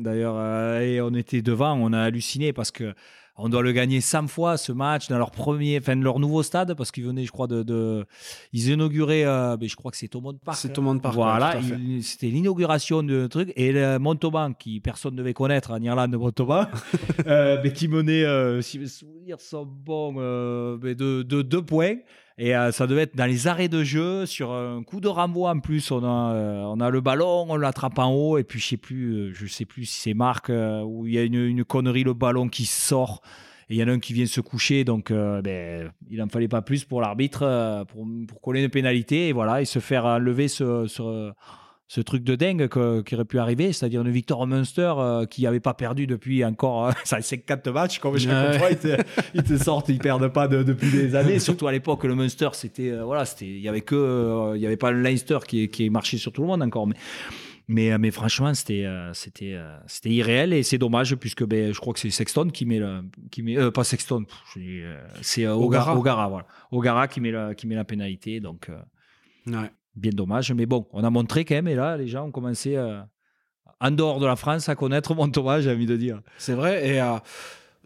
d'ailleurs 0.00 0.80
et 0.80 1.00
on 1.00 1.14
était 1.14 1.42
devant, 1.42 1.74
on 1.74 1.92
a 1.92 2.00
halluciné 2.00 2.52
parce 2.52 2.70
que 2.70 2.94
on 3.36 3.48
doit 3.48 3.62
le 3.62 3.72
gagner 3.72 4.00
100 4.00 4.28
fois 4.28 4.56
ce 4.56 4.72
match 4.72 5.08
dans 5.08 5.18
leur 5.18 5.30
premier, 5.30 5.78
enfin 5.78 5.96
de 5.96 6.02
leur 6.02 6.18
nouveau 6.18 6.42
stade 6.42 6.74
parce 6.74 6.90
qu'ils 6.90 7.04
venaient, 7.04 7.24
je 7.24 7.32
crois, 7.32 7.46
de, 7.46 7.62
de 7.62 8.04
ils 8.52 8.68
inauguraient, 8.68 9.24
euh, 9.24 9.56
ben, 9.56 9.68
je 9.68 9.74
crois 9.76 9.90
que 9.90 9.96
c'est 9.96 10.08
Thomond 10.08 10.34
Park. 10.44 10.58
C'est 10.60 10.72
Thomond 10.72 10.98
Park, 10.98 11.14
Voilà, 11.14 11.54
il- 11.60 12.02
c'était 12.04 12.26
l'inauguration 12.28 13.02
de 13.02 13.26
truc 13.26 13.52
et 13.56 13.72
le 13.72 13.98
Montauban 13.98 14.52
qui 14.52 14.80
personne 14.80 15.12
ne 15.14 15.18
devait 15.18 15.32
connaître 15.34 15.70
en 15.70 15.80
Irlande 15.82 16.10
de 16.12 16.16
Montauban, 16.18 16.66
euh, 17.26 17.58
mais 17.64 17.72
qui 17.72 17.88
menait, 17.88 18.24
euh, 18.24 18.60
si 18.60 18.78
mes 18.78 18.86
souvenirs 18.86 19.40
sont 19.40 19.66
bons, 19.66 20.12
mais 20.82 20.94
de, 20.94 21.22
de 21.22 21.42
deux 21.42 21.62
points. 21.62 21.96
Et 22.38 22.56
euh, 22.56 22.72
ça 22.72 22.86
devait 22.86 23.02
être 23.02 23.16
dans 23.16 23.26
les 23.26 23.46
arrêts 23.46 23.68
de 23.68 23.84
jeu, 23.84 24.26
sur 24.26 24.52
un 24.52 24.82
coup 24.82 25.00
de 25.00 25.08
renvoi 25.08 25.50
en 25.50 25.60
plus. 25.60 25.90
On 25.90 26.02
a, 26.02 26.34
euh, 26.34 26.62
on 26.64 26.80
a 26.80 26.90
le 26.90 27.00
ballon, 27.00 27.46
on 27.48 27.56
l'attrape 27.56 27.98
en 27.98 28.12
haut, 28.12 28.38
et 28.38 28.44
puis 28.44 28.58
je 28.58 28.68
sais 28.68 28.76
plus, 28.76 29.12
euh, 29.12 29.32
je 29.34 29.46
sais 29.46 29.64
plus 29.64 29.84
si 29.84 30.00
c'est 30.00 30.14
Marc 30.14 30.50
où 30.50 31.06
il 31.06 31.14
y 31.14 31.18
a 31.18 31.22
une, 31.22 31.64
connerie, 31.64 32.04
le 32.04 32.14
ballon 32.14 32.48
qui 32.48 32.64
sort. 32.64 33.22
Et 33.68 33.74
il 33.74 33.80
y 33.80 33.84
en 33.84 33.88
a 33.88 33.92
un 33.92 34.00
qui 34.00 34.12
vient 34.12 34.26
se 34.26 34.40
coucher, 34.40 34.84
donc 34.84 35.12
ben, 35.12 35.90
il 36.10 36.18
n'en 36.18 36.28
fallait 36.28 36.48
pas 36.48 36.62
plus 36.62 36.84
pour 36.84 37.00
l'arbitre 37.00 37.84
pour, 37.88 38.06
pour 38.28 38.40
coller 38.40 38.62
une 38.62 38.68
pénalité 38.68 39.28
et 39.28 39.32
voilà, 39.32 39.62
et 39.62 39.64
se 39.64 39.78
faire 39.78 40.04
enlever 40.04 40.48
ce, 40.48 40.86
ce, 40.88 41.32
ce 41.94 42.00
truc 42.00 42.24
de 42.24 42.36
dingue 42.36 42.68
que- 42.68 43.02
qui 43.02 43.14
aurait 43.16 43.26
pu 43.26 43.38
arriver, 43.38 43.70
c'est-à-dire 43.74 44.00
une 44.00 44.10
victoire 44.10 44.40
au 44.40 44.46
Munster 44.46 44.94
euh, 44.96 45.26
qui 45.26 45.42
n'avait 45.42 45.60
pas 45.60 45.74
perdu 45.74 46.06
depuis 46.06 46.42
encore 46.42 46.86
euh, 46.86 46.92
ça, 47.04 47.20
50 47.20 47.66
matchs, 47.68 47.98
comme 47.98 48.18
chaque 48.18 48.32
Ouais. 48.52 48.58
fois, 48.58 48.70
ils 48.70 48.78
te, 48.78 48.96
ils 49.34 49.42
te 49.42 49.56
sortent, 49.58 49.90
ils 49.90 49.98
perdent 49.98 50.28
pas 50.32 50.48
de- 50.48 50.62
depuis 50.62 50.90
des 50.90 51.14
années. 51.20 51.38
Surtout 51.38 51.66
à 51.66 51.72
l'époque, 51.72 52.04
le 52.04 52.14
Munster, 52.14 52.48
c'était 52.54 52.90
euh, 52.92 53.04
voilà, 53.04 53.26
c'était, 53.26 53.44
il 53.46 53.60
y 53.60 53.68
avait 53.68 53.82
que, 53.82 53.94
euh, 53.94 54.56
il 54.56 54.62
y 54.62 54.66
avait 54.66 54.78
pas 54.78 54.90
le 54.90 55.02
Leinster 55.02 55.38
qui, 55.46 55.68
qui 55.68 55.90
marchait 55.90 56.16
sur 56.16 56.32
tout 56.32 56.40
le 56.40 56.48
monde 56.48 56.62
encore, 56.62 56.86
mais. 56.86 56.96
Mais, 57.68 57.96
mais 57.96 58.10
franchement, 58.10 58.52
c'était 58.54 58.86
c'était 59.14 59.56
c'était 59.86 60.10
irréel 60.10 60.52
et 60.52 60.62
c'est 60.64 60.78
dommage 60.78 61.14
puisque 61.14 61.44
ben, 61.44 61.72
je 61.72 61.78
crois 61.78 61.94
que 61.94 62.00
c'est 62.00 62.10
Sexton 62.10 62.48
qui 62.48 62.66
met 62.66 62.80
le 62.80 63.02
qui 63.30 63.42
met 63.42 63.70
pas 63.70 63.84
Sexton, 63.84 64.24
je 64.52 64.60
c'est 65.22 65.46
O'Gara. 65.46 65.96
O'Gara, 65.96 66.28
voilà, 66.28 66.46
O'Gara 66.72 67.06
qui 67.06 67.20
met 67.20 67.30
la 67.30 67.54
qui 67.54 67.68
met 67.68 67.76
la 67.76 67.84
pénalité 67.84 68.40
donc 68.40 68.68
Ouais. 69.46 69.70
Bien 69.94 70.12
dommage. 70.12 70.52
Mais 70.52 70.66
bon, 70.66 70.86
on 70.92 71.04
a 71.04 71.10
montré 71.10 71.44
quand 71.44 71.54
même 71.54 71.68
et 71.68 71.74
là 71.74 71.96
les 71.96 72.08
gens 72.08 72.26
ont 72.26 72.30
commencé 72.30 72.76
euh, 72.76 73.00
en 73.80 73.90
dehors 73.90 74.20
de 74.20 74.26
la 74.26 74.36
France 74.36 74.68
à 74.68 74.74
connaître 74.74 75.14
Montauban, 75.14 75.60
j'ai 75.60 75.72
envie 75.72 75.86
de 75.86 75.96
dire. 75.96 76.20
C'est 76.38 76.54
vrai. 76.54 76.88
Et 76.88 77.00
euh, 77.00 77.16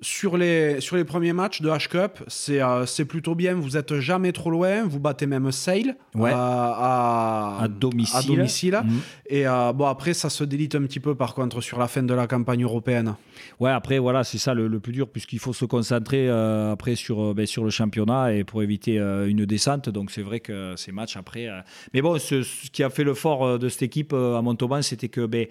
sur, 0.02 0.36
les, 0.36 0.80
sur 0.80 0.96
les 0.96 1.04
premiers 1.04 1.32
matchs 1.32 1.62
de 1.62 1.70
H-Cup, 1.70 2.22
c'est 2.26 2.60
euh, 2.62 2.84
c'est 2.86 3.06
plutôt 3.06 3.34
bien. 3.34 3.54
Vous 3.54 3.76
êtes 3.76 3.98
jamais 3.98 4.32
trop 4.32 4.50
loin. 4.50 4.84
Vous 4.86 5.00
battez 5.00 5.26
même 5.26 5.50
Sale 5.52 5.96
Ouais. 6.14 6.30
euh, 6.30 6.34
à, 6.36 7.58
À 7.62 7.68
domicile. 7.68 8.16
à 8.18 8.22
domicile. 8.22 8.80
Mhm. 8.84 9.00
Et 9.30 9.46
euh, 9.46 9.72
bon, 9.72 9.86
après, 9.86 10.12
ça 10.14 10.28
se 10.28 10.44
délite 10.44 10.74
un 10.74 10.82
petit 10.82 11.00
peu 11.00 11.14
par 11.14 11.34
contre 11.34 11.60
sur 11.60 11.78
la 11.78 11.88
fin 11.88 12.02
de 12.02 12.12
la 12.14 12.26
campagne 12.26 12.62
européenne. 12.62 13.14
Ouais, 13.58 13.70
après, 13.70 13.98
voilà, 13.98 14.22
c'est 14.24 14.38
ça 14.38 14.52
le, 14.54 14.68
le 14.68 14.80
plus 14.80 14.92
dur, 14.92 15.08
puisqu'il 15.08 15.38
faut 15.38 15.52
se 15.52 15.64
concentrer 15.64 16.28
euh, 16.28 16.72
après 16.72 16.94
sur, 16.94 17.34
ben, 17.34 17.46
sur 17.46 17.64
le 17.64 17.70
championnat 17.70 18.34
et 18.34 18.44
pour 18.44 18.62
éviter 18.62 18.98
une 18.98 19.44
descente. 19.46 19.88
Donc, 19.88 20.10
c'est 20.10 20.22
vrai 20.22 20.40
que 20.40 20.74
ces 20.76 20.92
matchs 20.92 21.16
après. 21.16 21.48
Mais 21.94 22.02
bon, 22.02 22.18
ce, 22.18 22.42
ce 22.42 22.70
qui 22.70 22.82
a 22.82 22.90
fait 22.90 23.04
le 23.04 23.14
fort 23.14 23.58
de 23.58 23.68
cette 23.68 23.82
équipe 23.82 24.12
à 24.12 24.42
Montauban, 24.42 24.82
c'était 24.82 25.08
que 25.08 25.24
ben, 25.26 25.46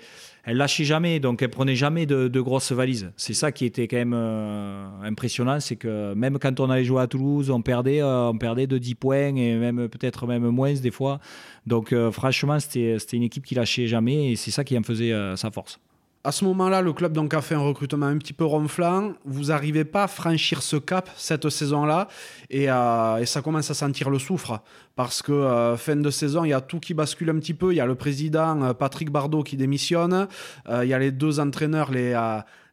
elle 0.45 0.57
lâchait 0.57 0.83
jamais, 0.83 1.19
donc 1.19 1.41
elle 1.41 1.49
prenait 1.49 1.75
jamais 1.75 2.05
de, 2.05 2.39
grosses 2.39 2.71
valises. 2.71 3.11
C'est 3.17 3.33
ça 3.33 3.51
qui 3.51 3.65
était 3.65 3.87
quand 3.87 3.97
même. 3.97 4.13
euh, 4.13 4.85
impressionnant, 5.03 5.59
c'est 5.59 5.75
que 5.75 6.13
même 6.13 6.37
quand 6.39 6.59
on 6.59 6.69
allait 6.69 6.83
jouer 6.83 7.01
à 7.01 7.07
Toulouse, 7.07 7.49
on 7.49 7.61
perdait, 7.61 8.01
on 8.03 8.37
perdait 8.37 8.67
de 8.67 8.77
10 8.77 8.95
points 8.95 9.35
et 9.35 9.55
même 9.55 9.87
peut-être 9.89 10.27
même 10.27 10.47
moins 10.49 10.73
des 10.73 10.91
fois. 10.91 11.19
Donc 11.65 11.93
franchement, 12.11 12.59
c'était 12.59 12.97
une 13.13 13.23
équipe 13.23 13.45
qui 13.45 13.55
lâchait 13.55 13.87
jamais 13.87 14.31
et 14.31 14.35
c'est 14.35 14.51
ça 14.51 14.63
qui 14.63 14.77
en 14.77 14.83
faisait 14.83 15.13
sa 15.35 15.51
force 15.51 15.79
à 16.25 16.31
ce 16.31 16.43
moment-là, 16.45 16.81
le 16.81 16.91
club 16.91 17.13
donc 17.13 17.35
a 17.35 17.41
fait 17.41 17.53
un 17.53 17.59
recrutement 17.59 18.07
un 18.07 18.17
petit 18.17 18.33
peu 18.33 18.45
ronflant. 18.45 19.13
Vous 19.25 19.45
n'arrivez 19.45 19.85
pas 19.85 20.03
à 20.03 20.07
franchir 20.07 20.63
ce 20.63 20.75
cap 20.75 21.07
cette 21.15 21.49
saison-là 21.49 22.07
et, 22.49 22.69
euh, 22.69 23.17
et, 23.17 23.27
ça 23.27 23.43
commence 23.43 23.69
à 23.69 23.75
sentir 23.75 24.09
le 24.09 24.17
soufre 24.17 24.59
parce 24.95 25.21
que 25.21 25.31
euh, 25.31 25.77
fin 25.77 25.95
de 25.95 26.09
saison, 26.09 26.43
il 26.43 26.49
y 26.49 26.53
a 26.53 26.61
tout 26.61 26.79
qui 26.79 26.95
bascule 26.95 27.29
un 27.29 27.37
petit 27.37 27.53
peu. 27.53 27.73
Il 27.73 27.75
y 27.75 27.79
a 27.79 27.85
le 27.85 27.93
président 27.93 28.59
euh, 28.63 28.73
Patrick 28.73 29.11
Bardot 29.11 29.43
qui 29.43 29.55
démissionne. 29.55 30.27
il 30.67 30.87
y 30.87 30.93
a 30.93 30.99
les 30.99 31.11
deux 31.11 31.39
entraîneurs, 31.39 31.91
les 31.91 32.15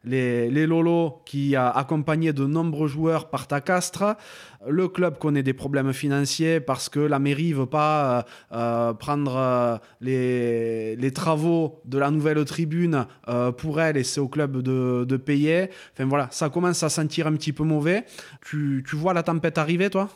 les, 0.03 0.67
Lolo 0.67 1.21
qui 1.25 1.55
a 1.55 1.69
accompagné 1.69 2.33
de 2.33 2.45
nombreux 2.45 2.87
joueurs 2.87 3.29
partent 3.29 3.53
à 3.53 3.61
Castres. 3.61 4.15
Le 4.67 4.87
club 4.87 5.17
connaît 5.17 5.43
des 5.43 5.53
problèmes 5.53 5.93
financiers 5.93 6.59
parce 6.59 6.89
que 6.89 6.99
la 6.99 7.19
mairie 7.19 7.51
ne 7.51 7.57
veut 7.57 7.65
pas 7.65 8.19
euh, 8.19 8.21
euh, 8.53 8.93
prendre 8.93 9.35
euh, 9.35 9.77
les, 9.99 10.95
les, 10.95 11.11
travaux 11.11 11.81
de 11.85 11.97
la 11.97 12.11
nouvelle 12.11 12.43
tribune 12.45 13.05
pour 13.57 13.81
elle 13.81 13.97
et 13.97 14.03
c'est 14.03 14.21
au 14.21 14.27
club 14.27 14.61
de, 14.61 15.05
de, 15.05 15.17
payer. 15.17 15.69
Enfin 15.93 16.05
voilà, 16.05 16.27
ça 16.31 16.49
commence 16.49 16.83
à 16.83 16.89
sentir 16.89 17.27
un 17.27 17.33
petit 17.33 17.53
peu 17.53 17.63
mauvais. 17.63 18.05
Tu, 18.45 18.83
tu 18.87 18.95
vois 18.95 19.13
la 19.13 19.23
tempête 19.23 19.57
arriver, 19.57 19.89
toi? 19.89 20.09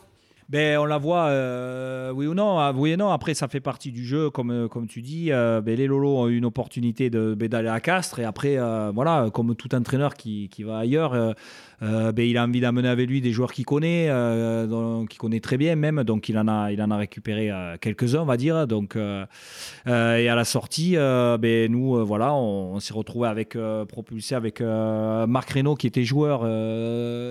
Ben, 0.48 0.78
on 0.78 0.86
la 0.86 0.96
voit, 0.96 1.26
euh, 1.26 2.10
oui 2.10 2.26
ou 2.26 2.32
non. 2.32 2.58
Ah, 2.58 2.72
non. 2.72 3.10
Après, 3.10 3.34
ça 3.34 3.48
fait 3.48 3.60
partie 3.60 3.92
du 3.92 4.04
jeu, 4.04 4.30
comme, 4.30 4.50
euh, 4.50 4.86
tu 4.88 5.02
dis. 5.02 5.30
Euh, 5.30 5.60
ben, 5.60 5.76
les 5.76 5.86
Lolos 5.86 6.16
ont 6.16 6.28
eu 6.28 6.38
une 6.38 6.46
opportunité 6.46 7.10
de, 7.10 7.34
ben, 7.34 7.48
d'aller 7.48 7.68
à 7.68 7.80
Castres. 7.80 8.18
Et 8.18 8.24
après, 8.24 8.56
voilà, 8.94 9.28
comme 9.32 9.54
tout 9.54 9.74
entraîneur 9.74 10.14
qui, 10.14 10.48
va 10.60 10.78
ailleurs, 10.78 11.34
ben, 11.80 12.18
il 12.18 12.36
a 12.36 12.44
envie 12.44 12.60
d'amener 12.60 12.88
avec 12.88 13.08
lui 13.08 13.20
des 13.20 13.32
joueurs 13.32 13.52
qu'il 13.52 13.64
connaît, 13.64 14.08
euh, 14.08 15.06
qu'il 15.06 15.18
connaît 15.18 15.40
très 15.40 15.56
bien 15.56 15.76
même. 15.76 16.02
Donc 16.04 16.28
il 16.28 16.38
en 16.38 16.48
a, 16.48 16.72
il 16.72 16.82
en 16.82 16.90
a 16.90 16.96
récupéré 16.96 17.50
euh, 17.50 17.76
quelques-uns, 17.80 18.22
on 18.22 18.26
va 18.26 18.36
dire. 18.36 18.66
Donc, 18.66 18.96
et 18.96 20.28
à 20.28 20.34
la 20.34 20.44
sortie, 20.44 20.96
ben, 20.96 21.70
nous, 21.70 22.04
voilà, 22.04 22.34
on, 22.34 22.80
s'est 22.80 22.94
retrouvé 22.94 23.28
avec, 23.28 23.56
propulsé 23.88 24.34
avec 24.34 24.60
Marc 24.60 25.50
Reynaud 25.50 25.74
qui 25.74 25.86
était 25.86 26.04
joueur 26.04 26.46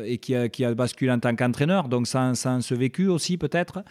et 0.06 0.18
qui 0.18 0.36
a, 0.36 0.50
qui 0.50 0.66
a 0.66 0.74
basculé 0.74 1.12
en 1.12 1.20
tant 1.20 1.36
qu'entraîneur. 1.36 1.88
Donc 1.88 2.08
sans, 2.08 2.36
sans 2.36 2.62
ce 2.62 2.74
vécu 2.74 3.08
aussi 3.08 3.38
peut-être. 3.38 3.84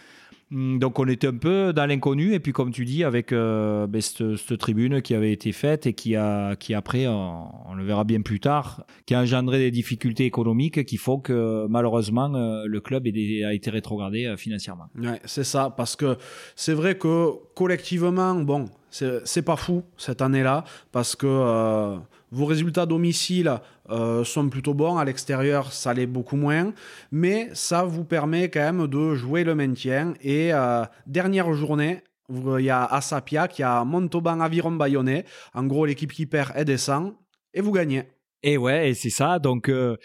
Mm, 0.49 0.79
donc 0.79 0.97
on 0.99 1.07
était 1.07 1.27
un 1.27 1.35
peu 1.35 1.73
dans 1.73 1.85
l'inconnu 1.85 2.33
et 2.33 2.39
puis 2.39 2.53
comme 2.53 2.71
tu 2.71 2.85
dis 2.85 3.03
avec 3.03 3.33
euh, 3.33 3.85
ben, 3.85 4.01
cette, 4.01 4.57
tribune 4.57 5.01
qui 5.01 5.13
avait 5.13 5.33
été 5.33 5.51
faite 5.51 5.85
et 5.87 5.93
qui 5.93 6.15
a 6.15 6.55
qui 6.55 6.73
après 6.73 7.05
on, 7.07 7.73
le 7.75 7.83
verra 7.83 8.05
bien 8.05 8.21
plus 8.21 8.39
tard 8.39 8.85
qui 9.05 9.13
a 9.13 9.19
engendré 9.19 9.59
des 9.59 9.71
difficultés 9.71 10.23
économiques 10.23 10.85
qui 10.85 10.95
font 10.95 11.19
que 11.19 11.67
malheureusement 11.67 12.33
euh, 12.33 12.63
le 12.65 12.79
club 12.79 13.07
a 13.07 13.53
été 13.53 13.69
rétrogradé 13.69 14.25
euh, 14.25 14.37
financièrement. 14.37 14.85
Ouais, 14.97 15.19
c'est 15.25 15.43
ça 15.43 15.73
parce 15.75 15.97
que 15.97 16.17
c'est 16.55 16.73
vrai 16.73 16.97
que 16.97 17.31
collectivement 17.53 18.33
bon 18.35 18.65
c'est 18.89 19.41
pas 19.41 19.57
fou 19.57 19.83
cette 19.97 20.21
année-là 20.21 20.63
parce 20.93 21.15
que 21.15 21.97
vos 22.31 22.45
résultats 22.45 22.85
domicile 22.85 23.59
euh, 23.89 24.23
sont 24.23 24.49
plutôt 24.49 24.73
bons, 24.73 24.97
à 24.97 25.05
l'extérieur 25.05 25.71
ça 25.71 25.93
l'est 25.93 26.07
beaucoup 26.07 26.35
moins, 26.35 26.73
mais 27.11 27.49
ça 27.53 27.83
vous 27.83 28.03
permet 28.03 28.49
quand 28.49 28.59
même 28.59 28.87
de 28.87 29.15
jouer 29.15 29.43
le 29.43 29.55
maintien. 29.55 30.13
Et 30.21 30.53
euh, 30.53 30.83
dernière 31.05 31.53
journée, 31.53 32.01
il 32.29 32.65
y 32.65 32.69
a 32.69 32.83
Asapia, 32.83 33.47
qui 33.47 33.63
a 33.63 33.83
Montauban 33.85 34.39
Aviron 34.41 34.71
Bayonnais. 34.71 35.25
En 35.53 35.63
gros, 35.63 35.85
l'équipe 35.85 36.11
qui 36.11 36.25
perd, 36.25 36.51
elle 36.55 36.65
descend 36.65 37.13
et 37.53 37.61
vous 37.61 37.71
gagnez. 37.71 38.03
Et 38.43 38.57
ouais, 38.57 38.89
et 38.89 38.93
c'est 38.93 39.09
ça. 39.09 39.39
Donc, 39.39 39.69
euh, 39.69 39.97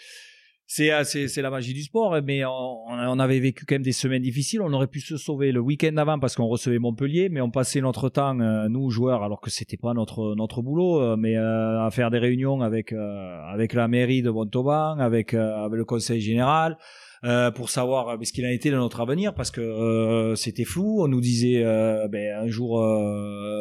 c'est 0.73 1.27
c'est 1.27 1.41
la 1.41 1.51
magie 1.51 1.73
du 1.73 1.83
sport 1.83 2.19
mais 2.23 2.43
on, 2.45 2.87
on, 2.87 3.19
avait 3.19 3.39
vécu 3.39 3.65
quand 3.65 3.75
même 3.75 3.83
des 3.83 3.91
semaines 3.91 4.23
difficiles. 4.23 4.61
On 4.61 4.73
aurait 4.73 4.87
pu 4.87 5.01
se 5.01 5.17
sauver 5.17 5.51
le 5.51 5.59
week-end 5.59 5.95
avant 5.97 6.17
parce 6.17 6.35
qu'on 6.35 6.47
recevait 6.47 6.79
Montpellier 6.79 7.29
mais 7.29 7.41
on 7.41 7.51
passait 7.51 7.81
notre 7.81 8.09
temps 8.09 8.39
euh, 8.39 8.67
nous 8.69 8.89
joueurs 8.89 9.23
alors 9.23 9.39
que 9.39 9.51
c'était 9.51 9.77
pas 9.77 9.93
notre 9.93 10.33
notre 10.35 10.63
boulot 10.63 10.99
euh, 10.99 11.15
mais 11.15 11.35
à 11.35 11.89
faire 11.91 12.09
des 12.09 12.17
réunions 12.17 12.61
avec 12.61 12.91
avec 12.91 13.73
la 13.73 13.87
mairie 13.87 14.23
de 14.23 14.31
Montauban 14.31 14.97
avec 14.97 15.33
avec 15.33 15.77
le 15.77 15.85
conseil 15.85 16.21
général 16.21 16.77
euh, 17.25 17.51
pour 17.51 17.69
savoir 17.69 18.09
euh, 18.09 18.17
ce 18.23 18.33
qu'il 18.33 18.43
a 18.43 18.51
été 18.51 18.69
de 18.69 18.75
notre 18.75 18.99
avenir 18.99 19.33
parce 19.33 19.49
que 19.49 19.61
euh, 19.61 20.35
c'était 20.35 20.65
flou. 20.65 21.01
On 21.03 21.07
nous 21.07 21.21
disait 21.21 21.63
ben, 22.09 22.43
un 22.43 22.47
jour 22.47 22.79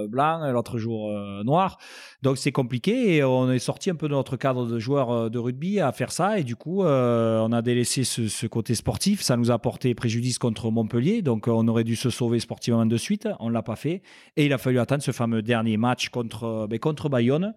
blanc, 0.09 0.51
l'autre 0.51 0.79
jour 0.79 1.13
noir. 1.45 1.79
Donc 2.23 2.39
c'est 2.39 2.53
compliqué 2.53 3.17
et 3.17 3.25
on 3.25 3.51
est 3.51 3.59
sorti 3.59 3.91
un 3.91 3.95
peu 3.95 4.09
de 4.09 4.15
notre 4.15 4.37
cadre 4.37 4.67
de 4.67 4.79
joueur 4.79 5.31
de 5.31 5.39
rugby 5.39 5.81
à 5.81 5.93
faire 5.93 6.13
ça 6.13 6.39
et 6.39 6.45
du 6.45 6.57
coup 6.57 6.83
on 6.83 7.53
a 7.53 7.63
délaissé 7.63 8.05
ce, 8.05 8.29
ce, 8.29 8.47
côté 8.47 8.75
sportif. 8.75 9.23
Ça 9.23 9.37
nous 9.37 9.51
a 9.51 9.59
porté 9.59 9.95
préjudice 9.95 10.39
contre 10.39 10.71
Montpellier, 10.71 11.23
donc 11.23 11.49
on 11.49 11.67
aurait 11.69 11.85
dû 11.85 11.97
se 11.97 12.11
sauver 12.11 12.41
sportivement 12.41 12.87
de 12.87 12.97
suite. 12.97 13.29
On 13.41 13.49
l'a 13.49 13.63
pas 13.63 13.77
fait 13.77 14.03
et 14.37 14.47
il 14.47 14.53
a 14.53 14.59
fallu 14.59 14.79
attendre 14.79 15.03
ce 15.03 15.13
fameux 15.13 15.43
dernier 15.43 15.77
match 15.77 16.09
contre 16.09 16.67
ben, 16.69 16.79
contre 16.79 17.09
Bayonne. 17.09 17.55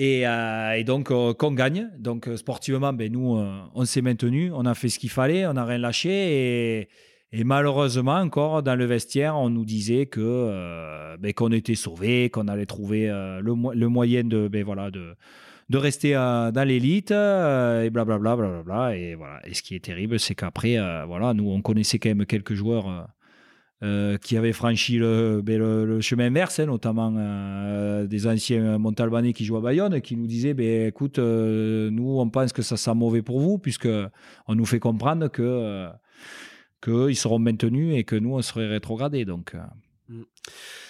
Euh, 0.00 0.72
et, 0.72 0.84
donc, 0.84 1.10
euh, 1.10 1.34
qu'on 1.34 1.52
gagne. 1.52 1.90
Donc, 1.98 2.28
euh, 2.28 2.36
sportivement, 2.36 2.92
ben, 2.92 3.12
nous, 3.12 3.40
on 3.74 3.84
s'est 3.84 4.02
maintenu, 4.02 4.50
on 4.52 4.66
a 4.66 4.74
fait 4.74 4.88
ce 4.88 4.98
qu'il 4.98 5.10
fallait, 5.10 5.46
on 5.46 5.54
n'a 5.54 5.64
rien 5.64 5.78
lâché. 5.78 6.88
Et, 7.32 7.44
malheureusement, 7.44 8.16
encore 8.16 8.62
dans 8.62 8.76
le 8.76 8.84
vestiaire, 8.84 9.36
on 9.36 9.50
nous 9.50 9.64
disait 9.64 10.06
que 10.06 11.16
ben, 11.18 11.32
qu'on 11.32 11.52
était 11.52 11.74
sauvés, 11.74 12.30
qu'on 12.30 12.48
allait 12.48 12.66
trouver 12.66 13.08
le, 13.08 13.88
moyen 13.88 14.24
de, 14.24 14.48
ben, 14.48 14.64
voilà, 14.64 14.90
de, 14.90 15.14
de 15.68 15.78
rester 15.78 16.12
dans 16.12 16.68
l'élite 16.68 17.10
et 17.10 17.90
blablabla. 17.90 18.36
Bla, 18.36 18.36
bla, 18.36 18.62
bla, 18.62 18.96
et, 18.96 19.14
voilà. 19.14 19.40
et 19.46 19.54
ce 19.54 19.62
qui 19.62 19.74
est 19.74 19.84
terrible, 19.84 20.20
c'est 20.20 20.36
qu'après, 20.36 20.76
voilà, 21.06 21.34
nous, 21.34 21.50
on 21.50 21.60
connaissait 21.60 21.98
quand 21.98 22.10
même 22.10 22.26
quelques 22.26 22.54
joueurs 22.54 23.08
euh, 23.84 24.16
qui 24.16 24.38
avaient 24.38 24.54
franchi 24.54 24.96
le, 24.96 25.42
ben, 25.42 26.00
chemin 26.00 26.28
inverse, 26.28 26.58
hein, 26.58 26.64
notamment 26.64 27.14
euh, 27.18 28.06
des 28.06 28.26
anciens 28.26 28.78
Montalbanais 28.78 29.34
qui 29.34 29.44
jouent 29.44 29.58
à 29.58 29.60
Bayonne, 29.60 30.00
qui 30.00 30.16
nous 30.16 30.26
disaient 30.26 30.54
ben, 30.54 30.86
écoute, 30.86 31.18
euh, 31.18 31.90
nous, 31.90 32.18
on 32.18 32.30
pense 32.30 32.54
que 32.54 32.62
ça 32.62 32.78
sent 32.78 32.94
mauvais 32.94 33.20
pour 33.20 33.40
vous, 33.40 33.58
puisque 33.58 33.88
on 34.46 34.54
nous 34.54 34.64
fait 34.64 34.78
comprendre 34.78 35.28
que 35.28 35.86
qu'ils 36.82 37.16
seront 37.16 37.38
maintenus 37.38 37.94
et 37.94 38.04
que 38.04 38.16
nous, 38.16 38.34
on 38.34 38.40
serait 38.40 38.68
rétrogradés. 38.68 39.26
Donc. 39.26 39.54
Mm. 40.08 40.22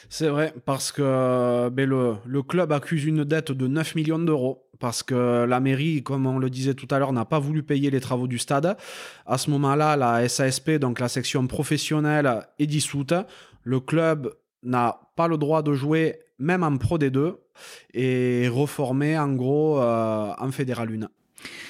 C'est 0.09 0.29
vrai, 0.29 0.55
parce 0.65 0.93
que 0.93 1.69
ben, 1.71 1.89
le, 1.89 2.15
le, 2.25 2.43
club 2.45 2.71
accuse 2.71 3.07
une 3.07 3.25
dette 3.25 3.51
de 3.51 3.67
9 3.67 3.97
millions 3.97 4.21
d'euros 4.21 4.64
parce 4.85 5.03
que 5.03 5.47
la 5.47 5.61
mairie, 5.61 6.03
comme 6.03 6.27
on 6.27 6.39
le 6.39 6.51
disait 6.51 6.75
tout 6.75 6.87
à 6.91 6.99
l'heure, 6.99 7.15
n'a 7.15 7.25
pas 7.25 7.39
voulu 7.39 7.63
payer 7.63 7.91
les 7.91 8.01
travaux 8.01 8.27
du 8.27 8.37
stade. 8.37 8.77
À 9.25 9.39
ce 9.39 9.49
moment-là, 9.53 9.97
la 9.97 10.29
SASP, 10.29 10.73
donc 10.73 11.01
la 11.01 11.09
section 11.09 11.47
professionnelle, 11.47 12.47
est 12.59 12.67
dissoute. 12.67 13.15
Le 13.63 13.81
club 13.81 14.35
n'a 14.63 15.01
pas 15.17 15.27
le 15.27 15.39
droit 15.39 15.63
de 15.63 15.73
jouer 15.73 16.19
même 16.39 16.63
en 16.63 16.77
Pro 16.77 16.99
D2 16.99 17.37
et 17.95 18.47
reformé 18.49 19.19
en 19.19 19.33
gros 19.33 19.81
euh, 19.81 20.35
en 20.39 20.51
Fédéral 20.53 20.91
1. 21.03 21.09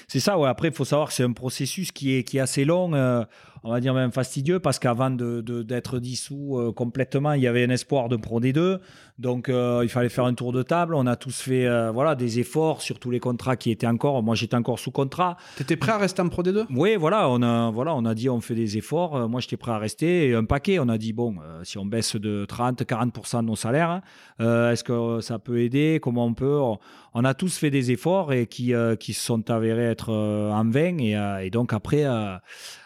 C'est 0.09 0.21
ça, 0.21 0.37
ouais. 0.37 0.49
Après, 0.49 0.69
il 0.69 0.75
faut 0.75 0.85
savoir 0.85 1.09
que 1.09 1.15
c'est 1.15 1.23
un 1.23 1.33
processus 1.33 1.93
qui 1.93 2.15
est, 2.15 2.39
assez 2.39 2.65
long. 2.65 2.95
Euh, 2.95 3.23
on 3.63 3.71
va 3.71 3.81
dire 3.81 3.95
même 3.95 4.13
fastidieux, 4.13 4.61
parce 4.61 4.79
qu'avant 4.79 5.11
d'être 5.11 5.99
dissous 5.99 6.59
euh, 6.59 6.73
complètement, 6.73 7.33
il 7.33 7.43
y 7.43 7.47
avait 7.47 7.65
un 7.65 7.71
espoir 7.71 8.09
de 8.09 8.17
Pro 8.17 8.41
D2. 8.41 8.79
Donc, 9.19 9.49
euh, 9.49 9.81
il 9.83 9.89
fallait 9.89 10.09
faire 10.09 10.25
un 10.25 10.35
tour 10.35 10.53
de 10.53 10.63
table. 10.63 10.95
On 10.95 11.07
a 11.07 11.15
tous 11.15 11.41
fait 11.41 11.67
euh, 11.67 11.91
voilà, 11.93 12.15
des 12.15 12.41
efforts 12.41 12.83
sur 12.83 12.99
tous 12.99 13.11
les 13.11 13.21
contrats 13.21 13.57
qui 13.57 13.71
étaient 13.71 13.87
encore. 13.87 14.23
Moi, 14.23 14.35
j'étais 14.35 14.57
encore 14.57 14.79
sous 14.79 14.91
contrat. 14.91 15.37
Tu 15.57 15.63
étais 15.63 15.77
prêt 15.77 15.93
à 15.93 15.99
rester 15.99 16.21
en 16.23 16.29
Pro 16.29 16.43
D2 16.43 16.67
Oui, 16.71 16.97
voilà 16.97 17.29
on, 17.29 17.41
a, 17.43 17.71
voilà. 17.71 17.95
on 17.95 18.05
a 18.05 18.15
dit 18.15 18.29
on 18.29 18.41
fait 18.41 18.55
des 18.57 18.77
efforts. 18.77 19.29
moi, 19.29 19.41
j'étais 19.41 19.57
prêt 19.57 19.73
à 19.73 19.79
rester. 19.79 20.29
Et 20.29 20.35
un 20.35 20.45
paquet, 20.45 20.79
on 20.81 20.89
a 20.89 20.99
dit 20.99 21.13
bon, 21.13 21.37
si 21.63 21.79
on 21.79 21.87
baisse 21.87 22.17
de 22.17 22.47
30-40% 22.49 23.43
de 23.43 23.47
nos 23.47 23.57
salaires, 23.57 24.01
est-ce 24.41 24.83
que 24.83 25.21
ça 25.21 25.39
peut 25.39 25.61
aider? 25.61 26.01
Comment 26.03 26.27
on 26.27 26.35
peut? 26.35 26.61
On, 27.15 27.25
a 27.25 27.35
tous 27.35 27.57
fait 27.57 27.71
des 27.71 27.93
efforts 27.93 28.33
et 28.33 28.47
qui, 28.47 28.73
qui 28.99 29.13
se 29.13 29.25
sont 29.25 29.49
avérés 29.51 29.85
être 29.85 30.13
en 30.13 30.69
vain. 30.69 30.99
Et, 30.99 31.17
et 31.45 31.51
donc, 31.51 31.73
après 31.73 32.05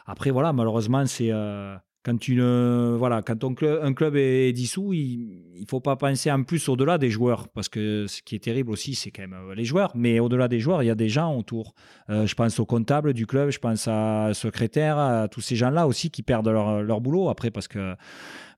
après, 0.08 0.30
voilà, 0.30 0.54
malheureusement, 0.54 1.04
c'est 1.04 1.28
euh, 1.30 1.76
quand 2.08 2.28
une 2.28 2.96
voilà, 2.96 3.20
quand 3.20 3.44
un 3.44 3.92
club 3.92 4.16
est 4.16 4.52
dissous, 4.52 4.94
il, 4.94 5.60
ne 5.60 5.66
faut 5.66 5.80
pas 5.80 5.96
penser 5.96 6.30
en 6.32 6.42
plus 6.42 6.68
au-delà 6.70 6.96
des 6.96 7.10
joueurs, 7.10 7.48
parce 7.48 7.68
que 7.68 8.06
ce 8.08 8.22
qui 8.22 8.34
est 8.34 8.38
terrible 8.38 8.70
aussi, 8.70 8.94
c'est 8.94 9.10
quand 9.10 9.22
même 9.22 9.34
euh, 9.34 9.54
les 9.54 9.64
joueurs. 9.64 9.92
Mais 9.94 10.18
au-delà 10.18 10.48
des 10.48 10.58
joueurs, 10.58 10.82
il 10.82 10.86
y 10.86 10.90
a 10.90 10.94
des 10.94 11.10
gens 11.10 11.36
autour. 11.36 11.74
Euh, 12.08 12.26
je 12.26 12.34
pense 12.34 12.58
au 12.60 12.64
comptable 12.64 13.12
du 13.12 13.26
club, 13.26 13.50
je 13.50 13.58
pense 13.58 13.88
à 13.88 14.30
secrétaire, 14.32 14.96
à 14.96 15.28
tous 15.28 15.42
ces 15.42 15.54
gens-là 15.54 15.86
aussi 15.86 16.10
qui 16.10 16.22
perdent 16.22 16.48
leur, 16.48 16.82
leur 16.82 17.02
boulot 17.02 17.28
après, 17.28 17.50
parce 17.50 17.68
que 17.68 17.94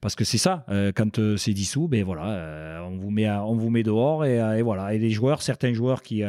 parce 0.01 0.15
que 0.15 0.25
c'est 0.25 0.39
ça. 0.39 0.65
quand 0.97 1.37
c'est 1.37 1.53
dissous, 1.53 1.87
ben 1.87 2.03
voilà, 2.05 2.83
on 2.87 2.97
vous 2.97 3.11
met 3.11 3.29
on 3.29 3.55
vous 3.55 3.69
met 3.69 3.83
dehors 3.83 4.25
et, 4.25 4.37
et, 4.37 4.63
voilà. 4.63 4.95
Et 4.95 4.99
les 4.99 5.11
joueurs, 5.11 5.43
certains 5.43 5.75
joueurs 5.75 6.01
qui 6.01 6.23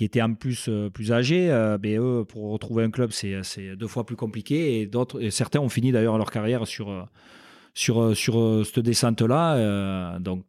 qui 0.00 0.06
étaient 0.06 0.22
en 0.22 0.32
plus 0.32 0.70
euh, 0.70 0.88
plus 0.88 1.12
âgés, 1.12 1.50
euh, 1.50 1.76
ben, 1.76 2.00
eux, 2.00 2.24
pour 2.24 2.52
retrouver 2.52 2.84
un 2.84 2.90
club, 2.90 3.10
c'est 3.12 3.76
deux 3.76 3.86
fois 3.86 4.06
plus 4.06 4.16
compliqué. 4.16 4.80
Et, 4.80 4.86
d'autres, 4.86 5.28
certains 5.28 5.60
ont 5.60 5.68
fini 5.68 5.92
d'ailleurs 5.92 6.16
leur 6.16 6.30
carrière 6.30 6.66
sur, 6.66 6.88
euh, 6.88 7.04
sur, 7.74 8.16
sur 8.16 8.64
cette 8.64 8.78
descente-là. 8.78 10.18
donc, 10.18 10.46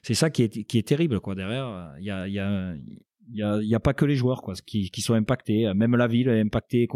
c'est 0.00 0.14
ça 0.14 0.30
qui 0.30 0.44
est, 0.44 0.64
qui 0.64 0.78
est 0.78 0.88
terrible 0.88 1.20
quoi, 1.20 1.34
derrière. 1.34 1.92
Il 1.98 2.06
y 2.06 2.10
a, 2.10 2.26
y 2.26 2.38
a 2.38 2.72
il 3.32 3.38
y 3.38 3.42
a, 3.74 3.76
a, 3.76 3.80
pas 3.80 3.94
que 3.94 4.04
les 4.04 4.16
joueurs 4.16 4.42
quoi 4.42 4.54
qui, 4.66 4.90
sont 5.00 5.14
impactés. 5.14 5.72
Même 5.74 5.96
la 5.96 6.06
ville 6.06 6.28
est 6.28 6.40
impactée 6.40 6.86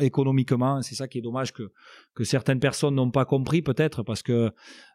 économiquement. 0.00 0.82
C'est 0.82 0.94
ça 0.94 1.08
qui 1.08 1.18
est 1.18 1.22
dommage 1.22 1.52
que 1.52 1.70
que 2.14 2.24
certaines 2.24 2.60
personnes 2.60 2.94
n'ont 2.94 3.10
pas 3.10 3.24
compris 3.24 3.62
peut-être 3.62 4.02
parce 4.02 4.22
que 4.22 4.50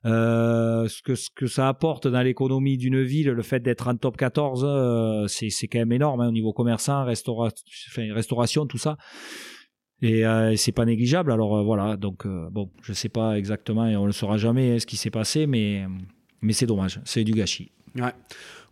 euh, 0.06 0.88
ce 0.88 1.30
que 1.36 1.48
ça 1.48 1.68
apporte 1.68 2.08
dans 2.08 2.22
l'économie 2.22 2.78
d'une 2.78 3.02
ville 3.02 3.30
le 3.30 3.42
fait 3.44 3.62
d'être 3.62 3.88
en 3.88 3.96
top 3.96 4.18
14 4.18 4.66
euh, 4.66 5.28
c'est 5.28 5.68
quand 5.68 5.80
même 5.80 5.92
énorme 5.92 6.22
hein, 6.22 6.28
au 6.28 6.32
niveau 6.32 6.54
commerçant 6.54 7.06
restauration 7.06 8.66
tout 8.68 8.78
ça. 8.78 8.98
Et 10.02 10.26
euh, 10.26 10.56
c'est 10.58 10.74
pas 10.74 10.86
négligeable. 10.86 11.32
Alors 11.32 11.58
euh, 11.58 11.64
voilà. 11.64 11.98
Donc 11.98 12.28
bon 12.28 12.70
je 12.82 12.94
sais 12.94 13.10
pas 13.10 13.38
exactement 13.38 13.88
et 13.88 13.96
on 13.96 14.06
le 14.06 14.12
saura 14.12 14.38
jamais 14.38 14.74
hein, 14.74 14.80
ce 14.80 14.86
qui 14.86 14.98
s'est 14.98 15.12
passé 15.12 15.48
mais 15.48 15.86
mais 16.42 16.54
c'est 16.54 16.68
dommage. 16.68 17.00
C'est 17.06 17.24
du 17.24 17.32
gâchis. 17.32 17.72
Ouais 17.96 18.14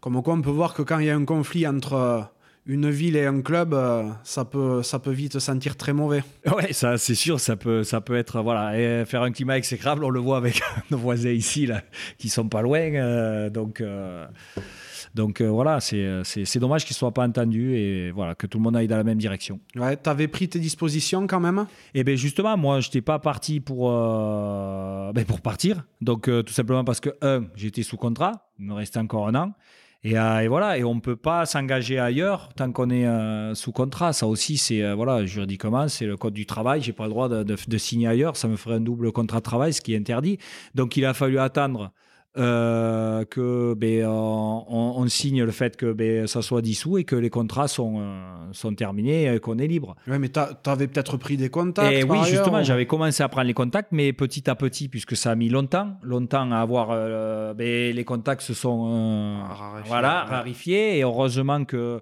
comme 0.01 0.21
quoi, 0.23 0.33
on 0.33 0.41
peut 0.41 0.49
voir 0.49 0.73
que 0.73 0.81
quand 0.81 0.97
il 0.97 1.05
y 1.05 1.09
a 1.11 1.15
un 1.15 1.25
conflit 1.25 1.67
entre 1.67 1.93
euh, 1.93 2.21
une 2.65 2.89
ville 2.89 3.15
et 3.15 3.27
un 3.27 3.41
club, 3.41 3.75
euh, 3.75 4.09
ça 4.23 4.45
peut, 4.45 4.81
ça 4.81 4.97
peut 4.97 5.11
vite 5.11 5.37
sentir 5.37 5.77
très 5.77 5.93
mauvais. 5.93 6.23
Ouais, 6.55 6.73
ça, 6.73 6.97
c'est 6.97 7.13
sûr, 7.13 7.39
ça 7.39 7.55
peut, 7.55 7.83
ça 7.83 8.01
peut 8.01 8.15
être, 8.15 8.41
voilà, 8.41 8.79
et 8.79 9.05
faire 9.05 9.21
un 9.21 9.31
climat 9.31 9.57
exécrable. 9.57 10.03
On 10.03 10.09
le 10.09 10.19
voit 10.19 10.37
avec 10.37 10.59
nos 10.91 10.97
voisins 10.97 11.29
ici, 11.29 11.67
là, 11.67 11.83
qui 12.17 12.29
sont 12.29 12.49
pas 12.49 12.63
loin. 12.63 12.79
Euh, 12.79 13.51
donc, 13.51 13.83
donc 15.13 15.39
voilà, 15.39 15.79
c'est, 15.79 16.23
c'est, 16.23 16.59
dommage 16.59 16.83
qu'ils 16.83 16.95
soient 16.95 17.13
pas 17.13 17.27
entendus 17.27 17.75
et 17.75 18.09
voilà, 18.09 18.33
que 18.33 18.47
tout 18.47 18.57
le 18.57 18.63
monde 18.63 18.77
aille 18.77 18.87
dans 18.87 18.97
la 18.97 19.03
même 19.03 19.19
direction. 19.19 19.59
Ouais, 19.75 19.97
t'avais 19.97 20.27
pris 20.27 20.49
tes 20.49 20.57
dispositions 20.57 21.27
quand 21.27 21.39
même? 21.39 21.67
Eh 21.93 22.03
bien, 22.03 22.15
justement, 22.15 22.57
moi, 22.57 22.79
je 22.79 22.87
n'étais 22.87 23.01
pas 23.01 23.19
parti 23.19 23.59
pour, 23.59 23.91
ben, 23.91 25.25
pour 25.27 25.41
partir. 25.41 25.85
Donc, 26.01 26.23
tout 26.23 26.53
simplement 26.53 26.83
parce 26.83 27.01
que, 27.01 27.09
un, 27.21 27.43
j'étais 27.55 27.83
sous 27.83 27.97
contrat, 27.97 28.49
il 28.57 28.65
me 28.65 28.73
restait 28.73 28.99
encore 28.99 29.27
un 29.27 29.35
an. 29.35 29.53
Euh, 30.05 30.39
et, 30.39 30.47
voilà, 30.47 30.77
et 30.79 30.83
on 30.83 30.95
ne 30.95 30.99
peut 30.99 31.15
pas 31.15 31.45
s'engager 31.45 31.99
ailleurs 31.99 32.49
tant 32.55 32.71
qu'on 32.71 32.89
est 32.89 33.05
euh, 33.05 33.53
sous 33.53 33.71
contrat. 33.71 34.13
Ça 34.13 34.25
aussi, 34.25 34.57
c'est 34.57 34.83
euh, 34.83 34.95
voilà, 34.95 35.25
juridiquement, 35.25 35.87
c'est 35.87 36.05
le 36.05 36.17
code 36.17 36.33
du 36.33 36.45
travail. 36.45 36.81
J'ai 36.81 36.93
pas 36.93 37.03
le 37.03 37.11
droit 37.11 37.29
de, 37.29 37.43
de, 37.43 37.77
signer 37.77 38.07
ailleurs. 38.07 38.35
Ça 38.35 38.47
me 38.47 38.55
ferait 38.55 38.75
un 38.75 38.81
double 38.81 39.11
contrat 39.11 39.39
de 39.39 39.43
travail, 39.43 39.73
ce 39.73 39.81
qui 39.81 39.93
est 39.93 39.97
interdit. 39.97 40.39
Donc, 40.73 40.97
il 40.97 41.05
a 41.05 41.13
fallu 41.13 41.37
attendre 41.37 41.91
euh, 42.37 43.25
que 43.25 43.73
ben, 43.73 44.05
on, 44.07 45.05
signe 45.07 45.43
le 45.43 45.51
fait 45.51 45.75
que 45.75 45.91
ben, 45.91 46.27
ça 46.27 46.41
soit 46.41 46.61
dissous 46.61 46.97
et 46.97 47.03
que 47.03 47.17
les 47.17 47.29
contrats 47.29 47.67
sont, 47.67 47.99
euh, 47.99 48.23
sont 48.53 48.73
terminés 48.73 49.33
et 49.33 49.39
qu'on 49.39 49.57
est 49.57 49.67
libre. 49.67 49.95
Oui, 50.07 50.17
mais 50.17 50.29
tu 50.29 50.39
avais 50.65 50.87
peut-être 50.87 51.17
pris 51.17 51.35
des 51.35 51.49
contacts. 51.49 51.91
Et 51.91 52.03
oui, 52.03 52.19
justement, 52.25 52.63
j'avais 52.63 52.85
commencé 52.85 53.21
à 53.21 53.27
prendre 53.27 53.47
les 53.47 53.53
contacts, 53.53 53.89
mais 53.91 54.13
petit 54.13 54.49
à 54.49 54.55
petit, 54.55 54.87
puisque 54.87 55.17
ça 55.17 55.31
a 55.31 55.35
mis 55.35 55.49
longtemps, 55.49 55.97
longtemps 56.03 56.49
à 56.51 56.59
avoir. 56.59 56.89
Euh, 56.91 57.53
ben, 57.53 57.93
les 57.93 58.05
contacts 58.05 58.43
se 58.43 58.53
sont 58.53 59.39
voilà, 59.85 60.23
rarifiés 60.23 60.99
et 60.99 61.03
heureusement 61.03 61.65
que 61.65 62.01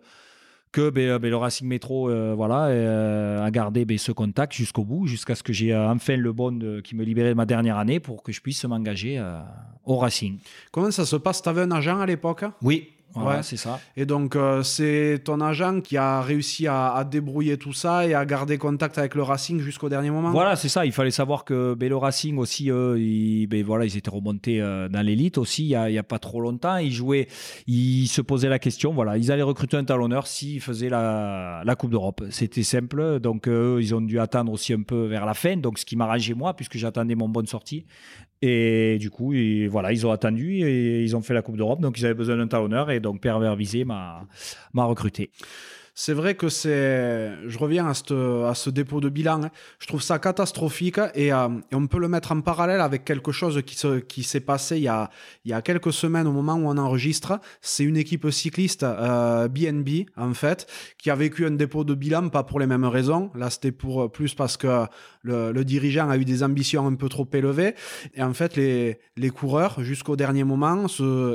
que 0.72 0.90
ben, 0.90 1.10
euh, 1.10 1.20
ben, 1.20 1.30
le 1.30 1.38
Racing 1.38 1.68
Métro 1.68 2.10
euh, 2.10 2.34
voilà, 2.36 2.68
euh, 2.68 3.44
a 3.44 3.52
gardé 3.52 3.86
ben, 3.86 3.98
ce 3.98 4.12
contact 4.12 4.54
jusqu'au 4.54 4.84
bout, 4.84 5.08
jusqu'à 5.08 5.36
ce 5.36 5.44
que 5.44 5.54
j'ai 5.54 5.76
enfin 5.76 6.16
le 6.16 6.32
bon 6.32 6.82
qui 6.84 6.96
me 6.96 7.04
libérait 7.04 7.30
de 7.30 7.34
ma 7.36 7.46
dernière 7.46 7.78
année 7.78 8.00
pour 8.00 8.24
que 8.24 8.32
je 8.32 8.42
puisse 8.42 8.64
m'engager 8.66 9.22
au 9.86 9.98
Racing. 9.98 10.40
Comment 10.72 10.92
ça 10.92 11.06
se 11.06 11.16
passe? 11.16 11.42
Tu 11.42 11.50
avais 11.50 11.62
un 11.62 11.72
agent 11.72 12.00
à 12.00 12.06
l'époque? 12.06 12.46
Oui, 12.62 12.90
Ouais, 13.16 13.42
c'est 13.42 13.58
ça. 13.58 13.80
Et 13.98 14.06
donc, 14.06 14.36
euh, 14.36 14.62
c'est 14.64 15.22
ton 15.24 15.42
agent 15.42 15.82
qui 15.82 15.98
a 15.98 16.22
réussi 16.22 16.68
à, 16.68 17.04
débrouiller 17.10 17.58
tout 17.58 17.74
ça 17.74 18.08
et 18.08 18.14
à 18.14 18.26
garder 18.26 18.58
contact 18.58 18.98
avec 18.98 19.16
le 19.16 19.24
Racing 19.24 19.60
jusqu'au 19.60 19.90
dernier 19.90 20.12
moment 20.12 20.32
Voilà, 20.32 20.56
c'est 20.56 20.70
ça. 20.70 20.86
Il 20.86 20.92
fallait 20.92 21.12
savoir 21.12 21.44
que 21.44 21.74
ben, 21.74 21.90
le 21.90 21.98
Racing 21.98 22.38
aussi, 22.38 22.70
eux, 22.70 23.00
ils, 23.00 23.48
ben, 23.48 23.64
voilà, 23.64 23.86
ils 23.86 23.98
étaient 23.98 24.10
remontés 24.10 24.62
euh, 24.62 24.88
dans 24.90 25.02
l'élite 25.02 25.38
aussi 25.38 25.64
il 25.64 25.68
n'y 25.70 25.98
a, 25.98 26.02
a, 26.02 26.04
pas 26.04 26.20
trop 26.20 26.40
longtemps. 26.40 26.78
Ils 26.78 26.92
jouaient, 26.92 27.28
ils 27.68 28.08
se 28.08 28.22
posaient 28.22 28.50
la 28.50 28.60
question, 28.60 28.94
voilà, 28.94 29.18
ils 29.18 29.32
allaient 29.32 29.42
recruter 29.42 29.78
un 29.78 29.86
talonneur 29.86 30.28
s'ils 30.28 30.62
faisaient 30.62 30.90
la, 30.90 31.64
la 31.66 31.76
Coupe 31.76 31.92
d'Europe. 31.92 32.24
C'était 32.30 32.64
simple. 32.64 33.20
Donc, 33.20 33.48
eux, 33.48 33.80
ils 33.82 33.96
ont 33.96 34.02
dû 34.02 34.20
attendre 34.20 34.52
aussi 34.52 34.74
un 34.74 34.84
peu 34.84 35.08
vers 35.08 35.26
la 35.26 35.34
fin. 35.34 35.58
Donc, 35.58 35.80
ce 35.80 35.86
qui 35.86 35.96
m'arrangeait 35.96 36.36
moi, 36.36 36.54
puisque 36.56 36.78
j'attendais 36.78 37.16
mon 37.16 37.30
bonne 37.30 37.48
sortie. 37.48 37.86
Et 38.42 38.98
du 39.00 39.10
coup, 39.10 39.34
voilà, 39.70 39.92
ils 39.92 40.08
ont 40.08 40.12
attendu 40.12 40.62
et 40.64 41.04
ils 41.04 41.16
ont 41.16 41.22
fait 41.22 41.34
la 41.34 41.42
Coupe 41.42 41.58
d'Europe. 41.58 41.82
Donc, 41.82 42.00
ils 42.00 42.06
avaient 42.06 42.14
besoin 42.14 42.38
d'un 42.38 42.48
talonneur 42.48 42.90
et 42.92 43.00
donc 43.00 43.22
Pervers 43.22 43.56
Visé 43.56 43.84
m'a 43.86 44.26
recruté 44.76 45.32
c'est 46.00 46.14
vrai 46.14 46.36
que 46.36 46.48
c'est. 46.48 47.34
Je 47.46 47.58
reviens 47.58 47.86
à, 47.88 47.94
ce 47.94 48.70
dépôt 48.70 49.02
de 49.02 49.10
bilan. 49.10 49.44
Hein. 49.44 49.50
Je 49.80 49.88
trouve 49.88 50.02
ça 50.02 50.18
catastrophique 50.18 50.98
euh, 50.98 51.10
et, 51.14 51.34
on 51.74 51.88
peut 51.88 52.00
le 52.00 52.08
mettre 52.08 52.32
en 52.32 52.40
parallèle 52.40 52.80
avec 52.80 53.04
quelque 53.04 53.34
chose 53.34 53.62
qui, 53.66 53.76
se, 53.76 54.00
qui 54.00 54.24
s'est 54.24 54.40
passé 54.40 54.78
il 54.78 54.84
y, 54.84 54.88
a, 54.88 55.62
quelques 55.62 55.92
semaines 55.92 56.26
au 56.26 56.32
moment 56.32 56.54
où 56.54 56.70
on 56.70 56.78
enregistre. 56.78 57.42
C'est 57.60 57.84
une 57.84 57.98
équipe 57.98 58.30
cycliste 58.32 58.86
BNB, 58.86 59.90
euh, 59.90 60.04
en 60.16 60.34
fait, 60.34 60.72
qui 60.98 61.10
a 61.10 61.16
vécu 61.16 61.46
un 61.46 61.52
dépôt 61.52 61.84
de 61.84 61.94
bilan, 61.94 62.30
pas 62.30 62.44
pour 62.44 62.62
les 62.62 62.68
mêmes 62.68 62.86
raisons. 62.86 63.30
Là, 63.36 63.50
c'était 63.50 63.74
euh, 63.84 64.08
plus 64.08 64.34
parce 64.36 64.56
que 64.56 64.86
le, 65.22 65.64
dirigeant 65.64 66.10
a 66.10 66.18
eu 66.18 66.26
des 66.26 66.44
ambitions 66.44 66.88
un 66.88 66.96
peu 66.96 67.10
trop 67.10 67.28
élevées. 67.34 67.76
Et 68.16 68.24
en 68.24 68.34
fait, 68.34 68.56
les, 68.56 69.00
les 69.18 69.30
coureurs, 69.30 69.84
jusqu'au 69.84 70.16
dernier 70.16 70.44
moment, 70.44 70.86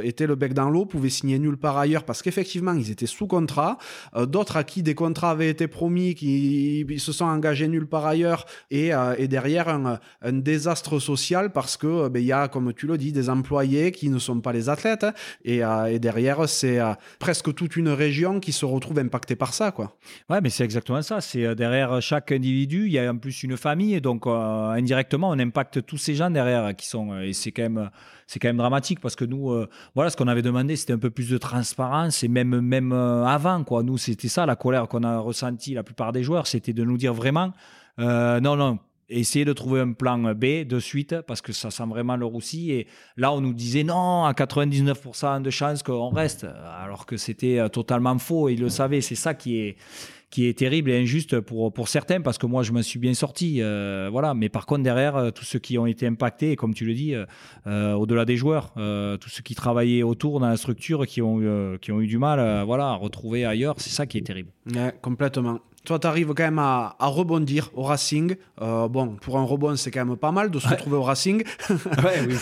étaient 0.02 0.26
le 0.26 0.34
bec 0.34 0.54
dans 0.54 0.70
l'eau, 0.70 0.86
pouvaient 0.86 1.10
signer 1.10 1.38
nulle 1.38 1.56
part 1.56 1.78
ailleurs 1.78 2.04
parce 2.04 2.22
qu'effectivement, 2.22 2.72
ils 2.72 2.90
étaient 2.90 3.06
sous 3.06 3.26
contrat. 3.26 3.78
d'autres 4.26 4.56
à 4.56 4.64
qui 4.64 4.82
des 4.82 4.94
contrats 4.94 5.30
avaient 5.30 5.50
été 5.50 5.68
promis, 5.68 6.14
qui 6.14 6.86
se 6.98 7.12
sont 7.12 7.24
engagés 7.24 7.68
nulle 7.68 7.86
part 7.86 8.06
ailleurs, 8.06 8.46
et, 8.70 8.94
euh, 8.94 9.14
et 9.18 9.28
derrière 9.28 9.68
un, 9.68 9.98
un, 10.22 10.32
désastre 10.32 10.98
social 10.98 11.52
parce 11.52 11.76
que 11.76 11.86
euh, 11.86 12.08
ben, 12.08 12.20
il 12.20 12.26
y 12.26 12.32
a, 12.32 12.48
comme 12.48 12.72
tu 12.72 12.86
le 12.86 12.98
dis, 12.98 13.12
des 13.12 13.30
employés 13.30 13.92
qui 13.92 14.08
ne 14.08 14.18
sont 14.18 14.40
pas 14.40 14.52
les 14.52 14.68
athlètes, 14.68 15.06
et, 15.44 15.64
euh, 15.64 15.86
et 15.86 15.98
derrière 15.98 16.48
c'est 16.48 16.80
presque 17.18 17.54
toute 17.54 17.76
une 17.76 17.88
région 17.88 18.40
qui 18.40 18.52
se 18.52 18.64
retrouve 18.64 18.98
impactée 18.98 19.36
par 19.36 19.54
ça, 19.54 19.70
quoi. 19.70 19.96
Ouais, 20.28 20.40
mais 20.40 20.50
c'est 20.50 20.64
exactement 20.64 21.02
ça. 21.02 21.20
C'est 21.20 21.54
derrière 21.54 22.00
chaque 22.02 22.32
individu, 22.32 22.86
il 22.86 22.92
y 22.92 22.98
a 22.98 23.10
en 23.10 23.16
plus 23.16 23.42
une 23.42 23.56
famille, 23.56 23.73
donc 24.00 24.26
indirectement 24.26 25.30
on 25.30 25.38
impacte 25.38 25.84
tous 25.84 25.98
ces 25.98 26.14
gens 26.14 26.30
derrière 26.30 26.74
qui 26.76 26.86
sont, 26.86 27.20
et 27.20 27.32
c'est 27.32 27.52
quand 27.52 27.62
même 27.62 27.90
c'est 28.26 28.38
quand 28.38 28.48
même 28.48 28.56
dramatique 28.56 29.00
parce 29.00 29.16
que 29.16 29.24
nous, 29.24 29.50
euh, 29.50 29.68
voilà, 29.94 30.10
ce 30.10 30.16
qu'on 30.16 30.28
avait 30.28 30.42
demandé, 30.42 30.76
c'était 30.76 30.92
un 30.92 30.98
peu 30.98 31.10
plus 31.10 31.30
de 31.30 31.38
transparence 31.38 32.22
et 32.22 32.28
même, 32.28 32.60
même 32.60 32.92
euh, 32.92 33.24
avant, 33.24 33.62
quoi. 33.64 33.82
Nous, 33.82 33.98
c'était 33.98 34.28
ça, 34.28 34.46
la 34.46 34.56
colère 34.56 34.88
qu'on 34.88 35.02
a 35.02 35.18
ressentie, 35.18 35.74
la 35.74 35.82
plupart 35.82 36.12
des 36.12 36.22
joueurs, 36.22 36.46
c'était 36.46 36.72
de 36.72 36.84
nous 36.84 36.96
dire 36.96 37.12
vraiment, 37.12 37.52
euh, 37.98 38.40
non, 38.40 38.56
non, 38.56 38.78
essayez 39.08 39.44
de 39.44 39.52
trouver 39.52 39.80
un 39.80 39.92
plan 39.92 40.18
B 40.34 40.64
de 40.66 40.78
suite 40.78 41.20
parce 41.22 41.42
que 41.42 41.52
ça 41.52 41.70
sent 41.70 41.84
vraiment 41.86 42.16
le 42.16 42.24
roussi. 42.24 42.72
Et 42.72 42.86
là, 43.16 43.32
on 43.32 43.40
nous 43.40 43.54
disait 43.54 43.84
non, 43.84 44.24
à 44.24 44.32
99% 44.32 45.42
de 45.42 45.50
chances 45.50 45.82
qu'on 45.82 46.10
reste, 46.10 46.46
alors 46.82 47.06
que 47.06 47.16
c'était 47.16 47.68
totalement 47.68 48.18
faux. 48.18 48.48
Ils 48.48 48.60
le 48.60 48.70
savaient. 48.70 49.02
C'est 49.02 49.14
ça 49.14 49.34
qui 49.34 49.58
est, 49.58 49.76
qui 50.30 50.46
est 50.46 50.58
terrible 50.58 50.90
et 50.90 51.00
injuste 51.00 51.40
pour, 51.40 51.72
pour 51.72 51.88
certains 51.88 52.20
parce 52.20 52.38
que 52.38 52.46
moi 52.46 52.62
je 52.62 52.72
me 52.72 52.82
suis 52.82 52.98
bien 52.98 53.14
sorti 53.14 53.58
euh, 53.60 54.08
voilà. 54.10 54.34
Mais 54.34 54.48
par 54.48 54.66
contre 54.66 54.82
derrière 54.82 55.16
euh, 55.16 55.30
tous 55.30 55.44
ceux 55.44 55.58
qui 55.58 55.78
ont 55.78 55.86
été 55.86 56.06
impactés 56.06 56.56
comme 56.56 56.74
tu 56.74 56.84
le 56.84 56.94
dis 56.94 57.14
euh, 57.66 57.92
au-delà 57.94 58.24
des 58.24 58.36
joueurs 58.36 58.72
tous 58.74 59.28
ceux 59.28 59.42
qui 59.42 59.54
travaillaient 59.54 60.02
autour 60.02 60.40
dans 60.40 60.48
la 60.48 60.56
structure 60.56 61.06
qui 61.06 61.22
ont 61.22 61.78
qui 61.80 61.92
ont 61.92 62.00
eu 62.00 62.06
du 62.06 62.18
mal 62.18 62.64
voilà 62.64 62.88
à 62.88 62.94
retrouver 62.94 63.44
ailleurs 63.44 63.74
c'est 63.78 63.90
ça 63.90 64.06
qui 64.06 64.18
est 64.18 64.22
terrible. 64.22 64.50
Complètement 65.00 65.60
toi, 65.84 65.98
tu 65.98 66.06
arrives 66.06 66.32
quand 66.34 66.44
même 66.44 66.58
à, 66.58 66.96
rebondir 67.00 67.70
au 67.74 67.82
Racing. 67.82 68.36
Euh, 68.62 68.88
bon, 68.88 69.16
pour 69.20 69.38
un 69.38 69.44
rebond, 69.44 69.76
c'est 69.76 69.90
quand 69.90 70.04
même 70.04 70.16
pas 70.16 70.32
mal 70.32 70.50
de 70.50 70.58
se 70.58 70.68
retrouver 70.68 70.96
au 70.96 71.02
Racing. 71.02 71.44
ouais, 71.70 72.26
oui. 72.26 72.36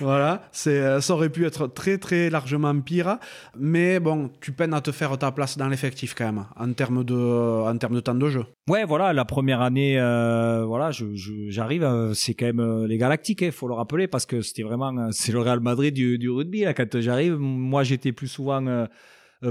voilà, 0.00 0.48
c'est, 0.52 0.78
euh, 0.78 1.00
ça 1.00 1.14
aurait 1.14 1.28
pu 1.28 1.46
être 1.46 1.66
très, 1.66 1.98
très 1.98 2.30
largement 2.30 2.78
pire. 2.80 3.18
Mais 3.58 4.00
bon, 4.00 4.30
tu 4.40 4.52
peines 4.52 4.74
à 4.74 4.80
te 4.80 4.90
faire 4.90 5.16
ta 5.18 5.32
place 5.32 5.58
dans 5.58 5.68
l'effectif 5.68 6.14
quand 6.14 6.24
même, 6.24 6.44
en 6.56 6.72
termes 6.72 7.04
de, 7.04 7.14
en 7.14 7.76
termes 7.76 7.94
de 7.94 8.00
temps 8.00 8.14
de 8.14 8.28
jeu. 8.28 8.44
Ouais, 8.68 8.84
voilà, 8.84 9.12
la 9.12 9.24
première 9.24 9.60
année, 9.60 9.98
euh, 9.98 10.64
voilà, 10.66 10.90
je, 10.90 11.04
j'arrive, 11.48 12.12
c'est 12.14 12.34
quand 12.34 12.46
même 12.46 12.86
les 12.86 12.98
Galactiques, 12.98 13.42
il 13.42 13.48
hein, 13.48 13.50
faut 13.52 13.68
le 13.68 13.74
rappeler, 13.74 14.08
parce 14.08 14.26
que 14.26 14.40
c'était 14.40 14.62
vraiment, 14.62 15.10
c'est 15.12 15.32
le 15.32 15.40
Real 15.40 15.60
Madrid 15.60 15.94
du, 15.94 16.18
du 16.18 16.30
rugby. 16.30 16.62
Là, 16.62 16.74
quand 16.74 17.00
j'arrive, 17.00 17.36
moi, 17.38 17.82
j'étais 17.82 18.12
plus 18.12 18.28
souvent 18.28 18.66
euh, 18.66 18.86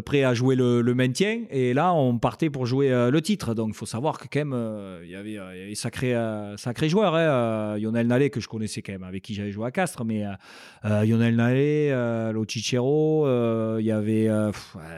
prêt 0.02 0.24
à 0.24 0.34
jouer 0.34 0.56
le, 0.56 0.94
maintien. 0.94 1.44
Et 1.50 1.74
là, 1.74 1.94
on 1.94 2.18
partait 2.18 2.50
pour 2.50 2.66
jouer 2.66 2.91
euh, 2.91 3.12
le 3.12 3.22
titre. 3.22 3.54
Donc, 3.54 3.70
il 3.70 3.76
faut 3.76 3.86
savoir 3.86 4.20
que 4.20 4.28
quand 4.32 4.39
même, 4.39 4.54
euh, 4.54 5.02
il 5.04 5.12
y 5.12 5.16
avait, 5.16 5.70
il 5.70 5.76
sacré, 5.76 6.16
sacré 6.58 6.89
joueur. 6.89 7.16
Hein. 7.16 7.78
Lionel 7.78 8.08
Nallet, 8.08 8.30
que 8.30 8.39
je 8.39 8.48
connaissais 8.48 8.82
quand 8.82 8.91
même, 8.91 9.04
avec 9.04 9.24
qui 9.24 9.34
j'avais 9.34 9.52
joué 9.52 9.68
à 9.68 9.72
Castres. 9.72 10.06
Mais 10.06 10.24
Lionel 10.84 11.36
Nallet, 11.36 12.32
Lo 12.32 12.46
Cicero, 12.48 13.28
il 13.80 13.86
y 13.86 13.91
avait 13.91 14.30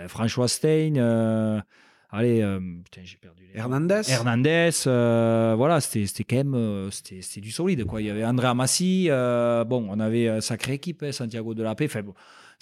François 0.08 0.48
Stein. 0.48 1.64
Allez, 2.12 2.60
putain, 2.84 3.02
j'ai 3.04 3.18
perdu 3.18 3.44
les... 3.52 3.60
Hernandez. 3.60 4.02
Hernandez, 4.08 4.70
voilà, 4.86 5.82
c'était 5.82 6.24
quand 6.24 6.38
même 6.38 6.90
c'était 6.92 7.42
du 7.42 7.52
solide. 7.52 7.86
Quoi. 7.86 8.02
Il 8.02 8.08
y 8.08 8.10
avait 8.10 8.26
André 8.26 8.48
Amassi. 8.48 9.08
bon, 9.10 9.88
on 9.90 10.00
avait 10.00 10.42
sacrée 10.42 10.74
équipe, 10.74 11.04
hein, 11.04 11.12
Santiago 11.12 11.54
de 11.54 11.64
la 11.64 11.76
Paix. 11.76 11.86
Enfin, 11.86 12.04
bon, 12.04 12.14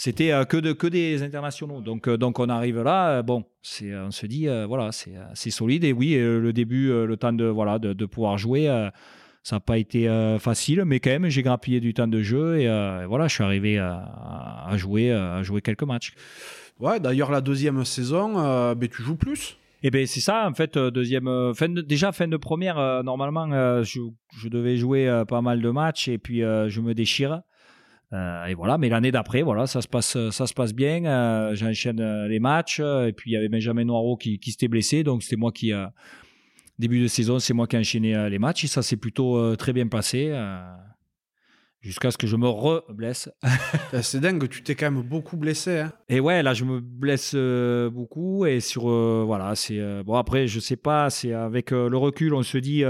c'était 0.04 0.34
euh, 0.34 0.44
que, 0.44 0.58
de, 0.58 0.74
que 0.74 0.88
des 0.88 1.24
internationaux. 1.24 1.80
Donc, 1.80 2.10
euh, 2.10 2.18
donc 2.18 2.38
on 2.40 2.50
arrive 2.50 2.82
là, 2.82 3.20
euh, 3.20 3.22
bon, 3.22 3.46
c'est, 3.62 3.96
on 3.96 4.12
se 4.12 4.26
dit, 4.26 4.48
voilà, 4.68 4.92
c'est, 4.92 5.14
c'est 5.34 5.50
solide. 5.50 5.86
Et 5.86 5.94
oui, 5.94 6.16
le 6.16 6.52
début, 6.52 6.90
le 6.90 7.16
temps 7.16 7.32
de, 7.32 7.46
voilà, 7.46 7.80
de, 7.80 7.94
de 7.94 8.06
pouvoir 8.06 8.38
jouer, 8.38 8.66
ça 9.44 9.56
n'a 9.56 9.60
pas 9.62 9.78
été 9.78 10.10
facile, 10.40 10.84
mais 10.86 11.00
quand 11.00 11.12
même, 11.12 11.30
j'ai 11.30 11.42
grappillé 11.42 11.80
du 11.80 11.94
temps 11.94 12.08
de 12.08 12.22
jeu 12.22 12.60
et 12.60 13.06
voilà, 13.08 13.30
je 13.30 13.36
suis 13.36 13.44
arrivé 13.46 13.78
à, 13.78 14.66
à 14.68 14.76
jouer, 14.76 15.14
à 15.14 15.42
jouer 15.44 15.62
quelques 15.62 15.84
matchs. 15.84 16.14
Ouais, 16.82 17.00
d'ailleurs, 17.00 17.32
la 17.32 17.40
deuxième 17.40 17.86
saison, 17.86 18.38
euh, 18.38 18.76
ben, 18.76 18.90
tu 18.90 19.04
joues 19.04 19.16
plus. 19.16 19.58
Et 19.86 19.88
eh 19.88 19.92
ben 19.92 20.08
c'est 20.08 20.22
ça 20.22 20.48
en 20.50 20.54
fait 20.54 20.78
deuxième 20.78 21.54
fin 21.54 21.68
de, 21.68 21.82
déjà 21.82 22.14
fin 22.14 22.30
de 22.30 22.38
première 22.38 23.04
normalement 23.04 23.84
je, 23.84 24.00
je, 24.34 24.48
devais 24.48 24.78
jouer 24.78 25.24
pas 25.28 25.42
mal 25.42 25.62
de 25.62 25.70
matchs 25.72 26.08
et 26.08 26.18
puis 26.18 26.40
je 26.40 26.80
me 26.80 26.94
déchire 26.94 27.42
et 28.14 28.54
voilà 28.54 28.78
mais 28.78 28.90
l'année 28.90 29.12
d'après 29.12 29.42
voilà 29.42 29.66
ça 29.66 29.82
se 29.82 29.88
passe 29.88 30.18
ça 30.30 30.46
se 30.46 30.54
passe 30.54 30.74
bien 30.74 31.54
j'enchaîne 31.56 32.28
les 32.28 32.40
matchs 32.40 32.80
et 32.80 33.14
puis 33.16 33.32
il 33.32 33.34
y 33.34 33.38
avait 33.38 33.50
Benjamin 33.50 33.86
Noiro 33.86 34.18
qui, 34.18 34.38
qui 34.38 34.52
s'était 34.52 34.68
blessé 34.68 35.04
donc 35.04 35.24
c'était 35.24 35.36
moi 35.36 35.52
qui 35.52 35.74
début 36.80 37.02
de 37.02 37.08
saison, 37.08 37.40
c'est 37.40 37.54
moi 37.54 37.68
qui 37.68 37.76
ai 37.76 37.80
enchaîné 37.80 38.16
euh, 38.16 38.30
les 38.30 38.40
matchs 38.40 38.66
et 38.66 38.68
ça 38.68 38.82
s'est 38.82 38.98
plutôt 38.98 39.38
euh, 39.38 39.56
très 39.56 39.74
bien 39.74 39.88
passé 39.88 40.30
euh, 40.32 40.62
jusqu'à 41.82 42.12
ce 42.12 42.18
que 42.18 42.28
je 42.28 42.36
me 42.36 42.48
re-blesse. 42.48 43.30
c'est 44.02 44.20
dingue, 44.20 44.48
tu 44.50 44.64
t'es 44.64 44.76
quand 44.76 44.92
même 44.92 45.04
beaucoup 45.04 45.38
blessé. 45.38 45.80
Hein. 45.80 45.94
Et 46.10 46.20
ouais, 46.20 46.42
là 46.44 46.54
je 46.54 46.66
me 46.66 46.80
blesse 46.80 47.36
beaucoup 47.92 48.46
et 48.46 48.60
sur 48.60 48.84
voilà, 49.26 49.56
c'est 49.56 50.04
bon 50.04 50.16
après 50.16 50.48
je 50.48 50.60
sais 50.60 50.78
pas, 50.78 51.10
c'est 51.10 51.34
avec 51.34 51.72
le 51.72 51.98
recul, 51.98 52.34
on 52.34 52.44
se 52.44 52.58
dit 52.58 52.84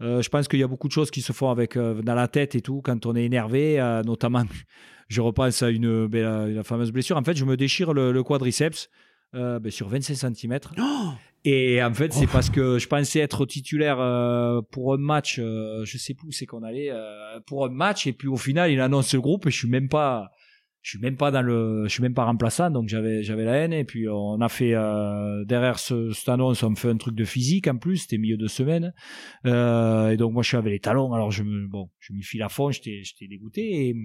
je 0.00 0.28
pense 0.28 0.48
qu'il 0.48 0.58
y 0.60 0.62
a 0.62 0.68
beaucoup 0.68 0.88
de 0.88 0.92
choses 0.92 1.10
qui 1.10 1.22
se 1.22 1.32
font 1.32 1.50
avec 1.50 1.76
dans 1.78 2.14
la 2.14 2.28
tête 2.28 2.54
et 2.54 2.60
tout 2.60 2.82
quand 2.82 3.06
on 3.06 3.16
est 3.16 3.24
énervé, 3.24 3.78
notamment 4.04 4.44
je 5.08 5.20
repense 5.20 5.62
à 5.62 5.70
une 5.70 6.06
ben, 6.06 6.54
la, 6.54 6.62
fameuse 6.64 6.92
blessure. 6.92 7.16
En 7.16 7.24
fait, 7.24 7.36
je 7.36 7.44
me 7.44 7.56
déchire 7.56 7.92
le, 7.94 8.22
quadriceps. 8.22 8.88
Ben, 9.32 9.70
sur 9.70 9.88
25 9.88 10.34
cm. 10.34 10.58
Oh 10.78 11.10
et 11.48 11.80
en 11.80 11.94
fait, 11.94 12.12
c'est 12.12 12.26
parce 12.26 12.50
que 12.50 12.80
je 12.80 12.88
pensais 12.88 13.20
être 13.20 13.46
titulaire 13.46 14.00
euh, 14.00 14.62
pour 14.72 14.94
un 14.94 14.96
match, 14.96 15.38
euh, 15.38 15.84
je 15.84 15.96
sais 15.96 16.12
plus 16.12 16.26
où 16.26 16.32
c'est 16.32 16.44
qu'on 16.44 16.64
allait, 16.64 16.90
euh, 16.90 17.38
pour 17.46 17.64
un 17.64 17.68
match, 17.68 18.08
et 18.08 18.12
puis 18.12 18.26
au 18.26 18.36
final, 18.36 18.72
il 18.72 18.80
annonce 18.80 19.14
le 19.14 19.20
groupe, 19.20 19.46
et 19.46 19.52
je 19.52 19.56
suis 19.56 19.68
même 19.68 19.88
pas, 19.88 20.32
je 20.86 20.90
suis 20.90 21.00
même 21.00 21.16
pas 21.16 21.32
dans 21.32 21.42
le, 21.42 21.82
je 21.82 21.88
suis 21.88 22.02
même 22.02 22.14
pas 22.14 22.22
remplaçant, 22.22 22.70
donc 22.70 22.88
j'avais, 22.88 23.24
j'avais 23.24 23.44
la 23.44 23.56
haine, 23.56 23.72
et 23.72 23.82
puis 23.82 24.08
on 24.08 24.40
a 24.40 24.48
fait 24.48 24.70
derrière 25.44 25.80
ce, 25.80 26.12
cette 26.12 26.28
annonce, 26.28 26.62
on 26.62 26.76
fait 26.76 26.90
un 26.90 26.96
truc 26.96 27.16
de 27.16 27.24
physique 27.24 27.66
en 27.66 27.76
plus, 27.76 27.96
c'était 27.96 28.18
milieu 28.18 28.36
de 28.36 28.46
semaine, 28.46 28.94
et 29.44 30.16
donc 30.16 30.32
moi 30.32 30.44
je 30.44 30.48
suis 30.48 30.56
avec 30.56 30.70
les 30.70 30.78
talons, 30.78 31.12
alors 31.12 31.32
je 31.32 31.42
me, 31.42 31.66
bon, 31.66 31.90
je 31.98 32.12
m'y 32.12 32.22
file 32.22 32.44
à 32.44 32.48
fond, 32.48 32.70
j'étais, 32.70 33.00
j'étais 33.02 33.26
dégoûté, 33.26 33.88
et, 33.88 33.96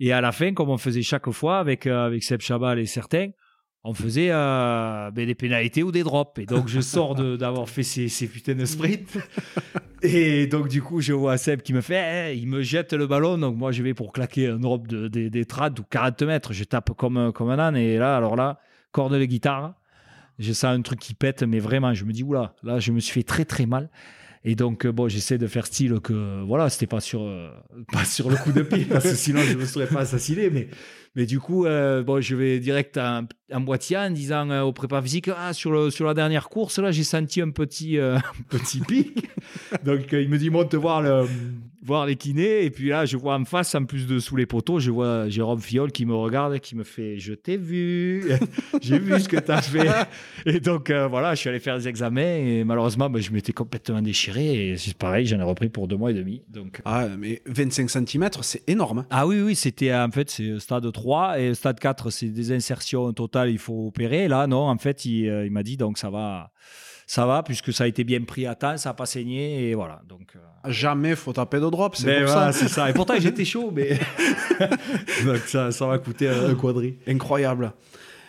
et 0.00 0.12
à 0.12 0.22
la 0.22 0.32
fin, 0.32 0.54
comme 0.54 0.70
on 0.70 0.78
faisait 0.78 1.02
chaque 1.02 1.30
fois 1.30 1.58
avec 1.58 1.86
avec 1.86 2.22
Seb 2.22 2.40
Chabal 2.40 2.78
et 2.78 2.86
certains 2.86 3.28
on 3.84 3.94
faisait 3.94 4.28
euh, 4.30 5.10
ben, 5.10 5.26
des 5.26 5.34
pénalités 5.34 5.82
ou 5.82 5.90
des 5.90 6.04
drops. 6.04 6.38
Et 6.38 6.46
donc, 6.46 6.68
je 6.68 6.80
sors 6.80 7.14
d'avoir 7.14 7.68
fait 7.68 7.82
ces, 7.82 8.08
ces, 8.08 8.28
putains 8.28 8.54
de 8.54 8.64
sprints. 8.64 9.18
Et 10.02 10.46
donc, 10.46 10.68
du 10.68 10.82
coup, 10.82 11.00
je 11.00 11.12
vois 11.12 11.36
Seb 11.36 11.62
qui 11.62 11.72
me 11.72 11.80
fait, 11.80 12.32
eh, 12.32 12.38
il 12.38 12.46
me 12.46 12.62
jette 12.62 12.92
le 12.92 13.06
ballon. 13.06 13.38
Donc, 13.38 13.56
moi, 13.56 13.72
je 13.72 13.82
vais 13.82 13.94
pour 13.94 14.12
claquer 14.12 14.48
un 14.48 14.58
drop 14.58 14.86
de, 14.86 15.08
des 15.08 15.44
trades 15.44 15.78
ou 15.80 15.84
40 15.88 16.22
mètres. 16.22 16.52
Je 16.52 16.64
tape 16.64 16.92
comme, 16.96 17.32
comme 17.32 17.50
un 17.50 17.58
âne. 17.58 17.76
Et 17.76 17.98
là, 17.98 18.16
alors 18.16 18.36
là, 18.36 18.60
corde 18.92 19.14
de 19.14 19.24
guitare. 19.24 19.74
Je 20.38 20.52
sens 20.52 20.76
un 20.76 20.82
truc 20.82 20.98
qui 20.98 21.14
pète, 21.14 21.42
mais 21.42 21.58
vraiment, 21.58 21.92
je 21.92 22.04
me 22.04 22.12
dis, 22.12 22.22
oula, 22.22 22.54
là, 22.62 22.78
je 22.78 22.92
me 22.92 23.00
suis 23.00 23.12
fait 23.12 23.22
très, 23.22 23.44
très 23.44 23.66
mal. 23.66 23.90
Et 24.44 24.56
donc, 24.56 24.86
bon, 24.86 25.08
j'essaie 25.08 25.38
de 25.38 25.46
faire 25.46 25.66
style 25.66 26.00
que, 26.00 26.42
voilà, 26.44 26.68
c'était 26.68 26.86
pas 26.88 27.00
sur, 27.00 27.22
euh, 27.22 27.50
pas 27.92 28.04
sur 28.04 28.30
le 28.30 28.36
coup 28.36 28.52
de 28.52 28.62
pied, 28.62 28.84
parce 28.84 29.04
que 29.04 29.14
sinon, 29.14 29.40
je 29.42 29.56
me 29.56 29.64
serais 29.64 29.86
pas 29.86 30.00
assassiné. 30.00 30.50
Mais 30.50 30.68
mais 31.14 31.26
du 31.26 31.40
coup, 31.40 31.66
euh, 31.66 32.02
bon, 32.02 32.22
je 32.22 32.34
vais 32.34 32.58
direct 32.58 32.96
en, 32.96 33.26
en 33.52 33.60
boîtier 33.60 33.98
en 33.98 34.10
disant 34.10 34.48
euh, 34.50 34.62
au 34.62 34.72
prépa 34.72 35.02
physique 35.02 35.28
ah, 35.36 35.52
sur, 35.52 35.70
le, 35.70 35.90
sur 35.90 36.06
la 36.06 36.14
dernière 36.14 36.48
course, 36.48 36.78
là, 36.78 36.90
j'ai 36.90 37.04
senti 37.04 37.42
un 37.42 37.50
petit, 37.50 37.98
euh, 37.98 38.18
petit 38.48 38.80
pic. 38.80 39.28
Donc, 39.84 40.12
il 40.12 40.28
me 40.30 40.38
dit 40.38 40.48
monte 40.48 40.74
voir, 40.74 41.02
le, 41.02 41.26
voir 41.82 42.06
les 42.06 42.16
kinés. 42.16 42.64
Et 42.64 42.70
puis 42.70 42.88
là, 42.88 43.04
je 43.04 43.16
vois 43.16 43.34
en 43.34 43.44
face, 43.44 43.74
en 43.74 43.84
plus 43.84 44.06
de 44.06 44.18
sous 44.18 44.36
les 44.36 44.46
poteaux, 44.46 44.78
je 44.78 44.90
vois 44.90 45.28
Jérôme 45.28 45.60
Fiol 45.60 45.92
qui 45.92 46.06
me 46.06 46.14
regarde, 46.14 46.58
qui 46.60 46.76
me 46.76 46.84
fait 46.84 47.18
Je 47.18 47.34
t'ai 47.34 47.56
vu, 47.56 48.30
j'ai 48.80 48.98
vu 48.98 49.18
ce 49.20 49.28
que 49.28 49.38
tu 49.38 49.50
as 49.50 49.62
fait. 49.62 49.88
Et 50.46 50.60
donc, 50.60 50.90
voilà, 50.90 51.34
je 51.34 51.40
suis 51.40 51.48
allé 51.48 51.60
faire 51.60 51.78
des 51.78 51.88
examens 51.88 52.36
et 52.36 52.64
malheureusement, 52.64 53.10
ben, 53.10 53.20
je 53.20 53.32
m'étais 53.32 53.52
complètement 53.52 54.02
déchiré. 54.02 54.70
Et 54.70 54.76
c'est 54.76 54.96
pareil, 54.96 55.26
j'en 55.26 55.40
ai 55.40 55.44
repris 55.44 55.68
pour 55.68 55.88
deux 55.88 55.96
mois 55.96 56.10
et 56.10 56.14
demi. 56.14 56.42
Donc, 56.48 56.80
ah, 56.84 57.08
mais 57.18 57.42
25 57.46 57.90
cm, 57.90 58.28
c'est 58.42 58.68
énorme. 58.68 59.06
Ah 59.10 59.26
oui, 59.26 59.40
oui, 59.40 59.54
c'était 59.54 59.94
en 59.94 60.10
fait, 60.10 60.30
c'est 60.30 60.58
stade 60.58 60.90
3 60.90 61.40
et 61.40 61.54
stade 61.54 61.80
4, 61.80 62.10
c'est 62.10 62.28
des 62.28 62.52
insertions 62.52 63.12
totales, 63.12 63.50
il 63.50 63.58
faut 63.58 63.86
opérer. 63.86 64.28
Là, 64.28 64.46
non, 64.46 64.68
en 64.68 64.78
fait, 64.78 65.04
euh, 65.06 65.46
il, 65.46 65.52
m'a 65.52 65.62
dit 65.62 65.76
donc 65.76 65.98
ça 65.98 66.10
va, 66.10 66.52
ça 67.12 67.26
va, 67.26 67.42
puisque 67.42 67.74
ça 67.74 67.84
a 67.84 67.86
été 67.86 68.04
bien 68.04 68.22
pris 68.22 68.46
à 68.46 68.54
temps, 68.54 68.78
ça 68.78 68.88
n'a 68.88 68.94
pas 68.94 69.04
saigné, 69.04 69.68
et 69.68 69.74
voilà. 69.74 70.00
Donc, 70.08 70.28
euh... 70.34 70.70
Jamais 70.70 71.14
faut 71.14 71.34
taper 71.34 71.60
de 71.60 71.68
drop, 71.68 71.94
c'est 71.94 72.20
pour 72.20 72.30
ça. 72.30 72.88
Et 72.88 72.94
pourtant, 72.94 73.14
j'étais 73.18 73.44
chaud, 73.44 73.70
mais 73.70 73.98
donc 75.26 75.40
ça, 75.46 75.70
ça 75.72 75.86
va 75.86 75.98
coûter 75.98 76.28
un 76.28 76.54
quadri. 76.54 76.96
Incroyable. 77.06 77.74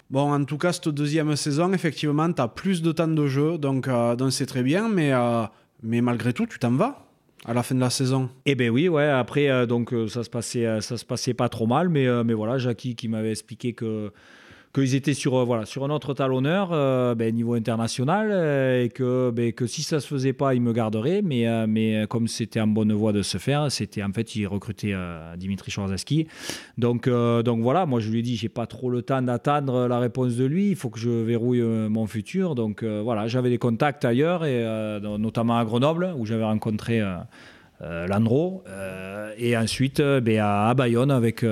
Bon, 0.09 0.33
en 0.33 0.43
tout 0.43 0.57
cas, 0.57 0.73
cette 0.73 0.89
deuxième 0.89 1.33
saison, 1.37 1.71
effectivement, 1.71 2.29
tu 2.33 2.41
as 2.41 2.49
plus 2.49 2.81
de 2.81 2.91
temps 2.91 3.07
de 3.07 3.25
jeu, 3.25 3.57
donc 3.57 3.87
euh, 3.87 4.29
c'est 4.31 4.47
très 4.47 4.63
bien, 4.63 4.89
mais, 4.89 5.13
euh, 5.13 5.45
mais 5.81 6.01
malgré 6.01 6.33
tout, 6.33 6.45
tu 6.45 6.59
t'en 6.59 6.71
vas 6.71 7.05
à 7.45 7.53
la 7.53 7.63
fin 7.63 7.75
de 7.75 7.79
la 7.79 7.89
saison. 7.89 8.29
Eh 8.45 8.55
ben 8.55 8.69
oui, 8.69 8.89
ouais. 8.89 9.07
Après, 9.07 9.49
euh, 9.49 9.65
donc 9.65 9.93
euh, 9.93 10.07
ça 10.07 10.23
se 10.23 10.29
passait, 10.29 10.65
euh, 10.65 10.81
ça 10.81 10.97
se 10.97 11.05
passait 11.05 11.33
pas 11.33 11.47
trop 11.47 11.67
mal, 11.67 11.89
mais 11.89 12.05
mais 12.23 12.33
voilà, 12.33 12.57
Jackie 12.57 12.95
qui 12.95 13.07
m'avait 13.07 13.31
expliqué 13.31 13.73
que 13.73 14.11
qu'ils 14.73 14.95
étaient 14.95 15.13
sur, 15.13 15.35
euh, 15.35 15.43
voilà, 15.43 15.65
sur 15.65 15.85
un 15.85 15.89
autre 15.91 16.13
talonneur 16.13 16.69
euh, 16.71 17.13
ben, 17.13 17.33
niveau 17.33 17.53
international 17.53 18.29
euh, 18.31 18.83
et 18.83 18.89
que, 18.89 19.29
ben, 19.29 19.53
que 19.53 19.67
si 19.67 19.83
ça 19.83 19.99
se 19.99 20.07
faisait 20.07 20.33
pas, 20.33 20.55
il 20.55 20.61
me 20.61 20.73
garderait. 20.73 21.21
Mais, 21.23 21.45
mais 21.67 22.05
comme 22.09 22.27
c'était 22.27 22.59
en 22.59 22.67
bonne 22.67 22.91
voie 22.93 23.13
de 23.13 23.21
se 23.21 23.37
faire, 23.37 23.71
c'était 23.71 24.03
en 24.03 24.11
fait, 24.11 24.35
il 24.35 24.47
recrutait 24.47 24.95
Dimitri 25.37 25.71
Chorzaski. 25.71 26.27
Donc, 26.77 27.07
donc 27.09 27.61
voilà, 27.61 27.85
moi 27.85 27.99
je 27.99 28.09
lui 28.09 28.19
ai 28.19 28.21
dit, 28.21 28.35
j'ai 28.35 28.49
pas 28.49 28.65
trop 28.65 28.89
le 28.89 29.01
temps 29.01 29.21
d'attendre 29.21 29.87
la 29.87 29.99
réponse 29.99 30.35
de 30.35 30.45
lui, 30.45 30.69
il 30.69 30.75
faut 30.75 30.89
que 30.89 30.99
je 30.99 31.09
verrouille 31.09 31.61
mon 31.61 32.07
futur. 32.07 32.55
Donc 32.55 32.83
voilà, 32.83 33.27
j'avais 33.27 33.49
des 33.49 33.57
contacts 33.57 34.05
ailleurs, 34.05 34.45
et, 34.45 34.63
notamment 35.01 35.57
à 35.57 35.65
Grenoble, 35.65 36.13
où 36.17 36.25
j'avais 36.25 36.45
rencontré. 36.45 37.01
Landro 37.81 38.63
et 39.37 39.57
ensuite 39.57 40.01
ben, 40.01 40.39
à 40.39 40.73
Bayonne 40.73 41.11
avec 41.11 41.43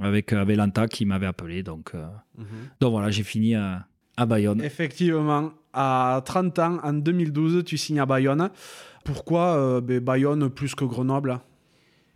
avec 0.00 0.32
euh, 0.32 0.86
qui 0.90 1.06
m'avait 1.06 1.26
appelé. 1.26 1.62
Donc, 1.62 1.92
euh, 1.94 2.06
mhm. 2.36 2.46
donc 2.80 2.92
voilà, 2.92 3.10
j'ai 3.10 3.22
fini 3.22 3.54
à, 3.54 3.86
à, 4.16 4.26
Bayonne. 4.26 4.62
Effectivement, 4.62 5.52
à 5.72 6.22
30 6.24 6.58
ans, 6.58 6.78
en 6.82 6.92
2012, 6.92 7.64
tu 7.64 7.76
signes 7.76 8.00
à 8.00 8.06
Bayonne. 8.06 8.50
Pourquoi 9.04 9.56
euh, 9.56 9.80
ben, 9.80 10.00
Bayonne 10.00 10.48
plus 10.50 10.74
que 10.74 10.84
Grenoble? 10.84 11.38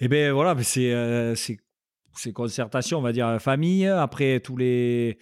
Eh 0.01 0.09
bien 0.09 0.33
voilà, 0.33 0.57
c'est 0.63 1.35
c'est 2.15 2.33
concertation, 2.33 2.99
on 2.99 3.03
va 3.03 3.13
dire, 3.13 3.41
famille. 3.41 3.87
Après, 3.87 4.41
tous 4.41 4.57
les 4.57 5.19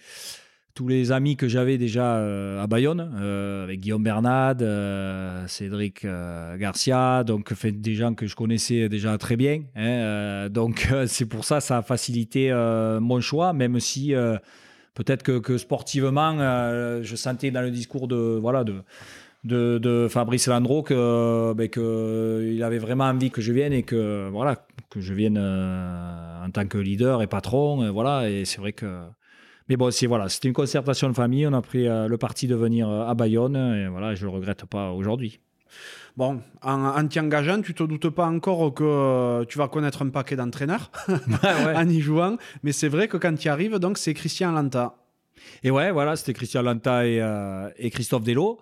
tous 0.73 0.87
les 0.87 1.11
amis 1.11 1.35
que 1.35 1.47
j'avais 1.47 1.77
déjà 1.77 2.17
euh, 2.17 2.61
à 2.61 2.67
Bayonne, 2.67 3.11
euh, 3.19 3.63
avec 3.63 3.79
Guillaume 3.79 4.03
Bernard, 4.03 4.55
euh, 4.61 5.45
Cédric 5.47 6.05
Garcia, 6.57 7.23
donc 7.23 7.53
des 7.65 7.95
gens 7.95 8.13
que 8.13 8.27
je 8.27 8.35
connaissais 8.35 8.89
déjà 8.89 9.17
très 9.17 9.35
bien. 9.35 9.63
Hein, 9.75 10.49
donc 10.49 10.87
c'est 11.07 11.25
pour 11.25 11.45
ça 11.45 11.59
ça 11.59 11.79
a 11.79 11.81
facilité 11.81 12.51
mon 13.01 13.19
choix, 13.19 13.53
même 13.53 13.79
si 13.79 14.13
peut-être 14.93 15.23
que, 15.23 15.57
sportivement, 15.57 16.37
je 17.01 17.15
sentais 17.15 17.51
dans 17.51 17.61
le 17.61 17.71
discours 17.71 18.07
de 18.07 18.37
voilà 18.39 18.63
de 18.63 18.81
de, 19.45 20.07
Fabrice 20.09 20.47
Landreau 20.47 20.83
que, 20.83 21.53
ben, 21.53 21.69
que 21.69 22.61
avait 22.61 22.77
vraiment 22.77 23.05
envie 23.05 23.31
que 23.31 23.41
je 23.41 23.53
vienne 23.53 23.71
et 23.71 23.83
que 23.83 24.29
voilà 24.29 24.65
que 24.89 24.99
je 24.99 25.13
vienne 25.13 25.37
en 25.37 26.49
tant 26.51 26.67
que 26.67 26.77
leader 26.77 27.21
et 27.21 27.27
patron, 27.27 27.91
voilà. 27.91 28.29
Et 28.29 28.45
c'est 28.45 28.59
vrai 28.59 28.73
que 28.73 28.85
mais 29.69 29.77
bon, 29.77 29.91
c'est 29.91 30.07
voilà, 30.07 30.29
c'était 30.29 30.47
une 30.47 30.53
concertation 30.53 31.07
de 31.09 31.13
famille. 31.13 31.45
On 31.45 31.53
a 31.53 31.61
pris 31.61 31.87
euh, 31.87 32.07
le 32.07 32.17
parti 32.17 32.47
de 32.47 32.55
venir 32.55 32.89
euh, 32.89 33.07
à 33.07 33.13
Bayonne 33.13 33.55
et 33.55 33.87
voilà, 33.87 34.15
je 34.15 34.25
le 34.25 34.31
regrette 34.31 34.65
pas 34.65 34.91
aujourd'hui. 34.91 35.39
Bon, 36.17 36.41
en, 36.63 36.83
en 36.85 37.07
t'y 37.07 37.19
engageant, 37.19 37.61
tu 37.61 37.75
te 37.75 37.83
doutes 37.83 38.09
pas 38.09 38.25
encore 38.25 38.73
que 38.73 38.83
euh, 38.83 39.45
tu 39.45 39.59
vas 39.59 39.67
connaître 39.67 40.01
un 40.01 40.09
paquet 40.09 40.35
d'entraîneurs 40.35 40.91
en 41.75 41.87
y 41.87 42.01
jouant. 42.01 42.37
Mais 42.63 42.71
c'est 42.71 42.89
vrai 42.89 43.07
que 43.07 43.17
quand 43.17 43.35
tu 43.35 43.45
y 43.45 43.49
arrives, 43.49 43.77
donc 43.77 43.99
c'est 43.99 44.15
Christian 44.15 44.51
Lanta. 44.51 44.95
Et 45.63 45.69
ouais, 45.69 45.91
voilà, 45.91 46.15
c'était 46.15 46.33
Christian 46.33 46.63
Lanta 46.63 47.05
et, 47.07 47.23
et 47.77 47.89
Christophe 47.91 48.23
Delo. 48.23 48.59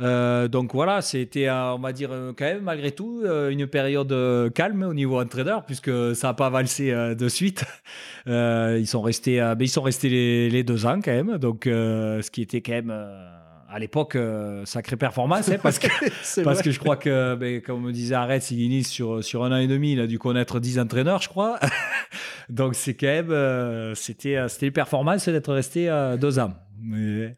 Euh, 0.00 0.48
donc 0.48 0.74
voilà, 0.74 1.02
c'était, 1.02 1.50
on 1.50 1.78
va 1.78 1.92
dire, 1.92 2.10
euh, 2.12 2.32
quand 2.36 2.44
même, 2.44 2.62
malgré 2.62 2.92
tout, 2.92 3.20
euh, 3.24 3.50
une 3.50 3.66
période 3.66 4.14
calme 4.54 4.82
au 4.82 4.94
niveau 4.94 5.20
entraîneur, 5.20 5.64
puisque 5.64 6.14
ça 6.14 6.28
n'a 6.28 6.34
pas 6.34 6.50
valsé 6.50 6.92
de 6.92 7.28
suite. 7.28 7.64
ils 8.26 8.86
sont 8.86 9.02
restés, 9.02 9.38
ben, 9.38 9.60
ils 9.60 9.68
sont 9.68 9.82
restés 9.82 10.48
les, 10.50 10.62
deux 10.62 10.86
ans 10.86 11.00
quand 11.02 11.12
même, 11.12 11.38
donc 11.38 11.62
ce 11.64 12.30
qui 12.30 12.42
était 12.42 12.60
quand 12.60 12.72
même 12.72 12.94
à 13.70 13.78
l'époque, 13.78 14.18
sacrée 14.64 14.96
performance, 14.96 15.48
hein, 15.48 15.56
parce, 15.62 15.78
que, 15.78 15.88
parce 16.42 16.62
que 16.62 16.70
je 16.70 16.78
crois 16.78 16.96
que, 16.96 17.34
ben, 17.36 17.60
comme 17.60 17.82
me 17.82 17.92
disait 17.92 18.14
Arrête 18.14 18.42
Siguinis, 18.42 18.84
sur, 18.84 19.22
sur 19.22 19.44
un 19.44 19.52
an 19.52 19.58
et 19.58 19.66
demi, 19.66 19.92
il 19.92 20.00
a 20.00 20.06
dû 20.06 20.18
connaître 20.18 20.60
10 20.60 20.78
entraîneurs, 20.80 21.22
je 21.22 21.28
crois. 21.28 21.58
Donc 22.48 22.74
c'est 22.74 22.94
quand 22.94 23.06
même, 23.06 23.94
c'était, 23.94 24.48
c'était 24.48 24.66
une 24.66 24.72
performance 24.72 25.28
d'être 25.28 25.52
resté 25.52 25.88
deux 26.18 26.38
ans. 26.38 26.52
Mais, 26.82 27.36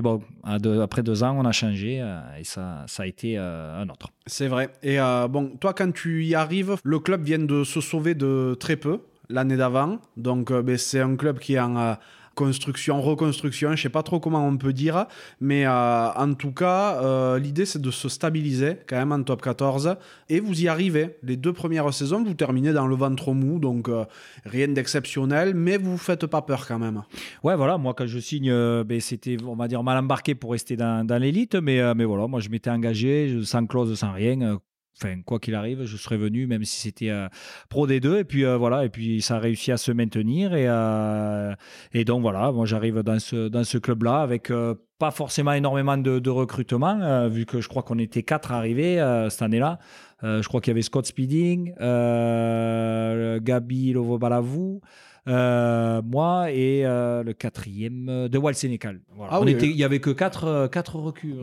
bon, 0.00 0.22
après 0.42 1.02
deux 1.02 1.22
ans, 1.22 1.36
on 1.38 1.44
a 1.44 1.52
changé 1.52 2.00
euh, 2.00 2.20
et 2.38 2.44
ça, 2.44 2.84
ça 2.86 3.02
a 3.02 3.06
été 3.06 3.36
euh, 3.36 3.80
un 3.80 3.88
autre. 3.88 4.08
C'est 4.26 4.48
vrai. 4.48 4.70
Et 4.82 5.00
euh, 5.00 5.28
bon, 5.28 5.56
toi, 5.60 5.74
quand 5.74 5.92
tu 5.92 6.24
y 6.24 6.34
arrives, 6.34 6.76
le 6.82 6.98
club 6.98 7.22
vient 7.22 7.38
de 7.38 7.64
se 7.64 7.80
sauver 7.80 8.14
de 8.14 8.56
très 8.58 8.76
peu 8.76 9.00
l'année 9.28 9.56
d'avant. 9.56 9.98
Donc, 10.16 10.52
ben, 10.52 10.76
c'est 10.76 11.00
un 11.00 11.16
club 11.16 11.38
qui 11.38 11.54
est 11.54 11.60
en, 11.60 11.96
construction, 12.34 13.00
reconstruction, 13.00 13.74
je 13.76 13.82
sais 13.82 13.88
pas 13.88 14.02
trop 14.02 14.20
comment 14.20 14.46
on 14.46 14.56
peut 14.56 14.72
dire, 14.72 15.06
mais 15.40 15.66
euh, 15.66 16.10
en 16.12 16.34
tout 16.34 16.52
cas, 16.52 17.00
euh, 17.02 17.38
l'idée 17.38 17.66
c'est 17.66 17.80
de 17.80 17.90
se 17.90 18.08
stabiliser 18.08 18.78
quand 18.86 18.96
même 18.96 19.12
en 19.12 19.22
top 19.22 19.42
14 19.42 19.96
et 20.28 20.40
vous 20.40 20.62
y 20.62 20.68
arrivez. 20.68 21.16
Les 21.22 21.36
deux 21.36 21.52
premières 21.52 21.92
saisons, 21.92 22.22
vous 22.22 22.34
terminez 22.34 22.72
dans 22.72 22.86
le 22.86 22.94
ventre 22.94 23.32
mou, 23.32 23.58
donc 23.58 23.88
euh, 23.88 24.04
rien 24.44 24.68
d'exceptionnel, 24.68 25.54
mais 25.54 25.76
vous 25.76 25.98
faites 25.98 26.26
pas 26.26 26.42
peur 26.42 26.66
quand 26.66 26.78
même. 26.78 27.02
Ouais, 27.42 27.56
voilà, 27.56 27.78
moi 27.78 27.94
quand 27.94 28.06
je 28.06 28.18
signe, 28.18 28.52
ben, 28.84 29.00
c'était, 29.00 29.36
on 29.46 29.56
va 29.56 29.68
dire, 29.68 29.82
mal 29.82 29.98
embarqué 29.98 30.34
pour 30.34 30.52
rester 30.52 30.76
dans, 30.76 31.06
dans 31.06 31.18
l'élite, 31.18 31.54
mais, 31.54 31.94
mais 31.94 32.04
voilà, 32.04 32.26
moi 32.26 32.40
je 32.40 32.48
m'étais 32.48 32.70
engagé, 32.70 33.40
sans 33.44 33.66
clause, 33.66 33.94
sans 33.98 34.12
rien 34.12 34.58
enfin 35.00 35.20
quoi 35.22 35.38
qu'il 35.38 35.54
arrive, 35.54 35.84
je 35.84 35.96
serais 35.96 36.16
venu 36.16 36.46
même 36.46 36.64
si 36.64 36.80
c'était 36.80 37.10
euh, 37.10 37.28
pro 37.68 37.86
des 37.86 38.00
deux. 38.00 38.18
Et 38.18 38.24
puis 38.24 38.44
euh, 38.44 38.56
voilà. 38.56 38.84
Et 38.84 38.88
puis 38.88 39.22
ça 39.22 39.36
a 39.36 39.38
réussi 39.38 39.72
à 39.72 39.76
se 39.76 39.92
maintenir. 39.92 40.54
Et 40.54 40.66
euh, 40.68 41.54
et 41.92 42.04
donc 42.04 42.22
voilà, 42.22 42.52
j'arrive 42.64 43.02
dans 43.02 43.18
ce 43.18 43.48
dans 43.48 43.64
ce 43.64 43.78
club 43.78 44.04
là 44.04 44.20
avec 44.20 44.52
pas 44.98 45.10
forcément 45.10 45.52
énormément 45.52 45.96
de, 45.96 46.30
recrutement 46.30 47.28
vu 47.28 47.46
que 47.46 47.60
je 47.60 47.68
crois 47.68 47.82
qu'on 47.82 47.98
était 47.98 48.22
quatre 48.22 48.52
arrivés 48.52 48.96
cette 49.30 49.42
année-là. 49.42 49.78
je 50.22 50.46
crois 50.46 50.60
qu'il 50.60 50.70
y 50.70 50.74
avait 50.74 50.82
Scott 50.82 51.06
Speeding, 51.06 51.74
Gabi 51.74 53.92
Lovo-Balavou, 53.92 54.80
moi 55.26 56.50
et 56.50 56.84
euh, 56.84 57.22
le 57.22 57.32
quatrième 57.32 58.08
euh, 58.08 58.28
de 58.28 58.38
Wal 58.38 58.54
Sénécal. 58.54 59.00
Voilà. 59.16 59.32
Ah 59.34 59.40
On 59.40 59.46
était, 59.46 59.66
il 59.66 59.76
y 59.76 59.84
avait 59.84 60.00
que 60.00 60.10
quatre, 60.10 60.68
quatre 60.70 60.96
recrues. 60.96 61.34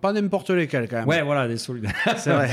Pas, 0.00 0.12
n'importe 0.12 0.50
lesquels 0.50 0.88
quand 0.88 0.96
même. 0.96 1.08
Ouais, 1.08 1.22
voilà, 1.22 1.48
des 1.48 1.58
solides. 1.58 1.88
C'est 2.16 2.32
vrai. 2.32 2.50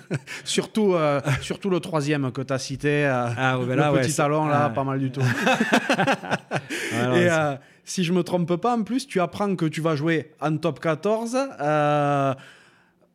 surtout, 0.44 0.94
surtout 1.40 1.70
le 1.70 1.80
troisième 1.80 2.30
que 2.32 2.42
tu 2.42 2.52
as 2.52 2.58
cité. 2.58 3.04
ah, 3.06 3.58
là, 3.66 3.92
le 3.92 4.00
petit 4.00 4.12
salon, 4.12 4.46
là, 4.46 4.66
ah. 4.66 4.70
pas 4.70 4.84
mal 4.84 4.98
du 4.98 5.10
tout. 5.10 5.22
et 6.92 7.28
si 7.84 8.04
je 8.04 8.12
me 8.12 8.22
trompe 8.22 8.56
pas, 8.56 8.76
en 8.76 8.82
plus, 8.82 9.06
tu 9.06 9.20
apprends 9.20 9.54
que 9.56 9.66
tu 9.66 9.80
vas 9.80 9.96
jouer 9.96 10.32
en 10.40 10.56
top 10.56 10.80
14 10.80 11.36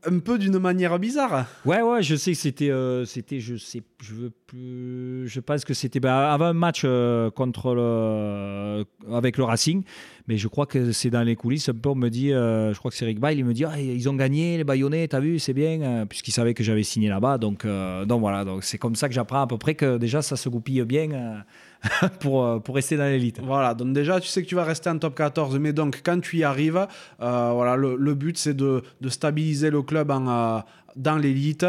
un 0.05 0.19
peu 0.19 0.37
d'une 0.37 0.57
manière 0.59 0.97
bizarre. 0.99 1.45
Ouais, 1.65 1.81
ouais, 1.81 2.01
je 2.01 2.15
sais 2.15 2.31
que 2.31 2.37
c'était, 2.37 2.71
euh, 2.71 3.05
c'était, 3.05 3.39
je 3.39 3.55
sais, 3.55 3.81
je 4.03 4.13
veux 4.13 4.31
plus, 4.47 5.27
je 5.27 5.39
pense 5.39 5.63
que 5.63 5.73
c'était 5.73 5.99
bah, 5.99 6.33
avant 6.33 6.45
un 6.45 6.53
match 6.53 6.81
euh, 6.83 7.29
contre 7.29 7.73
euh, 7.77 8.83
avec 9.11 9.37
le 9.37 9.43
Racing, 9.43 9.83
mais 10.27 10.37
je 10.37 10.47
crois 10.47 10.65
que 10.65 10.91
c'est 10.91 11.09
dans 11.09 11.23
les 11.23 11.35
coulisses. 11.35 11.69
Un 11.69 11.95
me 11.95 12.09
dit, 12.09 12.29
je 12.29 12.77
crois 12.77 12.91
que 12.91 12.97
c'est 12.97 13.05
Rick 13.05 13.19
Bail, 13.19 13.37
il 13.37 13.45
me 13.45 13.53
dit, 13.53 13.65
ah, 13.65 13.79
ils 13.79 14.09
ont 14.09 14.15
gagné 14.15 14.57
les 14.57 14.63
Bayonnais, 14.63 15.07
t'as 15.07 15.19
vu, 15.19 15.39
c'est 15.39 15.53
bien, 15.53 16.05
puisqu'il 16.07 16.31
savait 16.31 16.53
que 16.53 16.63
j'avais 16.63 16.83
signé 16.83 17.09
là-bas, 17.09 17.37
donc, 17.37 17.65
voilà, 17.65 18.45
donc 18.45 18.63
c'est 18.63 18.77
comme 18.77 18.95
ça 18.95 19.07
que 19.07 19.13
j'apprends 19.13 19.41
à 19.41 19.47
peu 19.47 19.57
près 19.57 19.75
que 19.75 19.97
déjà 19.97 20.21
ça 20.21 20.35
se 20.35 20.49
goupille 20.49 20.83
bien 20.83 21.43
pour, 22.19 22.45
euh, 22.45 22.59
pour 22.59 22.75
rester 22.75 22.97
dans 22.97 23.05
l'élite. 23.05 23.39
Voilà, 23.43 23.73
donc 23.73 23.93
déjà, 23.93 24.19
tu 24.19 24.27
sais 24.27 24.43
que 24.43 24.47
tu 24.47 24.55
vas 24.55 24.63
rester 24.63 24.89
en 24.89 24.97
top 24.97 25.15
14, 25.15 25.57
mais 25.59 25.73
donc 25.73 26.01
quand 26.03 26.19
tu 26.19 26.37
y 26.37 26.43
arrives, 26.43 26.87
euh, 27.21 27.51
voilà, 27.53 27.75
le, 27.75 28.13
but 28.13 28.37
c'est 28.37 28.53
de, 28.53 28.83
de, 29.01 29.09
stabiliser 29.09 29.69
le 29.69 29.81
club 29.81 30.11
euh, 30.11 30.59
dans 30.95 31.17
l'élite. 31.17 31.65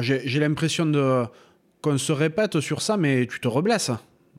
J'ai 0.00 0.40
l'impression 0.40 0.86
qu'on 1.86 1.98
se 1.98 2.12
répète 2.12 2.58
sur 2.58 2.82
ça, 2.82 2.96
mais 2.96 3.26
tu 3.26 3.38
te 3.38 3.46
reblesses 3.46 3.92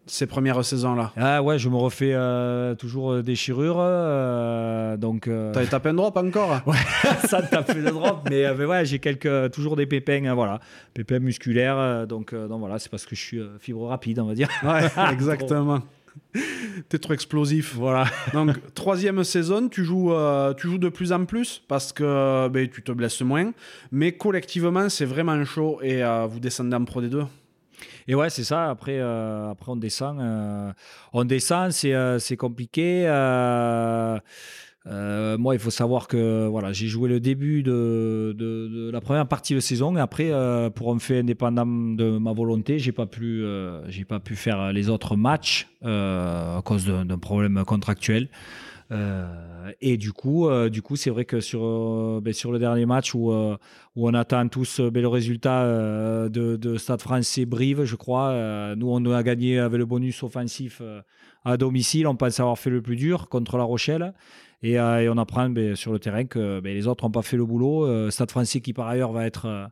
ces 0.05 0.25
premières 0.25 0.63
saisons-là 0.65 1.13
Ah 1.15 1.41
ouais, 1.41 1.57
je 1.57 1.69
me 1.69 1.75
refais 1.77 2.13
euh, 2.13 2.75
toujours 2.75 3.11
euh, 3.11 3.21
des 3.21 3.31
déchirures. 3.31 3.77
Euh, 3.79 4.97
donc. 4.97 5.29
T'as 5.53 5.65
tapé 5.69 5.89
un 5.89 5.93
drop 5.93 6.17
encore? 6.17 6.61
Ouais, 6.65 6.75
ça 7.27 7.41
tape 7.41 7.73
le 7.73 7.83
drop, 7.83 8.27
mais, 8.29 8.53
mais 8.53 8.65
ouais, 8.65 8.85
j'ai 8.85 8.99
quelques 8.99 9.51
toujours 9.51 9.77
des 9.77 9.85
pépins, 9.85 10.33
voilà, 10.33 10.59
pépins 10.93 11.19
musculaires. 11.19 12.05
donc, 12.05 12.35
donc 12.35 12.59
voilà, 12.59 12.79
c'est 12.79 12.89
parce 12.89 13.05
que 13.05 13.15
je 13.15 13.21
suis 13.21 13.41
fibre 13.59 13.87
rapide, 13.87 14.19
on 14.19 14.25
va 14.25 14.33
dire. 14.33 14.49
Ouais, 14.63 14.89
exactement. 15.13 15.81
T'es 16.89 16.99
trop 16.99 17.13
explosif. 17.13 17.75
Voilà. 17.75 18.05
Donc, 18.33 18.55
troisième 18.73 19.23
saison, 19.23 19.67
tu 19.67 19.83
joues, 19.83 20.13
tu 20.57 20.67
joues 20.67 20.77
de 20.77 20.89
plus 20.89 21.11
en 21.11 21.25
plus 21.25 21.61
parce 21.67 21.93
que 21.93 22.47
ben, 22.49 22.67
tu 22.69 22.81
te 22.83 22.91
blesses 22.91 23.21
moins. 23.21 23.51
Mais 23.91 24.13
collectivement, 24.13 24.89
c'est 24.89 25.05
vraiment 25.05 25.43
chaud 25.45 25.79
et 25.81 26.03
vous 26.29 26.39
descendez 26.39 26.75
en 26.75 26.85
Pro 26.85 27.01
D2. 27.01 27.25
Et 28.07 28.15
ouais, 28.15 28.29
c'est 28.29 28.43
ça. 28.43 28.69
Après, 28.69 28.99
euh, 28.99 29.51
après 29.51 29.71
on 29.71 29.75
descend. 29.75 30.19
Euh, 30.19 30.71
on 31.13 31.25
descend, 31.25 31.71
c'est, 31.71 31.93
euh, 34.89 35.37
moi, 35.37 35.53
il 35.55 35.59
faut 35.59 35.69
savoir 35.69 36.07
que 36.07 36.47
voilà, 36.47 36.71
j'ai 36.71 36.87
joué 36.87 37.09
le 37.09 37.19
début 37.19 37.61
de, 37.63 38.89
la 38.91 39.01
première 39.01 39.27
partie 39.27 39.53
de 39.53 39.59
saison 39.59 39.95
après, 39.97 40.31
pour 40.75 40.93
un 40.93 40.99
fait 40.99 41.19
indépendant 41.19 41.65
de 41.65 42.17
ma 42.17 42.33
volonté, 42.33 42.79
j'ai 42.79 42.91
pas 42.91 43.07
j'ai 43.87 44.05
pas 44.05 44.19
pu 44.19 44.35
faire 44.35 44.71
les 44.71 44.89
autres 44.89 45.15
matchs 45.15 45.67
à 45.83 46.61
cause 46.63 46.85
d'un 46.85 47.17
problème 47.17 47.63
contractuel. 47.65 48.29
Euh, 48.91 49.71
et 49.81 49.97
du 49.97 50.13
coup, 50.13 50.47
euh, 50.47 50.69
du 50.69 50.81
c'est 50.95 51.09
vrai 51.09 51.25
que 51.25 51.41
sur 51.41 51.65
euh, 51.65 52.21
ben, 52.23 52.33
sur 52.33 52.51
le 52.51 52.59
dernier 52.59 52.85
match 52.85 53.13
où 53.13 53.31
où 53.31 54.09
on 54.09 54.13
attend 54.13 54.47
tous 54.47 54.79
ben, 54.79 55.01
le 55.01 55.07
résultat 55.07 55.65
de, 56.29 56.55
de, 56.55 56.77
Stade 56.77 57.01
Français 57.01 57.45
Brive, 57.45 57.83
je 57.83 57.95
crois. 57.95 58.75
nous, 58.75 58.89
on 58.89 59.03
a 59.11 59.23
gagné 59.23 59.59
avec 59.59 59.77
le 59.77 59.85
bonus 59.85 60.23
offensif 60.23 60.81
à 61.43 61.57
domicile. 61.57 62.07
On 62.07 62.15
pense 62.15 62.39
avoir 62.39 62.57
fait 62.57 62.69
le 62.69 62.81
plus 62.81 62.95
dur 62.95 63.27
contre 63.29 63.57
La 63.57 63.63
Rochelle. 63.63 64.13
Et, 64.63 64.73
et 64.73 65.09
on 65.09 65.17
apprend 65.17 65.49
ben, 65.49 65.75
sur 65.75 65.93
le 65.93 65.99
terrain 65.99 66.25
que 66.25 66.61
les 66.63 66.87
autres 66.87 67.05
n'ont 67.05 67.11
pas 67.11 67.21
fait 67.21 67.37
le 67.37 67.45
boulot. 67.45 68.09
Stade 68.09 68.31
Français 68.31 68.59
qui 68.59 68.73
par 68.73 68.87
ailleurs 68.87 69.11
va 69.11 69.25
être 69.25 69.69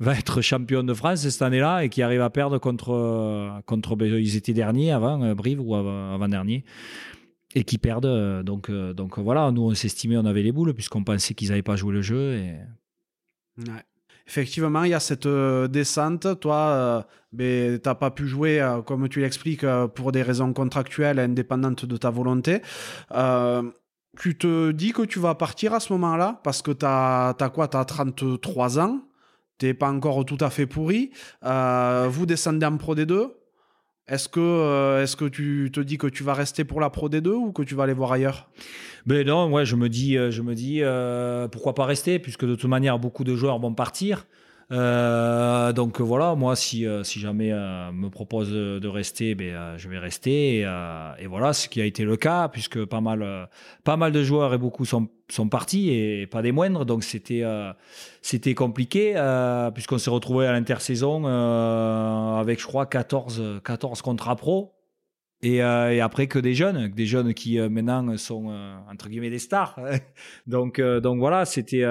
va 0.00 0.16
être 0.16 0.40
champion 0.42 0.84
de 0.84 0.94
France 0.94 1.28
cette 1.28 1.42
année-là 1.42 1.82
et 1.82 1.88
qui 1.88 2.02
arrive 2.02 2.20
à 2.20 2.30
perdre 2.30 2.58
contre 2.58 3.60
contre 3.66 3.96
ils 4.00 4.36
étaient 4.36 4.52
derniers 4.52 4.92
avant 4.92 5.34
Brive 5.34 5.60
ou 5.60 5.74
avant, 5.74 6.14
avant 6.14 6.28
dernier 6.28 6.64
et 7.54 7.64
qui 7.64 7.78
perdent. 7.78 8.06
Euh, 8.06 8.42
donc, 8.42 8.70
euh, 8.70 8.92
donc 8.92 9.18
voilà, 9.18 9.50
nous 9.50 9.62
on 9.62 9.74
s'estimait, 9.74 10.16
on 10.16 10.24
avait 10.24 10.42
les 10.42 10.52
boules 10.52 10.74
puisqu'on 10.74 11.04
pensait 11.04 11.34
qu'ils 11.34 11.48
n'avaient 11.48 11.62
pas 11.62 11.76
joué 11.76 11.92
le 11.92 12.02
jeu. 12.02 12.34
Et... 12.34 12.54
Effectivement, 14.26 14.84
il 14.84 14.90
y 14.90 14.94
a 14.94 15.00
cette 15.00 15.26
euh, 15.26 15.68
descente. 15.68 16.38
Toi, 16.40 17.06
ben, 17.32 17.80
tu 17.80 17.88
n'as 17.88 17.94
pas 17.94 18.10
pu 18.10 18.26
jouer, 18.26 18.62
comme 18.86 19.08
tu 19.08 19.20
l'expliques, 19.20 19.66
pour 19.94 20.12
des 20.12 20.22
raisons 20.22 20.52
contractuelles 20.52 21.18
indépendantes 21.18 21.86
de 21.86 21.96
ta 21.96 22.10
volonté. 22.10 22.60
Tu 24.16 24.36
te 24.38 24.70
dis 24.72 24.92
que 24.92 25.02
tu 25.02 25.18
vas 25.18 25.34
partir 25.34 25.74
à 25.74 25.80
ce 25.80 25.92
moment-là 25.92 26.40
parce 26.44 26.62
que 26.62 26.70
tu 26.70 26.86
as, 26.86 27.34
as, 27.38 27.48
quoi? 27.50 27.68
Tu 27.68 27.76
as 27.76 27.84
33 27.84 28.78
ans. 28.78 29.00
Tu 29.58 29.66
n'es 29.66 29.74
pas 29.74 29.90
encore 29.90 30.24
tout 30.24 30.38
à 30.40 30.50
fait 30.50 30.66
pourri. 30.66 31.10
vous 31.42 32.26
descendez 32.26 32.66
en 32.66 32.76
Pro 32.76 32.94
D2. 32.94 33.32
Est-ce 34.08 34.28
que, 34.30 34.40
euh, 34.40 35.02
est-ce 35.02 35.16
que 35.16 35.26
tu 35.26 35.70
te 35.70 35.80
dis 35.80 35.98
que 35.98 36.06
tu 36.06 36.22
vas 36.22 36.32
rester 36.32 36.64
pour 36.64 36.80
la 36.80 36.88
Pro 36.88 37.10
D2 37.10 37.28
ou 37.28 37.52
que 37.52 37.62
tu 37.62 37.74
vas 37.74 37.82
aller 37.82 37.92
voir 37.92 38.10
ailleurs? 38.12 38.48
Ben 39.04 39.26
non, 39.26 39.52
ouais, 39.52 39.66
je 39.66 39.76
me 39.76 39.90
dis, 39.90 40.16
euh, 40.16 40.30
je 40.30 40.40
me 40.40 40.54
dis 40.54 40.82
euh, 40.82 41.46
pourquoi 41.46 41.74
pas 41.74 41.84
rester, 41.84 42.18
puisque 42.18 42.46
de 42.46 42.54
toute 42.54 42.70
manière, 42.70 42.98
beaucoup 42.98 43.22
de 43.22 43.36
joueurs 43.36 43.58
vont 43.58 43.74
partir. 43.74 44.26
Euh, 44.70 45.72
donc 45.72 46.00
voilà, 46.00 46.34
moi, 46.34 46.54
si, 46.54 46.86
euh, 46.86 47.02
si 47.02 47.20
jamais 47.20 47.52
euh, 47.52 47.90
me 47.90 48.10
propose 48.10 48.50
de, 48.50 48.88
rester, 48.88 49.34
ben, 49.34 49.76
je 49.78 49.88
vais 49.88 49.98
rester. 49.98 50.60
Et, 51.18 51.26
voilà, 51.26 51.52
ce 51.52 51.68
qui 51.68 51.80
a 51.80 51.84
été 51.84 52.04
le 52.04 52.16
cas, 52.16 52.48
puisque 52.48 52.84
pas 52.84 53.00
mal, 53.00 53.48
pas 53.84 53.96
mal 53.96 54.12
de 54.12 54.22
joueurs 54.22 54.52
et 54.54 54.58
beaucoup 54.58 54.84
sont, 54.84 55.08
sont 55.30 55.48
partis, 55.48 55.90
et 55.90 56.26
pas 56.26 56.42
des 56.42 56.52
moindres. 56.52 56.84
Donc 56.84 57.04
c'était 57.04 57.44
c'était 58.22 58.54
compliqué, 58.54 59.14
puisqu'on 59.74 59.98
s'est 59.98 60.10
retrouvé 60.10 60.46
à 60.46 60.52
l'intersaison 60.52 61.26
avec, 62.38 62.60
je 62.60 62.66
crois, 62.66 62.86
14, 62.86 63.60
14 63.64 64.02
contrats 64.02 64.36
pro. 64.36 64.74
Et, 65.40 65.56
et, 65.58 66.00
après 66.00 66.26
que 66.26 66.38
des 66.38 66.54
jeunes, 66.54 66.88
des 66.88 67.06
jeunes 67.06 67.32
qui 67.32 67.58
maintenant 67.58 68.16
sont 68.16 68.48
entre 68.90 69.08
guillemets 69.08 69.30
des 69.30 69.38
stars. 69.38 69.78
donc, 70.46 70.80
donc 70.80 71.18
voilà, 71.18 71.44
c'était 71.44 71.84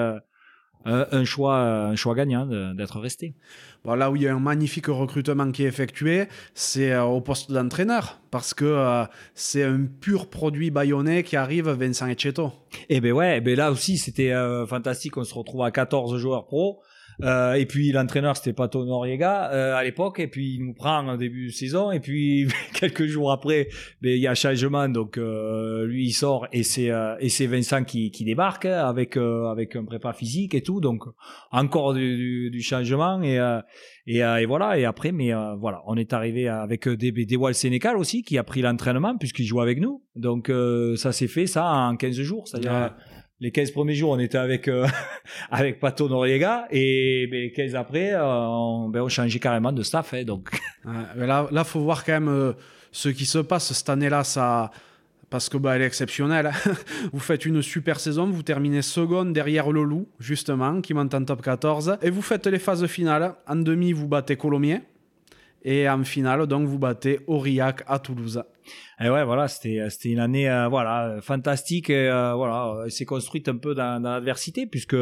un, 0.85 1.25
choix, 1.25 1.59
un 1.59 1.95
choix 1.95 2.15
gagnant 2.15 2.45
d'être 2.73 2.99
resté. 2.99 3.33
Bon, 3.87 3.95
là 3.95 4.11
où 4.11 4.17
il 4.17 4.23
y 4.23 4.27
a 4.27 4.35
un 4.35 4.39
magnifique 4.39 4.87
recrutement 4.87 5.49
qui 5.51 5.63
est 5.63 5.67
effectué, 5.67 6.27
c'est 6.53 6.91
euh, 6.91 7.03
au 7.03 7.21
poste 7.21 7.51
d'entraîneur, 7.51 8.19
parce 8.31 8.53
que 8.53 8.65
euh, 8.65 9.05
c'est 9.33 9.63
un 9.63 9.85
pur 9.85 10.29
produit 10.29 10.71
bayonnais 10.71 11.23
qui 11.23 11.37
arrive, 11.37 11.69
Vincent 11.69 12.07
Etcheto. 12.07 12.51
Et 12.89 12.97
eh 12.97 12.99
ben 12.99 13.13
ouais, 13.13 13.37
eh 13.37 13.41
ben 13.41 13.55
là 13.55 13.71
aussi 13.71 13.97
c'était 13.97 14.33
euh, 14.33 14.65
fantastique, 14.65 15.15
on 15.15 15.23
se 15.23 15.33
retrouve 15.33 15.63
à 15.63 15.71
14 15.71 16.17
joueurs 16.17 16.47
pro. 16.47 16.81
Euh, 17.23 17.53
et 17.53 17.65
puis 17.65 17.91
l'entraîneur 17.91 18.37
c'était 18.37 18.53
Pato 18.53 18.85
Noriega 18.85 19.51
euh, 19.51 19.75
à 19.75 19.83
l'époque. 19.83 20.19
Et 20.19 20.27
puis 20.27 20.55
il 20.55 20.65
nous 20.65 20.73
prend 20.73 21.07
en 21.07 21.17
début 21.17 21.47
de 21.47 21.51
saison. 21.51 21.91
Et 21.91 21.99
puis 21.99 22.47
quelques 22.73 23.05
jours 23.05 23.31
après 23.31 23.69
ben, 24.01 24.11
il 24.11 24.21
y 24.21 24.27
a 24.27 24.35
changement. 24.35 24.87
Donc 24.89 25.17
euh, 25.17 25.85
lui 25.85 26.05
il 26.07 26.11
sort 26.11 26.47
et 26.51 26.63
c'est 26.63 26.91
euh, 26.91 27.15
et 27.19 27.29
c'est 27.29 27.47
Vincent 27.47 27.83
qui, 27.83 28.11
qui 28.11 28.23
débarque 28.23 28.65
avec 28.65 29.17
euh, 29.17 29.47
avec 29.47 29.75
un 29.75 29.85
prépa 29.85 30.13
physique 30.13 30.53
et 30.53 30.61
tout. 30.61 30.79
Donc 30.79 31.03
encore 31.51 31.93
du, 31.93 32.49
du, 32.51 32.61
changement. 32.61 33.21
Et 33.21 33.37
et, 34.05 34.19
et, 34.19 34.45
voilà. 34.45 34.77
Et 34.77 34.85
après 34.85 35.11
mais 35.11 35.31
voilà 35.59 35.81
on 35.87 35.95
est 35.95 36.13
arrivé 36.13 36.47
avec 36.47 36.87
des 36.87 37.11
des 37.11 37.37
Sénécal 37.53 37.97
aussi 37.97 38.23
qui 38.23 38.37
a 38.37 38.43
pris 38.43 38.61
l'entraînement 38.61 39.17
puisqu'il 39.17 39.45
joue 39.45 39.61
avec 39.61 39.79
nous. 39.79 40.03
Donc 40.15 40.51
ça 40.95 41.11
s'est 41.11 41.27
fait 41.27 41.47
ça 41.47 41.65
en 41.65 41.95
15 41.95 42.15
jours. 42.21 42.47
C'est-à-dire 42.47 42.93
les 43.39 43.51
15 43.51 43.71
premiers 43.71 43.93
jours, 43.93 44.11
on 44.11 44.19
était 44.19 44.37
avec 44.37 44.67
euh, 44.67 44.87
avec 45.51 45.79
Pato 45.79 46.09
Noriega 46.09 46.67
et 46.71 47.27
ben, 47.29 47.39
les 47.39 47.51
15 47.51 47.75
après, 47.75 48.13
euh, 48.13 48.23
on, 48.23 48.89
ben, 48.89 49.01
on 49.01 49.09
changeait 49.09 49.39
carrément 49.39 49.71
de 49.71 49.83
staff. 49.83 50.13
Hein, 50.13 50.23
donc. 50.23 50.49
là, 51.15 51.47
là, 51.51 51.63
faut 51.63 51.81
voir 51.81 52.03
quand 52.03 52.13
même 52.13 52.29
euh, 52.29 52.53
ce 52.91 53.09
qui 53.09 53.25
se 53.25 53.39
passe 53.39 53.73
cette 53.73 53.89
année-là. 53.89 54.23
Parce 55.29 55.49
que 55.49 55.57
bah, 55.57 55.75
elle 55.75 55.81
est 55.81 55.85
exceptionnelle. 55.85 56.51
vous 57.13 57.19
faites 57.19 57.45
une 57.45 57.61
super 57.61 57.99
saison, 57.99 58.27
vous 58.27 58.43
terminez 58.43 58.81
seconde 58.81 59.33
derrière 59.33 59.71
le 59.71 59.83
Loup, 59.83 60.07
justement, 60.19 60.79
qui 60.81 60.93
monte 60.93 61.13
en 61.13 61.23
top 61.23 61.41
14. 61.41 61.97
Et 62.01 62.09
vous 62.09 62.21
faites 62.21 62.47
les 62.47 62.59
phases 62.59 62.87
finales. 62.87 63.35
En 63.45 63.57
demi, 63.57 63.91
vous 63.91 64.07
battez 64.07 64.37
Colomiers. 64.37 64.81
Et 65.63 65.87
en 65.89 66.03
finale, 66.05 66.47
donc, 66.47 66.65
vous 66.65 66.79
battez 66.79 67.19
Aurillac 67.27 67.83
à 67.87 67.99
Toulouse. 67.99 68.41
Et 68.99 69.09
ouais, 69.09 69.23
voilà, 69.23 69.47
c'était 69.47 69.89
c'était 69.89 70.09
une 70.09 70.19
année 70.19 70.49
euh, 70.49 70.67
voilà 70.67 71.19
fantastique. 71.21 71.89
Et, 71.89 72.09
euh, 72.09 72.33
voilà, 72.33 72.89
s'est 72.89 73.05
construite 73.05 73.47
un 73.49 73.57
peu 73.57 73.75
dans, 73.75 74.01
dans 74.01 74.11
l'adversité 74.11 74.65
puisque 74.65 74.97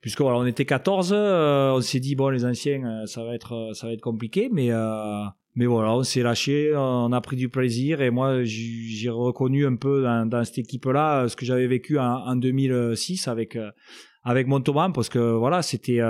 puisque 0.00 0.20
voilà, 0.20 0.38
on 0.38 0.46
était 0.46 0.64
14. 0.64 1.12
Euh, 1.14 1.70
on 1.72 1.80
s'est 1.80 2.00
dit 2.00 2.14
bon, 2.14 2.28
les 2.28 2.44
anciens, 2.44 3.06
ça 3.06 3.24
va 3.24 3.34
être 3.34 3.70
ça 3.74 3.86
va 3.86 3.92
être 3.92 4.00
compliqué, 4.00 4.48
mais 4.52 4.70
mais 5.56 5.66
voilà, 5.66 5.94
on 5.94 6.02
s'est 6.02 6.22
lâché, 6.22 6.74
on 6.76 7.12
a 7.12 7.20
pris 7.20 7.36
du 7.36 7.48
plaisir 7.48 8.02
et 8.02 8.10
moi 8.10 8.42
j'ai 8.42 9.08
reconnu 9.08 9.66
un 9.66 9.76
peu 9.76 10.02
dans, 10.02 10.28
dans 10.28 10.44
cette 10.44 10.58
équipe-là 10.58 11.28
ce 11.28 11.36
que 11.36 11.46
j'avais 11.46 11.68
vécu 11.68 11.98
en, 11.98 12.26
en, 12.26 12.36
2006 12.36 13.28
avec 13.28 13.56
avec 14.24 14.48
Montauban 14.48 14.90
parce 14.90 15.08
que 15.08 15.18
voilà, 15.18 15.62
c'était 15.62 16.00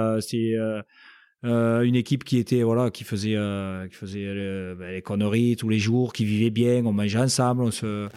euh, 1.45 1.83
une 1.83 1.95
équipe 1.95 2.25
qui 2.25 2.39
était 2.39 2.63
voilà 2.63 2.91
qui 2.91 3.05
faisait 3.05 3.37
euh, 3.37 3.87
qui 3.89 3.95
faisait 3.95 4.25
euh, 4.25 4.75
ben, 4.75 4.93
les 4.93 5.03
conneries 5.03 5.57
tous 5.57 5.69
les 5.69 5.79
jours 5.79 6.15
qui 6.15 6.25
vivait 6.25 6.49
bien 6.49 6.83
on 6.87 6.93
mangeait 6.93 7.19
ensemble 7.19 7.63
on 7.63 7.71
se 7.71 8.09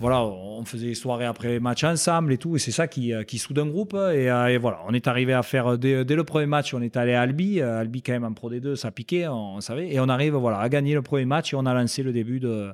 voilà 0.00 0.22
on 0.22 0.64
faisait 0.66 0.88
les 0.88 0.94
soirées 0.94 1.24
après 1.24 1.48
les 1.48 1.60
matchs 1.60 1.84
ensemble 1.84 2.32
et 2.32 2.38
tout. 2.38 2.56
Et 2.56 2.58
c'est 2.58 2.72
ça 2.72 2.88
qui 2.88 3.12
qui 3.26 3.38
soude 3.38 3.58
un 3.60 3.66
groupe. 3.66 3.94
Et, 4.12 4.24
et, 4.24 4.58
voilà 4.58 4.80
on 4.88 4.92
est 4.92 5.06
arrivé 5.06 5.32
à 5.32 5.42
faire 5.42 5.78
dès, 5.78 6.04
dès, 6.04 6.16
le 6.16 6.24
premier 6.24 6.46
match 6.46 6.74
on 6.74 6.82
est 6.82 6.96
allé 6.96 7.14
à 7.14 7.22
Albi. 7.22 7.60
Albi 7.60 8.02
quand 8.02 8.12
même 8.12 8.24
en 8.24 8.32
Pro 8.32 8.50
D2 8.50 8.74
ça 8.74 8.90
piquait 8.90 9.28
on, 9.28 9.54
on, 9.54 9.60
savait. 9.60 9.92
Et 9.94 10.00
on 10.00 10.08
arrive 10.08 10.34
voilà 10.34 10.58
à 10.58 10.68
gagner 10.68 10.94
le 10.94 11.02
premier 11.02 11.26
match 11.26 11.52
et 11.52 11.56
on 11.56 11.64
a 11.64 11.72
lancé 11.72 12.02
le 12.02 12.12
début 12.12 12.40
de 12.40 12.72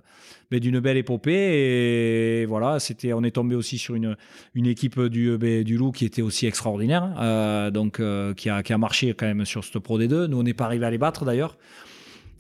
d'une 0.59 0.80
belle 0.80 0.96
épopée 0.96 2.40
et 2.42 2.46
voilà 2.46 2.80
c'était 2.80 3.12
on 3.12 3.22
est 3.22 3.30
tombé 3.30 3.55
aussi 3.55 3.78
sur 3.78 3.94
une 3.94 4.16
une 4.55 4.66
équipe 4.66 5.01
du 5.01 5.38
ben, 5.38 5.62
du 5.62 5.76
Loup 5.76 5.92
qui 5.92 6.05
était 6.05 6.22
aussi 6.22 6.46
extraordinaire 6.46 7.14
euh, 7.20 7.70
donc 7.70 8.01
euh, 8.01 8.34
qui 8.34 8.51
a 8.51 8.64
qui 8.64 8.72
a 8.72 8.78
marché 8.78 9.14
quand 9.14 9.26
même 9.26 9.44
sur 9.44 9.62
ce 9.62 9.78
Pro 9.78 10.01
D2 10.01 10.24
nous 10.24 10.38
on 10.38 10.42
n'est 10.42 10.55
pas 10.55 10.64
arrivé 10.64 10.86
à 10.86 10.90
les 10.90 10.98
battre 10.98 11.24
d'ailleurs 11.24 11.57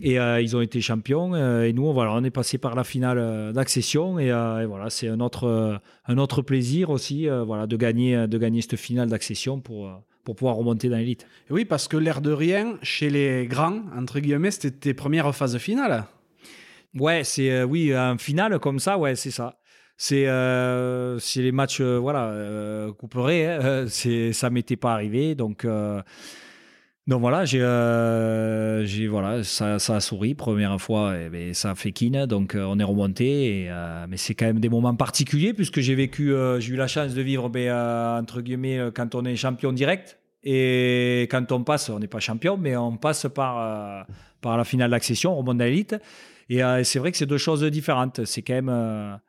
et 0.02 0.18
euh, 0.18 0.40
ils 0.40 0.56
ont 0.56 0.60
été 0.60 0.80
champions 0.80 1.34
euh, 1.34 1.64
et 1.64 1.72
nous 1.72 1.92
voilà 1.92 2.12
on 2.14 2.24
est 2.24 2.30
passé 2.30 2.58
par 2.58 2.74
la 2.74 2.84
finale 2.84 3.18
euh, 3.18 3.52
d'accession 3.52 4.18
et, 4.18 4.28
et, 4.28 4.66
voilà 4.66 4.88
c'est 4.88 5.08
un 5.08 5.20
autre 5.20 5.80
un 6.06 6.18
autre 6.18 6.42
plaisir 6.42 6.90
aussi 6.90 7.28
voilà 7.28 7.66
de 7.66 7.76
gagner 7.76 8.26
de 8.26 8.38
gagner 8.38 8.62
cette 8.62 8.76
finale 8.76 9.08
d'accession 9.08 9.60
pour 9.60 9.90
pour 10.24 10.36
pouvoir 10.36 10.56
remonter 10.56 10.88
dans 10.88 10.96
l'élite. 10.96 11.26
Oui 11.50 11.64
parce 11.64 11.88
que 11.88 11.96
l'air 11.96 12.20
de 12.20 12.32
rien 12.32 12.76
chez 12.82 13.10
les 13.10 13.46
grands 13.46 13.82
entre 13.96 14.20
guillemets 14.20 14.50
c'était 14.50 14.70
tes 14.70 14.94
premières 14.94 15.34
phases 15.34 15.58
finales. 15.58 16.04
Ouais, 16.98 17.22
c'est 17.24 17.50
euh, 17.50 17.64
oui, 17.64 17.92
un 17.94 18.18
final 18.18 18.58
comme 18.58 18.80
ça, 18.80 18.98
ouais, 18.98 19.14
c'est 19.14 19.30
ça. 19.30 19.58
C'est 19.96 20.24
euh, 20.26 21.20
les 21.36 21.52
matchs, 21.52 21.80
euh, 21.80 21.98
voilà, 21.98 22.90
couperés. 22.98 23.46
Hein, 23.46 23.86
c'est 23.88 24.32
ça 24.32 24.50
m'était 24.50 24.76
pas 24.76 24.92
arrivé, 24.94 25.34
donc 25.34 25.66
donc 27.06 27.20
voilà, 27.20 27.44
j'ai 27.44 27.58
voilà, 29.08 29.42
ça, 29.42 29.78
ça 29.78 29.96
a 29.96 30.00
souri 30.00 30.34
première 30.34 30.80
fois, 30.80 31.18
et, 31.18 31.28
ben, 31.28 31.54
ça 31.54 31.70
a 31.72 31.74
fait 31.74 31.92
kin, 31.92 32.26
donc 32.26 32.56
on 32.56 32.78
est 32.78 32.84
remonté. 32.84 33.70
Mais 34.08 34.16
c'est 34.16 34.34
quand 34.34 34.46
même 34.46 34.60
des 34.60 34.68
moments 34.68 34.94
particuliers 34.94 35.52
puisque 35.54 35.80
j'ai 35.80 35.94
vécu, 35.94 36.34
j'ai 36.58 36.72
eu 36.72 36.76
la 36.76 36.86
chance 36.88 37.14
de 37.14 37.22
vivre, 37.22 37.48
ben, 37.48 38.18
entre 38.20 38.40
guillemets, 38.40 38.90
quand 38.94 39.14
on 39.14 39.24
est 39.24 39.36
champion 39.36 39.72
direct. 39.72 40.18
Et 40.42 41.28
quand 41.30 41.52
on 41.52 41.62
passe, 41.64 41.90
on 41.90 41.98
n'est 41.98 42.06
pas 42.06 42.20
champion, 42.20 42.56
mais 42.56 42.74
on 42.74 42.96
passe 42.96 43.26
par, 43.34 44.06
par 44.40 44.56
la 44.56 44.64
finale 44.64 44.90
d'accession, 44.90 45.32
on 45.32 45.36
remonte 45.36 45.58
dans 45.58 45.64
l'élite. 45.64 45.96
Et 46.50 46.62
euh, 46.62 46.84
c'est 46.84 46.98
vrai 46.98 47.12
que 47.12 47.16
c'est 47.16 47.26
deux 47.26 47.38
choses 47.38 47.62
différentes. 47.64 48.24
C'est 48.26 48.42
quand 48.42 48.54
même. 48.54 49.20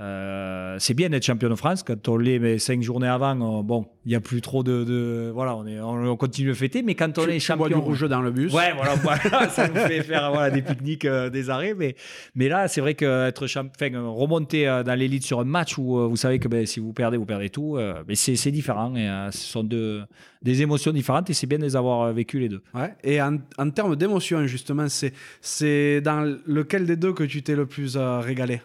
Euh, 0.00 0.58
euh, 0.68 0.76
c'est 0.78 0.94
bien 0.94 1.08
d'être 1.08 1.24
champion 1.24 1.48
de 1.48 1.54
France 1.54 1.82
quand 1.82 2.08
on 2.08 2.16
l'est, 2.16 2.38
mais 2.38 2.58
cinq 2.58 2.82
journées 2.82 3.08
avant, 3.08 3.62
bon, 3.62 3.86
il 4.04 4.10
n'y 4.10 4.14
a 4.14 4.20
plus 4.20 4.40
trop 4.40 4.62
de, 4.62 4.84
de, 4.84 5.30
voilà, 5.34 5.56
on, 5.56 5.66
est, 5.66 5.80
on, 5.80 6.16
continue 6.16 6.48
de 6.48 6.54
fêter, 6.54 6.82
mais 6.82 6.94
quand 6.94 7.18
on 7.18 7.26
est 7.26 7.38
champion, 7.38 7.58
bois 7.58 7.68
du 7.68 7.74
rouge 7.74 8.08
dans 8.08 8.20
le 8.20 8.30
bus, 8.30 8.52
ouais, 8.52 8.72
voilà, 8.74 8.94
voilà 8.94 9.48
ça 9.50 9.68
nous 9.68 9.74
fait 9.74 10.02
faire 10.02 10.30
voilà 10.30 10.50
des 10.50 10.62
pique-niques, 10.62 11.06
des 11.06 11.50
arrêts, 11.50 11.74
mais 11.74 11.96
mais 12.34 12.48
là, 12.48 12.68
c'est 12.68 12.80
vrai 12.80 12.94
que 12.94 13.26
être 13.26 13.46
champion, 13.46 14.14
remonter 14.14 14.66
dans 14.84 14.94
l'élite 14.94 15.24
sur 15.24 15.40
un 15.40 15.44
match 15.44 15.78
où 15.78 16.08
vous 16.08 16.16
savez 16.16 16.38
que 16.38 16.48
ben, 16.48 16.66
si 16.66 16.80
vous 16.80 16.92
perdez, 16.92 17.16
vous 17.16 17.26
perdez 17.26 17.50
tout, 17.50 17.78
mais 18.06 18.14
c'est 18.14 18.50
différent 18.50 18.94
et 18.94 19.08
ce 19.32 19.38
sont 19.38 19.64
deux 19.64 20.02
des 20.40 20.62
émotions 20.62 20.92
différentes 20.92 21.30
et 21.30 21.34
c'est 21.34 21.48
bien 21.48 21.58
de 21.58 21.64
les 21.64 21.74
avoir 21.74 22.12
vécu 22.12 22.38
les 22.38 22.48
deux. 22.48 22.62
Ouais. 22.72 22.94
Et 23.02 23.20
en, 23.20 23.38
en 23.58 23.70
termes 23.70 23.96
d'émotions, 23.96 24.46
justement, 24.46 24.88
c'est 24.88 25.12
c'est 25.40 26.00
dans 26.00 26.20
lequel 26.46 26.86
des 26.86 26.96
deux 26.96 27.12
que 27.12 27.24
tu 27.24 27.42
t'es 27.42 27.56
le 27.56 27.66
plus 27.66 27.96
régalé? 27.96 28.60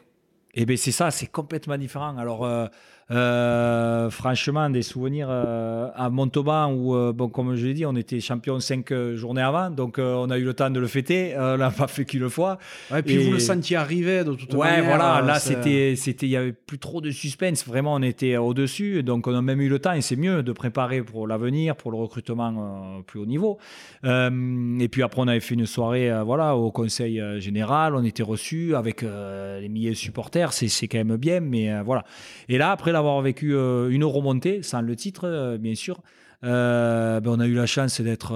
Eh 0.54 0.66
bien, 0.66 0.78
c'est 0.78 0.92
ça, 0.92 1.12
c'est 1.12 1.28
complètement 1.28 1.78
différent. 1.78 2.18
Alors, 2.18 2.46
euh, 2.46 2.68
euh, 3.14 4.10
franchement, 4.10 4.70
des 4.70 4.82
souvenirs 4.82 5.28
euh, 5.30 5.90
à 5.96 6.10
Montauban 6.10 6.72
où, 6.74 6.96
euh, 6.96 7.14
bon, 7.14 7.30
comme 7.30 7.56
je 7.56 7.68
l'ai 7.68 7.74
dit, 7.74 7.86
on 7.86 7.96
était 7.96 8.20
champion 8.20 8.60
cinq 8.60 8.92
journées 9.14 9.42
avant, 9.42 9.70
donc 9.70 9.98
on 10.00 10.30
a 10.32 10.38
eu 10.38 10.44
le 10.44 10.54
temps 10.54 10.70
de 10.70 10.80
le 10.80 10.88
fêter. 10.88 11.36
on 11.38 11.58
l'a 11.58 11.70
pas 11.70 11.88
fait 11.88 12.06
qu'une 12.06 12.30
fois. 12.30 12.58
Ouais, 12.92 13.00
et 13.00 13.04
puis 13.04 13.16
et... 13.16 13.18
vous 13.26 13.34
le 13.34 13.40
sentiez 13.40 13.78
arriver 13.78 14.24
de 14.24 14.34
toute 14.34 14.54
ouais, 14.54 14.60
manière. 14.60 14.84
Ouais, 14.84 14.98
voilà. 14.98 15.22
Là, 15.22 15.40
c'était, 15.40 15.96
c'était, 15.96 16.26
il 16.26 16.32
y 16.32 16.38
avait 16.38 16.54
plus 16.54 16.80
trop 16.80 17.02
de 17.02 17.12
suspense. 17.12 17.66
Vraiment, 17.68 17.94
on 17.94 18.02
était 18.02 18.38
au 18.38 18.54
dessus, 18.54 19.04
donc 19.04 19.28
on 19.28 19.36
a 19.36 19.42
même 19.42 19.62
eu 19.62 19.70
le 19.70 19.80
temps, 19.80 19.94
et 19.94 20.02
c'est 20.02 20.16
mieux 20.16 20.42
de 20.42 20.52
préparer 20.52 21.02
pour 21.02 21.28
l'avenir, 21.28 21.76
pour 21.76 21.92
le 21.92 21.98
recrutement 21.98 23.02
plus 23.06 23.20
haut 23.20 23.26
niveau. 23.26 23.60
et 24.04 24.88
puis 24.90 25.04
après, 25.04 25.22
on 25.22 25.28
avait 25.28 25.40
fait 25.40 25.56
une 25.56 25.66
soirée, 25.66 26.12
voilà, 26.26 26.56
au 26.56 26.72
Conseil 26.72 27.22
général. 27.40 27.96
On 27.96 28.04
était 28.04 28.24
reçus 28.24 28.76
avec 28.76 29.02
les 29.04 29.70
milliers 29.70 29.92
de 29.92 29.96
supporters. 29.96 30.54
C'est, 30.54 30.68
c'est 30.68 30.88
quand 30.88 31.04
même 31.04 31.18
bien, 31.18 31.42
mais 31.42 31.82
voilà. 31.84 32.06
Et 32.50 32.58
là, 32.58 32.72
après 32.72 32.92
d'avoir 33.04 33.22
vécu 33.22 33.56
euh, 33.56 33.90
une 33.90 34.04
remontée, 34.04 34.64
sans 34.64 34.82
le 34.82 34.96
titre, 34.96 35.28
euh, 35.28 35.58
bien 35.58 35.76
sûr, 35.76 36.02
euh, 36.44 37.20
ben 37.20 37.32
on 37.32 37.40
a 37.40 37.46
eu 37.48 37.54
la 37.54 37.66
chance 37.66 38.02
d'être. 38.02 38.34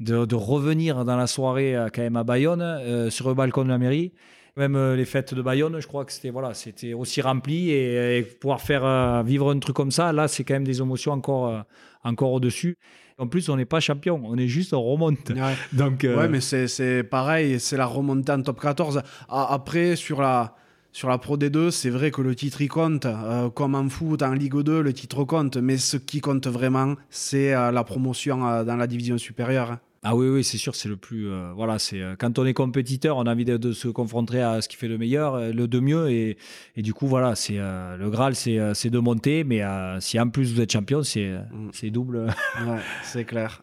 De, 0.00 0.24
de, 0.26 0.34
revenir 0.36 1.04
dans 1.04 1.16
la 1.16 1.26
soirée 1.26 1.74
quand 1.92 2.02
même 2.02 2.14
à 2.14 2.22
Bayonne, 2.22 3.10
sur 3.10 3.26
le 3.28 3.34
balcon 3.34 3.64
de 3.64 3.68
la 3.68 3.78
mairie. 3.78 4.12
Même 4.56 4.94
les 4.94 5.04
fêtes 5.04 5.34
de 5.34 5.42
Bayonne, 5.42 5.80
je 5.80 5.88
crois 5.88 6.04
que 6.04 6.12
c'était 6.12 6.30
voilà, 6.30 6.54
c'était 6.54 6.92
aussi 6.92 7.20
rempli 7.20 7.70
et, 7.70 8.18
et 8.18 8.22
pouvoir 8.22 8.60
faire 8.60 9.24
vivre 9.24 9.52
un 9.52 9.58
truc 9.58 9.74
comme 9.74 9.90
ça, 9.90 10.12
là, 10.12 10.28
c'est 10.28 10.44
quand 10.44 10.54
même 10.54 10.62
des 10.62 10.80
émotions 10.80 11.10
encore, 11.10 11.64
encore 12.04 12.30
au-dessus. 12.30 12.76
En 13.18 13.26
plus, 13.26 13.48
on 13.48 13.56
n'est 13.56 13.64
pas 13.64 13.80
champion, 13.80 14.22
on 14.24 14.36
est 14.36 14.46
juste 14.46 14.72
en 14.72 14.82
remonte. 14.82 15.30
Ouais. 15.30 15.54
Donc, 15.72 16.04
euh... 16.04 16.16
ouais, 16.16 16.28
mais 16.28 16.40
c'est 16.40 17.02
pareil, 17.02 17.58
c'est 17.58 17.76
la 17.76 17.86
remontée 17.86 18.30
en 18.30 18.42
top 18.42 18.60
14. 18.60 19.02
Après, 19.28 19.96
sur 19.96 20.22
la, 20.22 20.54
sur 20.92 21.08
la 21.08 21.18
Pro 21.18 21.36
D2, 21.36 21.70
c'est 21.70 21.90
vrai 21.90 22.10
que 22.10 22.22
le 22.22 22.34
titre 22.34 22.60
il 22.60 22.68
compte, 22.68 23.06
euh, 23.06 23.50
comme 23.50 23.74
en 23.74 23.88
foot, 23.88 24.22
en 24.22 24.32
Ligue 24.32 24.60
2, 24.60 24.80
le 24.80 24.92
titre 24.92 25.24
compte, 25.24 25.56
mais 25.56 25.76
ce 25.76 25.96
qui 25.96 26.20
compte 26.20 26.46
vraiment, 26.46 26.94
c'est 27.10 27.54
euh, 27.54 27.70
la 27.70 27.84
promotion 27.84 28.46
euh, 28.48 28.64
dans 28.64 28.76
la 28.76 28.86
division 28.86 29.18
supérieure. 29.18 29.78
Ah 30.04 30.14
oui, 30.14 30.28
oui, 30.28 30.44
c'est 30.44 30.58
sûr, 30.58 30.76
c'est 30.76 30.88
le 30.88 30.96
plus. 30.96 31.28
Euh, 31.28 31.52
voilà, 31.56 31.78
c'est 31.78 32.00
quand 32.18 32.38
on 32.38 32.46
est 32.46 32.54
compétiteur, 32.54 33.16
on 33.16 33.26
a 33.26 33.32
envie 33.32 33.44
de, 33.44 33.56
de, 33.56 33.72
se 33.72 33.88
confronter 33.88 34.40
à 34.40 34.60
ce 34.60 34.68
qui 34.68 34.76
fait 34.76 34.88
le 34.88 34.96
meilleur, 34.96 35.52
le 35.52 35.66
de 35.66 35.80
mieux, 35.80 36.10
et, 36.10 36.38
et 36.76 36.82
du 36.82 36.94
coup, 36.94 37.08
voilà, 37.08 37.34
c'est 37.34 37.58
le 37.58 38.08
Graal, 38.08 38.34
c'est 38.36 38.90
de 38.90 38.98
monter, 38.98 39.42
mais 39.42 39.62
si 40.00 40.18
en 40.20 40.28
plus 40.28 40.54
vous 40.54 40.60
êtes 40.60 40.72
champion, 40.72 41.02
c'est 41.02 41.36
mm. 41.52 41.90
double. 41.90 42.26
ouais, 42.66 42.78
c'est 43.02 43.24
clair. 43.24 43.62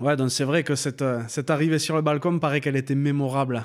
Ouais, 0.00 0.16
donc 0.16 0.30
c'est 0.30 0.44
vrai 0.44 0.62
que 0.62 0.76
cette, 0.76 1.04
cette 1.26 1.50
arrivée 1.50 1.80
sur 1.80 1.96
le 1.96 2.02
balcon 2.02 2.38
paraît 2.38 2.60
qu'elle 2.60 2.76
était 2.76 2.94
mémorable. 2.94 3.64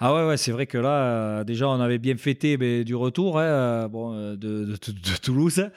Ah 0.00 0.14
ouais, 0.14 0.26
ouais 0.26 0.36
c'est 0.38 0.50
vrai 0.50 0.66
que 0.66 0.78
là, 0.78 0.88
euh, 0.88 1.44
déjà, 1.44 1.68
on 1.68 1.78
avait 1.80 1.98
bien 1.98 2.16
fêté 2.16 2.56
mais, 2.56 2.84
du 2.84 2.94
retour 2.94 3.38
hein, 3.38 3.88
bon, 3.88 4.14
de, 4.14 4.36
de, 4.36 4.64
de, 4.64 4.74
de, 4.74 5.16
Toulouse. 5.22 5.68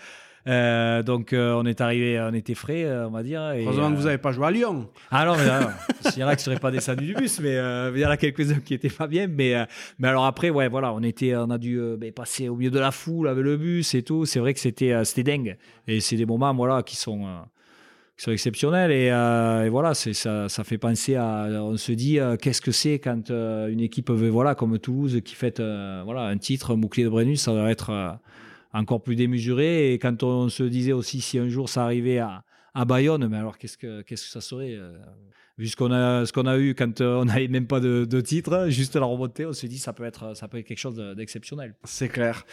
Euh, 0.47 1.03
donc 1.03 1.34
on 1.34 1.66
est 1.66 1.82
arrivé, 1.82 2.18
on 2.22 2.34
était 2.34 2.53
frais, 2.55 2.89
on 3.05 3.10
va 3.10 3.22
dire. 3.22 3.51
Et, 3.51 3.66
Heureusement 3.66 3.91
que 3.91 3.97
vous 3.97 4.05
n'avez 4.05 4.18
pas 4.18 4.32
joué 4.32 4.47
à 4.47 4.51
Lyon. 4.51 4.88
Ah 5.12 5.26
non, 5.26 5.36
mais 5.36 5.43
il 6.16 6.20
y 6.20 6.24
en 6.24 6.28
a 6.30 6.38
qui 6.38 6.41
ne 6.41 6.45
seraient 6.45 6.60
pas 6.60 6.72
descendus 6.72 7.05
du 7.05 7.14
bus, 7.14 7.41
mais 7.41 7.55
il 7.93 7.99
y 7.99 8.05
en 8.05 8.10
a 8.10 8.16
quelques-uns 8.16 8.62
qui 8.62 8.76
étaient 8.76 8.88
pas 8.88 9.08
bien. 9.08 9.28
Mais, 9.28 9.55
mais 9.99 10.08
alors 10.08 10.26
après, 10.26 10.49
ouais, 10.49 10.70
voilà, 10.70 10.93
on, 10.93 11.03
était, 11.03 11.36
on 11.36 11.49
a 11.49 11.58
dû 11.58 11.82
ben, 11.97 12.14
passer 12.14 12.47
au 12.47 12.55
milieu 12.55 12.72
de 12.72 12.80
la 12.80 12.91
foule 12.91 13.28
avec 13.28 13.43
le 13.43 13.58
bus 13.58 13.93
et 13.93 14.03
tout. 14.03 14.24
C'est 14.24 14.39
vrai 14.39 14.53
que 14.53 14.62
c'était 14.62 15.03
c'était 15.03 15.24
dingue. 15.24 15.58
Et 15.86 15.99
c'est 15.99 16.16
des 16.16 16.26
moments 16.26 16.53
voilà, 16.53 16.82
qui 16.82 16.95
sont 16.95 17.28
qui 18.18 18.24
sont 18.24 18.32
exceptionnels. 18.32 18.91
Et, 18.91 19.11
euh, 19.11 19.70
voilà 19.72 19.93
ça, 19.93 20.63
fait 20.63 20.78
penser 20.78 21.15
à 21.15 21.47
on 21.61 21.78
se 21.78 21.91
dit 21.91 22.20
euh, 22.20 22.36
qu'est-ce 22.36 22.61
que 22.61 22.72
c'est 22.72 22.99
quand 22.99 23.30
euh, 23.30 23.68
une 23.68 23.80
équipe 23.80 24.09
voilà 24.09 24.55
comme 24.55 24.78
Toulouse 24.80 25.22
qui 25.24 25.36
euh, 25.59 26.01
voilà 26.03 26.22
un 26.24 26.38
titre 26.38 26.74
un 26.74 26.78
bouclier 26.78 27.05
de 27.05 27.09
Brennus 27.09 27.41
ça 27.41 27.51
doit 27.51 27.70
être 27.70 28.18
encore 28.74 29.01
plus 29.01 29.15
démesuré. 29.15 29.93
Et 29.93 29.99
quand 29.99 30.24
on 30.24 30.49
se 30.49 30.63
disait 30.63 30.93
aussi 30.93 31.22
si 31.22 31.38
un 31.38 31.47
jour 31.47 31.70
ça 31.70 31.84
arrivait 31.84 32.20
à, 32.20 32.43
Bayonne 32.86 33.28
mais 33.28 33.38
alors 33.38 33.57
qu'est-ce 33.57 33.78
que 33.78 34.01
qu'est-ce 34.03 34.26
que 34.26 34.32
ça 34.32 34.41
serait 34.41 34.78
vu 35.58 35.68
ce 35.68 35.76
qu'on 35.76 35.91
a, 35.91 36.26
ce 36.26 36.47
a 36.47 36.58
eu 36.58 36.76
quand 36.76 37.01
euh, 37.01 37.16
on 37.16 37.26
n'avait 37.26 37.47
même 37.47 37.68
pas 37.68 37.80
de, 37.80 38.05
de, 38.05 38.22
titre, 38.22 38.68
juste 38.70 38.95
la 38.95 39.05
remontée, 39.05 39.45
on 39.45 39.53
s'est 39.53 39.68
dit 39.68 39.80
ça 39.80 39.93
peut 39.93 40.03
être, 40.03 40.36
ça 40.36 40.47
peut 40.47 40.58
être 40.58 40.66
quelque 40.66 40.78
chose 40.78 40.95
d'exceptionnel. 41.16 41.74
C'est 41.84 42.10
clair. 42.10 42.45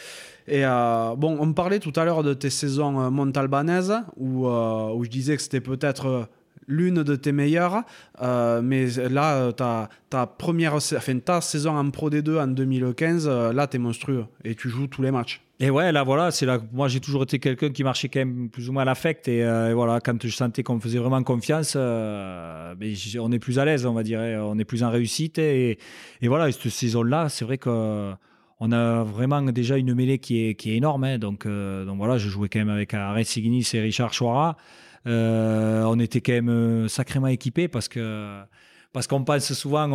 Et 0.46 0.64
euh, 0.64 1.14
bon, 1.16 1.36
on 1.38 1.52
parlait 1.52 1.80
tout 1.80 1.92
à 1.96 2.04
l'heure 2.04 2.22
de 2.22 2.34
tes 2.34 2.50
saisons 2.50 3.00
euh, 3.00 3.10
montalbanaises, 3.10 3.94
où, 4.16 4.46
où 4.46 5.04
je 5.04 5.10
disais 5.10 5.36
que 5.36 5.42
c'était 5.42 5.60
peut-être 5.60 6.28
l'une 6.66 7.02
de 7.02 7.16
tes 7.16 7.32
meilleures. 7.32 7.82
Mais 8.20 8.86
là, 9.10 9.52
ta, 9.52 9.90
ta 10.08 10.26
première 10.26 10.74
enfin, 10.74 11.18
ta 11.18 11.40
saison 11.40 11.76
en 11.76 11.90
Pro 11.90 12.10
D2 12.10 12.40
en 12.40 12.46
2015, 12.46 13.28
là, 13.28 13.66
tu 13.66 13.76
es 13.76 13.78
monstrueux 13.78 14.24
et 14.44 14.54
tu 14.54 14.68
joues 14.68 14.86
tous 14.86 15.02
les 15.02 15.10
matchs. 15.10 15.42
Et 15.64 15.70
ouais, 15.70 15.92
là, 15.92 16.02
voilà, 16.02 16.30
c'est. 16.30 16.46
Moi, 16.72 16.88
j'ai 16.88 17.00
toujours 17.00 17.22
été 17.22 17.38
quelqu'un 17.38 17.70
qui 17.70 17.84
marchait 17.84 18.08
quand 18.08 18.20
même 18.20 18.50
plus 18.50 18.68
ou 18.68 18.72
moins 18.72 18.82
à 18.82 18.84
l'affect. 18.84 19.28
Et, 19.28 19.42
voilà, 19.72 20.00
quand 20.00 20.22
je 20.22 20.34
sentais 20.34 20.62
qu'on 20.62 20.78
faisait 20.78 20.98
vraiment 20.98 21.22
confiance, 21.22 21.74
mais 21.76 22.92
on 23.18 23.32
est 23.32 23.38
plus 23.38 23.58
à 23.58 23.64
l'aise, 23.64 23.86
on 23.86 23.94
va 23.94 24.02
dire. 24.02 24.20
On 24.20 24.58
est 24.58 24.64
plus 24.64 24.82
en 24.82 24.90
réussite. 24.90 25.38
Et, 25.38 25.78
voilà, 26.22 26.50
c'est 26.50 27.44
vrai 27.44 27.56
que 27.56 28.12
on 28.60 28.72
a 28.72 29.02
vraiment 29.02 29.42
déjà 29.42 29.76
une 29.76 29.94
mêlée 29.94 30.18
qui 30.18 30.38
est, 30.38 30.66
énorme. 30.66 31.04
Hein. 31.04 31.18
donc, 31.18 31.46
euh, 31.46 31.84
donc 31.84 31.98
voilà, 31.98 32.18
je 32.18 32.28
jouais 32.28 32.48
quand 32.48 32.60
même 32.60 32.70
avec 32.70 32.94
Arès 32.94 33.26
Signis 33.26 33.68
et 33.74 33.80
Richard 33.80 34.12
Chouara. 34.12 34.56
Euh, 35.06 35.82
on 35.84 35.98
était 35.98 36.20
quand 36.20 36.32
même 36.32 36.48
euh, 36.48 36.88
sacrément 36.88 37.26
équipés 37.26 37.68
parce 37.68 37.88
que 37.88 38.40
parce 38.94 39.08
qu'on 39.08 39.24
pense 39.24 39.52
souvent, 39.54 39.90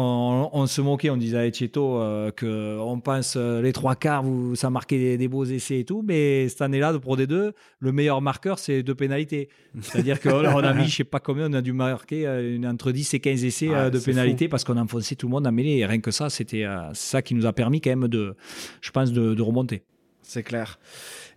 on, 0.52 0.68
se 0.68 0.82
moquait, 0.82 1.10
on 1.10 1.16
disait 1.16 1.38
à 1.38 1.45
Echeto 1.47 2.02
euh, 2.02 2.32
qu'on 2.38 3.00
pense 3.00 3.36
euh, 3.38 3.62
les 3.62 3.72
trois 3.72 3.95
quarts, 3.95 4.24
vous, 4.24 4.58
ça 4.58 4.70
marquait 4.70 5.18
des, 5.18 5.28
beaux 5.30 5.45
essais 5.45 5.80
et 5.80 5.86
tout, 5.86 6.04
mais 6.06 6.50
cette 6.50 6.62
année-là, 6.62 6.91
de 6.91 6.97
Pro 6.97 7.16
D2, 7.16 7.54
le 7.80 7.91
meilleur 7.93 8.22
marqueur, 8.22 8.60
c'est 8.60 8.84
deux 8.84 8.95
pénalités. 8.95 9.47
C'est-à-dire 9.82 10.20
qu'on 10.20 10.43
a 10.43 10.74
mis, 10.74 10.86
je 10.89 10.97
sais 10.97 11.04
pas 11.06 11.22
combien, 11.22 11.50
on 11.50 11.54
a 11.54 11.62
dû 11.62 11.72
marquer 11.72 12.28
euh, 12.28 12.58
une, 12.58 12.68
entre 12.68 12.91
10 12.91 13.14
et 13.14 13.20
15 13.22 13.45
essais 13.45 13.68
de 13.89 14.00
pénalités 14.00 14.50
parce 14.50 14.66
qu'on 14.66 14.76
a 14.76 14.82
enfoncé 14.82 15.16
tout 15.16 15.28
le 15.28 15.32
monde 15.32 15.47
à 15.47 15.52
mêlée. 15.52 15.78
Et 15.78 15.86
rien 15.86 16.02
que 16.02 16.12
ça, 16.12 16.30
c'était 16.30 16.66
ça 16.91 17.22
qui 17.22 17.36
nous 17.36 17.45
a 17.45 17.54
permis 17.54 17.80
quand 17.80 17.91
même 17.91 18.10
de, 18.10 18.36
je 18.82 18.91
pense, 18.91 19.14
de, 19.14 19.41
remonter. 19.41 19.82
C'est 20.24 20.43
clair. 20.43 20.78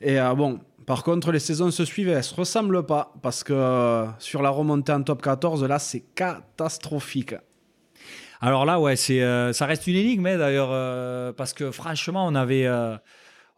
Et 0.00 0.16
bon, 0.36 0.58
par 0.84 1.04
contre, 1.04 1.30
les 1.30 1.38
saisons 1.38 1.70
se 1.70 1.84
suivent, 1.84 2.08
elles 2.08 2.24
se 2.24 2.34
ressemblent 2.34 2.84
pas 2.84 3.14
parce 3.22 3.44
que 3.44 4.04
sur 4.18 4.42
la 4.42 4.50
remontée 4.50 4.90
en 4.90 5.04
top 5.04 5.22
14, 5.22 5.62
là, 5.62 5.78
c'est 5.78 6.02
catastrophique. 6.16 7.36
Alors 8.44 8.64
là, 8.64 8.80
ouais, 8.80 8.96
c'est, 8.96 9.22
euh, 9.22 9.52
ça 9.52 9.66
reste 9.66 9.86
une 9.86 9.94
énigme, 9.94 10.26
hein, 10.26 10.36
d'ailleurs, 10.36 10.70
euh, 10.72 11.32
parce 11.32 11.52
que 11.52 11.70
franchement, 11.70 12.26
on 12.26 12.34
avait, 12.34 12.66
euh, 12.66 12.96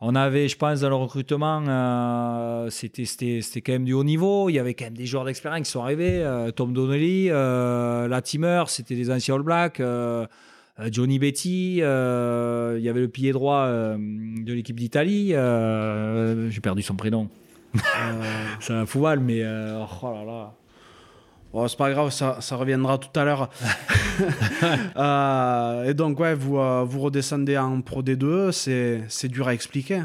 on 0.02 0.14
avait, 0.14 0.46
je 0.46 0.58
pense, 0.58 0.80
dans 0.80 0.90
le 0.90 0.94
recrutement, 0.94 2.68
c'était, 2.68 3.06
c'était, 3.06 3.40
c'était 3.40 3.62
quand 3.62 3.72
même 3.72 3.86
du 3.86 3.94
haut 3.94 4.04
niveau. 4.04 4.50
Il 4.50 4.52
y 4.52 4.58
avait 4.58 4.74
quand 4.74 4.84
même 4.84 4.96
des 4.96 5.06
joueurs 5.06 5.24
d'expérience 5.24 5.68
qui 5.68 5.70
sont 5.70 5.82
arrivés. 5.82 6.22
Tom 6.54 6.74
Donnelly, 6.74 7.28
Latimer, 7.28 8.64
c'était 8.66 8.94
des 8.94 9.10
anciens 9.10 9.36
All 9.36 9.42
Blacks. 9.42 9.80
Johnny 10.90 11.18
Betty, 11.18 11.76
il 11.76 11.78
y 11.78 12.88
avait 12.88 13.00
le 13.00 13.08
pied 13.08 13.32
droit 13.32 13.66
de 13.66 14.52
l'équipe 14.52 14.78
d'Italie. 14.78 15.28
j'ai 15.28 16.60
perdu 16.60 16.82
son 16.82 16.96
prénom. 16.96 17.30
c'est 18.60 18.74
un 18.74 18.84
fouval, 18.84 19.20
mais 19.20 19.42
oh 19.42 20.12
là 20.12 20.24
là. 20.26 20.54
Bon, 21.54 21.68
c'est 21.68 21.78
pas 21.78 21.92
grave, 21.92 22.10
ça, 22.10 22.38
ça, 22.40 22.56
reviendra 22.56 22.98
tout 22.98 23.16
à 23.16 23.24
l'heure. 23.24 23.48
euh, 24.96 25.84
et 25.84 25.94
donc, 25.94 26.18
ouais, 26.18 26.34
vous, 26.34 26.58
euh, 26.58 26.82
vous 26.82 26.98
redescendez 26.98 27.56
en 27.56 27.80
Pro 27.80 28.02
D2, 28.02 28.50
c'est 28.50 29.28
dur 29.28 29.46
à 29.46 29.54
expliquer. 29.54 30.02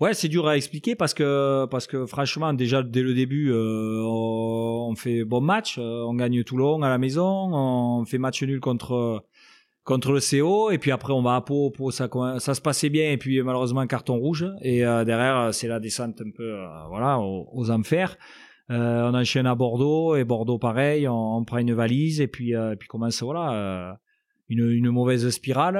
Ouais, 0.00 0.12
c'est 0.12 0.26
dur 0.26 0.48
à 0.48 0.56
expliquer 0.56 0.96
parce 0.96 1.14
que, 1.14 1.66
parce 1.66 1.86
que 1.86 2.04
franchement, 2.04 2.52
déjà 2.52 2.82
dès 2.82 3.02
le 3.02 3.14
début, 3.14 3.52
euh, 3.52 4.02
on 4.02 4.96
fait 4.96 5.22
bon 5.22 5.40
match, 5.40 5.78
on 5.78 6.14
gagne 6.14 6.42
Toulon 6.42 6.82
à 6.82 6.88
la 6.88 6.98
maison, 6.98 7.54
on 7.54 8.04
fait 8.04 8.18
match 8.18 8.42
nul 8.42 8.58
contre 8.58 9.22
contre 9.84 10.10
le 10.10 10.18
CO 10.20 10.70
et 10.70 10.76
puis 10.76 10.90
après 10.90 11.14
on 11.14 11.22
va 11.22 11.36
à 11.36 11.40
Pau, 11.40 11.70
Pau 11.70 11.90
ça, 11.90 12.10
ça 12.40 12.54
se 12.54 12.60
passait 12.60 12.90
bien 12.90 13.10
et 13.10 13.16
puis 13.16 13.40
malheureusement 13.40 13.86
carton 13.86 14.18
rouge 14.18 14.44
et 14.60 14.80
derrière 14.80 15.54
c'est 15.54 15.66
la 15.66 15.80
descente 15.80 16.20
un 16.20 16.30
peu 16.30 16.62
voilà 16.90 17.18
aux, 17.20 17.48
aux 17.54 17.70
enfers. 17.70 18.18
Euh, 18.70 19.10
on 19.10 19.14
enchaîne 19.14 19.46
à 19.46 19.54
Bordeaux 19.54 20.14
et 20.16 20.24
Bordeaux 20.24 20.58
pareil, 20.58 21.08
on, 21.08 21.42
prend 21.44 21.58
une 21.58 21.72
valise 21.72 22.20
et 22.20 22.28
puis 22.28 22.54
euh, 22.54 22.76
puis 22.76 22.86
commence 22.86 23.22
voilà 23.22 23.52
euh, 23.52 23.92
une, 24.50 24.70
une 24.70 24.90
mauvaise 24.90 25.28
spirale. 25.30 25.78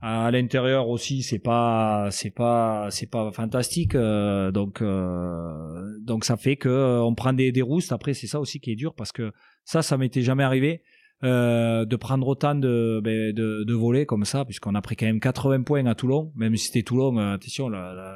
à 0.00 0.30
l'intérieur 0.30 0.88
aussi, 0.88 1.22
c'est 1.22 1.38
pas 1.38 2.08
c'est 2.10 2.30
pas 2.30 2.88
c'est 2.90 3.10
pas 3.10 3.30
fantastique. 3.30 3.96
donc 3.96 4.82
donc 6.02 6.24
ça 6.24 6.36
fait 6.36 6.56
que 6.56 7.00
on 7.00 7.14
prend 7.14 7.32
des, 7.32 7.52
des 7.52 7.62
roustes. 7.62 7.92
Après 7.92 8.14
c'est 8.14 8.26
ça 8.26 8.40
aussi 8.40 8.58
qui 8.58 8.72
est 8.72 8.76
dur 8.76 8.94
parce 8.94 9.12
que 9.12 9.32
ça 9.64 9.82
ça 9.82 9.96
m'était 9.98 10.22
jamais 10.22 10.44
arrivé. 10.44 10.82
Euh, 11.24 11.84
de 11.84 11.96
prendre 11.96 12.28
autant 12.28 12.54
de, 12.54 13.00
ben, 13.02 13.32
de, 13.32 13.64
de 13.64 13.74
volets 13.74 14.06
comme 14.06 14.24
ça, 14.24 14.44
puisqu'on 14.44 14.76
a 14.76 14.80
pris 14.80 14.94
quand 14.94 15.06
même 15.06 15.18
80 15.18 15.62
points 15.62 15.84
à 15.86 15.96
Toulon, 15.96 16.30
même 16.36 16.54
si 16.54 16.66
c'était 16.66 16.84
Toulon, 16.84 17.18
euh, 17.18 17.34
attention, 17.34 17.72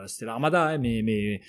c'était 0.07 0.27
l'Armada, 0.27 0.69
hein, 0.69 0.79
mais, 0.79 1.03
mais, 1.03 1.41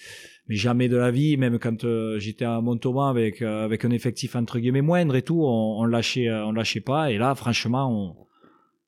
mais 0.48 0.56
jamais 0.56 0.90
de 0.90 0.98
la 0.98 1.12
vie, 1.12 1.38
même 1.38 1.60
quand 1.60 1.84
euh, 1.84 2.18
j'étais 2.18 2.46
à 2.46 2.60
Montauban 2.60 3.08
avec, 3.08 3.44
avec 3.44 3.86
un 3.86 3.92
effectif 3.92 4.36
entre 4.36 4.58
guillemets 4.58 4.82
moindre 4.82 5.16
et 5.16 5.22
tout, 5.22 5.44
on, 5.44 5.82
on 5.82 5.86
lâchait, 5.86 6.28
on 6.32 6.54
lâchait 6.54 6.82
pas, 6.82 7.12
et 7.12 7.20
là, 7.20 7.36
franchement, 7.36 8.28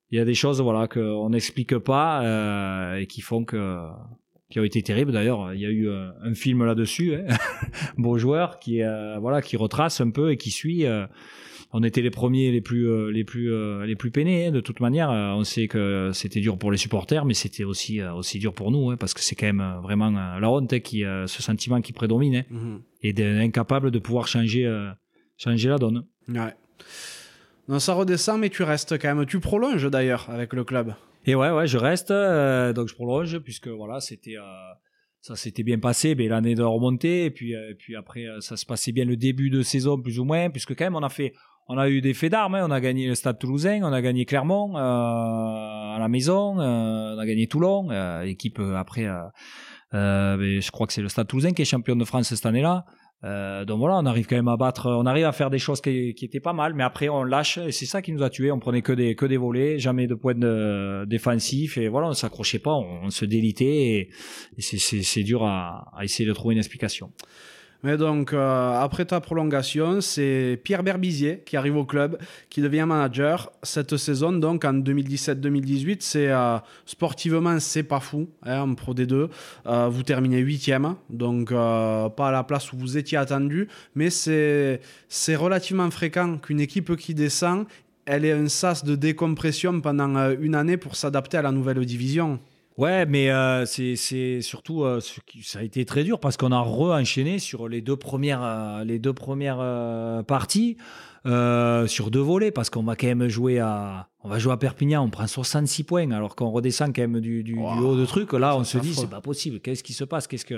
il 0.10 0.18
y 0.18 0.20
a 0.20 0.26
des 0.26 0.34
choses 0.34 0.60
voilà 0.60 0.88
qu'on 0.88 1.30
n'explique 1.30 1.78
pas 1.78 2.98
et 2.98 3.06
qui 3.06 3.22
font 3.22 3.46
que 3.46 3.78
qui 4.50 4.60
ont 4.60 4.64
été 4.64 4.82
terribles. 4.82 5.12
D'ailleurs 5.12 5.54
il 5.54 5.60
y 5.60 5.66
a 5.66 5.70
eu 5.70 5.90
un 5.90 6.34
film 6.36 6.64
là-dessus 6.64 7.16
hein, 7.16 7.36
beau 7.98 8.18
joueur 8.18 8.60
qui 8.60 8.82
voilà 9.20 9.42
qui 9.42 9.58
retrace 9.58 10.02
un 10.02 10.12
peu 10.12 10.32
et 10.32 10.38
qui 10.38 10.52
suit 10.52 10.86
on 11.78 11.84
était 11.84 12.02
les 12.02 12.10
premiers 12.10 12.52
les 12.52 12.62
plus 12.62 12.88
euh, 12.90 13.12
les 13.12 13.26
plus 13.26 13.52
euh, 13.52 13.86
les 13.86 13.98
plus 13.98 14.10
peinés 14.10 14.46
hein, 14.46 14.52
de 14.52 14.62
toute 14.62 14.80
manière 14.80 15.12
euh, 15.12 15.34
on 15.34 15.44
sait 15.44 15.68
que 15.68 16.12
c'était 16.14 16.40
dur 16.40 16.58
pour 16.58 16.72
les 16.72 16.78
supporters 16.78 17.26
mais 17.26 17.34
c'était 17.34 17.66
aussi 17.66 18.02
aussi 18.02 18.40
dur 18.40 18.54
pour 18.54 18.72
nous 18.72 18.92
hein, 18.92 18.98
parce 18.98 19.14
que 19.14 19.20
c'est 19.20 19.36
quand 19.36 19.46
même 19.46 19.82
vraiment 19.84 20.10
la 20.10 20.50
honte 20.50 20.72
hein, 20.72 20.80
qui 20.80 21.02
ce 21.02 21.44
sentiment 21.44 21.82
qui 21.82 21.92
prédomine 21.92 22.46
mhm. 22.50 22.82
et 23.02 23.12
d'incapable 23.12 23.92
de 23.92 24.00
pouvoir 24.00 24.28
changer 24.28 24.66
changer 25.38 25.70
la 25.70 25.78
donne 25.78 26.06
ouais 26.30 26.56
non, 27.68 27.80
ça 27.80 27.96
redescend, 27.96 28.40
mais 28.40 28.52
tu 28.52 28.62
restes 28.62 29.00
quand 29.00 29.16
même. 29.16 29.26
Tu 29.26 29.40
prolonges 29.40 29.90
d'ailleurs 29.90 30.30
avec 30.30 30.54
le 30.54 30.64
club. 30.64 30.94
Et 31.26 31.34
ouais, 31.34 31.50
ouais, 31.50 31.66
je 31.66 31.80
reste. 31.80 32.10
donc 32.10 32.88
je 32.88 32.94
prolonge 32.94 33.40
puisque 33.40 33.70
voilà, 33.70 34.00
c'était 34.00 34.36
ça 35.20 35.36
s'était 35.36 35.64
bien 35.64 35.80
passé, 35.80 36.14
mais 36.14 36.28
l'année 36.28 36.54
de 36.54 36.62
remontée. 36.62 37.26
Et 37.26 37.32
puis, 37.32 37.56
puis 37.80 37.96
après, 37.96 38.28
ça 38.40 38.56
se 38.56 38.68
passait 38.68 38.92
bien 38.92 39.04
le 39.04 39.18
début 39.18 39.50
de 39.50 39.64
saison 39.64 40.00
plus 40.00 40.20
ou 40.20 40.26
moins, 40.26 40.52
puisque 40.52 40.76
quand 40.76 40.86
même 40.86 40.96
on 40.96 41.02
a 41.02 41.10
fait 41.10 41.34
on 41.68 41.78
a 41.78 41.90
eu 41.90 42.02
des 42.02 42.14
faits 42.14 42.32
d'armes. 42.32 42.56
Hein. 42.56 42.66
On 42.68 42.72
a 42.72 42.80
gagné 42.80 43.08
le 43.08 43.16
Stade 43.16 43.40
Toulousain, 43.40 43.82
on 43.84 43.94
a 43.94 44.02
gagné 44.02 44.26
Clermont 44.26 44.76
euh, 44.76 44.80
à 44.80 45.98
la 46.00 46.08
maison, 46.08 46.60
euh, 46.60 47.16
on 47.16 47.20
a 47.20 47.26
gagné 47.26 47.48
Toulon, 47.48 47.90
euh, 47.92 48.22
équipe 48.24 48.60
après. 48.60 49.08
je 49.92 50.72
crois 50.72 50.88
que 50.88 50.94
c'est 50.94 51.02
le 51.02 51.10
Stade 51.10 51.28
Toulousain 51.28 51.52
qui 51.52 51.62
est 51.62 51.66
champion 51.66 51.96
de 51.96 52.06
France 52.06 52.34
cette 52.34 52.46
année-là. 52.46 52.86
donc 53.24 53.80
voilà, 53.80 53.96
on 53.98 54.06
arrive 54.06 54.28
quand 54.28 54.36
même 54.36 54.48
à 54.48 54.58
battre, 54.58 54.92
on 54.92 55.06
arrive 55.06 55.26
à 55.26 55.32
faire 55.32 55.50
des 55.50 55.58
choses 55.58 55.82
qui, 55.82 56.14
étaient 56.22 56.40
pas 56.40 56.54
mal, 56.54 56.74
mais 56.76 56.84
après 56.84 57.10
on 57.10 57.24
lâche 57.24 57.58
et 57.58 57.72
c'est 57.72 57.88
ça 57.88 58.02
qui 58.02 58.12
nous 58.12 58.22
a 58.22 58.30
tués. 58.30 58.52
On 58.52 58.60
prenait 58.60 58.82
que 58.82 58.94
des 58.94 59.16
que 59.16 59.26
des 59.26 59.38
volets, 59.38 59.80
jamais 59.80 60.06
de 60.06 60.16
points 60.16 60.36
de, 60.36 61.06
défensifs 61.08 61.78
et 61.78 61.88
voilà, 61.88 62.10
on 62.10 62.14
s'accrochait 62.14 62.60
pas, 62.60 62.74
on, 62.74 63.10
se 63.10 63.26
délitait 63.26 64.10
et, 64.58 64.62
c'est 64.62 65.24
dur 65.24 65.44
à, 65.44 65.92
à 65.98 66.04
essayer 66.04 66.28
de 66.28 66.34
trouver 66.34 66.54
une 66.54 66.60
explication. 66.60 67.12
Mais 67.86 67.98
donc, 67.98 68.34
euh, 68.34 68.82
après 68.82 69.06
ta 69.06 69.22
prolongation, 69.22 70.02
c'est 70.02 70.60
Pierre 70.64 70.82
Berbizier 70.82 71.44
qui 71.46 71.56
arrive 71.56 71.78
au 71.78 71.86
club, 71.86 72.18
qui 72.50 72.60
devient 72.60 72.86
manager 72.88 73.52
cette 73.62 73.96
saison. 73.98 74.32
Donc, 74.32 74.66
en 74.66 74.74
2017-2018, 74.74 75.98
c'est 76.00 76.32
euh, 76.32 76.58
sportivement, 76.88 77.60
c'est 77.60 77.84
pas 77.84 78.00
fou 78.00 78.28
hein, 78.42 78.62
en 78.62 78.74
Pro 78.74 78.96
D2. 78.96 79.30
Euh, 79.68 79.88
vous 79.88 80.02
terminez 80.02 80.40
huitième, 80.40 80.96
donc 81.12 81.52
pas 81.52 82.28
à 82.28 82.32
la 82.32 82.44
place 82.44 82.74
où 82.74 82.78
vous 82.78 82.98
étiez 82.98 83.20
attendu, 83.20 83.68
mais 83.94 84.10
c'est 84.10 84.80
relativement 85.36 85.92
fréquent 85.92 86.40
qu'une 86.40 86.62
équipe 86.62 86.96
qui 86.96 87.14
descend, 87.14 87.68
elle 88.08 88.26
ait 88.26 88.32
un 88.32 88.48
sas 88.48 88.84
de 88.84 88.96
décompression 88.96 89.80
pendant 89.80 90.32
une 90.32 90.56
année 90.56 90.78
pour 90.78 90.96
s'adapter 90.96 91.38
à 91.38 91.44
la 91.44 91.52
nouvelle 91.52 91.86
division. 91.86 92.40
Ouais, 92.78 93.06
mais 93.06 93.30
euh, 93.30 93.66
c'est 93.66 94.42
surtout 94.42 94.84
euh, 94.84 95.00
ça 95.42 95.60
a 95.60 95.62
été 95.64 95.86
très 95.86 96.04
dur 96.04 96.20
parce 96.20 96.36
qu'on 96.36 96.52
a 96.52 96.60
re-enchaîné 96.60 97.40
sur 97.40 97.70
les 97.70 97.80
deux 97.82 97.96
premières 97.96 98.44
euh, 98.44 98.84
les 98.84 99.00
deux 99.00 99.14
premières 99.14 99.64
parties 100.28 100.76
sur 101.26 102.12
deux 102.12 102.20
volets 102.20 102.52
parce 102.52 102.70
qu'on 102.70 102.84
va 102.84 102.98
quand 102.98 103.08
même 103.08 103.28
jouer 103.30 103.60
à 103.60 104.10
on 104.26 104.30
va 104.30 104.40
jouer 104.40 104.54
à 104.54 104.58
Perpignan, 104.58 105.04
on 105.04 105.10
prend 105.10 105.26
66 105.26 105.84
points 105.84 106.12
alors 106.12 106.36
qu'on 106.36 106.50
redescend 106.50 106.94
quand 106.94 107.04
même 107.04 107.22
du, 107.22 107.44
du, 107.44 107.58
haut 107.58 107.96
de 107.96 108.06
truc. 108.06 108.34
Là, 108.34 108.58
on 108.58 108.64
se 108.64 108.78
dit 108.80 108.94
c'est 108.94 109.10
pas 109.10 109.22
possible. 109.22 109.60
Qu'est-ce 109.60 109.84
qui 109.84 109.94
se 109.94 110.04
passe? 110.04 110.28
Qu'est-ce 110.28 110.46
que 110.46 110.56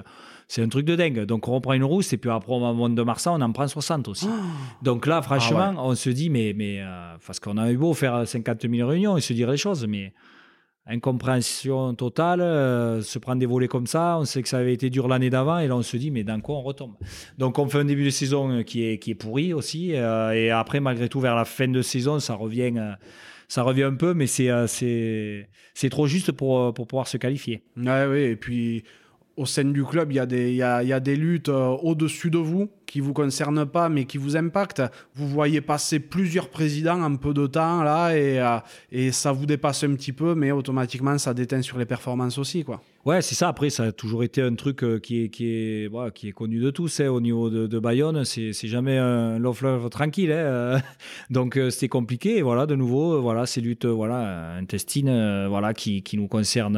c'est 0.47 0.63
un 0.63 0.69
truc 0.69 0.85
de 0.85 0.95
dingue. 0.95 1.25
Donc 1.25 1.47
on 1.47 1.53
reprend 1.53 1.73
une 1.73 1.83
rousse 1.83 2.13
et 2.13 2.17
puis 2.17 2.31
après 2.31 2.53
on 2.53 2.73
monte 2.73 2.95
de 2.95 3.03
Marsan, 3.03 3.39
on 3.39 3.45
en 3.45 3.51
prend 3.51 3.67
60 3.67 4.07
aussi. 4.07 4.27
Donc 4.81 5.05
là, 5.05 5.21
franchement, 5.21 5.73
ah 5.77 5.83
on 5.83 5.93
se 5.93 6.09
dit 6.09 6.29
mais 6.31 6.53
mais 6.55 6.81
parce 7.25 7.39
qu'on 7.39 7.57
a 7.57 7.71
eu 7.71 7.77
beau 7.77 7.93
faire 7.93 8.27
50 8.27 8.67
000 8.67 8.89
réunions 8.89 9.17
et 9.17 9.21
se 9.21 9.33
dire 9.33 9.51
les 9.51 9.57
choses, 9.57 9.85
mais 9.85 10.13
incompréhension 10.87 11.93
totale, 11.95 12.41
euh, 12.41 13.01
se 13.01 13.19
prendre 13.19 13.39
des 13.39 13.45
volets 13.45 13.67
comme 13.67 13.87
ça, 13.87 14.17
on 14.19 14.25
sait 14.25 14.41
que 14.41 14.49
ça 14.49 14.57
avait 14.57 14.73
été 14.73 14.89
dur 14.89 15.07
l'année 15.07 15.29
d'avant 15.29 15.59
et 15.59 15.67
là 15.67 15.75
on 15.75 15.81
se 15.81 15.97
dit 15.97 16.11
mais 16.11 16.23
dans 16.23 16.39
quoi 16.39 16.55
on 16.55 16.61
retombe? 16.61 16.93
Donc 17.37 17.59
on 17.59 17.67
fait 17.67 17.79
un 17.79 17.85
début 17.85 18.05
de 18.05 18.09
saison 18.09 18.51
euh, 18.51 18.63
qui 18.63 18.85
est, 18.85 18.97
qui 18.97 19.11
est 19.11 19.15
pourri 19.15 19.53
aussi 19.53 19.95
euh, 19.95 20.31
et 20.31 20.49
après 20.49 20.79
malgré 20.79 21.09
tout 21.09 21.19
vers 21.19 21.35
la 21.35 21.45
fin 21.45 21.67
de 21.67 21.81
saison 21.81 22.19
ça 22.19 22.35
revient, 22.35 22.73
ça 23.47 23.63
revient 23.63 23.83
un 23.83 23.95
peu 23.95 24.13
mais 24.13 24.27
c'est, 24.27 24.49
trop 25.89 26.07
juste 26.07 26.31
pour, 26.31 26.73
pour 26.73 26.87
pouvoir 26.87 27.07
se 27.07 27.17
qualifier. 27.17 27.63
Ouais, 27.75 28.05
oui 28.09 28.19
et 28.19 28.35
puis 28.35 28.83
au 29.35 29.45
sein 29.45 29.65
du 29.65 29.83
club, 29.83 30.11
il 30.11 30.15
y 30.15 30.19
a 30.19 30.25
des, 30.25 30.49
il 30.49 30.55
y 30.55 30.63
a, 30.63 30.81
il 30.81 30.89
y 30.89 30.93
a 30.93 30.99
des 30.99 31.15
luttes 31.15 31.49
au-dessus 31.49 32.31
de 32.31 32.39
vous 32.39 32.69
qui 32.87 33.01
vous 33.01 33.13
concernent 33.13 33.65
pas, 33.65 33.89
mais 33.89 34.05
qui 34.05 34.17
vous 34.17 34.35
impactent. 34.35 34.81
Vous 35.13 35.27
voyez 35.27 35.61
passer 35.61 35.99
plusieurs 35.99 36.49
présidents 36.49 37.03
en 37.03 37.15
peu 37.17 37.33
de 37.33 37.45
temps, 37.45 37.83
là, 37.83 38.15
et, 38.15 38.39
euh, 38.39 38.57
et 38.91 39.11
ça 39.11 39.31
vous 39.31 39.45
dépasse 39.45 39.83
un 39.83 39.93
petit 39.93 40.13
peu, 40.13 40.33
mais 40.33 40.51
automatiquement, 40.51 41.17
ça 41.19 41.35
déteint 41.35 41.61
sur 41.61 41.77
les 41.77 41.85
performances 41.85 42.39
aussi, 42.39 42.63
quoi. 42.63 42.81
Ouais, 43.07 43.21
c'est 43.21 43.35
ça. 43.35 43.47
Après, 43.47 43.69
ça 43.69 43.83
a 43.83 43.91
toujours 43.93 44.21
été 44.25 44.41
un 44.41 44.53
truc 44.55 44.83
euh, 44.83 44.99
qui 44.99 45.23
est, 45.23 45.29
qui 45.29 45.45
est, 45.45 46.13
qui 46.13 46.27
est 46.27 46.31
connu 46.33 46.59
de 46.59 46.69
tous 46.71 46.99
hein, 46.99 47.07
au 47.07 47.21
niveau 47.21 47.49
de, 47.49 47.79
Bayonne. 47.79 48.25
C'est, 48.25 48.51
jamais 48.67 48.97
un 48.97 49.39
love 49.39 49.63
love 49.63 49.89
tranquille. 49.89 50.29
Hein, 50.29 50.35
euh. 50.35 50.79
Donc, 51.29 51.55
euh, 51.55 51.69
c'était 51.69 51.87
compliqué. 51.87 52.41
Voilà, 52.41 52.65
de 52.65 52.75
nouveau, 52.75 53.21
voilà, 53.21 53.45
ces 53.45 53.61
luttes 53.61 53.85
voilà, 53.85 54.55
intestines 54.57 55.47
voilà, 55.47 55.73
qui, 55.73 56.03
qui 56.03 56.17
nous 56.17 56.27
concernent 56.27 56.73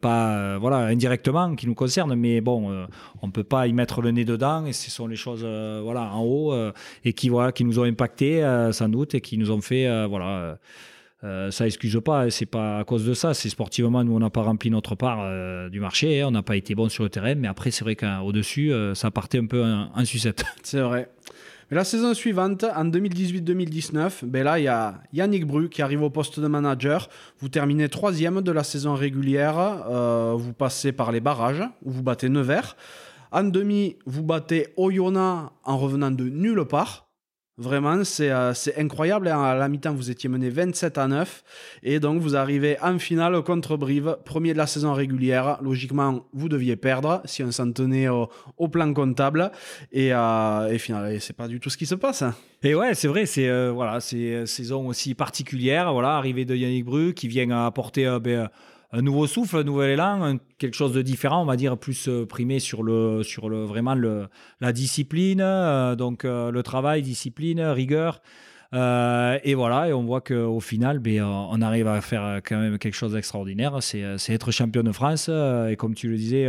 pas 0.00 0.56
voilà, 0.58 0.86
indirectement, 0.86 1.56
qui 1.56 1.66
nous 1.66 1.74
concernent. 1.74 2.14
Mais 2.14 2.40
bon, 2.40 2.86
on 3.20 3.30
peut 3.32 3.42
pas 3.42 3.66
y 3.66 3.72
mettre 3.72 4.00
le 4.02 4.12
nez 4.12 4.24
dedans. 4.24 4.66
Ce 4.88 4.96
sont 4.96 5.06
les 5.06 5.16
choses 5.16 5.44
voilà, 5.82 6.12
en 6.12 6.22
haut 6.22 6.54
et 7.04 7.12
qui, 7.12 7.28
voilà, 7.28 7.52
qui 7.52 7.64
nous 7.64 7.78
ont 7.78 7.84
impacté 7.84 8.42
sans 8.72 8.88
doute 8.88 9.14
et 9.14 9.20
qui 9.20 9.38
nous 9.38 9.50
ont 9.50 9.60
fait. 9.60 10.06
voilà, 10.06 10.58
euh, 11.24 11.50
ça 11.50 11.66
excuse 11.66 12.00
pas, 12.04 12.30
c'est 12.30 12.46
pas 12.46 12.78
à 12.78 12.84
cause 12.84 13.04
de 13.04 13.14
ça. 13.14 13.34
C'est 13.34 13.48
sportivement, 13.48 14.04
nous, 14.04 14.14
on 14.14 14.20
n'a 14.20 14.30
pas 14.30 14.42
rempli 14.42 14.70
notre 14.70 14.94
part 14.94 15.18
euh, 15.20 15.68
du 15.68 15.80
marché, 15.80 16.22
hein. 16.22 16.28
on 16.28 16.30
n'a 16.30 16.42
pas 16.42 16.56
été 16.56 16.74
bon 16.74 16.88
sur 16.88 17.02
le 17.02 17.10
terrain, 17.10 17.34
mais 17.34 17.48
après, 17.48 17.70
c'est 17.70 17.84
vrai 17.84 17.96
qu'au-dessus, 17.96 18.72
euh, 18.72 18.94
ça 18.94 19.10
partait 19.10 19.38
un 19.38 19.46
peu 19.46 19.64
en, 19.64 20.04
sucette. 20.04 20.44
C'est 20.62 20.80
vrai. 20.80 21.10
Mais 21.70 21.76
la 21.76 21.84
saison 21.84 22.14
suivante, 22.14 22.64
en 22.64 22.84
2018-2019, 22.86 24.24
ben 24.24 24.44
là, 24.44 24.58
il 24.58 24.64
y 24.64 24.68
a 24.68 25.02
Yannick 25.12 25.44
Bru 25.44 25.68
qui 25.68 25.82
arrive 25.82 26.02
au 26.02 26.08
poste 26.08 26.40
de 26.40 26.46
manager. 26.46 27.10
Vous 27.40 27.50
terminez 27.50 27.90
troisième 27.90 28.40
de 28.40 28.52
la 28.52 28.64
saison 28.64 28.94
régulière. 28.94 29.84
vous 30.34 30.54
passez 30.54 30.92
par 30.92 31.12
les 31.12 31.20
barrages, 31.20 31.62
où 31.84 31.90
vous 31.90 32.02
battez 32.02 32.30
Nevers. 32.30 32.74
En 33.30 33.44
demi, 33.44 33.96
vous 34.06 34.22
battez 34.22 34.68
Oyonnax 34.76 35.52
en 35.64 35.78
revenant 35.78 36.10
de 36.10 36.28
nulle 36.28 36.64
part. 36.64 37.08
Vraiment, 37.58 38.00
euh, 38.20 38.54
c'est 38.54 38.78
incroyable. 38.78 39.26
À 39.26 39.56
la 39.56 39.68
mi-temps, 39.68 39.92
vous 39.92 40.12
étiez 40.12 40.28
mené 40.28 40.48
27 40.48 40.96
à 40.96 41.08
9. 41.08 41.42
Et 41.82 41.98
donc, 41.98 42.22
vous 42.22 42.36
arrivez 42.36 42.78
en 42.80 43.00
finale 43.00 43.42
contre 43.42 43.76
Brive, 43.76 44.16
premier 44.24 44.52
de 44.52 44.58
la 44.58 44.68
saison 44.68 44.92
régulière. 44.92 45.58
Logiquement, 45.60 46.24
vous 46.32 46.48
deviez 46.48 46.76
perdre 46.76 47.20
si 47.24 47.42
on 47.42 47.50
s'en 47.50 47.72
tenait 47.72 48.08
au, 48.08 48.68
plan 48.68 48.94
comptable. 48.94 49.50
Et, 49.90 50.12
euh, 50.12 50.68
et 50.68 50.78
finalement, 50.78 51.18
c'est 51.18 51.36
pas 51.36 51.48
du 51.48 51.58
tout 51.58 51.68
ce 51.68 51.76
qui 51.76 51.86
se 51.86 51.96
passe. 51.96 52.22
Et 52.62 52.76
ouais, 52.76 52.94
c'est 52.94 53.08
vrai, 53.08 53.26
c'est 53.26 53.48
euh, 53.48 53.72
voilà, 53.72 53.98
c'est 53.98 54.40
une 54.40 54.46
saison 54.46 54.86
aussi 54.86 55.14
particulière. 55.14 55.92
Voilà, 55.92 56.16
arrivée 56.16 56.44
de 56.44 56.54
Yannick 56.54 56.84
Bru 56.84 57.12
qui 57.12 57.26
vient 57.26 57.50
apporter 57.66 58.18
ben, 58.20 58.48
un 58.90 59.02
nouveau 59.02 59.26
souffle, 59.26 59.58
un 59.58 59.64
nouvel 59.64 59.90
élan, 59.90 60.38
quelque 60.56 60.74
chose 60.74 60.92
de 60.92 61.02
différent, 61.02 61.42
on 61.42 61.44
va 61.44 61.56
dire 61.56 61.76
plus 61.76 62.08
euh, 62.08 62.24
primé 62.24 62.58
sur 62.58 62.82
le 62.82 63.22
sur 63.22 63.48
le 63.48 63.64
vraiment 63.64 63.94
le, 63.94 64.28
la 64.60 64.72
discipline, 64.72 65.40
euh, 65.42 65.94
donc 65.94 66.24
euh, 66.24 66.50
le 66.50 66.62
travail, 66.62 67.02
discipline, 67.02 67.60
rigueur. 67.60 68.22
et 68.72 69.54
voilà, 69.54 69.88
et 69.88 69.92
on 69.92 70.04
voit 70.04 70.20
qu'au 70.20 70.60
final, 70.60 70.98
ben, 71.00 71.22
on 71.22 71.60
arrive 71.60 71.86
à 71.86 72.00
faire 72.00 72.40
quand 72.44 72.58
même 72.58 72.78
quelque 72.78 72.94
chose 72.96 73.12
d'extraordinaire. 73.12 73.82
C'est 73.82 74.32
être 74.32 74.50
champion 74.50 74.82
de 74.82 74.92
France. 74.92 75.28
et 75.28 75.76
comme 75.76 75.94
tu 75.94 76.08
le 76.08 76.16
disais, 76.16 76.48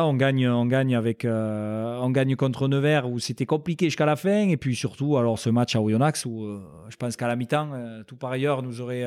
on 0.00 0.14
gagne, 0.14 0.48
on 0.48 0.66
gagne 0.66 0.94
avec, 0.96 1.24
euh, 1.24 1.98
on 2.00 2.10
gagne 2.10 2.36
contre 2.36 2.68
Nevers 2.68 3.08
où 3.08 3.18
c'était 3.18 3.46
compliqué 3.46 3.86
jusqu'à 3.86 4.06
la 4.06 4.16
fin. 4.16 4.48
Et 4.48 4.56
puis 4.56 4.74
surtout, 4.74 5.16
alors 5.16 5.38
ce 5.38 5.50
match 5.50 5.76
à 5.76 5.80
Oyonnax 5.80 6.26
où 6.26 6.44
euh, 6.44 6.60
je 6.88 6.96
pense 6.96 7.16
qu'à 7.16 7.28
la 7.28 7.36
mi-temps, 7.36 7.70
euh, 7.74 8.02
tout 8.04 8.16
par 8.16 8.32
ailleurs 8.32 8.62
nous 8.62 8.80
aurait, 8.80 9.04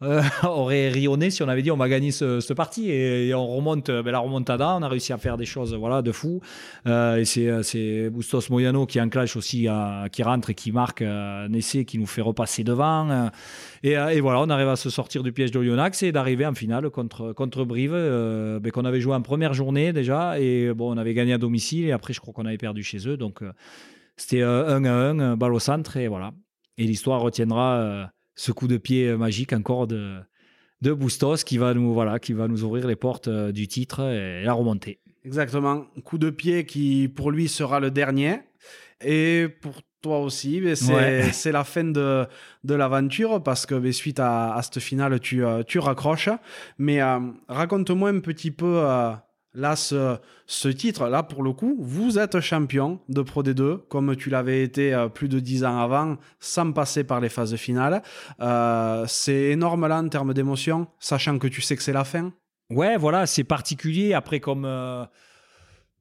aurait 0.42 0.88
rionné 0.88 1.30
si 1.30 1.42
on 1.42 1.48
avait 1.48 1.62
dit 1.62 1.70
on 1.70 1.76
va 1.76 1.88
gagner 1.88 2.10
ce, 2.10 2.40
ce 2.40 2.52
parti. 2.52 2.90
Et, 2.90 3.34
on 3.34 3.46
remonte, 3.46 3.90
ben, 3.90 4.10
la 4.10 4.18
remontada, 4.18 4.76
on 4.76 4.82
a 4.82 4.88
réussi 4.88 5.12
à 5.12 5.18
faire 5.18 5.36
des 5.36 5.44
choses, 5.44 5.74
voilà, 5.74 6.02
de 6.02 6.12
fou. 6.12 6.40
et 6.86 7.24
c'est, 7.24 7.62
c'est 7.62 8.10
Bustos 8.10 8.50
Moyano 8.50 8.86
qui 8.86 9.00
enclenche 9.00 9.36
aussi, 9.36 9.68
qui 10.12 10.22
rentre 10.22 10.50
et 10.50 10.54
qui 10.54 10.72
marque 10.72 11.02
un 11.02 11.52
essai 11.52 11.84
qui 11.84 11.98
nous 11.98 12.06
fait 12.06 12.22
repasser 12.22 12.64
devant. 12.64 13.30
Et, 13.82 13.92
et, 13.92 14.20
voilà, 14.20 14.40
on 14.40 14.50
arrive 14.50 14.68
à 14.68 14.76
se 14.76 14.90
sortir 14.90 15.22
du 15.22 15.32
piège 15.32 15.50
de 15.50 15.58
Oyonnax 15.58 16.02
et 16.02 16.12
d'arriver 16.12 16.46
en 16.46 16.54
finale 16.54 16.90
contre 16.90 17.32
contre 17.32 17.64
Brive, 17.64 17.92
ben, 17.92 18.70
qu'on 18.72 18.84
avait 18.84 19.00
joué 19.00 19.14
en 19.14 19.22
première 19.22 19.54
journée 19.54 19.92
déjà. 19.92 20.40
Et 20.40 20.72
bon, 20.74 20.94
on 20.94 20.98
avait 20.98 21.14
gagné 21.14 21.32
à 21.32 21.38
domicile 21.38 21.86
et 21.86 21.92
après, 21.92 22.12
je 22.12 22.20
crois 22.20 22.32
qu'on 22.32 22.46
avait 22.46 22.58
perdu 22.58 22.82
chez 22.82 23.08
eux. 23.08 23.16
Donc, 23.16 23.42
euh, 23.42 23.52
c'était 24.16 24.42
1 24.42 24.84
à 24.84 24.90
1, 24.90 25.36
balle 25.36 25.54
au 25.54 25.58
centre 25.58 25.96
et 25.96 26.08
voilà. 26.08 26.32
Et 26.76 26.84
l'histoire 26.84 27.20
retiendra 27.20 27.76
euh, 27.76 28.06
ce 28.34 28.52
coup 28.52 28.68
de 28.68 28.76
pied 28.76 29.16
magique 29.16 29.52
encore 29.52 29.86
de, 29.86 30.18
de 30.80 30.92
Bustos 30.92 31.44
qui 31.44 31.58
va 31.58 31.74
nous, 31.74 31.92
voilà, 31.92 32.18
qui 32.18 32.32
va 32.32 32.48
nous 32.48 32.64
ouvrir 32.64 32.86
les 32.86 32.96
portes 32.96 33.28
euh, 33.28 33.52
du 33.52 33.68
titre 33.68 34.00
et 34.00 34.44
la 34.44 34.52
remontée. 34.52 35.00
Exactement. 35.24 35.86
Coup 36.04 36.18
de 36.18 36.30
pied 36.30 36.64
qui, 36.64 37.08
pour 37.08 37.30
lui, 37.30 37.48
sera 37.48 37.80
le 37.80 37.90
dernier. 37.90 38.40
Et 39.04 39.46
pour 39.60 39.82
toi 40.00 40.20
aussi, 40.20 40.62
c'est 41.32 41.52
la 41.52 41.64
fin 41.64 41.84
de, 41.84 42.26
de 42.64 42.74
l'aventure 42.74 43.42
parce 43.42 43.66
que 43.66 43.90
suite 43.92 44.20
à, 44.20 44.54
à, 44.54 44.62
cette 44.62 44.80
finale, 44.80 45.18
tu, 45.20 45.42
tu 45.66 45.78
raccroches. 45.78 46.30
Mais 46.78 47.00
raconte-moi 47.48 48.10
un 48.10 48.20
petit 48.20 48.50
peu 48.50 48.84
Là, 49.58 49.76
ce, 49.76 50.68
titre, 50.68 51.08
là, 51.08 51.22
pour 51.22 51.42
le 51.42 51.52
coup, 51.52 51.76
vous 51.80 52.18
êtes 52.18 52.38
champion 52.40 53.00
de 53.08 53.22
Pro 53.22 53.42
D2, 53.42 53.88
comme 53.88 54.14
tu 54.14 54.28
l'avais 54.30 54.62
été 54.62 54.94
euh, 54.94 55.08
plus 55.08 55.28
de 55.28 55.40
dix 55.40 55.64
ans 55.64 55.78
avant, 55.80 56.16
sans 56.38 56.70
passer 56.72 57.02
par 57.02 57.20
les 57.20 57.30
phases 57.30 57.56
finales. 57.56 58.02
Euh, 58.40 59.04
c'est 59.08 59.50
énorme 59.50 59.88
là 59.88 59.98
en 59.98 60.08
termes 60.08 60.34
d'émotion, 60.34 60.86
sachant 61.00 61.38
que 61.38 61.48
tu 61.48 61.62
sais 61.62 61.76
que 61.76 61.82
c'est 61.82 61.92
la 61.94 62.04
fin? 62.04 62.32
Ouais, 62.70 62.98
voilà, 62.98 63.26
c'est 63.26 63.44
particulier. 63.44 64.12
Après, 64.12 64.38
comme. 64.38 64.64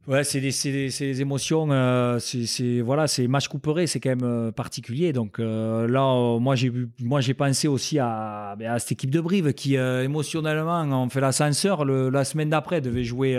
Euh, 0.08 0.12
Ouais, 0.12 0.24
c'est 0.24 0.40
des, 0.40 1.22
émotions, 1.22 1.68
euh, 1.70 2.18
c'est 2.20 2.82
voilà, 2.82 3.08
c'est 3.08 3.28
match 3.28 3.50
couperé, 3.50 3.88
c'est 3.88 4.00
quand 4.00 4.10
même 4.10 4.24
euh, 4.24 4.52
particulier. 4.52 5.12
Donc 5.12 5.40
euh, 5.40 5.88
là, 5.88 6.40
moi 6.40 6.56
j'ai 6.56 6.72
moi 7.02 7.20
j'ai 7.20 7.34
pensé 7.34 7.68
aussi 7.68 8.00
à, 8.00 8.56
ben, 8.58 8.72
à, 8.72 8.80
cette 8.80 8.94
équipe 8.94 9.12
de 9.12 9.20
Brive 9.20 9.54
qui 9.54 9.76
émotionnellement, 9.76 10.82
on 11.04 11.10
fait 11.10 11.20
l'ascenseur. 11.20 11.84
La 11.86 12.24
semaine 12.24 12.50
d'après, 12.50 12.80
devait 12.80 13.04
jouer 13.04 13.36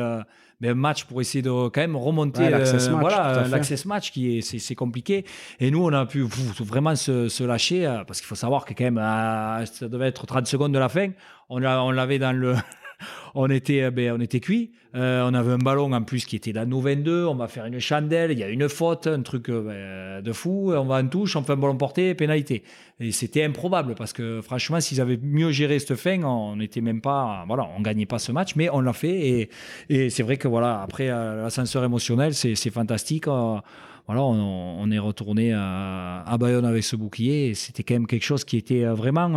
ben, 0.60 0.70
un 0.70 0.74
match 0.74 1.04
pour 1.04 1.20
essayer 1.22 1.40
de 1.40 1.50
quand 1.50 1.80
même 1.80 1.96
remonter. 1.96 2.50
l'access 2.50 2.90
match, 2.90 3.00
voilà, 3.00 3.48
l'access 3.48 3.86
match 3.86 4.10
qui 4.10 4.38
est 4.38 4.40
c'est 4.42 4.74
compliqué. 4.74 5.24
Et 5.60 5.70
nous, 5.70 5.82
on 5.82 5.92
a 5.92 6.04
pu 6.04 6.22
vraiment 6.60 6.96
se, 6.96 7.28
se 7.28 7.44
lâcher 7.44 7.84
parce 8.06 8.20
qu'il 8.20 8.28
faut 8.28 8.34
savoir 8.34 8.66
que 8.66 8.74
quand 8.74 8.84
même, 8.84 8.98
ça 8.98 9.88
devait 9.88 10.08
être 10.08 10.26
30 10.26 10.46
secondes 10.46 10.74
de 10.74 10.78
la 10.78 10.90
fin. 10.90 11.08
On 11.48 11.58
l'avait 11.58 12.18
dans 12.18 12.32
le 12.32 12.54
on 13.34 13.48
était, 13.50 13.82
euh, 13.82 13.90
ben, 13.90 14.12
on 14.16 14.20
était 14.20 14.40
cuit. 14.40 14.72
Euh, 14.94 15.28
on 15.28 15.34
avait 15.34 15.52
un 15.52 15.58
ballon 15.58 15.92
en 15.92 16.02
plus 16.02 16.24
qui 16.24 16.36
était 16.36 16.52
dans 16.52 16.66
nos 16.66 16.80
22. 16.80 17.26
On 17.26 17.34
va 17.34 17.48
faire 17.48 17.66
une 17.66 17.78
chandelle. 17.78 18.32
Il 18.32 18.38
y 18.38 18.42
a 18.42 18.48
une 18.48 18.68
faute, 18.68 19.06
un 19.06 19.22
truc 19.22 19.48
euh, 19.48 20.18
ben, 20.20 20.24
de 20.24 20.32
fou. 20.32 20.72
On 20.72 20.84
va 20.84 20.96
en 20.96 21.06
touche, 21.06 21.36
on 21.36 21.42
fait 21.42 21.52
un 21.52 21.56
ballon 21.56 21.76
porté, 21.76 22.14
pénalité. 22.14 22.62
Et 23.00 23.12
c'était 23.12 23.44
improbable 23.44 23.94
parce 23.94 24.12
que 24.12 24.40
franchement, 24.40 24.80
s'ils 24.80 25.00
avaient 25.00 25.18
mieux 25.22 25.50
géré 25.52 25.78
cette 25.78 25.96
fin, 25.96 26.22
on 26.22 26.56
n'était 26.56 26.80
même 26.80 27.00
pas, 27.00 27.44
voilà, 27.46 27.68
on 27.76 27.80
gagnait 27.80 28.06
pas 28.06 28.18
ce 28.18 28.32
match, 28.32 28.56
mais 28.56 28.68
on 28.70 28.80
l'a 28.80 28.92
fait. 28.92 29.50
Et, 29.88 30.10
c'est 30.10 30.22
vrai 30.22 30.36
que 30.36 30.48
voilà, 30.48 30.82
après 30.82 31.06
l'ascenseur 31.06 31.84
émotionnel, 31.84 32.34
c'est 32.34 32.70
fantastique. 32.70 33.26
voilà, 33.26 34.22
on, 34.22 34.90
est 34.90 34.98
retourné 34.98 35.52
à, 35.52 36.24
à, 36.26 36.38
Bayonne 36.38 36.64
avec 36.64 36.82
ce 36.82 36.96
bouclier. 36.96 37.54
C'était 37.54 37.84
quand 37.84 37.94
même 37.94 38.06
quelque 38.06 38.24
chose 38.24 38.44
qui 38.44 38.56
était 38.56 38.84
vraiment, 38.84 39.28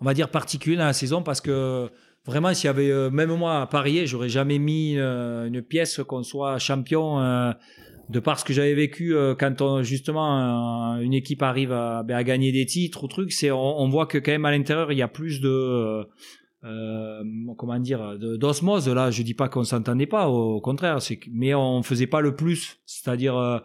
on 0.00 0.04
va 0.04 0.14
dire, 0.14 0.30
particulier 0.30 0.76
dans 0.76 0.86
la 0.86 0.92
saison 0.94 1.22
parce 1.22 1.42
que 1.42 1.90
vraiment, 2.26 2.54
s'il 2.54 2.66
y 2.66 2.70
avait, 2.70 2.90
euh, 2.90 3.10
même 3.10 3.34
moi, 3.34 3.60
à 3.60 3.66
parier, 3.66 4.06
j'aurais 4.06 4.28
jamais 4.28 4.58
mis 4.58 4.96
euh, 4.96 5.46
une 5.46 5.62
pièce 5.62 6.00
qu'on 6.06 6.22
soit 6.22 6.58
champion 6.58 7.20
euh, 7.20 7.52
de 8.08 8.20
par 8.20 8.38
ce 8.38 8.44
que 8.44 8.52
j'avais 8.52 8.74
vécu 8.74 9.14
quand 9.38 9.62
on, 9.62 9.82
justement 9.82 10.98
une 11.00 11.14
équipe 11.14 11.42
arrive 11.42 11.72
à, 11.72 12.02
ben, 12.02 12.16
à, 12.16 12.24
gagner 12.24 12.52
des 12.52 12.66
titres 12.66 13.04
ou 13.04 13.08
trucs. 13.08 13.32
C'est, 13.32 13.50
on, 13.50 13.88
voit 13.88 14.06
que 14.06 14.18
quand 14.18 14.32
même 14.32 14.44
à 14.44 14.50
l'intérieur, 14.50 14.92
il 14.92 14.98
y 14.98 15.02
a 15.02 15.08
plus 15.08 15.40
de 15.40 16.04
comment 17.56 17.78
dire 17.80 18.18
d'osmose 18.18 18.88
là 18.88 19.10
je 19.10 19.22
dis 19.24 19.34
pas 19.34 19.48
qu'on 19.48 19.64
s'entendait 19.64 20.06
pas 20.06 20.28
au 20.28 20.60
contraire 20.60 21.02
c'est 21.02 21.18
mais 21.32 21.54
on 21.54 21.82
faisait 21.82 22.06
pas 22.06 22.20
le 22.20 22.36
plus 22.36 22.78
c'est-à-dire 22.86 23.36
euh, 23.36 23.58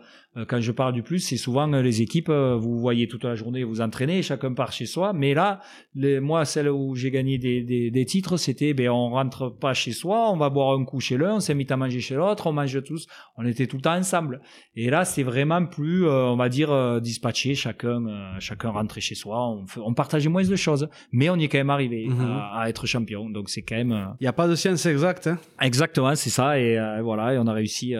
quand 0.45 0.61
je 0.61 0.71
parle 0.71 0.93
du 0.93 1.03
plus, 1.03 1.19
c'est 1.19 1.37
souvent 1.37 1.71
euh, 1.73 1.81
les 1.81 2.01
équipes, 2.01 2.29
euh, 2.29 2.55
vous 2.55 2.79
voyez 2.79 3.07
toute 3.07 3.23
la 3.23 3.35
journée 3.35 3.63
vous 3.63 3.81
entraînez, 3.81 4.21
chacun 4.21 4.53
part 4.53 4.71
chez 4.71 4.85
soi. 4.85 5.13
Mais 5.13 5.33
là, 5.33 5.61
les, 5.95 6.19
moi, 6.19 6.45
celle 6.45 6.69
où 6.69 6.95
j'ai 6.95 7.11
gagné 7.11 7.37
des, 7.37 7.63
des, 7.63 7.89
des 7.91 8.05
titres, 8.05 8.37
c'était, 8.37 8.73
ben, 8.73 8.89
on 8.89 9.09
rentre 9.09 9.49
pas 9.49 9.73
chez 9.73 9.91
soi, 9.91 10.31
on 10.31 10.37
va 10.37 10.49
boire 10.49 10.77
un 10.77 10.85
coup 10.85 10.99
chez 10.99 11.17
l'un, 11.17 11.35
on 11.35 11.39
s'invite 11.39 11.71
à 11.71 11.77
manger 11.77 11.99
chez 11.99 12.15
l'autre, 12.15 12.47
on 12.47 12.53
mange 12.53 12.83
tous, 12.83 13.07
on 13.37 13.45
était 13.45 13.67
tout 13.67 13.77
le 13.77 13.81
temps 13.81 13.95
ensemble. 13.95 14.41
Et 14.75 14.89
là, 14.89 15.05
c'est 15.05 15.23
vraiment 15.23 15.65
plus, 15.65 16.07
on 16.07 16.35
va 16.35 16.49
dire, 16.49 17.01
dispatché, 17.01 17.55
chacun, 17.55 18.03
chacun 18.39 18.69
rentrait 18.69 19.01
chez 19.01 19.15
soi, 19.15 19.49
on, 19.49 19.65
on, 19.77 19.93
partageait 19.93 20.29
moins 20.29 20.43
de 20.43 20.55
choses, 20.55 20.87
mais 21.11 21.29
on 21.29 21.37
y 21.37 21.45
est 21.45 21.47
quand 21.47 21.57
même 21.57 21.69
arrivé 21.69 22.07
mhm. 22.07 22.39
à, 22.53 22.69
être 22.69 22.85
champion. 22.85 23.29
Donc 23.29 23.49
c'est 23.49 23.63
quand 23.63 23.75
même. 23.75 24.15
Il 24.19 24.23
n'y 24.23 24.27
a 24.27 24.33
pas 24.33 24.47
de 24.47 24.55
science 24.55 24.85
exacte. 24.85 25.27
Hein 25.27 25.39
Exactement, 25.61 26.15
c'est 26.15 26.29
ça. 26.29 26.59
Et 26.59 26.77
voilà, 27.01 27.33
et 27.33 27.37
on 27.37 27.47
a 27.47 27.53
réussi 27.53 27.95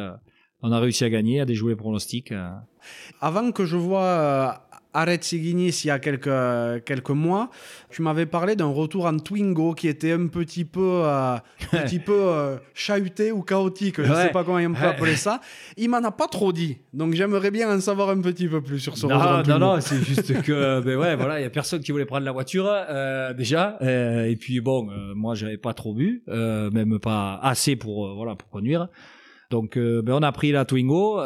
on 0.62 0.72
a 0.72 0.80
réussi 0.80 1.04
à 1.04 1.10
gagner, 1.10 1.42
à 1.42 1.46
déjouer 1.46 1.72
les 1.72 1.76
pronostics. 1.76 2.34
Avant 3.22 3.52
que 3.52 3.66
je 3.66 3.78
vois 3.78 4.68
Arrête 4.98 5.24
Seguinis 5.24 5.82
il 5.84 5.88
y 5.88 5.92
a 5.92 6.00
quelques, 6.00 6.84
quelques 6.86 7.12
mois, 7.12 7.52
tu 7.92 8.02
m'avais 8.02 8.26
parlé 8.26 8.56
d'un 8.56 8.72
retour 8.72 9.06
en 9.06 9.20
Twingo 9.20 9.76
qui 9.76 9.88
était 9.88 10.12
un 10.12 10.26
petit 10.26 10.66
peu, 10.66 11.02
euh, 11.04 11.36
un 11.74 11.78
petit 11.84 12.00
peu 12.00 12.16
euh, 12.16 12.58
chahuté 12.74 13.32
ou 13.32 13.44
chaotique, 13.44 14.02
je 14.02 14.10
ne 14.10 14.16
sais 14.16 14.30
pas 14.30 14.44
comment 14.44 14.58
on 14.58 14.74
peut 14.74 14.88
appeler 14.88 15.16
ça. 15.16 15.40
Il 15.78 15.90
m'en 15.90 16.04
a 16.04 16.12
pas 16.12 16.28
trop 16.28 16.52
dit, 16.52 16.80
donc 16.94 17.14
j'aimerais 17.14 17.52
bien 17.52 17.72
en 17.72 17.80
savoir 17.80 18.10
un 18.10 18.22
petit 18.22 18.48
peu 18.48 18.60
plus 18.62 18.80
sur 18.80 18.98
ce 18.98 19.06
non, 19.06 19.20
retour. 19.20 19.60
Non, 19.60 19.76
non, 19.76 19.82
c'est 19.82 20.02
juste 20.04 20.42
que, 20.42 20.82
ben 20.82 20.98
ouais, 20.98 21.16
voilà, 21.16 21.40
il 21.40 21.44
y 21.44 21.48
a 21.48 21.52
personne 21.52 21.82
qui 21.82 21.92
voulait 21.92 22.06
prendre 22.06 22.26
la 22.26 22.32
voiture 22.32 22.66
euh, 22.68 23.34
déjà, 23.34 23.78
et 23.82 24.36
puis 24.36 24.62
bon, 24.62 24.90
moi 25.16 25.36
j'avais 25.36 25.58
pas 25.58 25.76
trop 25.76 25.94
bu, 25.94 26.24
même 26.28 26.98
pas 27.00 27.40
assez 27.44 27.76
pour 27.76 28.16
voilà 28.16 28.36
pour 28.36 28.50
conduire. 28.50 28.88
Donc 29.50 29.78
ben, 29.78 30.14
on 30.14 30.24
a 30.24 30.32
pris 30.32 30.52
la 30.52 30.66
Twingo. 30.66 31.18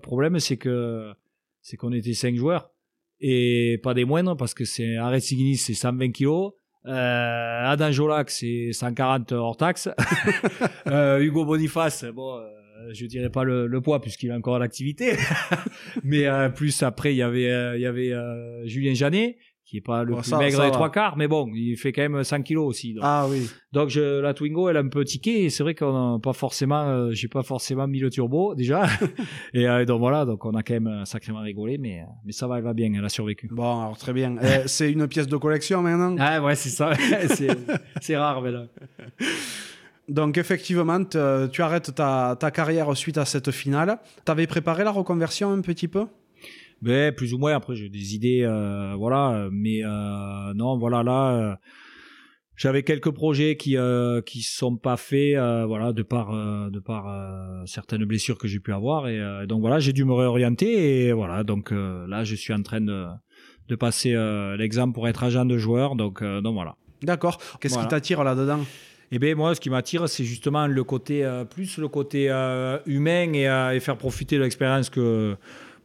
problème 0.00 0.38
c'est 0.38 0.56
que 0.56 1.12
c'est 1.62 1.76
qu'on 1.76 1.92
était 1.92 2.14
cinq 2.14 2.36
joueurs. 2.36 2.70
Et 3.20 3.78
pas 3.82 3.94
des 3.94 4.04
moindres 4.04 4.36
parce 4.36 4.54
que 4.54 4.64
c'est 4.64 4.96
Arrête 4.96 5.22
Signis 5.22 5.56
c'est 5.56 5.74
120 5.74 6.12
kilos. 6.12 6.52
Euh, 6.86 7.64
Adam 7.66 7.92
Jolac 7.92 8.30
c'est 8.30 8.72
140 8.72 9.32
hors 9.32 9.56
taxe. 9.56 9.88
Euh, 10.86 11.20
Hugo 11.20 11.44
Boniface 11.44 12.04
bon 12.04 12.40
euh, 12.80 12.90
je 12.92 13.06
dirais 13.06 13.30
pas 13.30 13.44
le, 13.44 13.66
le 13.66 13.80
poids 13.80 14.00
puisqu'il 14.00 14.30
est 14.30 14.34
encore 14.34 14.54
en 14.54 14.60
activité. 14.60 15.12
Mais 16.02 16.26
euh, 16.26 16.48
plus 16.48 16.82
après 16.82 17.14
il 17.14 17.18
y 17.18 17.22
avait 17.22 17.50
euh, 17.50 17.76
il 17.76 17.82
y 17.82 17.86
avait 17.86 18.12
Julien 18.64 18.94
Janet 18.94 19.36
qui 19.70 19.76
est 19.76 19.80
pas 19.80 20.02
le 20.02 20.16
plus 20.16 20.32
maigre 20.34 20.64
des 20.64 20.72
trois 20.72 20.90
quarts, 20.90 21.16
mais 21.16 21.28
bon, 21.28 21.48
il 21.54 21.76
fait 21.76 21.92
quand 21.92 22.02
même 22.02 22.24
100 22.24 22.42
kilos 22.42 22.66
aussi. 22.66 22.92
Donc. 22.92 23.04
Ah 23.06 23.26
oui. 23.30 23.48
Donc 23.70 23.88
je, 23.88 24.18
la 24.18 24.34
Twingo, 24.34 24.68
elle 24.68 24.76
a 24.76 24.80
un 24.80 24.88
peu 24.88 25.04
tiqué, 25.04 25.44
et 25.44 25.50
c'est 25.50 25.62
vrai 25.62 25.76
qu'on 25.76 26.14
n'a 26.14 26.18
pas 26.18 26.32
forcément, 26.32 26.88
euh, 26.88 27.12
j'ai 27.12 27.28
pas 27.28 27.44
forcément 27.44 27.86
mis 27.86 28.00
le 28.00 28.10
turbo 28.10 28.56
déjà, 28.56 28.86
et 29.54 29.68
euh, 29.68 29.84
donc 29.84 30.00
voilà, 30.00 30.24
donc 30.24 30.44
on 30.44 30.54
a 30.54 30.64
quand 30.64 30.74
même 30.74 30.88
euh, 30.88 31.04
sacrément 31.04 31.38
rigolé, 31.38 31.78
mais 31.78 32.02
mais 32.24 32.32
ça 32.32 32.48
va, 32.48 32.58
elle 32.58 32.64
va 32.64 32.74
bien, 32.74 32.92
elle 32.92 33.04
a 33.04 33.08
survécu. 33.08 33.48
Bon, 33.52 33.82
alors 33.82 33.96
très 33.96 34.12
bien. 34.12 34.34
c'est 34.66 34.90
une 34.90 35.06
pièce 35.06 35.28
de 35.28 35.36
collection 35.36 35.82
maintenant? 35.82 36.16
Ah 36.18 36.42
ouais, 36.42 36.56
c'est 36.56 36.70
ça, 36.70 36.90
c'est 38.00 38.16
rare, 38.16 38.42
mais 38.42 38.50
là. 38.50 38.64
Donc 40.08 40.36
effectivement, 40.36 41.04
tu 41.04 41.62
arrêtes 41.62 41.94
ta, 41.94 42.36
ta 42.40 42.50
carrière 42.50 42.96
suite 42.96 43.18
à 43.18 43.24
cette 43.24 43.52
finale. 43.52 44.00
Tu 44.26 44.32
avais 44.32 44.48
préparé 44.48 44.82
la 44.82 44.90
reconversion 44.90 45.52
un 45.52 45.60
petit 45.60 45.86
peu? 45.86 46.06
Ben 46.82 47.12
plus 47.12 47.34
ou 47.34 47.38
moins 47.38 47.54
après 47.54 47.74
j'ai 47.74 47.88
des 47.88 48.14
idées 48.14 48.42
euh, 48.42 48.94
voilà 48.96 49.48
mais 49.52 49.84
euh, 49.84 50.54
non 50.54 50.78
voilà 50.78 51.02
là 51.02 51.34
euh, 51.34 51.54
j'avais 52.56 52.82
quelques 52.82 53.10
projets 53.10 53.56
qui 53.56 53.76
euh, 53.76 54.20
qui 54.22 54.42
sont 54.42 54.76
pas 54.76 54.96
faits 54.96 55.36
euh, 55.36 55.66
voilà 55.66 55.92
de 55.92 56.02
par 56.02 56.32
de 56.70 56.78
par 56.78 57.66
certaines 57.66 58.04
blessures 58.04 58.38
que 58.38 58.48
j'ai 58.48 58.60
pu 58.60 58.72
avoir 58.72 59.08
et 59.08 59.46
donc 59.46 59.60
voilà 59.60 59.78
j'ai 59.78 59.92
dû 59.92 60.04
me 60.04 60.14
réorienter 60.14 61.06
et 61.06 61.12
voilà 61.12 61.44
donc 61.44 61.70
là 61.72 62.24
je 62.24 62.34
suis 62.34 62.52
en 62.52 62.62
train 62.62 62.80
de 62.80 63.06
de 63.68 63.76
passer 63.76 64.14
l'examen 64.58 64.92
pour 64.92 65.06
être 65.06 65.22
agent 65.22 65.44
de 65.44 65.58
joueur 65.58 65.96
donc 65.96 66.22
donc 66.22 66.54
voilà. 66.54 66.76
D'accord. 67.02 67.38
Qu'est-ce 67.60 67.78
qui 67.78 67.88
t'attire 67.88 68.24
là 68.24 68.34
dedans 68.34 68.60
eh 69.12 69.18
bien, 69.18 69.34
moi, 69.34 69.56
ce 69.56 69.60
qui 69.60 69.70
m'attire, 69.70 70.08
c'est 70.08 70.22
justement 70.22 70.68
le 70.68 70.84
côté, 70.84 71.28
plus 71.50 71.78
le 71.78 71.88
côté 71.88 72.28
humain 72.86 73.32
et, 73.32 73.74
et, 73.74 73.80
faire 73.80 73.96
profiter 73.96 74.36
de 74.36 74.42
l'expérience 74.42 74.88
que, 74.88 75.36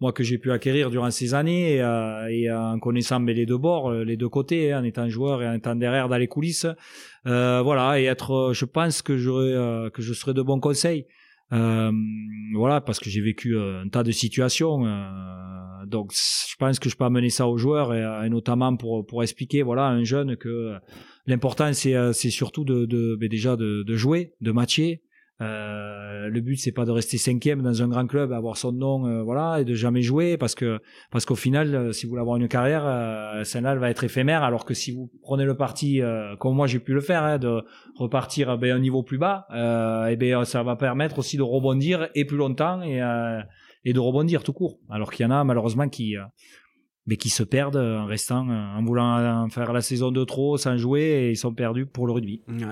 moi 0.01 0.11
que 0.11 0.23
j'ai 0.23 0.37
pu 0.37 0.51
acquérir 0.51 0.89
durant 0.89 1.11
ces 1.11 1.33
années 1.33 1.75
et, 1.75 1.81
euh, 1.81 2.57
en 2.57 2.79
connaissant 2.79 3.19
les 3.19 3.45
deux 3.45 3.57
bords, 3.57 3.91
euh, 3.91 4.03
les 4.03 4.17
deux 4.17 4.29
côtés, 4.29 4.71
hein, 4.71 4.81
en 4.81 4.83
étant 4.83 5.09
joueur 5.09 5.41
et 5.41 5.47
en 5.47 5.53
étant 5.53 5.75
derrière 5.75 6.09
dans 6.09 6.17
les 6.17 6.27
coulisses, 6.27 6.67
euh, 7.27 7.61
voilà, 7.63 7.99
et 7.99 8.05
être, 8.05 8.31
euh, 8.31 8.53
je 8.53 8.65
pense 8.65 9.01
que 9.01 9.17
j'aurais, 9.17 9.53
euh, 9.53 9.89
que 9.89 10.01
je 10.01 10.13
serais 10.13 10.33
de 10.33 10.41
bons 10.41 10.59
conseils. 10.59 11.05
Voilà, 11.51 12.81
parce 12.81 12.99
que 12.99 13.09
j'ai 13.09 13.21
vécu 13.21 13.57
un 13.57 13.87
tas 13.87 14.03
de 14.03 14.11
situations. 14.11 14.79
donc, 15.87 16.11
je 16.13 16.55
pense 16.57 16.79
que 16.79 16.89
je 16.89 16.95
peux 16.97 17.05
amener 17.05 17.29
ça 17.29 17.47
aux 17.47 17.57
joueurs 17.57 17.93
et, 17.93 18.29
notamment 18.29 18.75
pour 18.75 19.05
pour 19.05 19.23
expliquer, 19.23 19.61
voilà, 19.61 19.85
à 19.85 19.91
un 19.91 20.03
jeune 20.03 20.35
que 20.35 20.73
l'important 21.27 21.71
c'est 21.73 21.95
c'est 22.13 22.31
surtout 22.31 22.65
de, 22.65 22.85
de 22.85 23.15
ben 23.19 23.29
déjà 23.29 23.55
de, 23.55 23.83
de 23.83 23.95
jouer, 23.95 24.33
de 24.41 24.51
matcher, 24.51 25.01
euh, 25.41 26.29
le 26.29 26.41
but 26.41 26.55
c'est 26.55 26.71
pas 26.71 26.85
de 26.85 26.91
rester 26.91 27.17
cinquième 27.17 27.61
dans 27.61 27.81
un 27.81 27.87
grand 27.89 28.07
club, 28.07 28.31
avoir 28.31 28.55
son 28.55 28.71
nom, 28.71 29.05
euh, 29.05 29.21
voilà, 29.21 29.59
et 29.59 29.65
de 29.65 29.73
jamais 29.73 30.01
jouer 30.01 30.37
parce 30.37 30.55
que 30.55 30.79
parce 31.11 31.25
qu'au 31.25 31.35
final, 31.35 31.75
euh, 31.75 31.91
si 31.91 32.05
vous 32.05 32.11
voulez 32.11 32.21
avoir 32.21 32.37
une 32.37 32.47
carrière, 32.47 32.83
euh, 32.85 33.43
celle-là 33.43 33.75
va 33.75 33.89
être 33.89 34.03
éphémère. 34.03 34.43
Alors 34.43 34.63
que 34.63 34.73
si 34.73 34.91
vous 34.91 35.11
prenez 35.23 35.43
le 35.43 35.57
parti, 35.57 36.01
euh, 36.01 36.35
comme 36.37 36.55
moi 36.55 36.67
j'ai 36.67 36.79
pu 36.79 36.93
le 36.93 37.01
faire, 37.01 37.23
hein, 37.23 37.37
de 37.37 37.63
repartir 37.97 38.57
ben, 38.57 38.77
un 38.77 38.79
niveau 38.79 39.03
plus 39.03 39.17
bas, 39.17 39.45
et 40.09 40.15
ben 40.15 40.45
ça 40.45 40.63
va 40.63 40.75
permettre 40.75 41.19
aussi 41.19 41.35
de 41.37 41.43
rebondir 41.43 42.07
et 42.15 42.25
plus 42.25 42.37
longtemps 42.37 42.81
et 42.81 43.01
et 43.87 43.93
de 43.93 43.99
rebondir 43.99 44.43
tout 44.43 44.53
court. 44.53 44.79
Alors 44.89 45.11
qu'il 45.11 45.23
y 45.23 45.27
en 45.27 45.31
a 45.31 45.43
malheureusement 45.43 45.87
qui 45.89 46.15
mais 47.07 47.17
qui 47.17 47.29
se 47.29 47.43
perdent 47.43 47.75
en 47.77 48.05
restant, 48.05 48.47
en 48.49 48.83
voulant 48.83 49.47
faire 49.49 49.73
la 49.73 49.81
saison 49.81 50.11
de 50.11 50.23
trop 50.23 50.57
sans 50.57 50.77
jouer 50.77 51.01
et 51.01 51.31
ils 51.31 51.37
sont 51.37 51.53
perdus 51.53 51.85
pour 51.85 52.07
le 52.07 52.13
rugby. 52.13 52.41
Ouais. 52.47 52.65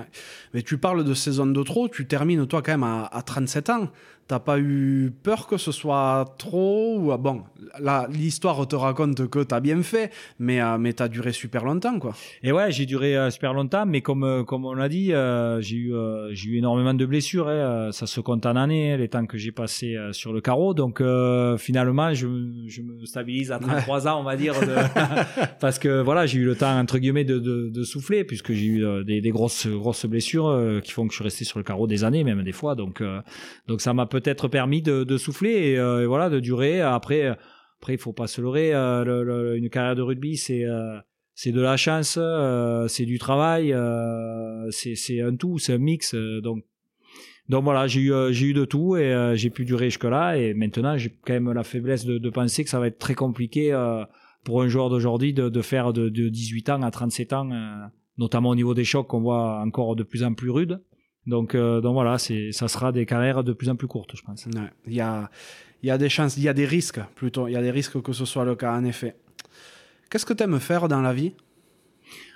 Mais 0.52 0.62
tu 0.62 0.78
parles 0.78 1.04
de 1.04 1.14
saison 1.14 1.46
de 1.46 1.62
trop, 1.62 1.88
tu 1.88 2.06
termines 2.06 2.46
toi 2.46 2.62
quand 2.62 2.72
même 2.72 2.82
à, 2.82 3.04
à 3.06 3.22
37 3.22 3.70
ans. 3.70 3.88
T'as 4.26 4.38
pas 4.38 4.58
eu 4.58 5.12
peur 5.22 5.46
que 5.46 5.58
ce 5.58 5.70
soit 5.70 6.34
trop 6.38 6.96
ou 6.98 7.12
ah, 7.12 7.18
bon 7.18 7.42
là 7.78 8.06
l'histoire 8.10 8.66
te 8.66 8.74
raconte 8.76 9.28
que 9.28 9.42
t'as 9.42 9.60
bien 9.60 9.82
fait 9.82 10.10
mais 10.38 10.62
euh, 10.62 10.78
mais 10.78 10.94
t'as 10.94 11.08
duré 11.08 11.32
super 11.32 11.64
longtemps 11.64 11.98
quoi. 11.98 12.14
Et 12.42 12.50
ouais 12.50 12.72
j'ai 12.72 12.86
duré 12.86 13.16
euh, 13.16 13.30
super 13.30 13.52
longtemps 13.52 13.84
mais 13.84 14.00
comme 14.00 14.24
euh, 14.24 14.42
comme 14.42 14.64
on 14.64 14.72
l'a 14.72 14.88
dit 14.88 15.12
euh, 15.12 15.60
j'ai 15.60 15.76
eu 15.76 15.94
j'ai 16.32 16.50
eu 16.50 16.56
énormément 16.58 16.94
de 16.94 17.04
blessures 17.04 17.48
hein, 17.48 17.90
ça 17.92 18.06
se 18.06 18.20
compte 18.20 18.46
en 18.46 18.56
années 18.56 18.92
hein, 18.92 18.96
les 18.96 19.08
temps 19.08 19.26
que 19.26 19.36
j'ai 19.36 19.52
passé 19.52 19.96
sur 20.12 20.32
le 20.32 20.40
carreau. 20.40 20.72
Donc 20.72 21.02
finalement 21.58 22.14
je, 22.14 22.26
je 22.66 22.82
me 22.82 23.04
stabilise 23.04 23.52
à 23.52 23.58
33 23.58 24.08
ans 24.08 24.20
on 24.20 24.24
va 24.24 24.36
dire 24.36 24.54
de, 24.58 24.74
parce 25.60 25.78
que 25.78 26.00
voilà 26.00 26.24
j'ai 26.24 26.38
eu 26.38 26.44
le 26.46 26.56
temps 26.56 26.78
entre 26.78 26.98
guillemets 26.98 27.24
de, 27.24 27.38
de, 27.38 27.68
de 27.68 27.82
souffler 27.82 28.24
puisque 28.24 28.52
j'ai 28.52 28.66
eu 28.66 29.04
des, 29.04 29.20
des 29.20 29.30
grosses 29.30 29.66
grosses 29.66 30.06
blessures 30.06 30.80
qui 30.82 30.92
font 30.92 31.06
que 31.06 31.12
je 31.12 31.16
suis 31.16 31.24
resté 31.24 31.44
sur 31.44 31.58
le 31.58 31.64
carreau 31.64 31.86
des 31.86 32.04
années 32.04 32.24
même 32.24 32.42
des 32.42 32.52
fois. 32.52 32.74
Donc 32.74 33.02
donc 33.66 33.80
ça 33.80 33.92
m'a 33.92 34.06
peut-être 34.20 34.46
permis 34.46 34.80
de, 34.80 35.16
souffler 35.16 35.76
euh, 35.76 36.02
et, 36.02 36.06
voilà 36.06 36.30
de 36.30 36.38
durer. 36.38 36.80
Après, 36.80 37.26
après 37.26 37.94
il 37.94 37.98
faut 37.98 38.12
pas 38.12 38.28
se 38.28 38.40
leurrer. 38.40 38.72
Euh, 38.72 39.56
une 39.56 39.68
carrière 39.68 39.96
de 39.96 40.02
rugby, 40.02 40.36
c'est 40.36 40.64
euh, 40.64 40.98
c'est 41.34 41.50
de 41.50 41.60
la 41.60 41.76
chance, 41.76 42.16
c'est 42.88 43.06
du 43.06 43.18
travail, 43.18 43.74
c'est 44.70 45.20
un 45.20 45.34
tout, 45.34 45.58
c'est 45.58 45.72
un 45.74 45.78
mix. 45.78 46.14
donc 46.14 46.64
donc 47.48 47.64
voilà, 47.64 47.88
j'ai 47.88 48.00
eu 48.02 48.12
j'ai 48.30 48.46
eu 48.46 48.54
de 48.54 48.64
tout 48.64 48.96
et 48.96 49.32
j'ai 49.34 49.50
pu 49.50 49.64
durer 49.64 49.86
jusque 49.86 50.04
là. 50.04 50.36
Et 50.36 50.54
maintenant, 50.54 50.96
j'ai 50.96 51.10
quand 51.10 51.32
même 51.32 51.52
la 51.52 51.64
faiblesse 51.64 52.06
de, 52.06 52.30
penser 52.30 52.62
que 52.62 52.70
ça 52.70 52.78
va 52.78 52.86
être 52.86 53.00
très 53.00 53.16
compliqué 53.16 53.72
pour 54.44 54.62
un 54.62 54.68
joueur 54.68 54.90
d'aujourd'hui 54.90 55.34
de, 55.34 55.60
faire 55.60 55.92
de, 55.92 56.08
18 56.08 56.70
ans 56.70 56.82
à 56.82 56.92
37 56.92 57.32
ans, 57.32 57.50
notamment 58.16 58.50
au 58.50 58.54
niveau 58.54 58.74
des 58.74 58.84
chocs 58.84 59.08
qu'on 59.08 59.22
voit 59.22 59.60
encore 59.60 59.96
de 59.96 60.04
plus 60.04 60.22
en 60.22 60.34
plus 60.34 60.50
rudes. 60.50 60.80
Donc, 61.26 61.54
euh, 61.54 61.80
donc 61.80 61.94
voilà, 61.94 62.18
c'est, 62.18 62.52
ça 62.52 62.68
sera 62.68 62.92
des 62.92 63.06
carrières 63.06 63.44
de 63.44 63.52
plus 63.52 63.68
en 63.68 63.76
plus 63.76 63.86
courtes, 63.86 64.14
je 64.14 64.22
pense. 64.22 64.46
Il 64.86 64.94
y, 64.94 65.00
a, 65.00 65.30
y 65.82 65.90
a 65.90 65.98
des 65.98 66.08
chances, 66.08 66.36
il 66.36 66.42
y 66.42 66.48
a 66.48 66.52
des 66.52 66.66
risques 66.66 67.00
plutôt. 67.14 67.48
Il 67.48 67.52
y 67.52 67.56
a 67.56 67.62
des 67.62 67.70
risques 67.70 68.00
que 68.02 68.12
ce 68.12 68.24
soit 68.24 68.44
le 68.44 68.54
cas, 68.56 68.76
en 68.76 68.84
effet. 68.84 69.16
Qu'est-ce 70.10 70.26
que 70.26 70.34
tu 70.34 70.42
aimes 70.44 70.60
faire 70.60 70.88
dans 70.88 71.00
la 71.00 71.12
vie? 71.12 71.32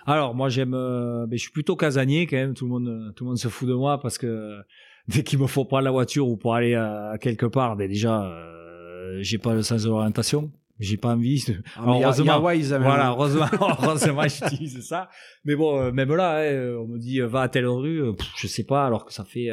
Alors, 0.06 0.34
moi, 0.34 0.48
j'aime. 0.48 0.74
Euh, 0.74 1.26
ben, 1.26 1.36
je 1.36 1.42
suis 1.42 1.52
plutôt 1.52 1.76
casanier 1.76 2.26
quand 2.26 2.36
même. 2.36 2.54
Tout 2.54 2.64
le 2.64 2.70
monde, 2.70 3.12
tout 3.14 3.24
le 3.24 3.28
monde 3.28 3.38
se 3.38 3.48
fout 3.48 3.68
de 3.68 3.74
moi 3.74 4.00
parce 4.00 4.16
que 4.16 4.58
dès 5.08 5.22
qu'il 5.22 5.38
me 5.38 5.46
faut 5.46 5.64
prendre 5.64 5.84
la 5.84 5.90
voiture 5.90 6.26
ou 6.26 6.36
pour 6.36 6.54
aller 6.54 6.74
à 6.74 7.16
quelque 7.20 7.46
part, 7.46 7.76
ben 7.76 7.88
déjà, 7.88 8.24
euh, 8.24 9.18
j'ai 9.20 9.38
pas 9.38 9.54
le 9.54 9.62
sens 9.62 9.82
de 9.82 9.88
l'orientation 9.88 10.50
j'ai 10.78 10.96
pas 10.96 11.14
envie. 11.14 11.44
De... 11.46 11.56
Ah, 11.76 11.82
heureusement, 11.86 12.40
voilà, 12.40 13.10
heureusement, 13.10 13.46
heureusement, 13.60 14.22
j'utilise 14.28 14.86
ça. 14.86 15.08
Mais 15.44 15.56
bon, 15.56 15.80
euh, 15.80 15.92
même 15.92 16.14
là, 16.14 16.40
hein, 16.40 16.76
on 16.80 16.86
me 16.86 16.98
dit 16.98 17.20
euh, 17.20 17.26
va 17.26 17.42
à 17.42 17.48
telle 17.48 17.66
rue, 17.66 18.02
euh, 18.02 18.12
je 18.36 18.46
sais 18.46 18.64
pas, 18.64 18.86
alors 18.86 19.04
que 19.04 19.12
ça 19.12 19.24
fait 19.24 19.48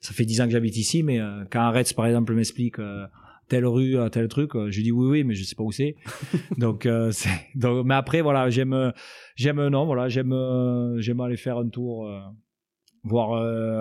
ça 0.00 0.14
fait 0.14 0.24
dix 0.24 0.40
ans 0.40 0.46
que 0.46 0.52
j'habite 0.52 0.76
ici, 0.76 1.02
mais 1.02 1.20
quand 1.50 1.60
Arrête, 1.60 1.94
par 1.94 2.06
exemple, 2.06 2.34
m'explique 2.34 2.76
telle 3.48 3.66
rue, 3.66 3.96
tel 4.12 4.28
truc, 4.28 4.52
je 4.54 4.80
dis 4.80 4.92
oui, 4.92 5.06
oui, 5.06 5.24
mais 5.24 5.34
je 5.34 5.44
sais 5.44 5.54
pas 5.54 5.62
où 5.62 5.72
c'est. 5.72 5.96
donc, 6.58 6.88
c'est 7.10 7.28
donc, 7.54 7.84
mais 7.84 7.94
après, 7.94 8.22
voilà, 8.22 8.48
j'aime, 8.48 8.92
j'aime 9.36 9.68
non, 9.68 9.84
voilà, 9.84 10.08
j'aime, 10.08 10.34
j'aime 10.98 11.20
aller 11.20 11.36
faire 11.36 11.58
un 11.58 11.68
tour, 11.68 12.10
voir 13.04 13.34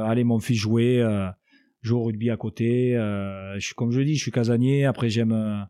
aller 0.10 0.26
mon 0.26 0.40
fils 0.40 0.58
jouer, 0.58 1.06
jouer 1.82 2.00
au 2.00 2.04
rugby 2.04 2.30
à 2.30 2.36
côté. 2.36 2.94
je 2.96 3.60
suis 3.66 3.76
comme 3.76 3.92
je 3.92 4.02
dis, 4.02 4.16
je 4.16 4.22
suis 4.24 4.32
casanier. 4.32 4.84
Après, 4.84 5.10
j'aime 5.10 5.68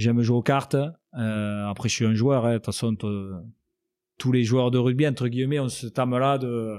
J'aime 0.00 0.22
jouer 0.22 0.36
aux 0.36 0.42
cartes. 0.42 0.74
Euh, 0.74 1.66
après, 1.68 1.88
je 1.88 1.94
suis 1.94 2.06
un 2.06 2.14
joueur. 2.14 2.46
Hein. 2.46 2.52
De 2.52 2.56
toute 2.56 2.66
façon, 2.66 2.96
tous 4.18 4.32
les 4.32 4.44
joueurs 4.44 4.70
de 4.70 4.78
rugby, 4.78 5.06
entre 5.06 5.28
guillemets, 5.28 5.58
ont 5.58 5.68
ce 5.68 5.86
thème-là 5.86 6.38
de, 6.38 6.76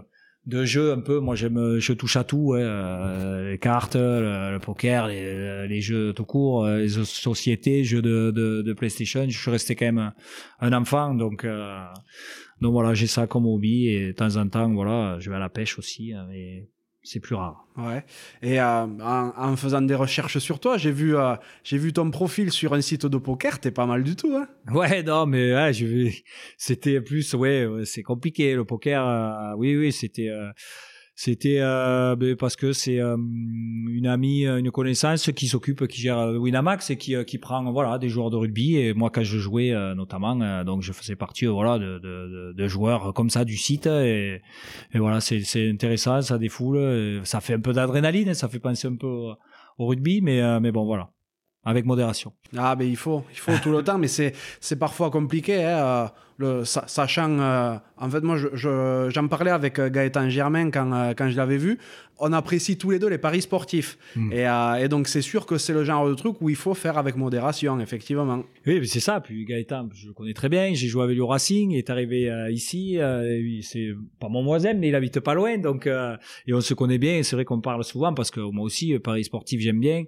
de 0.47 0.65
jeu 0.65 0.91
un 0.91 1.01
peu. 1.01 1.19
Moi, 1.19 1.35
j'aime, 1.35 1.77
je 1.77 1.93
touche 1.93 2.15
à 2.15 2.23
tout. 2.23 2.53
Hein. 2.55 2.61
Euh, 2.61 3.51
les 3.51 3.59
cartes, 3.59 3.95
le, 3.95 4.57
poker, 4.57 5.07
les, 5.07 5.81
jeux 5.81 6.13
tout 6.13 6.25
court, 6.25 6.65
euh, 6.65 6.79
les 6.79 6.89
sociétés, 6.89 7.83
jeux 7.83 8.01
de, 8.01 8.73
PlayStation. 8.73 9.25
Je 9.29 9.37
suis 9.37 9.51
resté 9.51 9.75
quand 9.75 9.85
même 9.85 10.11
un 10.59 10.73
enfant, 10.73 11.13
donc 11.13 11.45
donc 12.61 12.73
voilà, 12.73 12.93
j'ai 12.93 13.07
ça 13.07 13.25
comme 13.25 13.47
hobby 13.47 13.87
et 13.87 14.07
de 14.07 14.11
temps 14.11 14.35
en 14.35 14.47
temps, 14.47 14.71
voilà, 14.71 15.17
je 15.19 15.31
vais 15.31 15.35
à 15.35 15.39
la 15.39 15.49
pêche 15.49 15.79
aussi. 15.79 16.13
Hein, 16.13 16.27
c'est 17.03 17.19
plus 17.19 17.35
rare. 17.35 17.65
Ouais. 17.77 18.03
Et 18.41 18.59
euh, 18.61 18.85
en, 18.85 19.33
en 19.35 19.55
faisant 19.55 19.81
des 19.81 19.95
recherches 19.95 20.37
sur 20.37 20.59
toi, 20.59 20.77
j'ai 20.77 20.91
vu, 20.91 21.15
euh, 21.15 21.35
j'ai 21.63 21.77
vu 21.77 21.93
ton 21.93 22.11
profil 22.11 22.51
sur 22.51 22.73
un 22.73 22.81
site 22.81 23.05
de 23.05 23.17
poker. 23.17 23.59
T'es 23.59 23.71
pas 23.71 23.85
mal 23.85 24.03
du 24.03 24.15
tout, 24.15 24.35
hein 24.35 24.47
Ouais, 24.71 25.01
non, 25.03 25.25
mais 25.25 25.53
ouais, 25.53 25.73
je 25.73 26.09
c'était 26.57 27.01
plus, 27.01 27.33
ouais, 27.33 27.65
ouais, 27.65 27.85
c'est 27.85 28.03
compliqué 28.03 28.55
le 28.55 28.65
poker. 28.65 29.05
euh, 29.07 29.53
oui, 29.57 29.75
oui, 29.75 29.91
c'était, 29.91 30.29
euh, 30.29 30.51
c'était 31.15 31.57
euh, 31.59 32.15
ben, 32.15 32.35
parce 32.35 32.55
que 32.55 32.73
c'est 32.73 32.99
euh, 32.99 33.15
une 33.15 34.07
amie, 34.07 34.45
euh, 34.45 34.57
une 34.57 34.71
connaissance 34.71 35.29
qui 35.31 35.47
s'occupe, 35.47 35.85
qui 35.87 36.01
gère 36.01 36.17
Winamax 36.39 36.89
et 36.89 36.97
qui, 36.97 37.15
qui 37.25 37.37
prend, 37.37 37.69
voilà, 37.71 37.99
des 37.99 38.09
joueurs 38.09 38.29
de 38.29 38.37
rugby. 38.37 38.77
Et 38.77 38.93
moi, 38.93 39.09
quand 39.09 39.23
je 39.23 39.37
jouais, 39.37 39.71
euh, 39.71 39.93
notamment, 39.93 40.63
donc 40.63 40.81
je 40.81 40.93
faisais 40.93 41.15
partie, 41.15 41.45
voilà, 41.45 41.77
de, 41.77 42.53
de, 42.53 42.67
joueurs 42.67 43.13
comme 43.13 43.29
ça 43.29 43.43
du 43.43 43.57
site. 43.57 43.87
Et, 43.87 44.41
et 44.93 44.99
voilà, 44.99 45.19
c'est, 45.19 45.41
c'est 45.41 45.69
intéressant, 45.69 46.21
ça 46.21 46.37
défoule, 46.37 47.21
ça 47.23 47.41
fait 47.41 47.53
un 47.55 47.59
peu 47.59 47.73
d'adrénaline, 47.73 48.33
ça 48.33 48.47
fait 48.47 48.59
penser 48.59 48.87
un 48.87 48.95
peu 48.95 49.07
au, 49.07 49.33
au 49.77 49.87
rugby, 49.87 50.21
mais, 50.21 50.59
mais 50.59 50.71
bon, 50.71 50.85
voilà, 50.85 51.11
avec 51.63 51.85
modération. 51.85 52.33
Ah, 52.57 52.75
ben 52.75 52.87
il 52.87 52.95
faut, 52.95 53.23
il 53.31 53.37
faut 53.37 53.57
tout 53.61 53.71
le 53.71 53.83
temps, 53.83 53.97
mais 53.97 54.07
c'est, 54.07 54.33
c'est 54.59 54.79
parfois 54.79 55.11
compliqué, 55.11 55.63
hein, 55.63 56.11
le, 56.41 56.65
sa- 56.65 56.87
sachant. 56.87 57.39
euh, 57.39 57.75
en 57.97 58.09
fait, 58.09 58.21
moi, 58.21 58.35
je, 58.37 58.47
je- 58.53 59.09
j'en 59.13 59.27
parlais 59.27 59.51
avec 59.51 59.79
euh, 59.79 59.89
Gaëtan 59.89 60.29
Germain 60.29 60.69
quand, 60.71 60.91
euh, 60.91 61.13
quand 61.15 61.29
je 61.29 61.37
l'avais 61.37 61.57
vu. 61.57 61.77
On 62.23 62.33
apprécie 62.33 62.77
tous 62.77 62.91
les 62.91 62.99
deux 62.99 63.07
les 63.09 63.17
paris 63.17 63.41
sportifs. 63.41 63.97
Mm. 64.15 64.31
Et, 64.31 64.47
euh, 64.47 64.75
et 64.75 64.87
donc, 64.89 65.07
c'est 65.07 65.23
sûr 65.23 65.47
que 65.47 65.57
c'est 65.57 65.73
le 65.73 65.83
genre 65.83 66.07
de 66.07 66.13
truc 66.13 66.35
où 66.39 66.49
il 66.49 66.55
faut 66.55 66.75
faire 66.75 66.99
avec 66.99 67.15
modération, 67.15 67.79
effectivement. 67.79 68.43
Oui, 68.67 68.87
c'est 68.87 68.99
ça. 68.99 69.21
Puis 69.21 69.43
Gaëtan, 69.45 69.89
je 69.93 70.07
le 70.07 70.13
connais 70.13 70.33
très 70.35 70.47
bien. 70.49 70.71
J'ai 70.73 70.87
joué 70.87 71.03
avec 71.03 71.19
au 71.19 71.25
Racing. 71.25 71.71
Il 71.71 71.77
est 71.79 71.89
arrivé 71.89 72.29
ici. 72.51 72.99
c'est 73.63 73.89
pas 74.19 74.29
mon 74.29 74.43
voisin, 74.43 74.73
mais 74.75 74.89
il 74.89 74.95
habite 74.95 75.19
pas 75.19 75.33
loin. 75.33 75.57
Donc, 75.57 75.87
et 75.87 76.53
on 76.53 76.61
se 76.61 76.75
connaît 76.75 76.99
bien. 76.99 77.23
C'est 77.23 77.35
vrai 77.35 77.43
qu'on 77.45 77.59
parle 77.61 77.83
souvent 77.83 78.13
parce 78.13 78.29
que 78.29 78.39
moi 78.39 78.65
aussi, 78.65 78.99
Paris 78.99 79.23
sportif, 79.23 79.59
j'aime 79.59 79.79
bien. 79.79 80.03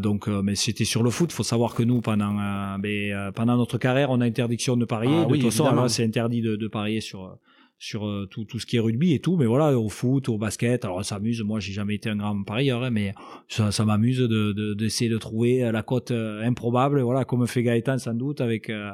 Donc, 0.00 0.26
mais 0.28 0.54
c'était 0.56 0.84
sur 0.84 1.02
le 1.02 1.08
foot. 1.10 1.32
Faut 1.32 1.42
savoir 1.42 1.74
que 1.74 1.82
nous, 1.82 2.00
pendant, 2.02 2.34
ben, 2.78 3.30
pendant 3.34 3.56
notre 3.56 3.78
carrière, 3.78 4.10
on 4.10 4.20
a 4.20 4.26
interdiction 4.26 4.76
de 4.76 4.84
parier. 4.84 5.16
Ah 5.22 5.24
de 5.24 5.33
oui, 5.34 5.40
toute 5.44 5.52
façon, 5.52 5.88
c'est 5.88 6.04
interdit 6.04 6.40
de, 6.42 6.56
de 6.56 6.68
parier 6.68 7.00
sur. 7.00 7.24
euh, 7.24 7.34
sur 7.76 8.06
euh, 8.06 8.26
tout, 8.30 8.44
tout 8.44 8.58
ce 8.60 8.66
qui 8.66 8.76
est 8.76 8.80
rugby 8.80 9.12
et 9.14 9.18
tout, 9.18 9.36
mais 9.36 9.46
voilà, 9.46 9.76
au 9.78 9.88
foot, 9.88 10.28
au 10.28 10.38
basket, 10.38 10.84
alors 10.84 11.04
ça 11.04 11.16
s'amuse, 11.16 11.42
moi 11.42 11.58
j'ai 11.58 11.72
jamais 11.72 11.96
été 11.96 12.08
un 12.08 12.16
grand 12.16 12.42
parieur, 12.44 12.82
hein, 12.84 12.90
mais 12.90 13.12
ça, 13.48 13.72
ça 13.72 13.84
m'amuse 13.84 14.20
de, 14.20 14.52
de, 14.52 14.74
d'essayer 14.74 15.10
de 15.10 15.18
trouver 15.18 15.70
la 15.70 15.82
cote 15.82 16.12
euh, 16.12 16.40
improbable, 16.44 17.02
voilà, 17.02 17.24
comme 17.24 17.46
fait 17.48 17.62
Gaëtan 17.64 17.98
sans 17.98 18.14
doute, 18.14 18.40
avec, 18.40 18.70
euh, 18.70 18.90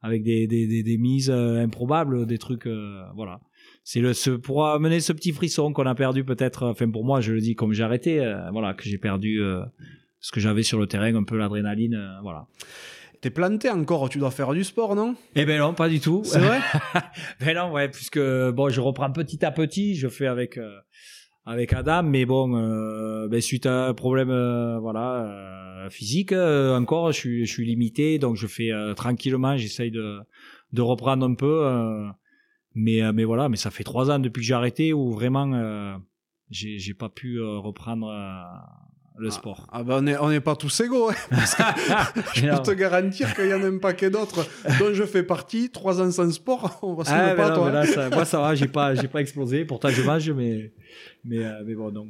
avec 0.00 0.22
des, 0.24 0.46
des, 0.48 0.66
des, 0.66 0.82
des 0.82 0.98
mises 0.98 1.30
euh, 1.30 1.62
improbables, 1.62 2.26
des 2.26 2.38
trucs, 2.38 2.66
euh, 2.66 3.02
voilà. 3.14 3.40
C'est 3.84 4.00
le, 4.00 4.14
ce, 4.14 4.30
pour 4.30 4.66
amener 4.66 5.00
ce 5.00 5.12
petit 5.12 5.32
frisson 5.32 5.72
qu'on 5.72 5.86
a 5.86 5.94
perdu 5.94 6.24
peut-être, 6.24 6.66
enfin 6.66 6.90
pour 6.90 7.04
moi, 7.04 7.20
je 7.20 7.34
le 7.34 7.40
dis 7.40 7.54
comme 7.54 7.72
j'ai 7.74 7.84
arrêté, 7.84 8.20
euh, 8.20 8.50
voilà, 8.50 8.72
que 8.74 8.84
j'ai 8.84 8.98
perdu 8.98 9.40
euh, 9.40 9.60
ce 10.20 10.32
que 10.32 10.40
j'avais 10.40 10.62
sur 10.64 10.80
le 10.80 10.86
terrain, 10.86 11.14
un 11.14 11.24
peu 11.24 11.36
l'adrénaline, 11.36 11.94
euh, 11.94 12.20
voilà. 12.22 12.46
T'es 13.20 13.30
planté 13.30 13.68
encore, 13.68 14.08
tu 14.08 14.18
dois 14.18 14.30
faire 14.30 14.52
du 14.52 14.62
sport, 14.62 14.94
non? 14.94 15.16
Eh 15.34 15.44
ben 15.44 15.58
non, 15.58 15.74
pas 15.74 15.88
du 15.88 15.98
tout. 15.98 16.22
C'est 16.24 16.38
vrai? 16.38 16.60
Ben 17.40 17.56
non, 17.56 17.72
ouais, 17.72 17.88
puisque 17.88 18.18
bon, 18.18 18.68
je 18.68 18.80
reprends 18.80 19.10
petit 19.10 19.44
à 19.44 19.50
petit, 19.50 19.96
je 19.96 20.08
fais 20.08 20.28
avec 20.28 20.56
euh, 20.56 20.78
avec 21.44 21.72
Adam, 21.72 22.04
mais 22.04 22.26
bon, 22.26 22.56
euh, 22.56 23.26
ben 23.26 23.40
suite 23.40 23.66
à 23.66 23.88
un 23.88 23.94
problème, 23.94 24.30
euh, 24.30 24.78
voilà, 24.78 25.88
physique, 25.90 26.32
encore, 26.32 27.10
je 27.10 27.18
suis 27.18 27.46
je 27.46 27.52
suis 27.52 27.66
limité, 27.66 28.18
donc 28.20 28.36
je 28.36 28.46
fais 28.46 28.70
tranquillement, 28.94 29.56
j'essaye 29.56 29.90
de 29.90 30.20
de 30.72 30.82
reprendre 30.82 31.26
un 31.26 31.34
peu, 31.34 31.66
mais 32.74 33.12
mais 33.12 33.24
voilà, 33.24 33.48
mais 33.48 33.56
ça 33.56 33.70
fait 33.72 33.84
trois 33.84 34.12
ans 34.12 34.20
depuis 34.20 34.40
que 34.40 34.46
j'ai 34.46 34.54
arrêté 34.54 34.92
où 34.92 35.10
vraiment 35.10 35.98
j'ai 36.50 36.78
j'ai 36.78 36.94
pas 36.94 37.08
pu 37.08 37.40
reprendre 37.40 38.12
le 39.18 39.30
sport. 39.30 39.66
Ah 39.72 39.82
ben 39.82 40.16
on 40.20 40.30
n'est 40.30 40.40
pas 40.40 40.56
tous 40.56 40.80
égaux. 40.80 41.10
hein. 41.10 41.14
Je 42.34 42.46
peux 42.48 42.62
te 42.62 42.70
garantir 42.72 43.34
qu'il 43.34 43.46
y 43.48 43.54
en 43.54 43.62
a 43.62 43.66
un 43.66 43.78
paquet 43.78 44.10
d'autres 44.10 44.46
dont 44.78 44.92
je 44.92 45.04
fais 45.04 45.22
partie. 45.22 45.70
Trois 45.70 46.00
ans 46.00 46.10
sans 46.10 46.30
sport, 46.32 46.78
on 46.82 46.94
va 46.94 47.04
se 47.04 47.10
Ah, 47.12 47.30
le 47.30 47.36
pas, 47.36 47.42
mais 47.44 47.48
non, 47.50 47.54
toi. 47.56 47.66
mais 47.66 47.72
là, 47.72 47.86
ça, 47.86 48.10
moi 48.10 48.24
ça 48.24 48.40
va, 48.40 48.54
j'ai 48.54 48.68
pas 48.68 48.94
j'ai 48.94 49.08
pas 49.08 49.20
explosé, 49.20 49.64
pourtant 49.64 49.88
je 49.88 50.02
mange, 50.02 50.30
mais 50.30 50.72
mais 51.24 51.38
euh, 51.44 51.62
mais 51.66 51.74
bon 51.74 51.90
donc. 51.90 52.08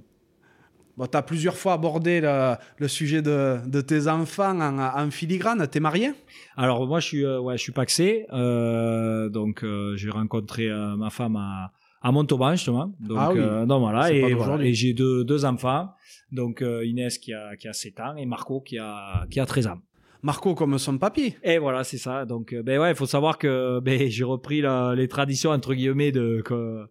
Bon, 0.97 1.07
tu 1.07 1.17
as 1.17 1.23
plusieurs 1.23 1.57
fois 1.57 1.75
abordé 1.75 2.21
le, 2.21 2.55
le 2.79 2.89
sujet 2.89 3.23
de, 3.23 3.59
de 3.67 3.81
tes 3.81 4.09
enfants 4.09 4.59
en, 4.61 4.79
en 4.81 5.11
filigrane. 5.13 5.65
T'es 5.69 5.79
marié? 5.79 6.11
Alors 6.57 6.85
moi 6.89 6.99
je 6.99 7.07
suis 7.07 7.25
euh, 7.25 7.39
ouais 7.41 7.57
je 7.57 7.63
suis 7.63 7.71
paxé 7.73 8.27
euh, 8.33 9.29
donc 9.29 9.63
euh, 9.63 9.95
j'ai 9.97 10.11
rencontré 10.11 10.69
euh, 10.69 10.97
ma 10.97 11.11
femme 11.11 11.37
à 11.37 11.71
à 12.03 12.13
Montauban 12.13 12.53
justement 12.53 12.93
donc 13.01 13.19
Ah 13.21 13.31
oui. 13.33 13.39
euh, 13.41 13.65
donc 13.67 13.81
voilà 13.81 14.13
et, 14.13 14.33
voilà. 14.35 14.65
et 14.65 14.73
j'ai 14.75 14.93
deux 14.93 15.25
deux 15.25 15.45
enfants 15.45 15.91
donc 16.33 16.63
euh, 16.63 16.85
Inès 16.85 17.19
qui 17.19 17.33
a 17.33 17.57
qui 17.57 17.69
a 17.69 17.73
7 17.73 18.01
ans 18.01 18.17
et 18.17 18.27
Marco 18.27 18.61
qui 18.61 18.79
a 18.79 19.27
qui 19.31 19.41
a 19.41 19.47
13 19.47 19.67
ans. 19.69 19.79
Marco 20.23 20.55
comme 20.57 20.79
son 20.79 20.99
papy. 20.99 21.37
Et 21.45 21.59
voilà, 21.59 21.85
c'est 21.85 21.97
ça. 21.97 22.25
Donc, 22.25 22.53
euh, 22.53 22.63
ben 22.65 22.81
ouais, 22.81 22.91
il 22.91 22.97
faut 22.97 23.07
savoir 23.07 23.39
que 23.39 23.79
ben, 23.79 24.11
j'ai 24.11 24.25
repris 24.25 24.61
la- 24.61 24.95
les 24.97 25.07
traditions 25.07 25.51
entre 25.51 25.75
guillemets 25.75 26.11
de 26.11 26.43
que 26.45 26.87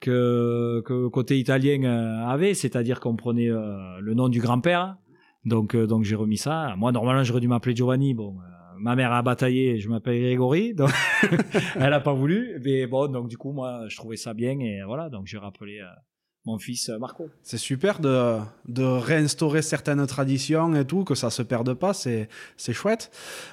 que, 0.00 1.08
côté 1.08 1.38
italien 1.38 1.82
euh, 1.82 2.24
avait, 2.26 2.54
c'est-à-dire 2.54 3.00
qu'on 3.00 3.16
prenait 3.16 3.50
euh, 3.50 3.98
le 4.00 4.14
nom 4.14 4.28
du 4.28 4.40
grand-père. 4.40 4.96
Donc, 5.44 5.74
euh, 5.74 5.86
donc 5.88 6.04
j'ai 6.04 6.14
remis 6.14 6.36
ça. 6.36 6.74
Moi, 6.76 6.92
normalement, 6.92 7.24
j'aurais 7.24 7.40
dû 7.40 7.48
m'appeler 7.48 7.74
Giovanni. 7.74 8.14
Bon, 8.14 8.36
euh, 8.38 8.42
ma 8.78 8.94
mère 8.94 9.12
a 9.12 9.22
bataillé, 9.22 9.80
je 9.80 9.88
m'appelle 9.88 10.20
Grégory. 10.20 10.74
Donc, 10.76 10.90
elle 11.76 11.92
a 11.92 11.98
pas 12.00 12.12
voulu. 12.12 12.60
Mais 12.64 12.86
bon, 12.86 13.10
donc 13.10 13.28
du 13.28 13.36
coup, 13.36 13.50
moi, 13.52 13.86
je 13.88 13.96
trouvais 13.96 14.16
ça 14.16 14.34
bien 14.34 14.58
et 14.60 14.82
voilà. 14.86 15.08
Donc, 15.08 15.26
j'ai 15.26 15.38
rappelé 15.38 15.80
mon 16.44 16.58
fils 16.58 16.88
euh, 16.88 16.98
Marco. 16.98 17.28
C'est 17.42 17.58
super 17.58 18.00
de, 18.00 18.38
de 18.66 18.82
réinstaurer 18.82 19.62
certaines 19.62 20.06
traditions 20.06 20.74
et 20.74 20.84
tout, 20.84 21.04
que 21.04 21.14
ça 21.14 21.30
se 21.30 21.42
perde 21.42 21.74
pas, 21.74 21.92
c'est 21.92 22.28
c'est 22.56 22.72
chouette. 22.72 23.10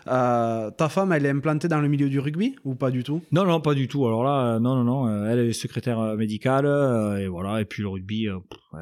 Euh, 0.08 0.72
ta 0.72 0.90
femme, 0.90 1.12
elle 1.12 1.26
est 1.26 1.30
implantée 1.30 1.68
dans 1.68 1.82
le 1.82 1.88
milieu 1.88 2.10
du 2.10 2.20
rugby 2.20 2.56
ou 2.64 2.76
pas 2.76 2.92
du 2.92 3.04
tout? 3.04 3.22
Non, 3.32 3.46
non, 3.46 3.60
pas 3.62 3.74
du 3.74 3.88
tout. 3.88 4.06
Alors 4.06 4.24
là, 4.24 4.56
euh, 4.56 4.60
non, 4.60 4.76
non, 4.76 4.84
non. 4.84 5.26
elle 5.26 5.40
est 5.40 5.54
secrétaire 5.54 6.00
médicale 6.16 6.66
et 7.20 7.28
voilà. 7.28 7.62
Et 7.62 7.66
puis 7.66 7.82
le 7.82 7.90
rugby, 7.90 8.28
pff, 8.28 8.60
elle, 8.74 8.80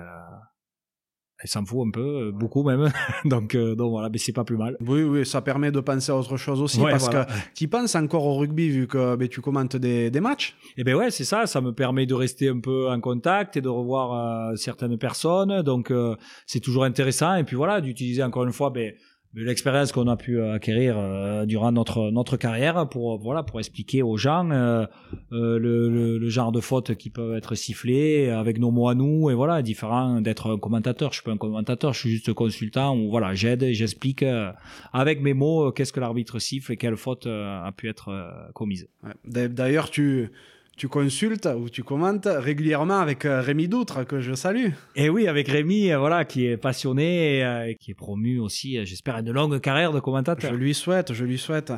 elle 1.44 1.50
s'en 1.50 1.66
fout 1.66 1.86
un 1.88 1.92
peu, 1.92 2.28
euh, 2.28 2.32
beaucoup 2.32 2.64
même. 2.64 2.92
donc, 3.26 3.54
euh, 3.54 3.76
donc 3.76 3.92
voilà, 3.92 4.10
mais 4.10 4.18
c'est 4.18 4.32
pas 4.32 4.44
plus 4.44 4.58
mal. 4.58 4.78
Oui, 4.80 5.04
oui, 5.04 5.26
ça 5.26 5.42
permet 5.42 5.72
de 5.72 5.80
penser 5.82 6.12
à 6.12 6.16
autre 6.16 6.38
chose 6.38 6.62
aussi, 6.62 6.80
Ouais, 6.80 6.92
parce 6.92 7.06
voilà. 7.06 7.26
que 7.26 7.32
tu 7.54 7.68
penses 7.68 7.96
encore 7.96 8.26
au 8.26 8.38
rugby 8.38 8.70
vu 8.70 8.88
que 8.88 9.16
ben, 9.16 9.28
tu 9.28 9.42
commentes 9.42 9.76
des, 9.76 10.10
des 10.10 10.22
matchs. 10.22 10.56
Et 10.78 10.84
ben 10.84 10.96
ouais, 10.96 11.12
c'est 11.12 11.26
ça. 11.26 11.46
Ça 11.46 11.62
me 11.62 11.74
permet 11.74 12.06
de 12.06 12.14
rester 12.14 12.50
un 12.50 12.60
peu 12.60 12.90
en 12.90 13.00
contact 13.00 13.58
et 13.58 13.62
de 13.62 13.70
revoir 13.70 14.52
euh, 14.52 14.56
certaines 14.56 14.98
personnes. 14.98 15.62
Donc 15.62 15.92
euh, 15.92 16.16
c'est 16.46 16.60
toujours 16.62 16.86
intéressant. 16.86 17.36
Et 17.36 17.44
puis 17.44 17.56
voilà, 17.56 17.82
d'utiliser 17.82 18.24
encore 18.24 18.46
une 18.46 18.54
fois 18.54 18.70
ben, 18.70 18.94
l'expérience 19.36 19.92
qu'on 19.92 20.08
a 20.08 20.16
pu 20.16 20.40
euh, 20.40 20.54
acquérir 20.54 20.96
euh, 20.98 21.46
durant 21.46 21.72
notre 21.72 22.12
notre 22.12 22.38
carrière 22.38 22.88
pour 22.88 23.18
voilà 23.18 23.44
pour 23.44 23.60
expliquer 23.60 24.04
aux 24.04 24.18
gens 24.18 24.50
euh, 24.52 24.86
euh, 25.32 25.58
le, 25.60 26.30
genre 26.30 26.52
de 26.52 26.60
fautes 26.62 26.96
qui 26.96 27.10
peuvent 27.10 27.36
être 27.36 27.56
sifflées 27.56 28.30
avec 28.30 28.60
nos 28.60 28.72
mots 28.72 28.88
à 28.88 28.96
nous 28.96 29.30
et 29.30 29.34
voilà 29.34 29.62
différent 29.62 30.22
d'être 30.22 30.54
un 30.54 30.58
commentateur. 30.58 31.12
Je 31.12 31.16
suis 31.16 31.24
pas 31.24 31.32
un 31.32 31.38
commentateur, 31.38 31.94
je 31.94 32.00
suis 32.00 32.10
juste 32.10 32.34
consultant 32.34 32.98
où 32.98 33.10
voilà 33.10 33.34
j'aide 33.34 33.64
et 33.64 33.74
j'explique 33.74 34.24
euh, 34.24 34.52
avec 34.92 35.22
mes 35.22 35.34
mots 35.34 35.68
euh, 35.68 35.72
qu'est-ce 35.72 35.94
que 35.94 36.00
l'arbitre 36.00 36.40
siffle 36.40 36.72
et 36.72 36.78
quelle 36.78 36.98
faute 36.98 37.28
euh, 37.28 37.64
a 37.64 37.72
pu 37.72 37.90
être 37.90 38.10
euh, 38.10 38.32
commise. 38.54 38.88
D'ailleurs, 39.26 39.90
tu, 39.90 40.30
tu 40.76 40.88
consultes 40.88 41.48
ou 41.56 41.70
tu 41.70 41.84
commentes 41.84 42.28
régulièrement 42.28 42.98
avec 43.00 43.26
euh, 43.26 43.42
Rémi 43.42 43.68
Doutre, 43.68 44.06
que 44.06 44.20
je 44.22 44.34
salue. 44.34 44.70
Et 44.96 45.08
oui, 45.08 45.28
avec 45.28 45.48
Rémi, 45.48 45.92
euh, 45.92 46.00
voilà, 46.00 46.26
qui 46.26 46.48
est 46.48 46.58
passionné 46.58 47.38
et, 47.38 47.44
euh, 47.46 47.68
et 47.70 47.76
qui 47.76 47.92
est 47.92 47.96
promu 47.96 48.40
aussi, 48.40 48.84
j'espère, 48.84 49.16
à 49.18 49.20
une 49.20 49.32
longue 49.32 49.60
carrière 49.62 49.92
de 49.92 49.98
Je 49.98 50.02
commentateur. 50.02 50.52
lui 50.54 50.74
souhaite, 50.74 51.14
je 51.14 51.26
lui 51.26 51.38
souhaite. 51.38 51.72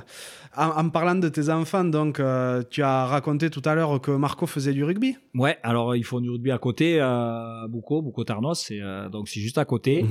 En, 0.55 0.67
en 0.85 0.89
parlant 0.89 1.15
de 1.15 1.27
tes 1.27 1.49
enfants, 1.49 1.83
donc, 1.83 2.21
euh, 2.21 2.63
tu 2.69 2.83
as 2.83 3.05
raconté 3.05 3.49
tout 3.49 3.61
à 3.65 3.75
l'heure 3.75 3.99
que 3.99 4.11
Marco 4.11 4.45
faisait 4.47 4.71
du 4.71 4.85
rugby. 4.85 5.17
Ouais, 5.33 5.57
alors 5.63 5.93
ils 5.97 6.05
font 6.05 6.21
du 6.21 6.29
rugby 6.29 6.51
à 6.51 6.57
côté, 6.57 7.01
à 7.01 7.65
Bouco, 7.69 8.01
Bouco 8.01 8.23
Tarnos, 8.23 8.71
donc 9.11 9.27
c'est 9.27 9.41
juste 9.41 9.57
à 9.57 9.65
côté. 9.65 10.05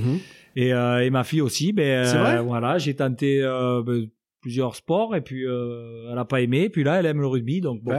Et, 0.55 0.73
euh, 0.73 1.03
et 1.03 1.09
ma 1.09 1.23
fille 1.23 1.41
aussi, 1.41 1.73
ben, 1.73 2.03
vrai? 2.05 2.39
voilà, 2.43 2.77
j'ai 2.77 2.95
tenté 2.95 3.41
ben, 3.41 4.05
plusieurs 4.41 4.75
sports 4.75 5.15
et 5.15 5.21
puis 5.21 5.43
elle 5.43 6.17
a 6.17 6.25
pas 6.25 6.41
aimé. 6.41 6.69
Puis 6.69 6.83
là, 6.83 6.99
elle 6.99 7.07
aime 7.07 7.19
le 7.21 7.27
rugby, 7.27 7.61
donc 7.61 7.81
bon. 7.81 7.93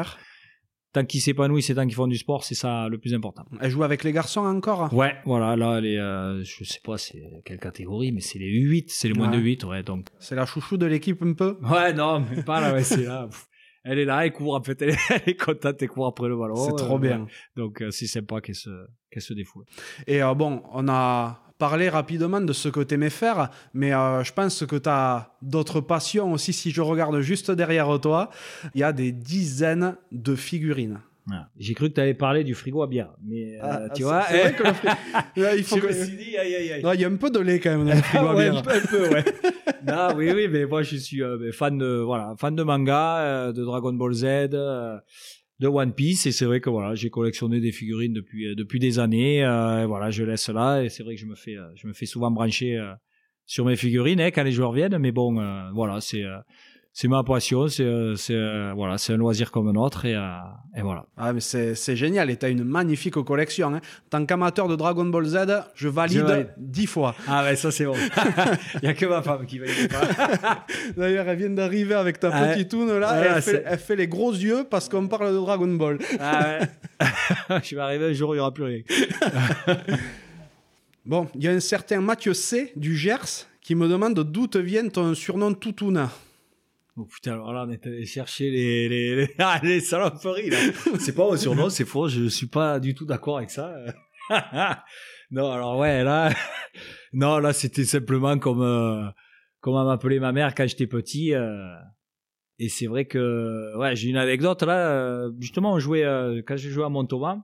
Tant 0.96 1.04
qu'ils 1.04 1.20
s'épanouissent 1.20 1.68
et 1.68 1.74
tant 1.74 1.84
qu'ils 1.84 1.94
font 1.94 2.06
du 2.06 2.16
sport, 2.16 2.42
c'est 2.42 2.54
ça 2.54 2.88
le 2.88 2.96
plus 2.96 3.12
important. 3.12 3.44
Elle 3.60 3.70
joue 3.70 3.82
avec 3.84 4.02
les 4.02 4.12
garçons 4.12 4.40
encore 4.40 4.90
Ouais, 4.94 5.14
voilà, 5.26 5.54
là, 5.56 5.78
est, 5.80 5.98
euh, 5.98 6.42
je 6.42 6.64
sais 6.64 6.80
pas 6.82 6.96
c'est 6.96 7.22
quelle 7.44 7.58
catégorie, 7.58 8.12
mais 8.12 8.20
c'est 8.22 8.38
les 8.38 8.46
U8, 8.46 8.84
c'est 8.88 9.08
les 9.08 9.14
moins 9.14 9.30
Ouais. 9.30 9.36
de 9.36 9.42
8, 9.42 9.64
ouais, 9.64 9.82
donc 9.82 10.06
C'est 10.18 10.34
la 10.34 10.46
chouchou 10.46 10.78
de 10.78 10.86
l'équipe 10.86 11.20
un 11.22 11.34
peu. 11.34 11.58
Ouais, 11.62 11.92
non, 11.92 12.24
mais 12.30 12.42
pas 12.42 12.60
là, 12.62 12.72
ouais, 12.72 12.82
c'est 12.82 13.04
là. 13.04 13.28
Elle 13.84 13.98
est 13.98 14.04
là, 14.06 14.24
elle 14.24 14.32
court, 14.32 14.54
en 14.54 14.62
fait, 14.62 14.80
elle 14.82 14.96
est, 15.26 15.36
contente, 15.36 15.80
elle 15.82 15.88
court 15.88 16.06
après 16.06 16.28
le 16.28 16.36
ballon. 16.36 16.56
C'est 16.56 16.72
euh, 16.72 16.76
trop 16.76 16.98
bien. 16.98 17.20
ouais. 17.20 17.30
Donc, 17.56 17.82
euh, 17.82 17.90
c'est 17.90 18.06
sympa 18.06 18.40
qu'elle 18.40 18.54
se, 18.54 18.70
qu'elle 19.10 19.22
se 19.22 19.34
défoule. 19.34 19.64
Et 20.06 20.22
euh, 20.22 20.34
bon, 20.34 20.62
on 20.72 20.88
a 20.88 21.45
parlé 21.58 21.88
rapidement 21.88 22.40
de 22.40 22.52
ce 22.52 22.68
que 22.68 22.80
tu 22.80 22.94
aimais 22.94 23.10
faire, 23.10 23.50
mais 23.74 23.92
euh, 23.94 24.22
je 24.24 24.32
pense 24.32 24.64
que 24.66 24.76
tu 24.76 24.88
as 24.88 25.30
d'autres 25.42 25.80
passions 25.80 26.32
aussi. 26.32 26.52
Si 26.52 26.70
je 26.70 26.80
regarde 26.80 27.20
juste 27.20 27.50
derrière 27.50 27.98
toi, 28.00 28.30
il 28.74 28.80
y 28.80 28.84
a 28.84 28.92
des 28.92 29.12
dizaines 29.12 29.96
de 30.12 30.34
figurines. 30.34 31.00
Voilà. 31.28 31.48
J'ai 31.58 31.74
cru 31.74 31.88
que 31.88 31.94
tu 31.94 32.00
allais 32.00 32.14
parler 32.14 32.44
du 32.44 32.54
frigo 32.54 32.84
à 32.84 32.86
bière, 32.86 33.10
mais 33.26 33.56
euh, 33.56 33.58
Ah, 33.62 33.80
tu 33.88 33.96
c'est- 33.96 34.02
vois, 34.04 34.22
c'est 34.30 34.38
vrai 34.42 34.52
que 34.54 34.62
le 34.62 35.58
il 35.58 35.64
faut 35.64 35.76
je 35.76 35.80
que- 35.80 35.86
me 35.88 35.92
suis 35.92 36.16
dit, 36.16 36.36
aïe 36.36 36.54
aïe 36.54 36.72
aïe. 36.74 36.82
Non, 36.84 36.92
Il 36.92 37.00
y 37.00 37.04
a 37.04 37.08
un 37.08 37.16
peu 37.16 37.30
de 37.30 37.40
lait 37.40 37.58
quand 37.58 37.70
même 37.70 37.84
dans 37.84 37.94
le 37.94 38.00
frigo 38.02 38.26
à 38.28 38.34
Ouais, 38.36 38.48
bière. 38.50 38.58
un 38.58 38.62
peu, 38.62 38.70
un 38.76 38.80
peu, 38.80 39.08
ouais. 39.08 39.24
non, 39.88 40.08
oui, 40.14 40.30
oui, 40.32 40.46
mais 40.48 40.66
moi 40.66 40.82
je 40.84 40.94
suis 40.96 41.22
euh, 41.24 41.50
fan 41.50 41.76
de 41.78 41.98
voilà, 41.98 42.34
fan 42.38 42.54
de 42.54 42.62
manga, 42.62 43.16
euh, 43.18 43.52
de 43.52 43.64
Dragon 43.64 43.92
Ball 43.92 44.12
Z, 44.12 44.24
euh, 44.52 44.98
de 45.58 45.68
One 45.68 45.94
Piece, 45.94 46.26
et 46.26 46.32
c'est 46.32 46.44
vrai 46.44 46.60
que 46.60 46.68
voilà, 46.68 46.94
j'ai 46.94 47.08
collectionné 47.10 47.60
des 47.60 47.72
figurines 47.72 48.12
depuis 48.12 48.48
euh, 48.48 48.54
depuis 48.54 48.78
des 48.78 48.98
années. 48.98 49.44
euh, 49.44 49.86
voilà, 49.86 50.10
je 50.10 50.22
laisse 50.24 50.48
là, 50.48 50.82
et 50.82 50.88
c'est 50.88 51.02
vrai 51.02 51.14
que 51.14 51.20
je 51.20 51.26
me 51.26 51.34
fais 51.34 51.56
euh, 51.56 51.66
je 51.74 51.86
me 51.86 51.92
fais 51.92 52.06
souvent 52.06 52.30
brancher 52.30 52.76
euh, 52.76 52.92
sur 53.46 53.64
mes 53.64 53.76
figurines 53.76 54.20
hein, 54.20 54.30
quand 54.30 54.42
les 54.42 54.52
joueurs 54.52 54.72
viennent, 54.72 54.98
mais 54.98 55.12
bon, 55.12 55.40
euh, 55.40 55.70
voilà, 55.72 56.00
c'est 56.00 56.24
euh, 56.24 56.38
c'est 56.98 57.08
ma 57.08 57.22
passion, 57.22 57.68
c'est 57.68 57.82
euh, 57.84 58.14
euh, 58.30 58.72
voilà, 58.74 58.96
c'est 58.96 59.12
un 59.12 59.18
loisir 59.18 59.50
comme 59.50 59.68
un 59.68 59.74
autre, 59.74 60.06
et 60.06 60.14
euh, 60.14 60.38
et 60.74 60.80
voilà. 60.80 61.04
Ah, 61.18 61.34
mais 61.34 61.40
c'est 61.40 61.94
génial 61.94 62.30
et 62.30 62.36
t'as 62.36 62.48
une 62.48 62.64
magnifique 62.64 63.16
collection. 63.16 63.74
Hein. 63.74 63.82
Tant 64.08 64.24
qu'amateur 64.24 64.66
de 64.66 64.76
Dragon 64.76 65.04
Ball 65.04 65.26
Z, 65.26 65.36
je 65.74 65.88
valide 65.88 66.22
valide. 66.22 66.54
10 66.56 66.86
fois. 66.86 67.14
Ah 67.28 67.44
ouais, 67.44 67.54
ça 67.54 67.70
c'est 67.70 67.84
bon. 67.84 67.96
Il 68.82 68.82
y 68.84 68.88
a 68.88 68.94
que 68.94 69.04
ma 69.04 69.20
femme 69.20 69.44
qui 69.44 69.58
va 69.58 69.66
y 69.66 69.88
pas. 69.88 70.64
D'ailleurs, 70.96 71.28
elle 71.28 71.36
vient 71.36 71.50
d'arriver 71.50 71.92
avec 71.92 72.18
ta 72.18 72.30
Ah 72.32 72.46
petite 72.46 72.70
toune 72.70 72.98
là. 72.98 73.08
Ah, 73.10 73.26
et 73.26 73.28
elle, 73.28 73.42
fait, 73.42 73.62
elle 73.66 73.78
fait 73.78 73.96
les 73.96 74.08
gros 74.08 74.32
yeux 74.32 74.64
parce 74.64 74.88
qu'on 74.88 75.06
parle 75.06 75.34
de 75.34 75.38
Dragon 75.38 75.68
Ball. 75.68 75.98
Ah 76.18 76.60
ouais. 76.60 77.60
je 77.62 77.76
vais 77.76 77.82
arriver 77.82 78.06
un 78.06 78.12
jour, 78.14 78.34
il 78.34 78.38
y 78.38 78.40
aura 78.40 78.54
plus 78.54 78.64
rien. 78.64 78.80
Bon, 81.04 81.28
il 81.34 81.44
y 81.44 81.48
a 81.48 81.52
un 81.52 81.60
certain 81.60 82.00
Mathieu 82.00 82.32
C 82.32 82.72
du 82.74 82.96
Gers 82.96 83.46
qui 83.60 83.74
me 83.74 83.86
demande 83.86 84.18
d'où 84.18 84.46
te 84.46 84.56
vient 84.56 84.88
ton 84.88 85.14
surnom 85.14 85.52
Toutouna. 85.52 86.10
Oh 86.98 87.04
putain, 87.04 87.34
alors 87.34 87.52
là, 87.52 87.66
on 87.68 87.70
est 87.70 87.86
allé 87.86 88.06
chercher 88.06 88.50
les, 88.50 88.88
les, 88.88 89.16
les, 89.16 89.34
ah, 89.38 89.60
les 89.62 89.80
saloperies, 89.80 90.48
là. 90.48 90.58
C'est 90.98 91.14
pas 91.14 91.24
mon 91.24 91.36
surnom, 91.36 91.68
c'est 91.68 91.84
faux, 91.84 92.08
je 92.08 92.26
suis 92.28 92.46
pas 92.46 92.80
du 92.80 92.94
tout 92.94 93.04
d'accord 93.04 93.36
avec 93.36 93.50
ça. 93.50 93.74
non, 95.30 95.52
alors 95.52 95.76
ouais, 95.78 96.02
là, 96.02 96.32
non, 97.12 97.38
là, 97.38 97.52
c'était 97.52 97.84
simplement 97.84 98.38
comme, 98.38 98.62
euh, 98.62 99.06
comme 99.60 99.76
elle 99.76 99.84
m'appelait 99.84 100.20
ma 100.20 100.32
mère 100.32 100.54
quand 100.54 100.66
j'étais 100.66 100.86
petit, 100.86 101.34
euh, 101.34 101.74
et 102.58 102.70
c'est 102.70 102.86
vrai 102.86 103.04
que, 103.04 103.76
ouais, 103.76 103.94
j'ai 103.94 104.08
une 104.08 104.16
anecdote, 104.16 104.62
là, 104.62 104.88
euh, 104.88 105.30
justement, 105.38 105.74
on 105.74 105.78
jouait, 105.78 106.04
euh, 106.04 106.40
quand 106.46 106.56
j'ai 106.56 106.70
joué 106.70 106.84
à 106.84 106.88
Montauban, 106.88 107.42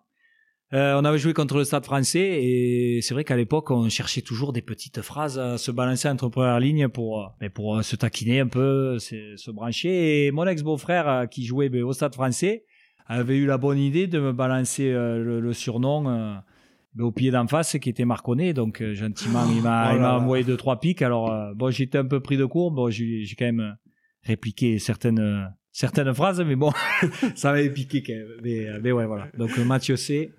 euh, 0.74 0.99
on 0.99 1.05
avait 1.05 1.19
joué 1.19 1.35
contre 1.35 1.59
le 1.59 1.65
Stade 1.65 1.85
français 1.85 2.43
et 2.43 3.01
c'est 3.03 3.12
vrai 3.12 3.24
qu'à 3.24 3.36
l'époque 3.36 3.70
on 3.70 3.90
cherchait 3.90 4.23
toujours 4.23 4.55
des 4.55 4.62
petites 4.62 5.03
phrases 5.03 5.39
à 5.39 5.59
se 5.59 5.70
balancer 5.70 6.09
entre 6.09 6.28
premières 6.31 6.61
lignes 6.61 6.89
pour 6.89 7.20
euh, 7.20 7.27
mais 7.43 7.51
pour 7.51 7.77
euh, 7.77 7.82
se 7.82 7.94
taquiner 7.94 8.40
un 8.40 8.47
peu, 8.47 8.99
se, 8.99 9.36
se 9.36 9.51
brancher. 9.51 10.27
Et 10.27 10.31
mon 10.31 10.47
ex 10.47 10.62
beau-frère 10.62 11.09
euh, 11.09 11.27
qui 11.27 11.44
jouait 11.44 11.69
ben, 11.69 11.82
au 11.82 11.93
Stade 11.93 12.15
français 12.15 12.65
avait 13.07 13.36
eu 13.36 13.44
la 13.44 13.59
bonne 13.59 13.78
idée 13.78 14.07
de 14.07 14.19
me 14.19 14.32
balancer 14.32 14.90
le, 14.90 15.40
le 15.40 15.53
surnom 15.53 16.05
ben, 16.05 17.05
au 17.05 17.12
pied 17.12 17.31
d'en 17.31 17.47
face 17.47 17.77
qui 17.78 17.90
était 17.90 18.07
Marconnet. 18.07 18.55
Donc 18.55 18.82
gentiment 18.94 19.44
il 19.55 19.61
m'a 19.61 19.90
Oh 19.90 19.94
il 19.94 19.97
là 19.97 20.03
m'a 20.03 20.09
là. 20.09 20.19
envoyé 20.19 20.43
deux 20.43 20.57
trois 20.57 20.81
pics. 20.81 21.03
Alors 21.03 21.55
bon 21.55 21.70
j'étais 21.70 21.99
un 21.99 22.07
peu 22.07 22.20
pris 22.20 22.39
de 22.39 22.47
court. 22.47 22.70
Bon 22.70 22.89
j'ai 22.89 23.24
j'ai 23.24 23.36
quand 23.36 23.44
même 23.44 23.77
répliqué 24.23 24.78
certaines 24.78 25.51
certaines 25.73 26.15
phrases, 26.15 26.40
mais 26.40 26.57
bon 26.57 26.73
ça 27.35 27.53
m'avait 27.53 27.69
piqué 27.69 28.03
quand 28.03 28.15
même. 28.15 28.28
Mais, 28.43 28.66
mais 28.81 28.93
ouais 28.93 29.05
voilà. 29.05 29.28
Donc 29.36 29.55
Mathieu 29.59 29.97
C. 29.97 30.32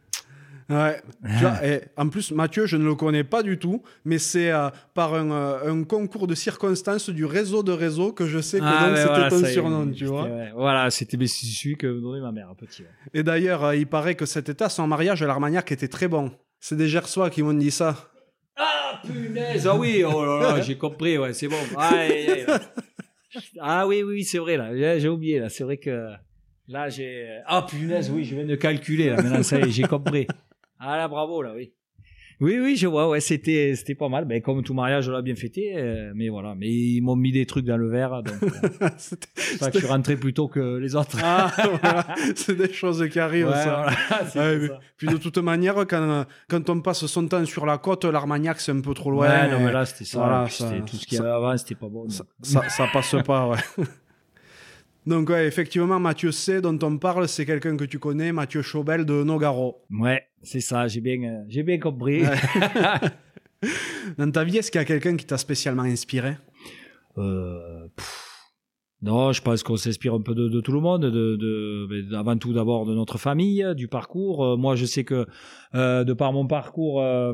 Ouais. 0.70 1.02
Tu 1.24 1.42
vois, 1.42 1.66
et 1.66 1.82
en 1.98 2.10
plus, 2.10 2.32
Mathieu, 2.32 2.66
je 2.66 2.78
ne 2.78 2.86
le 2.86 2.96
connais 2.96 3.24
pas 3.24 3.44
du 3.44 3.58
tout, 3.58 3.84
mais 4.06 4.18
c'est 4.18 4.52
euh, 4.52 4.70
par 4.94 5.14
un, 5.14 5.32
euh, 5.32 5.72
un 5.72 5.84
concours 5.84 6.28
de 6.28 6.36
circonstances 6.36 7.10
du 7.10 7.26
réseau 7.26 7.64
de 7.64 7.72
réseau 7.72 8.12
que 8.14 8.26
je 8.28 8.40
sais 8.40 8.60
que 8.60 8.66
Ah, 8.66 8.88
donc 8.88 8.98
c'était 8.98 9.10
voilà, 9.10 9.30
ton 9.30 9.44
est, 9.44 9.52
surnom, 9.54 9.92
tu 9.92 10.06
vois. 10.06 10.24
ouais, 10.24 10.52
voilà, 10.56 10.90
c'était 10.90 11.18
celui 11.28 11.76
que 11.76 11.88
me 11.88 12.02
donnait 12.02 12.22
ma 12.22 12.32
mère, 12.32 12.54
petit. 12.58 12.84
ouais. 12.84 12.88
Et 13.14 13.24
d'ailleurs, 13.24 13.64
euh, 13.66 13.76
il 13.76 13.88
paraît 13.88 14.16
que 14.16 14.26
cet 14.26 14.50
état, 14.50 14.70
son 14.70 14.88
mariage 14.88 15.22
à 15.22 15.28
l'Armagnac 15.28 15.72
était 15.72 15.88
très 15.88 16.08
bon. 16.08 16.32
C'est 16.60 16.78
des 16.78 16.88
Gersois 16.88 17.30
qui 17.30 17.44
m'ont 17.44 17.54
dit 17.54 17.72
ça. 17.72 18.10
Ah 18.56 19.02
punaise, 19.06 19.68
ah 19.68 19.76
oui, 19.76 20.04
oh 20.06 20.24
là 20.26 20.40
là, 20.58 20.62
j'ai 20.62 20.78
compris, 20.78 21.18
ouais, 21.18 21.34
c'est 21.34 21.48
bon. 21.48 21.58
Aïe, 21.78 22.12
aïe, 22.12 22.30
aïe. 22.32 22.46
Ah 23.60 23.88
oui, 23.88 24.04
oui, 24.04 24.24
c'est 24.24 24.38
vrai 24.38 24.58
là, 24.58 24.76
j'ai 24.76 25.00
j'ai 25.00 25.10
oublié 25.10 25.40
là, 25.40 25.50
c'est 25.50 25.64
vrai 25.64 25.78
que 25.78 26.10
là 26.68 26.88
j'ai. 26.90 27.28
Ah 27.48 27.66
punaise, 27.68 28.12
oui, 28.12 28.24
je 28.24 28.36
viens 28.36 28.46
de 28.46 28.56
calculer 28.56 29.10
là, 29.10 29.16
maintenant 29.22 29.42
ça 29.42 29.58
y 29.60 29.64
est, 29.64 29.72
j'ai 29.72 29.84
compris. 29.84 30.28
Ah 30.80 30.98
là, 30.98 31.08
bravo 31.08 31.42
là, 31.42 31.54
oui. 31.56 31.74
Oui, 32.42 32.58
oui, 32.60 32.76
je 32.76 32.88
vois, 32.88 33.08
ouais, 33.08 33.22
c'était, 33.22 33.74
c'était 33.76 33.96
pas 33.96 34.10
mal. 34.10 34.26
Ben, 34.26 34.42
comme 34.42 34.64
tout 34.64 34.74
mariage, 34.74 35.08
on 35.08 35.12
l'a 35.12 35.22
bien 35.22 35.36
fêté, 35.36 35.74
euh, 35.78 36.12
mais 36.16 36.28
voilà. 36.30 36.56
Mais 36.56 36.68
ils 36.68 37.00
m'ont 37.02 37.16
mis 37.16 37.32
des 37.32 37.46
trucs 37.46 37.64
dans 37.64 37.78
le 37.78 37.88
verre, 37.88 38.22
donc 38.24 38.36
euh, 38.44 38.90
c'est 38.98 39.58
ça 39.60 39.68
que 39.70 39.76
je 39.76 39.86
suis 39.86 39.88
rentré 39.88 40.18
plus 40.18 40.34
tôt 40.34 40.48
que 40.50 40.78
les 40.78 40.96
autres. 40.96 41.18
Ah, 41.24 41.52
voilà. 41.82 42.06
c'est 42.36 42.56
des 42.58 42.74
choses 42.74 43.08
qui 43.10 43.20
arrivent, 43.20 43.48
Ouais, 43.48 43.54
ça. 43.54 43.86
voilà, 44.10 44.26
c'est 44.30 44.40
Ouais, 44.40 44.54
pour 44.58 44.62
mais- 44.64 44.68
ça. 44.68 44.80
Puis 44.98 45.08
de 45.08 45.18
toute 45.18 45.38
manière, 45.38 45.76
quand, 45.88 46.26
quand 46.50 46.70
on 46.70 46.82
passe 46.82 47.06
son 47.06 47.28
temps 47.28 47.46
sur 47.46 47.66
la 47.66 47.78
côte, 47.78 48.04
l'Armagnac, 48.06 48.60
c'est 48.60 48.72
un 48.74 48.82
peu 48.82 48.94
trop 48.96 49.12
loin. 49.12 49.30
Ouais, 49.30 49.50
non, 49.52 49.60
mais 49.64 49.72
là, 49.72 49.86
c'était 49.86 50.04
ça. 50.06 50.18
Voilà, 50.18 50.50
ça- 50.50 50.70
tout 50.86 50.98
ce 50.98 51.06
qu'il 51.06 51.20
y 51.20 51.22
avait 51.22 51.30
avant, 51.30 51.56
c'était 51.56 51.76
pas 51.76 51.88
bon. 51.88 52.10
ça, 52.10 52.26
ça 52.68 52.88
passe 52.92 53.16
pas, 53.26 53.48
ouais. 53.48 53.86
Donc, 55.06 55.30
ouais, 55.30 55.48
effectivement, 55.48 56.00
Mathieu 56.00 56.32
C, 56.32 56.62
dont 56.62 56.78
on 56.82 56.98
parle, 56.98 57.28
c'est 57.28 57.46
quelqu'un 57.46 57.76
que 57.76 57.84
tu 57.84 58.00
connais, 58.00 58.32
Mathieu 58.32 58.62
Chaubel 58.62 59.06
de 59.06 59.24
Nogaro. 59.24 59.84
Ouais, 59.92 60.24
c'est 60.42 60.62
ça, 60.62 60.88
j'ai 60.88 61.02
bien, 61.02 61.22
euh, 61.24 61.44
j'ai 61.50 61.64
bien 61.64 61.80
compris. 61.80 62.24
Dans 64.18 64.32
ta 64.32 64.44
vie, 64.44 64.58
est-ce 64.58 64.72
qu'il 64.72 64.80
y 64.80 64.82
a 64.82 64.86
quelqu'un 64.86 65.16
qui 65.16 65.26
t'a 65.26 65.38
spécialement 65.38 65.84
inspiré? 65.84 66.38
Euh, 67.18 67.88
pff, 67.96 68.23
non, 69.04 69.34
je 69.34 69.42
pense 69.42 69.64
qu'on 69.64 69.76
s'inspire 69.76 70.14
un 70.14 70.22
peu 70.22 70.34
de, 70.34 70.48
de 70.48 70.62
tout 70.62 70.72
le 70.72 70.80
monde, 70.80 71.02
de, 71.04 71.36
de, 71.36 72.16
avant 72.16 72.38
tout 72.38 72.54
d'abord 72.54 72.86
de 72.86 72.96
notre 72.96 73.18
famille, 73.18 73.66
du 73.76 73.90
parcours. 73.90 74.46
Euh, 74.46 74.56
moi, 74.56 74.76
je 74.78 74.86
sais 74.86 75.04
que 75.04 75.26
euh, 75.76 76.04
de 76.06 76.14
par 76.14 76.32
mon 76.32 76.48
parcours 76.48 77.02
euh, 77.02 77.34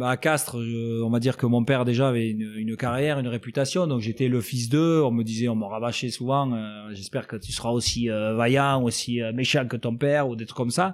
à 0.00 0.16
Castres, 0.16 0.62
je- 0.62 1.02
on 1.02 1.10
va 1.10 1.18
dire 1.18 1.36
que 1.36 1.46
mon 1.46 1.64
père 1.64 1.84
déjà 1.84 2.08
avait 2.08 2.30
une, 2.30 2.52
une 2.56 2.76
carrière, 2.76 3.18
une 3.18 3.26
réputation. 3.26 3.86
Donc 3.88 4.00
j'étais 4.00 4.28
le 4.28 4.40
fils 4.40 4.68
d'eux. 4.68 5.02
On 5.02 5.10
me 5.10 5.24
disait, 5.24 5.48
on 5.48 5.56
me 5.56 5.64
rabâchait 5.64 6.10
souvent. 6.10 6.52
euh, 6.52 6.90
J'espère 6.92 7.26
que 7.26 7.36
tu 7.36 7.50
seras 7.50 7.70
aussi 7.70 8.08
euh, 8.08 8.34
vaillant, 8.34 8.82
aussi 8.84 9.20
euh, 9.22 9.32
méchant 9.32 9.66
que 9.66 9.76
ton 9.76 9.96
père 9.96 10.28
ou 10.28 10.36
des 10.36 10.46
trucs 10.46 10.56
comme 10.56 10.70
ça. 10.70 10.92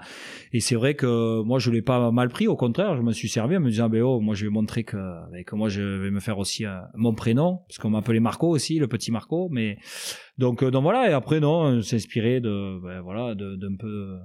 Et 0.55 0.61
c'est 0.61 0.77
vrai 0.77 0.95
que 0.95 1.43
moi, 1.43 1.59
je 1.59 1.71
l'ai 1.71 1.83
pas 1.83 2.11
mal 2.13 2.29
pris. 2.31 2.49
Au 2.49 2.57
contraire, 2.57 2.97
je 2.97 3.03
me 3.03 3.13
suis 3.13 3.29
servi 3.29 3.57
en 3.57 3.61
me 3.61 3.69
disant, 3.71 3.89
ben 3.91 4.01
oh, 4.03 4.21
moi, 4.21 4.35
je 4.35 4.45
vais 4.45 4.51
montrer 4.51 4.85
que, 4.85 4.97
ben, 5.33 5.45
que 5.45 5.55
moi, 5.55 5.69
je 5.69 5.83
vais 5.83 6.11
me 6.11 6.21
faire 6.21 6.39
aussi 6.39 6.65
euh, 6.65 6.79
mon 6.95 7.13
prénom, 7.13 7.61
parce 7.69 7.77
qu'on 7.79 7.91
m'appelait 7.91 8.21
Marco 8.21 8.49
aussi, 8.49 8.79
le 8.79 8.87
petit 8.89 9.11
Marco. 9.11 9.49
Mais 9.51 9.77
donc, 10.39 10.63
euh, 10.63 10.71
donc 10.71 10.83
voilà. 10.83 11.11
Et 11.11 11.13
après, 11.13 11.41
non, 11.41 11.83
s'inspirer 11.83 12.41
de, 12.41 12.79
ben, 12.83 13.01
voilà, 13.01 13.35
d'un 13.35 13.77
peu, 13.77 14.19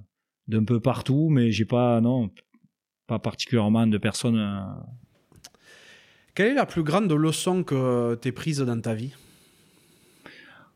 d'un 0.48 0.64
peu 0.64 0.80
partout. 0.80 1.30
Mais 1.30 1.52
j'ai 1.52 1.66
pas, 1.66 2.02
non, 2.02 2.30
pas 3.08 3.20
particulièrement 3.20 3.88
de 3.88 3.98
personnes. 3.98 4.38
euh, 4.38 4.62
Quelle 6.36 6.52
est 6.52 6.56
la 6.56 6.66
plus 6.66 6.84
grande 6.84 7.12
leçon 7.12 7.64
que 7.64 8.16
t'es 8.16 8.32
prise 8.32 8.60
dans 8.60 8.80
ta 8.82 8.94
vie? 8.94 9.14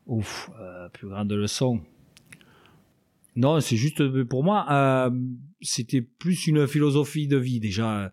Ouf, 0.06 0.50
euh, 0.60 0.88
plus 0.88 1.08
grande 1.08 1.32
leçon. 1.32 1.80
Non, 3.36 3.60
c'est 3.60 3.76
juste 3.76 4.00
euh, 4.00 4.24
pour 4.24 4.42
moi, 4.42 4.66
euh, 4.70 5.10
c'était 5.60 6.00
plus 6.00 6.46
une 6.46 6.66
philosophie 6.66 7.28
de 7.28 7.36
vie 7.36 7.60
déjà. 7.60 8.04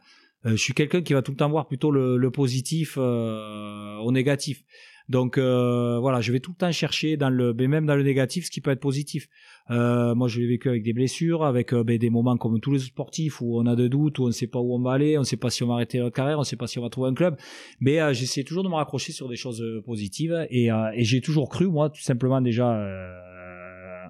Euh, 0.45 0.51
je 0.51 0.55
suis 0.57 0.73
quelqu'un 0.73 1.01
qui 1.01 1.13
va 1.13 1.21
tout 1.21 1.31
le 1.31 1.37
temps 1.37 1.49
voir 1.49 1.67
plutôt 1.67 1.89
le, 1.89 2.17
le 2.17 2.31
positif 2.31 2.97
euh, 2.99 3.95
au 3.97 4.11
négatif. 4.11 4.63
Donc 5.07 5.37
euh, 5.37 5.99
voilà, 5.99 6.19
je 6.21 6.31
vais 6.31 6.39
tout 6.39 6.51
le 6.51 6.57
temps 6.57 6.71
chercher 6.71 7.15
dans 7.15 7.29
le, 7.29 7.53
mais 7.53 7.67
même 7.67 7.85
dans 7.85 7.95
le 7.95 8.03
négatif, 8.03 8.45
ce 8.45 8.51
qui 8.51 8.61
peut 8.61 8.71
être 8.71 8.79
positif. 8.79 9.27
Euh, 9.69 10.15
moi, 10.15 10.27
je 10.27 10.39
l'ai 10.39 10.47
vécu 10.47 10.69
avec 10.69 10.83
des 10.83 10.93
blessures, 10.93 11.43
avec 11.43 11.73
euh, 11.73 11.83
ben, 11.83 11.97
des 11.97 12.09
moments 12.09 12.37
comme 12.37 12.59
tous 12.59 12.71
les 12.71 12.79
sportifs 12.79 13.41
où 13.41 13.59
on 13.59 13.65
a 13.65 13.75
des 13.75 13.89
doutes, 13.89 14.19
où 14.19 14.23
on 14.23 14.27
ne 14.27 14.31
sait 14.31 14.47
pas 14.47 14.59
où 14.59 14.73
on 14.73 14.81
va 14.81 14.93
aller, 14.93 15.17
on 15.17 15.21
ne 15.21 15.25
sait 15.25 15.37
pas 15.37 15.49
si 15.49 15.63
on 15.63 15.67
va 15.67 15.75
arrêter 15.75 15.99
notre 15.99 16.15
carrière, 16.15 16.37
on 16.37 16.41
ne 16.41 16.45
sait 16.45 16.55
pas 16.55 16.67
si 16.67 16.79
on 16.79 16.81
va 16.81 16.89
trouver 16.89 17.09
un 17.09 17.13
club. 17.13 17.37
Mais 17.79 18.01
euh, 18.01 18.13
j'essaie 18.13 18.43
toujours 18.43 18.63
de 18.63 18.69
me 18.69 18.75
raccrocher 18.75 19.11
sur 19.11 19.29
des 19.29 19.35
choses 19.35 19.61
euh, 19.61 19.81
positives 19.85 20.47
et, 20.49 20.67
et 20.67 21.03
j'ai 21.03 21.21
toujours 21.21 21.49
cru, 21.49 21.67
moi, 21.67 21.89
tout 21.89 22.01
simplement 22.01 22.41
déjà 22.41 22.67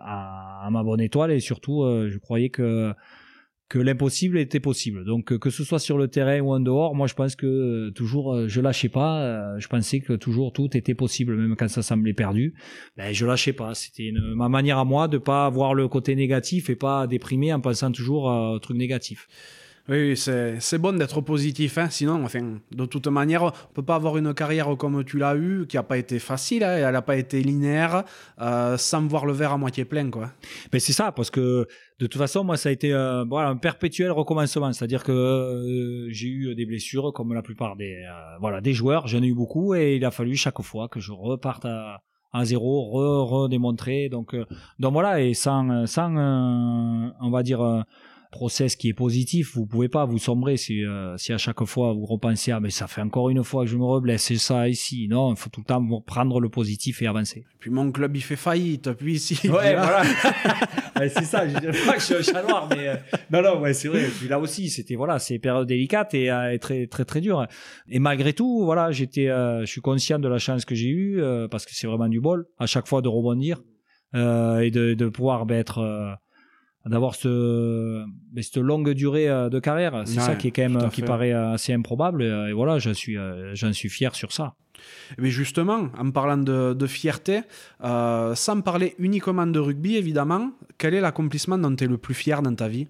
à, 0.02 0.66
à 0.66 0.70
ma 0.72 0.84
bonne 0.84 1.02
étoile 1.02 1.32
et 1.32 1.40
surtout, 1.40 1.84
je 2.08 2.18
croyais 2.18 2.50
que 2.50 2.94
que 3.68 3.80
l'impossible 3.80 4.38
était 4.38 4.60
possible. 4.60 5.06
Donc 5.06 5.32
euh, 5.32 5.40
que 5.40 5.50
ce 5.50 5.64
soit 5.64 5.80
sur 5.80 5.98
le 5.98 6.08
terrain 6.08 6.40
ou 6.40 6.54
en 6.54 6.60
dehors, 6.60 6.94
moi 6.96 7.08
je 7.08 7.16
pense 7.16 7.36
que 7.36 7.48
euh, 7.48 7.92
toujours 7.92 8.34
euh, 8.34 8.48
je 8.48 8.62
lâchais 8.62 8.90
pas. 8.90 9.58
je 9.58 9.68
pensais 9.68 10.00
que 10.00 10.14
toujours 10.14 10.54
tout 10.54 10.76
était 10.78 10.94
possible, 10.94 11.36
même 11.36 11.56
quand 11.56 11.68
ça 11.68 11.82
semblait 11.82 12.14
perdu. 12.14 12.54
Ben 12.96 13.14
je 13.14 13.26
lâchais 13.26 13.54
pas. 13.54 13.74
C'était 13.74 14.12
ma 14.36 14.50
manière 14.50 14.78
à 14.78 14.86
moi 14.86 15.08
de 15.08 15.18
pas 15.18 15.50
voir 15.50 15.74
le 15.74 15.88
côté 15.88 16.16
négatif 16.16 16.70
et 16.70 16.76
pas 16.76 17.08
déprimer 17.08 17.54
en 17.54 17.60
pensant 17.60 17.92
toujours 17.92 18.30
un 18.30 18.60
truc 18.60 18.78
négatif. 18.78 19.28
Oui, 19.88 20.18
c'est 20.18 20.78
bon 20.80 20.98
d'être 20.98 21.22
positif, 21.22 21.78
hein, 21.78 21.90
sinon, 21.92 22.24
enfin, 22.24 22.58
de 22.72 22.86
toute 22.86 23.06
manière, 23.06 23.44
on 23.44 23.52
peut 23.76 23.84
pas 23.84 23.94
avoir 23.94 24.18
une 24.18 24.34
carrière 24.34 24.76
comme 24.78 25.04
tu 25.04 25.20
l'as 25.20 25.36
eu, 25.36 25.68
qui 25.68 25.78
a 25.78 25.84
pas 25.84 26.00
été 26.00 26.18
facile, 26.18 26.64
hein, 26.64 26.76
elle 26.78 26.96
a 26.96 27.04
pas 27.04 27.18
été 27.18 27.44
linéaire, 27.44 28.04
euh, 28.42 28.78
sans 28.78 29.06
voir 29.06 29.28
le 29.28 29.34
verre 29.34 29.52
à 29.52 29.58
moitié 29.60 29.86
plein, 29.86 30.10
quoi. 30.10 30.32
Ben 30.72 30.80
c'est 30.80 30.92
ça, 30.92 31.12
parce 31.12 31.30
que 31.30 31.68
de 32.00 32.08
toute 32.08 32.18
façon, 32.18 32.44
moi, 32.44 32.58
ça 32.58 32.70
a 32.70 32.72
été 32.72 32.90
voilà, 33.30 33.50
un 33.50 33.58
perpétuel 33.58 34.10
recommencement. 34.10 34.74
C'est-à-dire 34.74 35.04
que 35.04 35.12
euh, 35.12 36.10
j'ai 36.10 36.30
eu 36.30 36.56
des 36.56 36.66
blessures, 36.66 37.14
comme 37.14 37.36
la 37.36 37.44
plupart 37.44 37.76
des 37.76 37.94
euh, 37.94 38.38
voilà 38.42 38.62
des 38.62 38.74
joueurs. 38.74 39.08
J'en 39.08 39.22
ai 39.22 39.28
eu 39.28 39.36
beaucoup, 39.36 39.76
et 39.76 39.98
il 39.98 40.06
a 40.06 40.10
fallu 40.10 40.36
chaque 40.36 40.64
fois 40.64 40.88
que 40.88 41.00
je 41.00 41.12
reparte 41.12 41.66
à, 41.66 42.02
à 42.34 42.44
zéro, 42.44 43.26
redémontrer. 43.26 44.10
donc, 44.10 44.36
donc 44.80 44.94
voilà, 44.94 45.22
et 45.22 45.36
sans, 45.36 45.86
sans 45.86 46.16
on 47.22 47.30
va 47.30 47.44
dire, 47.44 47.86
process 48.36 48.76
qui 48.76 48.90
est 48.90 48.94
positif, 48.94 49.56
vous 49.56 49.66
pouvez 49.66 49.88
pas 49.88 50.04
vous 50.04 50.18
sombrer 50.18 50.58
si, 50.58 50.84
euh, 50.84 51.16
si 51.16 51.32
à 51.32 51.38
chaque 51.38 51.64
fois 51.64 51.94
vous 51.94 52.06
repensez 52.06 52.52
ah 52.52 52.60
mais 52.60 52.70
ça 52.70 52.86
fait 52.86 53.00
encore 53.00 53.30
une 53.30 53.46
fois 53.46 53.64
que 53.64 53.70
je 53.70 53.78
me 53.78 53.86
reblesse, 53.86 54.24
c'est 54.24 54.36
ça 54.36 54.68
ici. 54.68 55.08
Non, 55.10 55.34
il 55.34 55.38
faut 55.38 55.50
tout 55.50 55.62
le 55.62 55.66
temps 55.66 55.82
prendre 56.02 56.42
le 56.42 56.50
positif 56.50 57.02
et 57.02 57.08
avancer. 57.08 57.46
Puis 57.60 57.72
mon 57.72 57.94
club 57.94 58.14
il 58.18 58.22
fait 58.22 58.36
faillite, 58.36 58.92
puis 58.92 59.14
ici. 59.16 59.40
Ouais, 59.56 59.74
voilà. 59.74 60.04
c'est 60.98 61.24
ça. 61.24 61.48
Je 61.48 61.58
dirais 61.60 61.78
pas 61.86 61.94
que 61.94 62.00
je 62.00 62.06
suis 62.06 62.16
un 62.16 62.22
chat 62.22 62.44
noir, 62.44 62.68
mais 62.70 62.90
euh, 62.90 62.96
non 63.32 63.42
non, 63.42 63.62
ouais, 63.62 63.74
c'est 63.74 63.88
vrai. 63.88 64.04
Puis 64.20 64.28
là 64.28 64.38
aussi, 64.38 64.70
c'était 64.70 64.96
voilà, 64.96 65.18
c'est 65.18 65.40
période 65.40 65.66
délicate 65.66 66.14
et, 66.14 66.30
euh, 66.30 66.58
très 66.58 66.88
très 66.88 67.06
très 67.06 67.22
dur. 67.22 67.48
Et 67.88 68.00
malgré 68.00 68.34
tout, 68.34 68.66
voilà, 68.66 68.92
j'étais, 68.92 69.28
je 69.28 69.66
suis 69.66 69.82
conscient 69.82 70.20
de 70.20 70.28
la 70.28 70.40
chance 70.40 70.66
que 70.66 70.76
j'ai 70.76 70.90
eue 70.90 71.22
parce 71.50 71.66
que 71.66 71.72
c'est 71.74 71.88
vraiment 71.88 72.10
du 72.10 72.20
bol 72.20 72.48
à 72.60 72.66
chaque 72.66 72.88
fois 72.88 73.02
de 73.02 73.08
rebondir 73.08 73.64
et 74.14 74.72
de, 74.72 74.94
de 74.94 75.08
pouvoir 75.08 75.46
ben, 75.46 75.58
être 75.58 76.18
d'avoir 76.86 77.16
ce, 77.16 78.06
cette 78.42 78.58
longue 78.58 78.92
durée 78.92 79.28
euh, 79.28 79.50
de 79.50 79.60
carrière. 79.60 80.04
C'est 80.06 80.20
ça 80.20 80.36
qui 80.36 80.48
est 80.48 80.52
quand 80.52 80.70
même 80.70 80.90
qui 80.90 81.02
paraît 81.02 81.34
euh, 81.34 81.54
assez 81.54 81.74
improbable. 81.74 82.24
Et 82.24 82.54
voilà, 82.54 82.78
j'en 82.80 82.94
suis, 82.94 83.18
euh, 83.18 83.56
j'en 83.56 83.74
suis 83.74 83.90
fier 83.90 84.16
sur 84.16 84.32
ça. 84.32 84.56
Mais 85.18 85.30
justement, 85.30 85.90
en 85.98 86.12
parlant 86.12 86.38
de, 86.38 86.88
fierté, 86.88 87.42
sans 87.82 88.62
parler 88.62 88.94
uniquement 89.00 89.48
de 89.48 89.60
rugby, 89.60 89.96
évidemment, 89.96 90.52
quel 90.78 90.94
est 90.94 91.02
l'accomplissement 91.02 91.58
dont 91.58 91.76
tu 91.76 91.86
es 91.86 91.88
le 91.88 91.98
plus 91.98 92.14
fier 92.14 92.42
dans 92.42 92.54
ta 92.54 92.68
vie? 92.68 92.88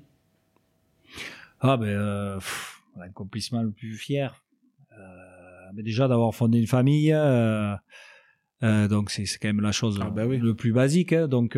Ah 1.62 1.78
ben, 1.78 2.40
l'accomplissement 2.98 3.62
le 3.62 3.72
plus 3.72 3.96
fier, 3.96 4.44
mais 5.74 5.84
déjà 5.84 6.08
d'avoir 6.08 6.34
fondé 6.36 6.60
une 6.60 6.68
famille. 6.68 7.16
donc 8.62 9.12
c'est 9.12 9.26
quand 9.40 9.48
même 9.48 9.62
la 9.62 9.72
chose 9.72 10.00
ah, 10.02 10.10
ben 10.10 10.28
le 10.30 10.54
plus 10.56 10.74
basique. 10.74 11.14
Hein. 11.14 11.28
donc 11.28 11.58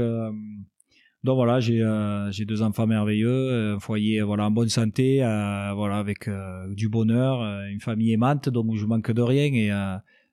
donc 1.23 1.35
voilà, 1.35 1.59
j'ai 1.59 1.81
euh, 1.81 2.31
j'ai 2.31 2.45
deux 2.45 2.61
enfants 2.61 2.85
merveilleux, 2.85 3.75
un 3.75 3.79
foyer 3.79 4.21
voilà 4.21 4.45
en 4.45 4.51
bonne 4.51 4.69
santé, 4.69 5.23
euh, 5.23 5.73
voilà 5.73 5.97
avec 5.97 6.27
euh, 6.27 6.73
du 6.73 6.89
bonheur, 6.89 7.41
une 7.69 7.81
famille 7.81 8.13
aimante, 8.13 8.49
donc 8.49 8.75
je 8.75 8.85
manque 8.85 9.11
de 9.11 9.21
rien 9.21 9.45
et 9.45 9.71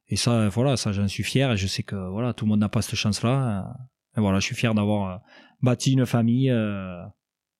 et 0.08 0.16
ça 0.16 0.48
voilà 0.50 0.76
ça 0.76 0.92
j'en 0.92 1.08
suis 1.08 1.22
fier 1.22 1.50
et 1.50 1.56
je 1.56 1.66
sais 1.66 1.82
que 1.82 1.96
voilà 2.10 2.34
tout 2.34 2.44
le 2.44 2.50
monde 2.50 2.60
n'a 2.60 2.68
pas 2.68 2.82
cette 2.82 2.96
chance 2.96 3.22
là. 3.22 3.74
et 4.16 4.20
voilà, 4.20 4.40
je 4.40 4.44
suis 4.44 4.54
fier 4.54 4.74
d'avoir 4.74 5.20
bâti 5.62 5.94
une 5.94 6.04
famille 6.04 6.52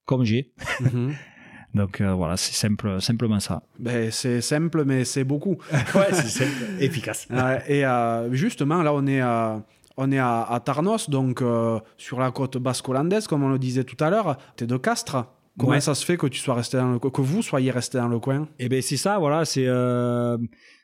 comme 0.05 0.25
j'ai. 0.25 0.53
Mhm. 0.81 1.15
Donc 1.75 2.01
voilà, 2.03 2.37
c'est 2.37 2.55
simple, 2.55 3.01
simplement 3.01 3.41
ça. 3.41 3.65
Ben, 3.81 4.09
c'est 4.13 4.41
simple, 4.43 4.85
mais 4.85 5.05
c'est 5.05 5.25
beaucoup. 5.25 5.57
ouais, 5.73 6.13
c'est 6.13 6.29
simple, 6.29 6.65
efficace. 6.79 7.27
et 7.67 7.83
justement, 8.31 8.83
là, 8.83 8.95
on 8.95 9.05
est 9.09 9.21
à 9.21 9.65
on 9.97 10.11
est 10.11 10.19
à, 10.19 10.61
Tarnos, 10.65 11.09
donc 11.09 11.43
euh, 11.43 11.79
sur 11.97 12.19
la 12.19 12.31
côte 12.31 12.59
basque-hollandaise, 12.59 13.27
comme 13.27 13.43
on 13.43 13.49
le 13.49 13.59
disait 13.59 13.85
tout 13.85 14.03
à 14.03 14.11
l'heure. 14.11 14.37
Tu 14.57 14.65
es 14.65 14.67
de 14.67 14.77
Castres. 14.77 15.27
Comment 15.57 15.79
ça 15.79 15.95
se 15.95 16.05
fait 16.05 16.17
que 16.17 16.27
tu 16.27 16.41
sois 16.41 16.55
resté 16.55 16.79
dans 16.79 16.95
le, 16.95 16.99
que 16.99 17.21
vous 17.21 17.41
soyez 17.41 17.71
resté 17.71 17.99
dans 17.99 18.09
le 18.09 18.19
coin? 18.19 18.49
Eh 18.59 18.69
ben 18.69 18.83
c'est 18.83 18.97
ça, 18.97 19.19
voilà, 19.21 19.45
c'est 19.45 19.69
euh, 19.69 20.37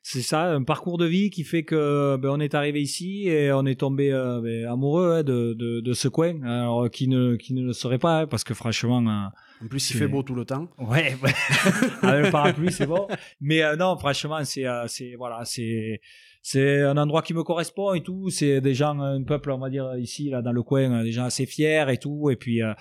c'est 0.05 0.23
ça, 0.23 0.45
un 0.45 0.63
parcours 0.63 0.97
de 0.97 1.07
vie 1.07 1.31
qui 1.31 1.43
fait 1.43 1.65
que 1.65 2.17
ben, 2.17 2.29
on 2.29 2.39
est 2.39 2.55
arrivé 2.55 2.81
ici 2.81 3.27
et 3.27 3.53
on 3.53 3.67
est 3.67 3.81
tombé 3.81 4.13
euh, 4.13 4.41
ben, 4.41 4.67
amoureux 4.67 5.13
hein, 5.13 5.23
de, 5.25 5.55
de, 5.55 5.93
ce 5.93 6.07
coin, 6.07 6.41
alors 6.45 6.89
qui 6.89 7.09
ne 7.09 7.35
qui 7.35 7.53
ne 7.53 7.65
le 7.65 7.73
serait 7.73 7.99
pas, 7.99 8.21
hein, 8.21 8.27
parce 8.29 8.45
que 8.45 8.55
franchement. 8.55 8.99
en 8.99 9.67
plus, 9.67 9.91
il 9.91 9.97
fait 9.97 10.07
beau 10.07 10.23
tout 10.23 10.37
le 10.37 10.45
temps. 10.45 10.69
Ouais, 10.79 11.17
avec 12.03 12.27
le 12.27 12.31
parapluie, 12.31 12.71
c'est 12.71 12.87
bon. 12.87 13.09
Mais 13.41 13.77
non, 13.77 13.99
franchement, 13.99 14.45
c'est 14.45 14.67
c'est 14.87 15.17
voilà, 15.17 15.45
c'est 15.45 16.01
c'est 16.43 16.83
un 16.83 16.97
endroit 16.97 17.23
qui 17.23 17.35
me 17.35 17.43
correspond 17.43 17.93
et 17.93 18.03
tout. 18.03 18.31
C'est 18.31 18.61
des 18.61 18.75
gens, 18.75 18.99
un 18.99 19.23
peuple, 19.23 19.51
on 19.51 19.59
va 19.59 19.69
dire 19.69 19.95
ici, 19.97 20.31
là, 20.31 20.41
dans 20.41 20.53
le 20.53 20.63
coin, 20.63 21.03
des 21.03 21.13
gens 21.13 21.25
assez 21.25 21.47
fiers 21.47 21.87
et 21.89 21.99
tout. 21.99 22.31
Et 22.31 22.37
puis, 22.37 22.63
euh, 22.63 22.73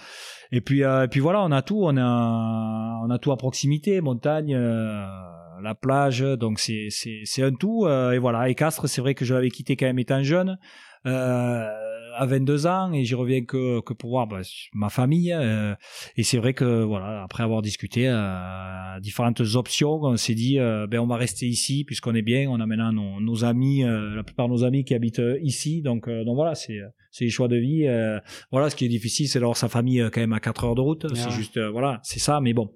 et 0.52 0.61
puis, 0.61 0.84
euh, 0.84 1.03
et 1.03 1.07
puis 1.07 1.19
voilà, 1.19 1.41
on 1.44 1.52
a 1.52 1.61
tout. 1.61 1.81
On 1.84 1.98
a, 1.98 3.02
on 3.06 3.10
a 3.10 3.19
tout 3.19 3.31
à 3.31 3.38
proximité, 3.38 3.99
montagne, 4.02 4.56
euh, 4.56 5.06
la 5.61 5.76
plage. 5.76 6.22
Donc 6.22 6.60
c'est, 6.60 6.88
c'est, 6.90 7.44
un 7.44 7.52
tout. 7.52 7.88
et 7.88 8.18
voilà. 8.18 8.49
Et 8.49 8.56
Castres, 8.56 8.88
c'est 8.88 9.02
vrai 9.02 9.14
que 9.14 9.26
je 9.26 9.34
l'avais 9.34 9.49
quitté 9.49 9.76
quand 9.76 9.88
même 9.88 9.99
étant 9.99 10.23
jeune. 10.23 10.57
Euh, 11.06 11.68
à 12.15 12.26
22 12.26 12.68
ans 12.68 12.91
et 12.94 13.03
j'y 13.03 13.15
reviens 13.15 13.44
que, 13.44 13.81
que 13.81 13.94
pour 13.94 14.11
voir 14.11 14.27
bah, 14.27 14.41
ma 14.73 14.90
famille. 14.90 15.34
Euh, 15.34 15.76
et 16.15 16.23
c'est 16.23 16.38
vrai 16.38 16.53
que 16.53 16.84
voilà, 16.84 17.23
après 17.23 17.44
avoir 17.44 17.61
discuté 17.61 18.07
euh, 18.07 18.99
différentes 18.99 19.41
options, 19.56 19.99
on 20.03 20.18
s'est 20.18 20.36
dit 20.36 20.60
euh, 20.60 20.88
ben 20.88 20.99
on 20.99 21.07
va 21.07 21.18
rester 21.18 21.48
ici 21.48 21.84
puisqu'on 21.86 22.15
est 22.15 22.22
bien. 22.22 22.49
On 22.49 22.60
a 22.60 22.65
maintenant 22.65 22.91
nos, 22.91 23.19
nos 23.19 23.44
amis, 23.45 23.84
euh, 23.84 24.15
la 24.15 24.23
plupart 24.23 24.48
de 24.48 24.53
nos 24.53 24.64
amis 24.64 24.84
qui 24.84 24.94
habitent 24.94 25.22
ici. 25.41 25.81
Donc 25.81 26.10
donc 26.10 26.36
voilà, 26.36 26.56
c'est 26.56 26.80
c'est 27.11 27.26
les 27.26 27.31
choix 27.31 27.48
de 27.48 27.57
vie. 27.57 27.88
voilà, 28.52 28.69
ce 28.69 28.76
qui 28.76 28.86
est 28.86 28.90
difficile, 28.90 29.27
c'est 29.27 29.40
d'avoir 29.40 29.57
sa 29.57 29.69
famille 29.69 30.07
quand 30.11 30.22
même 30.22 30.34
à 30.34 30.40
4 30.40 30.64
heures 30.65 30.76
de 30.76 30.81
route. 30.81 31.06
C'est 31.15 31.31
juste 31.31 31.60
voilà, 31.60 31.99
c'est 32.03 32.19
ça. 32.19 32.40
Mais 32.41 32.53
bon 32.53 32.72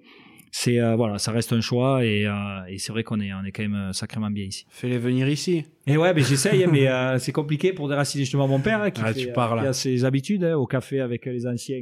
c'est 0.55 0.79
euh, 0.79 0.95
voilà, 0.95 1.17
ça 1.17 1.31
reste 1.31 1.51
un 1.51 1.61
choix 1.61 2.05
et, 2.05 2.27
euh, 2.27 2.31
et 2.67 2.77
c'est 2.77 2.91
vrai 2.91 3.03
qu'on 3.03 3.19
est 3.19 3.33
on 3.33 3.43
est 3.43 3.51
quand 3.51 3.63
même 3.63 3.89
euh, 3.89 3.91
sacrément 3.91 4.29
bien 4.29 4.45
ici. 4.45 4.67
Fais-les 4.69 4.99
venir 4.99 5.27
ici. 5.27 5.65
Et 5.87 5.97
ouais, 5.97 6.13
mais 6.13 6.21
j'essaye, 6.21 6.67
mais 6.67 6.87
c'est 7.17 7.31
compliqué 7.31 7.73
pour 7.73 7.89
déraciner 7.89 8.23
justement 8.23 8.47
mon 8.47 8.59
père 8.59 8.79
hein, 8.83 8.91
qui, 8.91 9.01
ah, 9.03 9.13
fait, 9.13 9.35
a 9.35 9.73
ses 9.73 10.05
habitudes 10.05 10.43
hein, 10.43 10.55
au 10.55 10.67
café 10.67 11.01
avec 11.01 11.25
les 11.25 11.47
anciens 11.47 11.81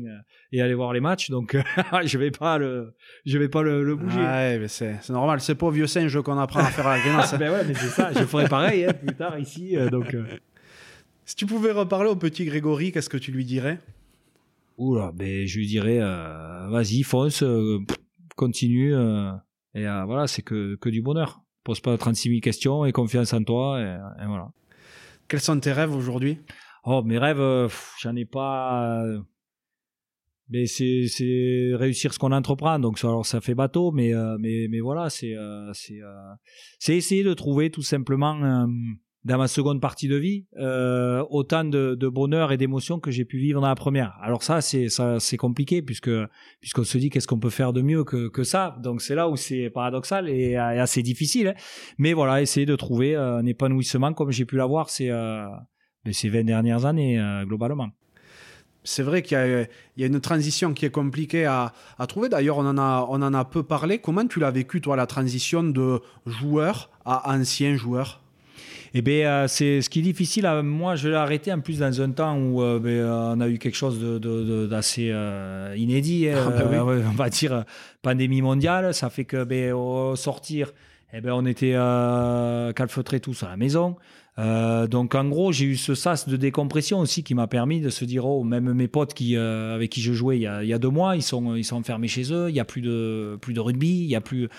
et 0.53 0.61
aller 0.61 0.73
voir 0.73 0.93
les 0.93 1.01
matchs, 1.01 1.29
donc 1.29 1.57
je 2.05 2.17
vais 2.17 2.31
pas 2.31 2.57
le 2.57 2.93
je 3.25 3.37
vais 3.37 3.49
pas 3.49 3.61
le, 3.61 3.93
bouger. 3.93 4.21
Ouais, 4.21 4.57
mais 4.57 4.69
c'est 4.69 5.09
normal, 5.09 5.41
c'est 5.41 5.55
pas 5.55 5.69
vieux 5.69 5.85
singe 5.85 6.21
qu'on 6.21 6.39
apprend 6.39 6.61
à 6.61 6.67
faire 6.67 6.87
la 6.87 6.99
grenade. 7.03 7.27
ben 7.37 7.51
ouais, 7.51 7.65
mais 7.67 7.73
c'est 7.73 7.89
ça, 7.89 8.11
je 8.13 8.23
ferai 8.23 8.47
pareil 8.47 8.85
hein, 8.85 8.93
plus 8.93 9.15
tard 9.15 9.37
ici, 9.37 9.75
donc. 9.91 10.15
Si 11.25 11.35
tu 11.35 11.45
pouvais 11.45 11.71
reparler 11.71 12.09
au 12.09 12.15
petit 12.15 12.45
Grégory, 12.45 12.93
qu'est-ce 12.93 13.09
que 13.09 13.17
tu 13.17 13.31
lui 13.31 13.43
dirais? 13.43 13.79
Oula, 14.77 15.11
ben 15.13 15.45
je 15.45 15.57
lui 15.57 15.67
dirais, 15.67 15.99
vas-y, 16.69 17.03
fonce 17.03 17.43
continue. 18.41 18.95
Euh, 18.95 19.31
et 19.75 19.87
euh, 19.87 20.03
voilà, 20.05 20.27
c'est 20.27 20.41
que, 20.41 20.75
que 20.75 20.89
du 20.89 21.01
bonheur. 21.01 21.41
Pose 21.63 21.79
pas 21.79 21.95
36 21.95 22.29
000 22.29 22.41
questions 22.41 22.85
et 22.85 22.91
confiance 22.91 23.33
en 23.33 23.43
toi. 23.43 23.79
Et, 23.79 24.25
voilà. 24.25 24.51
Quels 25.27 25.41
sont 25.41 25.59
tes 25.59 25.71
rêves 25.71 25.95
aujourd'hui? 25.95 26.39
Oh, 26.83 27.03
mes 27.03 27.19
rêves, 27.19 27.39
euh, 27.39 27.69
j'en 27.99 28.15
ai 28.15 28.25
pas. 28.25 29.03
Mais 30.49 30.65
c'est, 30.65 31.05
c'est 31.07 31.71
réussir 31.75 32.13
ce 32.13 32.19
qu'on 32.19 32.31
entreprend. 32.31 32.79
Donc, 32.79 32.97
alors, 33.03 33.25
ça 33.25 33.39
fait 33.41 33.53
bateau, 33.53 33.91
mais, 33.91 34.11
mais, 34.39 34.67
mais 34.69 34.79
voilà, 34.79 35.09
c'est, 35.09 35.35
c'est, 35.73 35.99
c'est 36.79 36.97
essayer 36.97 37.23
de 37.23 37.33
trouver 37.33 37.69
tout 37.69 37.83
simplement 37.83 38.67
dans 39.23 39.37
ma 39.37 39.47
seconde 39.47 39.79
partie 39.79 40.07
de 40.07 40.15
vie 40.15 40.45
euh, 40.57 41.23
autant 41.29 41.63
de, 41.63 41.95
bonheur 42.07 42.51
et 42.51 42.57
d'émotion 42.57 42.99
que 42.99 43.11
j'ai 43.11 43.25
pu 43.25 43.37
vivre 43.37 43.61
dans 43.61 43.67
la 43.67 43.75
première. 43.75 44.17
Alors 44.21 44.43
ça 44.43 44.61
c'est 44.61 44.89
ça 44.89 45.19
c'est 45.19 45.37
compliqué 45.37 45.81
puisque 45.81 46.09
puisqu'on 46.59 46.83
se 46.83 46.97
dit 46.97 47.09
qu'est-ce 47.09 47.27
qu'on 47.27 47.39
peut 47.39 47.51
faire 47.51 47.73
de 47.73 47.81
mieux 47.81 48.03
que, 48.03 48.29
que 48.29 48.43
ça. 48.43 48.77
Donc 48.81 49.01
c'est 49.01 49.15
là 49.15 49.29
où 49.29 49.35
c'est 49.35 49.69
paradoxal 49.69 50.29
et, 50.29 50.55
assez 50.55 51.03
difficile. 51.03 51.49
Hein. 51.49 51.53
Mais 51.97 52.13
voilà, 52.13 52.41
essayer 52.41 52.65
de 52.65 52.75
trouver 52.75 53.15
un 53.15 53.45
épanouissement 53.45 54.13
comme 54.13 54.31
j'ai 54.31 54.45
pu 54.45 54.55
l'avoir 54.55 54.89
ces 54.89 55.09
euh, 55.09 55.45
ben, 56.03 56.13
ces 56.13 56.29
20 56.29 56.43
dernières 56.43 56.85
années 56.85 57.19
euh, 57.19 57.45
globalement. 57.45 57.89
C'est 58.83 59.03
vrai 59.03 59.21
qu'il 59.21 59.37
y, 59.37 60.01
y, 60.01 60.03
a 60.03 60.07
une 60.07 60.19
transition 60.19 60.73
qui 60.73 60.87
est 60.87 60.91
compliquée 60.91 61.45
à, 61.45 61.71
à 61.99 62.07
trouver. 62.07 62.29
D'ailleurs, 62.29 62.57
on, 62.57 62.65
en 62.65 62.79
a, 62.79 63.05
on 63.09 63.21
en 63.21 63.31
a 63.35 63.45
peu 63.45 63.61
parlé. 63.61 63.99
Comment 63.99 64.25
tu 64.25 64.39
l'as 64.39 64.49
vécu, 64.49 64.81
toi, 64.81 64.95
la 64.95 65.05
transition 65.05 65.61
de 65.61 66.01
joueur 66.25 66.89
à 67.05 67.31
ancien 67.31 67.75
joueur? 67.75 68.20
Eh 68.93 69.01
bien, 69.01 69.27
euh, 69.27 69.47
c'est 69.47 69.81
ce 69.81 69.89
qui 69.89 69.99
est 69.99 70.03
difficile. 70.03 70.49
Moi, 70.63 70.95
je 70.95 71.07
l'ai 71.07 71.15
arrêté 71.15 71.51
en 71.53 71.61
plus 71.61 71.79
dans 71.79 72.01
un 72.01 72.11
temps 72.11 72.37
où 72.37 72.61
euh, 72.61 72.77
ben, 72.77 73.05
on 73.37 73.39
a 73.39 73.47
eu 73.47 73.57
quelque 73.57 73.77
chose 73.77 73.99
d'assez 74.69 75.09
euh, 75.11 75.73
inédit. 75.77 76.27
Hein. 76.27 76.53
Ah, 76.57 76.63
ben 76.65 76.81
on 76.81 77.11
va 77.11 77.29
dire 77.29 77.63
pandémie 78.01 78.41
mondiale. 78.41 78.93
Ça 78.93 79.09
fait 79.09 79.23
que 79.23 79.45
ben, 79.45 79.71
au 79.71 80.17
sortir, 80.17 80.73
eh 81.13 81.21
ben, 81.21 81.31
on 81.31 81.45
était 81.45 81.73
calfeutrés 82.75 83.21
tous 83.21 83.43
à 83.43 83.49
la 83.49 83.55
maison. 83.55 83.95
donc 84.37 85.15
en 85.15 85.25
gros, 85.29 85.53
j'ai 85.53 85.65
eu 85.65 85.77
ce 85.77 85.95
sas 85.95 86.27
de 86.27 86.35
décompression 86.35 86.99
aussi 86.99 87.23
qui 87.23 87.33
m'a 87.33 87.47
permis 87.47 87.79
de 87.79 87.89
se 87.89 88.03
dire 88.03 88.25
oh 88.25 88.43
même 88.43 88.73
mes 88.73 88.89
potes 88.89 89.13
qui 89.13 89.37
avec 89.37 89.89
qui 89.89 90.01
je 90.01 90.11
jouais 90.11 90.37
il 90.37 90.41
y, 90.41 90.47
a, 90.47 90.63
il 90.63 90.69
y 90.69 90.73
a 90.73 90.79
deux 90.79 90.89
mois, 90.89 91.15
ils 91.15 91.23
sont 91.23 91.55
ils 91.55 91.63
sont 91.63 91.77
enfermés 91.77 92.09
chez 92.09 92.33
eux, 92.33 92.49
il 92.49 92.55
y 92.55 92.59
a 92.59 92.65
plus 92.65 92.81
de 92.81 93.37
plus 93.41 93.53
de 93.53 93.61
rugby, 93.61 94.03
il 94.03 94.09
y 94.09 94.15
a 94.15 94.21
plus 94.21 94.49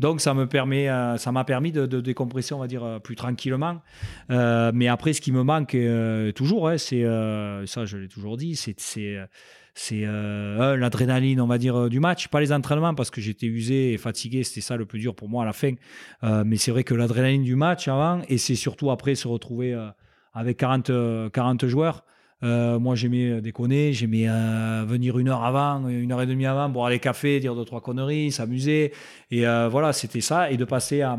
donc 0.00 0.22
ça 0.22 0.32
me 0.32 0.46
permet, 0.46 0.88
euh, 0.88 1.18
ça 1.18 1.30
m'a 1.30 1.44
permis 1.44 1.72
de, 1.72 1.84
décompresser, 2.00 2.54
on 2.54 2.58
va 2.58 2.66
dire, 2.66 2.82
euh, 2.82 2.98
plus 2.98 3.16
tranquillement. 3.16 3.82
Euh, 4.30 4.72
mais 4.74 4.88
après, 4.88 5.12
ce 5.12 5.20
qui 5.20 5.30
me 5.30 5.42
manque 5.42 5.76
toujours, 6.34 6.68
hein, 6.68 6.78
c'est 6.78 7.04
ça, 7.66 7.84
je 7.84 7.98
l'ai 7.98 8.08
toujours 8.08 8.36
dit, 8.36 8.56
c'est 8.56 8.76
c'est 9.74 10.04
l'adrénaline, 10.04 11.40
on 11.40 11.46
va 11.46 11.58
dire, 11.58 11.88
du 11.88 12.00
match, 12.00 12.28
pas 12.28 12.40
les 12.40 12.52
entraînements 12.52 12.94
parce 12.94 13.10
que 13.10 13.20
j'étais 13.20 13.46
usé 13.46 13.92
et 13.92 13.98
fatigué, 13.98 14.42
c'était 14.42 14.62
ça 14.62 14.76
le 14.76 14.86
plus 14.86 14.98
dur 14.98 15.14
pour 15.14 15.28
moi 15.28 15.42
à 15.42 15.46
la 15.46 15.52
fin. 15.52 15.72
mais 16.22 16.56
c'est 16.56 16.70
vrai 16.70 16.82
que 16.82 16.94
l'adrénaline 16.94 17.44
du 17.44 17.54
match 17.54 17.86
avant, 17.88 18.22
et 18.28 18.38
c'est 18.38 18.56
surtout 18.56 18.90
après 18.90 19.14
se 19.14 19.28
retrouver 19.28 19.78
avec 20.32 20.56
40, 20.56 21.30
40 21.32 21.66
joueurs. 21.66 22.04
Euh, 22.42 22.78
moi, 22.78 22.94
j'aimais 22.94 23.30
euh, 23.30 23.40
déconner, 23.40 23.92
j'aimais 23.92 24.28
euh, 24.28 24.84
venir 24.86 25.18
une 25.18 25.28
heure 25.28 25.44
avant, 25.44 25.86
une 25.88 26.10
heure 26.12 26.22
et 26.22 26.26
demie 26.26 26.46
avant, 26.46 26.68
boire 26.68 26.88
les 26.88 26.98
cafés, 26.98 27.38
dire 27.40 27.54
deux, 27.54 27.64
trois 27.64 27.80
conneries, 27.80 28.32
s'amuser. 28.32 28.92
Et 29.30 29.44
voilà, 29.70 29.92
c'était 29.92 30.20
ça. 30.20 30.50
Et 30.50 30.56
de 30.56 30.64
passer 30.64 31.02
à 31.02 31.18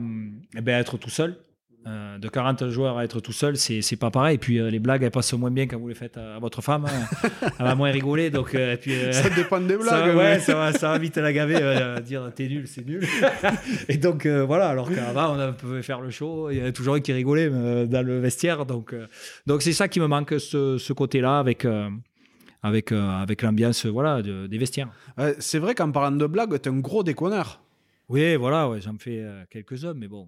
eh 0.58 0.62
ben, 0.62 0.80
être 0.80 0.98
tout 0.98 1.10
seul. 1.10 1.38
Euh, 1.88 2.20
de 2.20 2.30
40 2.30 2.70
joueurs 2.70 3.00
à 3.00 3.04
être 3.04 3.20
tout 3.22 3.32
seul, 3.32 3.58
c'est, 3.58 3.82
pas 3.96 4.12
pareil. 4.12 4.36
Et 4.36 4.38
puis 4.38 4.60
euh, 4.60 4.70
les 4.70 4.78
blagues, 4.78 5.02
elles 5.02 5.10
passent 5.10 5.34
moins 5.34 5.50
bien 5.50 5.66
quand 5.66 5.80
vous 5.80 5.88
les 5.88 5.96
faites 5.96 6.16
à, 6.16 6.38
votre 6.38 6.62
femme. 6.62 6.86
hein. 6.86 7.28
Elle 7.60 7.66
va 7.66 7.74
moins 7.74 7.90
rigoler. 7.90 8.30
Donc, 8.30 8.54
euh, 8.54 8.74
et 8.74 8.78
puis, 8.78 8.94
Ça 9.12 9.32
dépend 9.32 9.60
des 9.60 9.78
blagues. 9.78 9.88
ça, 9.90 10.08
ouais, 10.10 10.14
ouais. 10.16 10.40
ça, 10.40 10.54
va, 10.54 10.74
ça 10.74 10.92
va 10.92 11.00
vite 11.00 11.18
la 11.18 11.34
gaver, 11.34 12.00
dire 12.06 12.32
t'es 12.36 12.48
nul, 12.48 12.68
c'est 12.68 12.86
nul. 12.86 13.04
et 13.90 13.98
donc 13.98 14.28
voilà, 14.28 14.68
alors 14.70 14.92
qu'avant 14.94 15.36
on 15.40 15.54
pouvait 15.54 15.82
faire 15.82 16.02
le 16.02 16.12
show, 16.12 16.52
il 16.52 16.58
y 16.58 16.62
avait 16.62 16.72
toujours 16.72 16.94
un 16.94 17.00
qui 17.00 17.14
rigolait 17.14 17.50
dans 17.50 18.06
le 18.06 18.20
vestiaire. 18.20 18.68
Donc 18.68 18.94
donc 19.48 19.64
c'est 19.64 19.74
ça 19.74 19.88
qui 19.88 20.00
me 20.00 20.06
manque, 20.08 20.36
ce, 20.40 20.78
ce 20.78 20.94
côté-là 20.94 21.40
avec 21.40 21.66
avec 22.62 22.92
avec 22.92 23.42
l'ambiance 23.42 23.88
voilà 23.88 24.22
de- 24.22 24.46
des 24.46 24.58
vestiaires. 24.60 24.90
C'est 25.40 25.58
vrai 25.58 25.74
qu'en 25.74 25.92
parlant 25.92 26.16
de 26.16 26.28
blagues, 26.28 26.60
t'es 26.62 26.70
un 26.70 26.78
gros 26.80 27.02
déconneur. 27.04 27.64
Oui, 28.08 28.36
voilà, 28.36 28.70
ouais, 28.70 28.82
j'en 28.82 28.98
fais 29.00 29.26
quelques-uns, 29.50 29.96
mais 29.96 30.08
bon. 30.08 30.28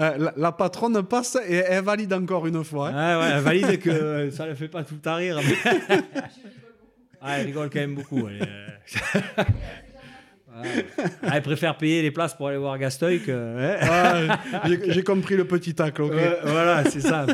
Euh, 0.00 0.16
la, 0.18 0.32
la 0.36 0.52
patronne 0.52 1.02
passe 1.02 1.36
et 1.46 1.56
elle 1.56 1.84
valide 1.84 2.12
encore 2.12 2.46
une 2.46 2.62
fois. 2.64 2.88
hein. 2.88 3.18
Ouais, 3.20 3.30
elle 3.34 3.40
valide 3.42 3.78
que 3.80 3.90
euh, 3.90 4.30
ça 4.30 4.46
ne 4.46 4.54
fait 4.54 4.68
pas 4.68 4.82
tout 4.84 4.94
le 4.94 5.00
temps 5.00 5.16
rire. 5.16 5.38
mais- 5.44 5.98
Ah, 7.22 7.38
elle 7.38 7.46
rigole 7.46 7.68
quand 7.70 7.80
même 7.80 7.94
beaucoup. 7.94 8.26
Elle, 8.28 8.42
euh. 8.48 9.42
Ah, 10.52 10.62
elle 11.36 11.42
préfère 11.42 11.76
payer 11.76 12.02
les 12.02 12.10
places 12.10 12.34
pour 12.34 12.48
aller 12.48 12.56
voir 12.58 12.76
Gasteuil 12.76 13.20
que. 13.20 13.30
hein. 13.32 13.76
Ah, 14.52 14.68
j'ai, 14.88 15.02
compris 15.04 15.36
le 15.36 15.44
petit 15.44 15.74
tacle, 15.74 16.02
voilà, 16.44 16.84
c'est 16.90 17.00
ça. 17.00 17.24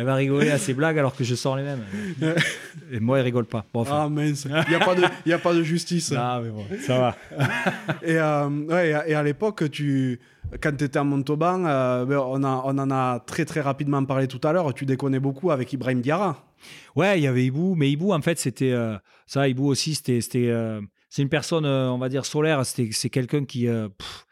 Elle 0.00 0.04
va 0.04 0.14
rigoler 0.14 0.48
à 0.52 0.58
ses 0.58 0.74
blagues 0.74 0.96
alors 0.96 1.16
que 1.16 1.24
je 1.24 1.34
sors 1.34 1.56
les 1.56 1.64
mêmes. 1.64 1.82
Et 2.92 3.00
moi, 3.00 3.18
elle 3.18 3.24
rigole 3.24 3.46
pas. 3.46 3.66
Bon, 3.74 3.80
enfin. 3.80 4.02
Ah 4.04 4.08
mince, 4.08 4.44
il 4.44 4.70
n'y 4.70 4.76
a, 4.76 4.78
pas 4.78 4.94
de- 4.94 5.02
y 5.26 5.32
a 5.32 5.38
pas 5.40 5.52
de 5.52 5.62
justice. 5.64 6.14
Ah, 6.16 6.40
mais 6.40 6.50
bon, 6.50 6.64
ça 6.86 6.98
va. 6.98 7.16
Et, 8.04 8.16
euh, 8.16 8.48
ouais, 8.48 8.90
et 9.08 9.14
à- 9.14 9.22
l'époque, 9.24 9.68
tu, 9.72 10.20
quand 10.60 10.70
tu 10.76 10.84
étais 10.84 11.00
à 11.00 11.02
Montauban, 11.04 11.64
euh, 11.66 12.04
ben, 12.04 12.18
on, 12.18 12.44
a- 12.44 12.62
on 12.64 12.78
en 12.78 12.90
a 12.92 13.18
très 13.26 13.44
très 13.44 13.60
rapidement 13.60 14.04
parlé 14.04 14.28
tout 14.28 14.40
à 14.46 14.52
l'heure, 14.52 14.72
tu 14.72 14.86
déconnais 14.86 15.18
beaucoup 15.18 15.50
avec 15.50 15.72
Ibrahim 15.72 16.00
Diarra. 16.00 16.44
Ouais, 16.94 17.18
il 17.18 17.24
y 17.24 17.26
avait 17.26 17.44
Ibou, 17.46 17.74
mais 17.74 17.90
Ibou, 17.90 18.12
en 18.12 18.20
fait, 18.22 18.38
c'était 18.38 18.70
euh, 18.70 18.96
ça. 19.26 19.48
Ibou 19.48 19.66
aussi, 19.66 19.96
c'était, 19.96 20.20
c'était, 20.20 20.46
euh, 20.48 20.80
c'est 21.10 21.22
une 21.22 21.28
personne, 21.28 21.66
on 21.66 21.98
va 21.98 22.08
dire 22.08 22.24
solaire. 22.24 22.64
C'était, 22.64 22.90
c'est 22.92 23.10
quelqu'un 23.10 23.44
qui, 23.44 23.66
pff, 23.66 24.26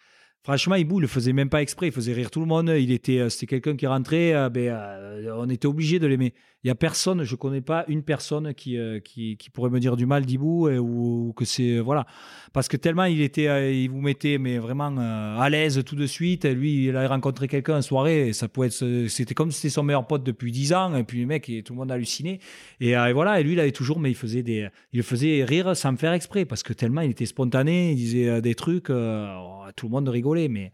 franchement, 0.47 0.77
Ibou, 0.77 1.01
il 1.01 1.03
le 1.03 1.09
faisait 1.09 1.33
même 1.33 1.49
pas 1.49 1.61
exprès. 1.61 1.89
Il 1.89 1.93
faisait 1.93 2.13
rire 2.13 2.31
tout 2.31 2.39
le 2.39 2.47
monde. 2.47 2.69
Il 2.79 2.93
était, 2.93 3.19
euh, 3.19 3.29
c'était 3.29 3.47
quelqu'un 3.47 3.77
qui 3.77 3.87
rentrait. 3.87 4.33
euh, 4.33 4.49
ben, 4.49 4.69
euh, 4.69 5.35
on 5.37 5.49
était 5.49 5.67
obligé 5.67 5.99
de 5.99 6.07
l'aimer. 6.07 6.35
Il 6.67 6.71
a 6.71 6.75
personne, 6.75 7.23
je 7.23 7.37
connais 7.37 7.61
pas 7.61 7.85
une 7.87 8.03
personne 8.03 8.53
qui, 8.53 8.77
euh, 8.77 8.99
qui, 8.99 9.37
qui 9.37 9.51
pourrait 9.51 9.71
me 9.71 9.79
dire 9.79 9.97
du 9.97 10.05
mal 10.05 10.27
d'Ibou 10.27 10.67
euh, 10.67 10.79
ou, 10.79 11.29
ou 11.29 11.33
que 11.33 11.45
c'est, 11.45 11.77
euh, 11.77 11.81
voilà, 11.81 12.09
parce 12.53 12.67
que 12.67 12.77
tellement 12.77 13.05
il 13.05 13.21
était, 13.21 13.81
il 13.81 13.87
vous 13.87 14.01
mettait, 14.01 14.37
mais 14.39 14.59
vraiment 14.59 14.93
à 15.39 15.49
l'aise 15.49 15.85
tout 15.87 15.95
de 15.95 16.07
suite. 16.07 16.45
Lui, 16.45 16.87
il 16.87 16.97
a 16.97 17.07
rencontré 17.07 17.47
quelqu'un 17.47 17.77
en 17.77 17.83
soirée. 17.83 18.31
Et 18.31 18.33
ça 18.33 18.49
pouvait 18.49 18.67
être, 18.67 19.07
c'était 19.07 19.33
comme 19.33 19.53
si 19.53 19.61
c'était 19.61 19.75
son 19.75 19.85
meilleur 19.85 20.09
pote 20.09 20.25
depuis 20.25 20.51
10 20.51 20.73
ans. 20.73 20.97
Et 20.97 21.05
puis 21.05 21.21
le 21.21 21.27
mec, 21.27 21.49
et 21.49 21.63
tout 21.63 21.73
le 21.73 21.79
monde 21.79 21.93
halluciné. 21.93 22.41
Et, 22.81 22.91
et 22.95 23.13
voilà, 23.13 23.39
et 23.39 23.45
lui, 23.45 23.53
il 23.53 23.61
avait 23.61 23.71
toujours, 23.71 24.01
mais 24.01 24.11
il 24.11 24.17
faisait 24.17 24.43
des, 24.43 24.69
il 24.93 25.05
faisait 25.05 25.45
rire 25.45 25.77
sans 25.77 25.93
me 25.93 25.97
faire 25.99 26.15
exprès, 26.15 26.47
parce 26.47 26.65
que 26.65 26.73
tellement 26.73 27.03
il 27.03 27.13
était 27.13 27.27
spontané, 27.27 27.93
il 27.93 27.97
disait 27.97 28.43
des 28.43 28.57
trucs, 28.57 28.91
oh, 28.91 29.63
tout 29.77 29.87
le 29.87 29.93
monde 29.93 30.09
rigolait, 30.09 30.49
mais, 30.49 30.73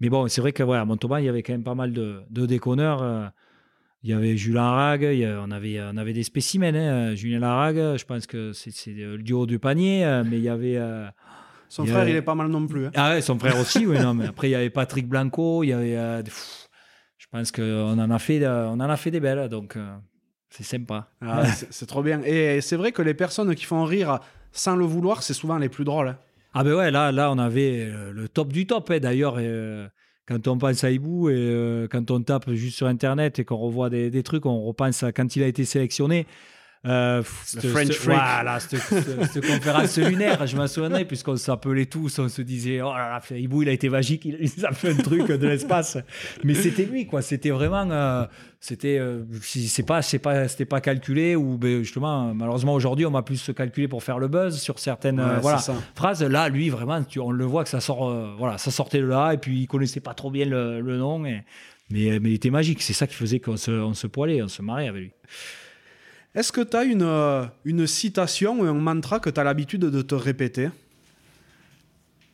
mais 0.00 0.10
bon, 0.10 0.28
c'est 0.28 0.42
vrai 0.42 0.52
que 0.52 0.62
ouais, 0.62 0.76
à 0.76 0.84
Montauban, 0.84 1.16
il 1.16 1.24
y 1.24 1.28
avait 1.30 1.42
quand 1.42 1.54
même 1.54 1.64
pas 1.64 1.74
mal 1.74 1.94
de, 1.94 2.20
de 2.28 2.44
déconneurs. 2.44 3.32
Il 4.02 4.10
y 4.10 4.12
avait 4.12 4.36
Julien 4.36 4.62
Larague, 4.62 5.08
il 5.12 5.18
y 5.18 5.24
a- 5.24 5.40
on 5.46 5.50
avait, 5.50 5.80
on 5.80 5.96
avait 5.96 6.12
des 6.12 6.22
spécimens. 6.24 6.74
Hein. 6.74 7.14
Julien 7.14 7.38
Larague, 7.40 7.96
je 7.98 8.04
pense 8.04 8.26
que 8.26 8.52
c'est, 8.52 8.72
le 8.90 9.18
duo 9.18 9.46
du 9.46 9.58
panier, 9.58 10.04
euh, 10.04 10.24
mais 10.28 10.38
il 10.38 10.42
y 10.42 10.48
avait. 10.48 10.76
euh, 10.76 11.06
Son 11.68 11.84
Il 11.84 11.90
frère, 11.90 12.08
il 12.08 12.16
est 12.16 12.22
pas 12.22 12.34
mal 12.34 12.48
non 12.48 12.66
plus. 12.66 12.86
hein. 12.86 12.90
ah 12.94 13.10
ouais, 13.14 13.20
son 13.22 13.38
frère 13.38 13.58
aussi, 13.58 13.86
oui, 13.86 13.98
non, 13.98 14.12
mais 14.14 14.26
après, 14.26 14.48
il 14.48 14.52
y 14.52 14.54
avait 14.54 14.70
Patrick 14.70 15.06
Blanco, 15.08 15.62
il 15.64 15.68
y 15.68 15.72
avait. 15.72 15.96
euh, 15.96 16.22
pff, 16.22 16.68
je 17.18 17.26
pense 17.30 17.50
qu'on 17.52 17.98
en, 17.98 18.10
a 18.10 18.18
fait, 18.18 18.46
on 18.46 18.72
en 18.72 18.80
a 18.80 18.96
fait 18.96 19.10
des 19.10 19.20
belles, 19.20 19.48
donc 19.48 19.76
euh, 19.76 19.94
c'est 20.50 20.64
sympa. 20.64 21.08
Ah, 21.22 21.46
c'est, 21.46 21.86
trop 21.86 22.02
bien. 22.02 22.20
Et 22.24 22.60
c'est 22.60 22.76
vrai 22.76 22.92
que 22.92 23.00
les 23.00 23.14
personnes 23.14 23.54
qui 23.54 23.64
font 23.64 23.84
rire 23.84 24.18
sans 24.50 24.76
le 24.76 24.84
vouloir, 24.84 25.22
c'est 25.22 25.32
souvent 25.32 25.56
les 25.58 25.68
plus 25.70 25.84
drôles. 25.84 26.08
hein. 26.08 26.18
Ah 26.52 26.62
ben 26.64 26.74
ouais, 26.74 26.90
là, 26.90 27.10
là 27.12 27.30
on 27.32 27.38
avait 27.38 27.90
le 28.12 28.28
top 28.28 28.52
du 28.52 28.66
top, 28.66 28.90
hein, 28.90 28.98
d'ailleurs. 28.98 29.36
euh, 29.38 29.88
quand 30.32 30.48
on 30.48 30.58
pense 30.58 30.82
à 30.84 30.90
Ibou 30.90 31.28
et 31.28 31.34
euh, 31.36 31.86
quand 31.88 32.10
on 32.10 32.22
tape 32.22 32.50
juste 32.52 32.76
sur 32.76 32.86
Internet 32.86 33.38
et 33.38 33.44
qu'on 33.44 33.56
revoit 33.56 33.90
des 33.90 34.22
trucs, 34.22 34.46
on 34.46 34.62
repense 34.62 35.02
à 35.02 35.12
quand 35.12 35.36
il 35.36 35.42
a 35.42 35.46
été 35.46 35.64
sélectionné. 35.64 36.26
Euh, 36.84 37.22
Le 37.62 37.68
French 37.68 37.92
Freak. 37.92 38.16
Voilà, 38.16 38.58
cette, 38.58 39.46
conférence 39.46 39.96
lunaire, 39.98 40.44
je 40.46 40.56
m'en 40.56 40.66
souviendrai, 40.66 41.04
puisqu'on 41.04 41.36
s'appelait 41.36 41.86
tous, 41.86 42.18
on 42.18 42.28
se 42.28 42.42
disait, 42.42 42.80
oh 42.82 42.92
là 42.92 43.20
là, 43.30 43.36
Ibou, 43.38 43.62
il 43.62 43.68
a 43.68 43.72
été 43.72 43.88
magique, 43.88 44.24
il, 44.24 44.36
il 44.40 44.66
a 44.66 44.72
fait 44.72 44.90
un 44.90 44.96
truc 44.96 45.28
de 45.28 45.46
l'espace. 45.46 45.96
Mais 46.42 46.54
c'était 46.54 46.84
lui, 46.84 47.06
quoi. 47.06 47.22
C'était 47.22 47.50
vraiment, 47.50 47.88
euh, 47.88 48.24
c'était, 48.58 48.98
euh, 48.98 49.22
c'est 49.42 49.86
pas, 49.86 50.02
c'est 50.02 50.18
pas, 50.18 50.48
c'était 50.48 50.64
pas 50.64 50.80
calculé 50.80 51.36
ou 51.36 51.56
ben, 51.56 51.82
justement, 51.84 52.34
malheureusement 52.34 52.74
aujourd'hui, 52.74 53.06
on 53.06 53.10
m'a 53.10 53.22
plus 53.22 53.36
se 53.36 53.52
calculer 53.52 53.86
pour 53.86 54.02
faire 54.02 54.18
le 54.18 54.26
buzz 54.26 54.60
sur 54.60 54.80
certaines, 54.80 55.20
euh, 55.20 55.34
Ouais, 55.34 55.40
voilà 55.40 55.58
c'est 55.58 55.72
ça. 55.72 55.78
phrase. 55.94 56.22
Là, 56.22 56.48
lui, 56.48 56.68
vraiment, 56.68 57.02
tu, 57.04 57.20
on 57.20 57.30
le 57.30 57.44
voit 57.44 57.62
que 57.62 57.70
ça 57.70 57.80
sort, 57.80 58.08
euh, 58.08 58.34
voilà, 58.38 58.58
ça 58.58 58.72
sortait 58.72 58.98
de 58.98 59.06
là, 59.06 59.32
et 59.32 59.38
puis 59.38 59.60
il 59.60 59.66
connaissait 59.68 60.00
pas 60.00 60.14
trop 60.14 60.32
bien 60.32 60.46
le, 60.46 60.80
le 60.80 60.96
nom, 60.96 61.24
et, 61.26 61.42
mais, 61.90 62.18
mais 62.18 62.30
il 62.30 62.34
était 62.34 62.50
magique. 62.50 62.82
C'est 62.82 62.92
ça 62.92 63.06
qui 63.06 63.14
faisait 63.14 63.38
qu'on 63.38 63.56
se, 63.56 63.70
on 63.70 63.94
se 63.94 64.08
poilait, 64.08 64.42
on 64.42 64.48
se 64.48 64.62
marrait 64.62 64.88
avec 64.88 65.02
lui. 65.02 65.12
Est-ce 66.34 66.50
que 66.50 66.62
tu 66.62 66.76
as 66.76 66.84
une, 66.84 67.02
euh, 67.02 67.44
une 67.64 67.86
citation 67.86 68.60
ou 68.60 68.64
un 68.64 68.72
mantra 68.72 69.20
que 69.20 69.28
tu 69.28 69.38
as 69.38 69.44
l'habitude 69.44 69.82
de 69.82 70.02
te 70.02 70.14
répéter? 70.14 70.70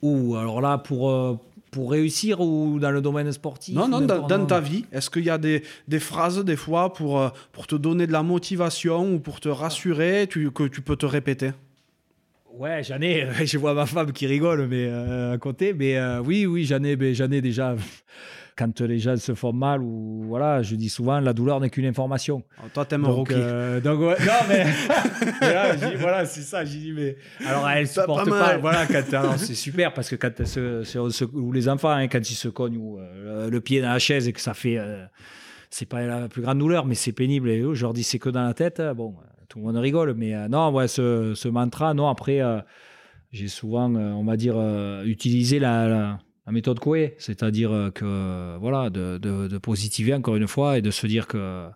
Ou 0.03 0.37
alors 0.37 0.61
là, 0.61 0.79
pour, 0.79 1.11
euh, 1.11 1.37
pour 1.73 1.91
réussir 1.91 2.41
ou 2.41 2.79
dans 2.79 2.93
le 2.93 3.01
domaine 3.01 3.33
sportif 3.33 3.75
Non, 3.75 3.89
non, 3.89 4.01
dans, 4.01 4.47
ta 4.47 4.61
vie, 4.61 4.85
est-ce 4.93 5.11
qu'il 5.11 5.25
y 5.25 5.31
a 5.31 5.39
des, 5.39 5.65
des 5.89 5.99
phrases, 5.99 6.45
des 6.45 6.55
fois, 6.55 6.93
pour, 6.93 7.21
euh, 7.21 7.29
pour 7.51 7.67
te 7.67 7.75
donner 7.75 8.07
de 8.07 8.13
la 8.13 8.23
motivation 8.23 9.15
ou 9.15 9.19
pour 9.19 9.41
te 9.41 9.49
rassurer, 9.49 10.29
tu- 10.31 10.53
que 10.53 10.69
tu 10.69 10.81
peux 10.81 10.95
te 10.97 11.07
répéter? 11.07 11.51
Ouais, 12.53 12.83
j'en 12.85 13.01
ai. 13.01 13.27
Je 13.47 13.59
vois 13.59 13.75
ma 13.75 13.87
femme 13.87 14.13
qui 14.13 14.27
rigole, 14.29 14.69
mais 14.69 14.89
à 14.89 15.37
côté. 15.39 15.73
Mais 15.73 15.99
oui, 16.25 16.47
oui, 16.47 16.65
j'en 16.65 16.83
ai, 16.85 16.95
mais 16.97 17.15
j'en 17.15 17.31
ai 17.31 17.41
déjà. 17.41 17.75
Quand 18.59 18.81
les 18.81 18.99
gens 18.99 19.17
se 19.17 19.35
font 19.35 19.53
mal 19.53 19.81
ou 19.83 20.25
voilà, 20.27 20.63
je 20.63 20.75
dis 20.75 20.89
souvent, 20.89 21.21
la 21.21 21.33
douleur 21.33 21.61
n'est 21.61 21.71
qu'une 21.71 21.87
information. 21.87 22.43
Alors, 22.59 22.71
Toi, 22.73 22.85
t'aimes 22.87 23.07
Rocky. 23.07 23.35
euh, 23.37 23.81
donc 23.81 24.01
ouais, 24.01 24.17
non 24.19 24.33
mais, 24.49 24.65
là, 25.41 25.77
voilà, 25.97 26.25
c'est 26.27 26.41
ça. 26.43 26.65
J'ai 26.65 26.79
dit 26.79 26.93
mais 26.93 27.17
alors 27.47 27.69
elle 27.71 27.87
supporte 27.87 28.29
pas 28.29 28.55
pas. 28.55 28.57
voilà, 28.59 28.87
alors, 29.13 29.39
c'est 29.39 29.55
super 29.55 29.93
parce 29.95 30.11
que 30.11 30.17
quand 30.17 30.31
elle 30.41 30.47
se, 30.49 30.83
se- 30.83 30.99
on 30.99 31.09
se- 31.11 31.25
ou 31.25 31.53
les 31.53 31.69
enfants, 31.69 31.91
hein, 31.91 32.09
quand 32.09 32.29
ils 32.31 32.35
se 32.35 32.49
cognent 32.49 32.79
ou 32.79 32.99
euh, 32.99 33.49
le 33.49 33.61
pied 33.61 33.81
dans 33.81 33.91
la 33.91 34.01
chaise 34.01 34.27
et 34.27 34.33
que 34.33 34.41
ça 34.41 34.55
fait, 34.55 34.77
euh, 34.79 35.05
c'est 35.71 35.87
pas 35.87 36.03
la 36.03 36.29
plus 36.29 36.43
grande 36.43 36.59
douleur, 36.59 36.85
mais 36.85 36.95
c'est 36.97 37.13
pénible. 37.13 37.51
Et 37.51 37.63
je 37.75 37.83
leur 37.83 37.93
dis 37.93 38.03
c'est 38.03 38.19
que 38.19 38.29
dans 38.29 38.43
la 38.43 38.55
tête. 38.55 38.81
hein, 38.81 38.93
Bon, 38.95 39.15
euh, 39.19 39.45
tout 39.49 39.59
le 39.61 39.67
monde 39.67 39.77
rigole, 39.77 40.15
mais 40.17 40.35
euh, 40.35 40.49
non, 40.49 40.73
ouais, 40.73 40.89
ce, 40.89 41.35
ce 41.37 41.47
mantra, 41.47 41.95
non. 41.95 42.09
Après, 42.09 42.41
euh, 42.41 42.59
j'ai 43.31 43.47
souvent, 43.49 43.95
euh, 43.95 44.11
on 44.13 44.25
va 44.25 44.37
dire, 44.37 44.55
euh, 44.57 45.05
utilisé 45.05 45.59
la, 45.61 45.87
la- 45.89 46.19
la 46.49 46.53
méthode 46.53 46.79
Coué, 46.81 47.15
c'est-à-dire 47.19 47.71
euh, 47.73 47.91
que 47.91 48.07
euh, 48.07 48.57
voilà, 48.59 48.89
de, 48.89 49.19
de, 49.19 49.49
de 49.49 49.59
positiver 49.59 50.15
encore 50.15 50.37
une 50.37 50.47
fois 50.49 50.79
et 50.79 50.83
de 50.83 50.91
se 50.91 51.07
dire 51.07 51.27
que 51.27 51.69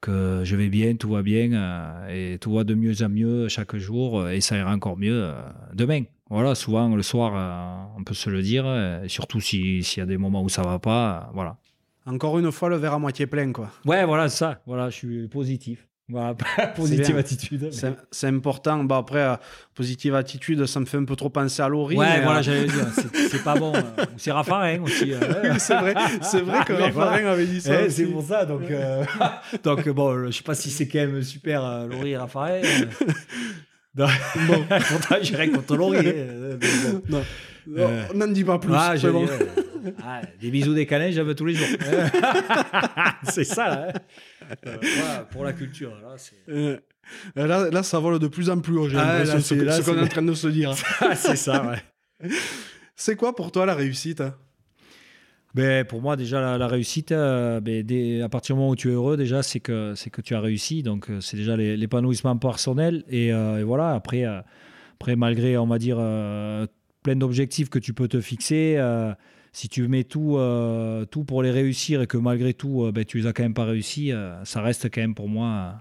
que 0.00 0.42
je 0.44 0.54
vais 0.54 0.68
bien, 0.68 0.94
tout 0.94 1.08
va 1.10 1.22
bien 1.22 1.52
euh, 1.52 2.34
et 2.34 2.38
tout 2.38 2.52
va 2.54 2.62
de 2.62 2.74
mieux 2.74 3.02
en 3.02 3.08
mieux 3.08 3.48
chaque 3.48 3.74
jour 3.76 4.28
et 4.28 4.40
ça 4.40 4.56
ira 4.56 4.72
encore 4.72 4.96
mieux 4.96 5.32
demain. 5.74 6.02
Voilà, 6.30 6.54
souvent 6.54 6.94
le 6.94 7.02
soir, 7.02 7.90
on 7.98 8.04
peut 8.04 8.14
se 8.14 8.30
le 8.30 8.42
dire, 8.42 8.64
et 9.04 9.08
surtout 9.08 9.40
si- 9.40 9.82
s'il 9.82 10.00
y 10.00 10.02
a 10.02 10.06
des 10.06 10.18
moments 10.18 10.42
où 10.42 10.48
ça 10.48 10.62
va 10.62 10.78
pas, 10.78 11.30
voilà. 11.34 11.56
Encore 12.04 12.38
une 12.38 12.52
fois, 12.52 12.68
le 12.68 12.76
verre 12.76 12.92
à 12.94 12.98
moitié 13.00 13.26
plein, 13.26 13.50
quoi. 13.52 13.70
Ouais, 13.84 14.04
voilà 14.04 14.28
ça. 14.28 14.60
Voilà, 14.66 14.90
je 14.90 14.96
suis 14.96 15.28
positif. 15.28 15.88
Voilà, 16.08 16.34
positive 16.76 17.16
attitude. 17.16 17.68
C'est 17.72 17.92
c'est 18.12 18.28
important. 18.28 18.84
Bah, 18.84 18.98
après, 18.98 19.22
euh, 19.22 19.34
positive 19.74 20.14
attitude, 20.14 20.64
ça 20.66 20.78
me 20.78 20.84
fait 20.86 20.98
un 20.98 21.04
peu 21.04 21.16
trop 21.16 21.30
penser 21.30 21.60
à 21.62 21.68
Laurie. 21.68 21.96
Ouais, 21.96 22.06
mais, 22.18 22.22
voilà, 22.22 22.38
euh, 22.38 22.42
j'allais 22.42 22.66
dire, 22.66 22.86
c'est 22.94 23.16
c'est 23.28 23.42
pas 23.42 23.56
bon. 23.56 23.74
euh, 23.74 23.80
c'est 24.16 24.30
Raffarin 24.30 24.80
aussi. 24.82 25.12
euh, 25.12 25.18
oui, 25.42 25.48
c'est 25.58 25.74
vrai, 25.74 25.94
c'est 26.22 26.40
vrai 26.42 26.64
que 26.64 26.72
Mais 26.74 26.84
Raffarin 26.84 27.10
voilà. 27.10 27.32
avait 27.32 27.46
dit 27.46 27.60
ça. 27.60 27.82
Eh, 27.82 27.86
aussi. 27.86 27.96
c'est 27.96 28.04
pour 28.06 28.22
ça, 28.22 28.44
donc, 28.46 28.70
euh, 28.70 29.04
donc 29.64 29.88
bon, 29.88 30.26
je 30.26 30.30
sais 30.36 30.44
pas 30.44 30.54
si 30.54 30.70
c'est 30.70 30.86
quand 30.86 31.00
même 31.00 31.22
super 31.22 31.64
euh, 31.64 31.88
Laurie 31.88 32.10
et 32.12 32.16
Raffarin. 32.16 32.60
Non. 33.96 34.06
Pourtant, 34.88 35.16
j'irais 35.22 35.48
contre 35.48 35.76
Laurie. 35.76 36.06
hein, 36.06 36.58
mais 36.60 36.92
bon. 36.92 37.02
Non. 37.08 37.22
Euh, 37.76 38.04
On 38.14 38.18
n'en 38.18 38.28
dit 38.28 38.44
pas 38.44 38.58
plus. 38.58 38.72
Ah, 38.74 38.90
c'est 38.92 38.98
je 38.98 39.08
bon. 39.08 39.24
dis, 39.24 39.30
ouais. 39.30 39.94
Ah, 40.04 40.20
des 40.40 40.50
bisous 40.50 40.74
des 40.74 40.86
canets, 40.86 41.12
j'aime 41.12 41.34
tous 41.34 41.44
les 41.46 41.54
jours. 41.54 41.66
c'est 43.24 43.44
ça, 43.44 43.68
là. 43.68 43.88
hein. 43.94 44.54
Euh, 44.66 44.76
voilà, 44.80 45.18
pour 45.30 45.44
la 45.44 45.52
culture. 45.52 45.90
Là, 46.02 46.14
c'est... 46.16 46.36
Euh, 46.48 46.76
Là, 47.36 47.70
là, 47.70 47.82
ça 47.84 48.00
vole 48.00 48.18
de 48.18 48.26
plus 48.26 48.50
en 48.50 48.58
plus 48.58 48.76
haut, 48.76 48.88
j'ai 48.88 48.96
Ah, 48.98 49.18
l'impression, 49.22 49.34
là, 49.34 49.40
ce, 49.40 49.46
c'est- 49.54 49.64
là, 49.64 49.72
ce 49.72 49.82
qu'on 49.82 49.92
c'est- 49.94 50.00
est 50.00 50.02
en 50.02 50.08
train 50.08 50.22
de 50.22 50.34
se 50.34 50.48
dire. 50.48 50.72
Ah, 51.00 51.14
c'est 51.14 51.36
ça, 51.36 51.64
ouais. 51.64 52.28
C'est 52.96 53.14
quoi 53.14 53.34
pour 53.36 53.52
toi 53.52 53.64
la 53.64 53.74
réussite 53.76 54.20
hein? 54.20 54.34
Ben, 55.54 55.84
pour 55.86 56.02
moi, 56.02 56.16
déjà, 56.16 56.40
la, 56.40 56.58
la 56.58 56.66
réussite, 56.66 57.12
euh, 57.12 57.60
ben, 57.60 57.82
dès- 57.84 58.20
à 58.22 58.28
partir 58.28 58.54
du 58.56 58.58
moment 58.60 58.70
où 58.72 58.76
tu 58.76 58.88
es 58.90 58.92
heureux, 58.92 59.16
déjà, 59.16 59.42
c'est 59.44 59.60
que, 59.60 59.94
c'est 59.94 60.10
que 60.10 60.20
tu 60.20 60.34
as 60.34 60.40
réussi. 60.40 60.82
Donc, 60.82 61.08
euh, 61.10 61.20
c'est 61.20 61.36
déjà 61.36 61.56
l'épanouissement 61.56 62.36
personnel. 62.36 63.04
Et, 63.08 63.32
euh, 63.32 63.60
et 63.60 63.62
voilà, 63.62 63.92
après, 63.94 64.24
euh, 64.26 64.40
après, 65.00 65.14
malgré, 65.16 65.56
on 65.56 65.66
va 65.66 65.78
dire, 65.78 65.96
euh, 66.00 66.66
plein 67.06 67.14
d'objectifs 67.14 67.68
que 67.70 67.78
tu 67.78 67.94
peux 67.94 68.08
te 68.08 68.20
fixer, 68.20 68.74
euh, 68.78 69.14
si 69.52 69.68
tu 69.68 69.86
mets 69.86 70.02
tout, 70.02 70.38
euh, 70.38 71.04
tout 71.04 71.22
pour 71.22 71.40
les 71.40 71.52
réussir 71.52 72.02
et 72.02 72.08
que 72.08 72.16
malgré 72.16 72.52
tout, 72.52 72.82
euh, 72.82 72.90
ben, 72.90 73.04
tu 73.04 73.18
les 73.18 73.28
as 73.28 73.32
quand 73.32 73.44
même 73.44 73.54
pas 73.54 73.64
réussi, 73.64 74.10
ça 74.42 74.60
reste 74.60 74.90
quand 74.92 75.00
même 75.00 75.14
pour 75.14 75.28
moi 75.28 75.76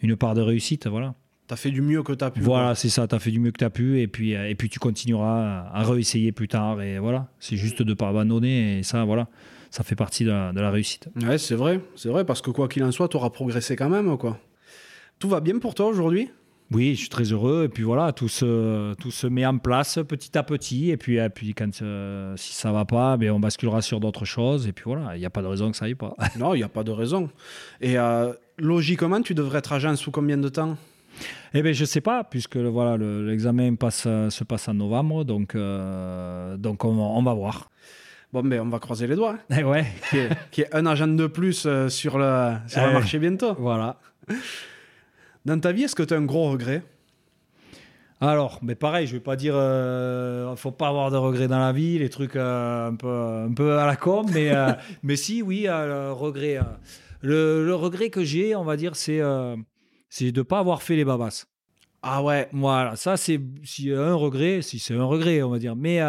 une 0.00 0.16
part 0.16 0.32
de 0.34 0.40
réussite. 0.40 0.86
Voilà, 0.86 1.14
T'as 1.48 1.56
fait 1.56 1.70
du 1.70 1.82
mieux 1.82 2.02
que 2.02 2.14
t'as 2.14 2.30
pu. 2.30 2.40
voilà 2.40 2.74
c'est 2.74 2.88
ça, 2.88 3.06
tu 3.06 3.14
as 3.14 3.18
fait 3.18 3.30
du 3.30 3.40
mieux 3.40 3.50
que 3.50 3.58
tu 3.58 3.64
as 3.64 3.68
pu 3.70 4.00
et 4.00 4.08
puis, 4.08 4.30
et 4.32 4.54
puis 4.54 4.70
tu 4.70 4.78
continueras 4.78 5.68
à 5.70 5.82
réessayer 5.82 6.32
plus 6.32 6.48
tard. 6.48 6.80
Et 6.80 6.98
voilà, 6.98 7.28
c'est 7.40 7.56
juste 7.56 7.82
de 7.82 7.90
ne 7.90 7.92
pas 7.94 8.08
abandonner 8.08 8.78
et 8.78 8.82
ça, 8.82 9.04
voilà, 9.04 9.28
ça 9.70 9.82
fait 9.84 9.96
partie 9.96 10.24
de 10.24 10.30
la, 10.30 10.54
de 10.54 10.60
la 10.62 10.70
réussite. 10.70 11.10
Ouais, 11.22 11.36
c'est 11.36 11.56
vrai, 11.56 11.80
c'est 11.94 12.08
vrai, 12.08 12.24
parce 12.24 12.40
que 12.40 12.50
quoi 12.50 12.68
qu'il 12.68 12.82
en 12.84 12.90
soit, 12.90 13.08
t'auras 13.08 13.28
progressé 13.28 13.76
quand 13.76 13.90
même, 13.90 14.16
quoi. 14.16 14.38
Tout 15.18 15.28
va 15.28 15.40
bien 15.40 15.58
pour 15.58 15.74
toi 15.74 15.88
aujourd'hui? 15.88 16.30
Oui, 16.72 16.94
je 16.94 17.00
suis 17.00 17.08
très 17.08 17.24
heureux. 17.24 17.64
Et 17.64 17.68
puis 17.68 17.82
voilà, 17.82 18.12
tout 18.12 18.28
se, 18.28 18.94
tout 18.94 19.10
se 19.10 19.26
met 19.26 19.44
en 19.44 19.58
place 19.58 19.98
petit 20.08 20.36
à 20.38 20.42
petit. 20.44 20.90
Et 20.90 20.96
puis, 20.96 21.16
et 21.16 21.28
puis 21.28 21.52
quand, 21.52 21.82
euh, 21.82 22.34
si 22.36 22.54
ça 22.54 22.70
va 22.70 22.84
pas, 22.84 23.16
ben, 23.16 23.32
on 23.32 23.40
basculera 23.40 23.82
sur 23.82 23.98
d'autres 23.98 24.24
choses. 24.24 24.68
Et 24.68 24.72
puis 24.72 24.84
voilà, 24.86 25.16
il 25.16 25.18
n'y 25.20 25.26
a 25.26 25.30
pas 25.30 25.42
de 25.42 25.48
raison 25.48 25.70
que 25.70 25.76
ça 25.76 25.86
aille 25.86 25.94
pas. 25.96 26.14
Non, 26.38 26.54
il 26.54 26.58
n'y 26.58 26.62
a 26.62 26.68
pas 26.68 26.84
de 26.84 26.92
raison. 26.92 27.28
Et 27.80 27.98
euh, 27.98 28.32
logiquement, 28.58 29.20
tu 29.20 29.34
devrais 29.34 29.58
être 29.58 29.72
agent 29.72 29.96
sous 29.96 30.10
combien 30.12 30.38
de 30.38 30.48
temps? 30.48 30.76
Eh 31.52 31.60
bien, 31.62 31.72
je 31.72 31.84
sais 31.84 32.00
pas, 32.00 32.22
puisque 32.22 32.56
voilà, 32.56 32.96
le- 32.96 33.26
l'examen 33.26 33.74
passe, 33.74 34.02
se 34.04 34.44
passe 34.44 34.68
en 34.68 34.74
novembre. 34.74 35.24
Donc, 35.24 35.54
euh, 35.56 36.56
donc 36.56 36.84
on, 36.84 36.96
on 36.96 37.22
va 37.24 37.34
voir. 37.34 37.68
Bon, 38.32 38.44
ben, 38.44 38.60
on 38.60 38.68
va 38.68 38.78
croiser 38.78 39.08
les 39.08 39.16
doigts. 39.16 39.38
Eh 39.50 39.64
ouais, 39.64 39.86
Qu'il 40.08 40.18
y 40.20 40.22
ait- 40.22 40.28
qu'il 40.52 40.62
y 40.64 40.66
ait 40.68 40.76
un 40.76 40.86
agent 40.86 41.08
de 41.08 41.26
plus 41.26 41.64
euh, 41.66 41.88
sur 41.88 42.16
le, 42.16 42.52
sur 42.68 42.86
le 42.86 42.92
marché 42.92 43.18
bientôt. 43.18 43.54
voilà. 43.58 43.96
Dans 45.44 45.58
ta 45.58 45.72
vie, 45.72 45.84
est-ce 45.84 45.94
que 45.94 46.02
tu 46.02 46.14
as 46.14 46.16
un 46.18 46.24
gros 46.24 46.50
regret? 46.50 46.82
Alors, 48.22 48.58
mais 48.62 48.74
pareil, 48.74 49.06
je 49.06 49.12
vais 49.14 49.20
pas 49.20 49.36
dire, 49.36 49.54
euh, 49.56 50.54
faut 50.54 50.72
pas 50.72 50.88
avoir 50.88 51.10
de 51.10 51.16
regrets 51.16 51.48
dans 51.48 51.58
la 51.58 51.72
vie, 51.72 51.98
les 51.98 52.10
trucs 52.10 52.36
euh, 52.36 52.88
un 52.88 52.94
peu, 52.94 53.08
un 53.08 53.52
peu 53.54 53.78
à 53.78 53.86
la 53.86 53.96
com, 53.96 54.26
mais, 54.34 54.50
euh, 54.54 54.72
mais 55.02 55.16
si, 55.16 55.40
oui, 55.40 55.66
euh, 55.66 56.08
le 56.08 56.12
regret. 56.12 56.58
le, 57.22 57.64
le 57.64 57.74
regret 57.74 58.10
que 58.10 58.22
j'ai, 58.22 58.54
on 58.54 58.64
va 58.64 58.76
dire, 58.76 58.94
c'est, 58.94 59.20
c'est 60.10 60.32
de 60.32 60.42
pas 60.42 60.58
avoir 60.58 60.82
fait 60.82 60.96
les 60.96 61.04
babas. 61.06 61.46
Ah 62.02 62.22
ouais, 62.22 62.48
Voilà, 62.52 62.96
ça 62.96 63.16
c'est 63.16 63.40
si 63.64 63.90
un 63.90 64.14
regret, 64.14 64.60
si 64.60 64.78
c'est 64.78 64.94
un 64.94 65.04
regret, 65.04 65.42
on 65.42 65.48
va 65.50 65.58
dire. 65.58 65.74
Mais 65.76 66.00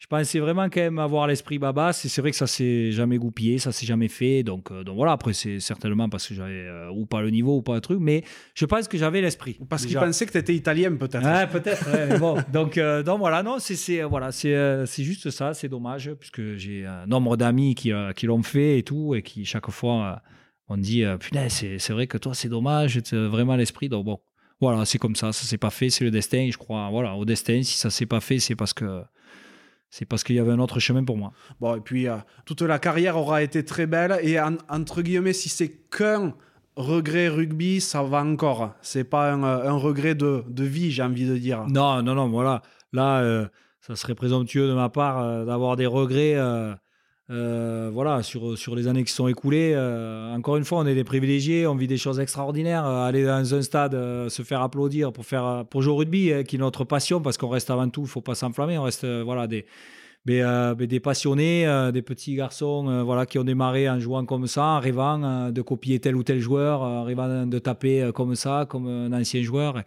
je 0.00 0.06
pensais 0.06 0.38
vraiment 0.38 0.64
quand 0.70 0.80
même 0.80 0.98
avoir 0.98 1.26
l'esprit 1.26 1.58
babas. 1.58 2.00
Et 2.04 2.08
c'est 2.08 2.22
vrai 2.22 2.30
que 2.30 2.36
ça 2.36 2.46
s'est 2.46 2.90
jamais 2.90 3.18
goupillé, 3.18 3.58
ça 3.58 3.70
s'est 3.70 3.84
jamais 3.84 4.08
fait. 4.08 4.42
Donc, 4.42 4.70
euh, 4.70 4.82
donc 4.82 4.96
voilà, 4.96 5.12
après 5.12 5.34
c'est 5.34 5.60
certainement 5.60 6.08
parce 6.08 6.26
que 6.26 6.34
j'avais 6.34 6.66
euh, 6.66 6.90
ou 6.90 7.04
pas 7.04 7.20
le 7.20 7.28
niveau 7.28 7.58
ou 7.58 7.62
pas 7.62 7.74
le 7.74 7.82
truc, 7.82 7.98
mais 8.00 8.24
je 8.54 8.64
pense 8.64 8.88
que 8.88 8.96
j'avais 8.96 9.20
l'esprit. 9.20 9.58
Parce 9.68 9.84
qu'il 9.84 9.96
pensait 9.96 10.24
que 10.24 10.32
tu 10.32 10.38
étais 10.38 10.54
italien, 10.54 10.96
peut-être. 10.96 11.22
Ouais, 11.22 11.46
peut-être. 11.46 11.86
ouais, 11.92 12.18
bon, 12.18 12.42
donc, 12.50 12.78
euh, 12.78 13.02
donc 13.02 13.18
voilà, 13.18 13.42
non, 13.42 13.58
c'est 13.58 14.02
voilà, 14.02 14.32
c'est 14.32 15.04
juste 15.04 15.28
ça, 15.30 15.52
c'est 15.52 15.68
dommage, 15.68 16.10
puisque 16.14 16.56
j'ai 16.56 16.86
un 16.86 17.06
nombre 17.06 17.36
d'amis 17.36 17.74
qui, 17.74 17.92
qui 18.16 18.26
l'ont 18.26 18.42
fait 18.42 18.78
et 18.78 18.82
tout, 18.82 19.14
et 19.14 19.22
qui 19.22 19.44
chaque 19.44 19.70
fois 19.70 20.22
on 20.68 20.78
dit 20.78 21.04
putain, 21.18 21.48
c'est 21.50 21.90
vrai 21.90 22.06
que 22.06 22.16
toi 22.16 22.32
c'est 22.32 22.48
dommage, 22.48 22.98
c'est 23.04 23.16
vraiment 23.16 23.54
l'esprit. 23.54 23.90
Donc 23.90 24.06
bon, 24.06 24.18
voilà, 24.62 24.86
c'est 24.86 24.98
comme 24.98 25.14
ça, 25.14 25.32
ça 25.32 25.44
s'est 25.44 25.58
pas 25.58 25.70
fait, 25.70 25.90
c'est 25.90 26.04
le 26.04 26.10
destin. 26.10 26.48
Je 26.50 26.56
crois, 26.56 26.88
voilà, 26.88 27.16
au 27.16 27.26
destin. 27.26 27.62
Si 27.62 27.76
ça 27.76 27.90
s'est 27.90 28.06
pas 28.06 28.20
fait, 28.20 28.38
c'est 28.38 28.56
parce 28.56 28.72
que 28.72 29.02
c'est 29.90 30.04
parce 30.06 30.22
qu'il 30.24 30.36
y 30.36 30.38
avait 30.38 30.52
un 30.52 30.58
autre 30.60 30.78
chemin 30.80 31.04
pour 31.04 31.16
moi. 31.16 31.32
Bon, 31.60 31.74
et 31.76 31.80
puis, 31.80 32.08
euh, 32.08 32.16
toute 32.46 32.62
la 32.62 32.78
carrière 32.78 33.16
aura 33.18 33.42
été 33.42 33.64
très 33.64 33.86
belle. 33.86 34.18
Et 34.22 34.40
en- 34.40 34.56
entre 34.68 35.02
guillemets, 35.02 35.32
si 35.32 35.48
c'est 35.48 35.68
qu'un 35.68 36.32
regret 36.76 37.28
rugby, 37.28 37.80
ça 37.80 38.02
va 38.02 38.22
encore. 38.24 38.74
C'est 38.80 39.04
pas 39.04 39.32
un, 39.32 39.42
euh, 39.42 39.68
un 39.68 39.74
regret 39.76 40.14
de, 40.14 40.44
de 40.48 40.64
vie, 40.64 40.90
j'ai 40.92 41.02
envie 41.02 41.26
de 41.26 41.36
dire. 41.36 41.66
Non, 41.68 42.02
non, 42.02 42.14
non, 42.14 42.28
voilà. 42.28 42.62
Là, 42.92 43.20
euh, 43.20 43.46
ça 43.80 43.96
serait 43.96 44.14
présomptueux 44.14 44.68
de 44.68 44.74
ma 44.74 44.88
part 44.88 45.18
euh, 45.20 45.44
d'avoir 45.44 45.76
des 45.76 45.86
regrets. 45.86 46.34
Euh, 47.30 47.90
voilà, 47.92 48.22
sur, 48.22 48.58
sur 48.58 48.74
les 48.74 48.88
années 48.88 49.04
qui 49.04 49.12
sont 49.12 49.28
écoulées. 49.28 49.72
Euh, 49.74 50.34
encore 50.34 50.56
une 50.56 50.64
fois, 50.64 50.78
on 50.80 50.86
est 50.86 50.94
des 50.94 51.04
privilégiés, 51.04 51.66
on 51.66 51.76
vit 51.76 51.86
des 51.86 51.96
choses 51.96 52.18
extraordinaires. 52.18 52.84
Euh, 52.84 53.06
aller 53.06 53.24
dans 53.24 53.54
un 53.54 53.62
stade, 53.62 53.92
se 54.28 54.42
faire 54.42 54.62
applaudir 54.62 55.12
pour, 55.12 55.24
faire, 55.24 55.64
pour 55.70 55.82
jouer 55.82 55.92
au 55.92 55.96
rugby, 55.96 56.32
qui 56.44 56.56
est 56.56 56.58
notre 56.58 56.84
passion, 56.84 57.20
parce 57.20 57.38
qu'on 57.38 57.48
reste 57.48 57.70
avant 57.70 57.88
tout, 57.88 58.00
il 58.00 58.04
ne 58.04 58.08
faut 58.08 58.20
pas 58.20 58.34
s'enflammer, 58.34 58.78
on 58.78 58.82
reste 58.82 59.06
voilà, 59.06 59.46
des, 59.46 59.64
mais, 60.26 60.42
euh, 60.42 60.74
mais 60.78 60.86
des 60.86 61.00
passionnés, 61.00 61.66
euh, 61.66 61.92
des 61.92 62.02
petits 62.02 62.34
garçons 62.34 62.86
euh, 62.88 63.02
voilà, 63.02 63.24
qui 63.24 63.38
ont 63.38 63.44
démarré 63.44 63.88
en 63.88 63.98
jouant 63.98 64.26
comme 64.26 64.46
ça, 64.46 64.64
en 64.64 64.80
rêvant 64.80 65.50
de 65.50 65.62
copier 65.62 65.98
tel 65.98 66.14
ou 66.14 66.22
tel 66.22 66.40
joueur, 66.40 66.82
en 66.82 67.04
rêvant 67.04 67.46
de 67.46 67.58
taper 67.58 68.10
comme 68.14 68.34
ça, 68.34 68.66
comme 68.68 68.86
un 68.86 69.12
ancien 69.12 69.42
joueur. 69.42 69.82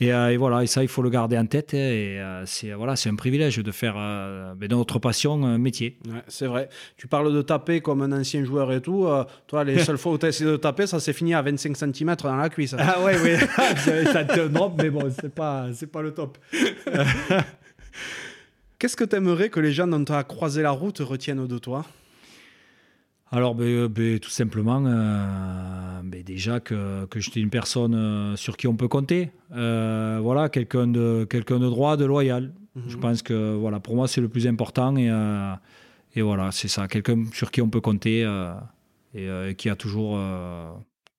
Et, 0.00 0.08
et 0.08 0.36
voilà, 0.36 0.62
et 0.62 0.66
ça, 0.66 0.82
il 0.82 0.88
faut 0.88 1.02
le 1.02 1.10
garder 1.10 1.36
en 1.38 1.46
tête. 1.46 1.74
hein, 1.74 1.76
Et 1.76 2.20
c'est 2.46 2.72
voilà, 2.72 2.96
c'est 2.96 3.10
un 3.10 3.14
privilège 3.14 3.58
de 3.58 3.70
faire 3.70 3.94
ben, 3.94 4.68
de 4.68 4.74
notre 4.74 4.98
passion 4.98 5.44
un 5.44 5.58
métier. 5.58 5.98
Ouais, 6.06 6.22
c'est 6.28 6.46
vrai. 6.46 6.68
Tu 6.96 7.06
parles 7.06 7.32
de 7.32 7.42
taper 7.42 7.80
comme 7.80 8.02
un 8.02 8.12
ancien 8.12 8.44
joueur 8.44 8.72
et 8.72 8.80
tout. 8.80 9.06
toi, 9.46 9.64
les 9.64 9.78
seules 9.84 9.98
fois 9.98 10.12
où 10.12 10.18
tu 10.18 10.26
as 10.26 10.30
essayé 10.30 10.50
de 10.50 10.56
taper, 10.56 10.86
ça 10.86 10.98
s'est 10.98 11.12
fini 11.12 11.34
à 11.34 11.42
25 11.42 11.76
cm 11.76 12.16
dans 12.22 12.36
la 12.36 12.48
cuisse. 12.48 12.74
Ah 12.78 13.02
ouais, 13.04 13.20
ouais, 13.20 13.38
ça 14.12 14.24
te 14.24 14.48
drop, 14.48 14.74
mais 14.78 14.90
bon, 14.90 15.12
c'est 15.20 15.32
pas, 15.32 15.66
c'est 15.74 15.90
pas 15.90 16.02
le 16.02 16.12
top. 16.12 16.38
Qu'est-ce 18.84 18.98
que 18.98 19.04
tu 19.04 19.16
aimerais 19.16 19.48
que 19.48 19.60
les 19.60 19.72
gens 19.72 19.86
dont 19.86 20.04
tu 20.04 20.12
as 20.12 20.24
croisé 20.24 20.60
la 20.60 20.70
route 20.70 20.98
retiennent 20.98 21.46
de 21.46 21.56
toi? 21.56 21.86
Alors, 23.30 23.54
ben, 23.54 23.64
euh, 23.64 23.88
ben, 23.88 24.18
tout 24.18 24.28
simplement, 24.28 24.84
euh, 24.84 26.02
ben, 26.04 26.22
déjà 26.22 26.60
que, 26.60 27.06
que 27.06 27.18
j'étais 27.18 27.40
une 27.40 27.48
personne 27.48 27.94
euh, 27.94 28.36
sur 28.36 28.58
qui 28.58 28.68
on 28.68 28.76
peut 28.76 28.86
compter. 28.86 29.30
Euh, 29.54 30.18
voilà, 30.20 30.50
quelqu'un 30.50 30.86
de, 30.86 31.26
quelqu'un 31.30 31.60
de 31.60 31.66
droit, 31.70 31.96
de 31.96 32.04
loyal. 32.04 32.52
Je 32.86 32.98
pense 32.98 33.22
que 33.22 33.54
voilà, 33.54 33.80
pour 33.80 33.96
moi, 33.96 34.06
c'est 34.06 34.20
le 34.20 34.28
plus 34.28 34.46
important. 34.46 34.94
Et, 34.98 35.08
euh, 35.08 35.54
et 36.14 36.20
voilà, 36.20 36.52
c'est 36.52 36.68
ça. 36.68 36.86
Quelqu'un 36.86 37.24
sur 37.32 37.50
qui 37.50 37.62
on 37.62 37.70
peut 37.70 37.80
compter 37.80 38.20
et 39.14 39.54
qui 39.56 39.70
a 39.70 39.76
toujours. 39.76 40.18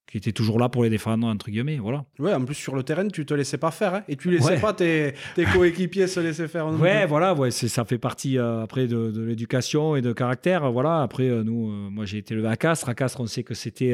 Qui 0.08 0.18
était 0.18 0.32
toujours 0.32 0.60
là 0.60 0.70
pour 0.70 0.84
les 0.84 0.90
défendre, 0.90 1.26
entre 1.28 1.50
guillemets. 1.50 1.78
Voilà. 1.78 2.06
Ouais, 2.20 2.34
en 2.34 2.46
plus, 2.46 2.54
sur 2.54 2.76
le 2.76 2.84
terrain, 2.84 3.08
tu 3.08 3.26
te 3.26 3.34
laissais 3.34 3.58
pas 3.58 3.72
faire. 3.72 3.96
hein, 3.96 4.04
et 4.08 4.16
tu 4.16 4.30
laissais 4.30 4.52
Ouais. 4.52 4.60
pas 4.60 4.72
tes, 4.74 5.14
tes 5.36 5.46
coéquipiers 5.46 6.08
se 6.08 6.20
laisser 6.20 6.48
faire. 6.48 6.72
non 6.72 6.78
Ouais, 6.80 7.06
voilà, 7.08 7.34
ouais, 7.34 7.50
ça 7.52 7.84
fait 7.86 7.98
partie 7.98 8.38
euh, 8.38 8.62
après 8.64 8.86
de, 8.88 9.10
de 9.12 9.22
l'éducation 9.24 9.96
et 9.96 10.02
de 10.02 10.14
caractère. 10.14 10.72
Voilà, 10.72 11.02
après 11.02 11.28
euh, 11.28 11.44
nous, 11.44 11.70
euh, 11.72 11.90
moi 11.90 12.06
j'ai 12.06 12.20
été 12.20 12.34
élevé 12.36 12.48
à 12.48 12.56
Castres. 12.56 12.88
À 12.88 12.94
Castres, 12.94 13.20
on 13.20 13.26
sait 13.26 13.44
que 13.44 13.54
c'était 13.56 13.94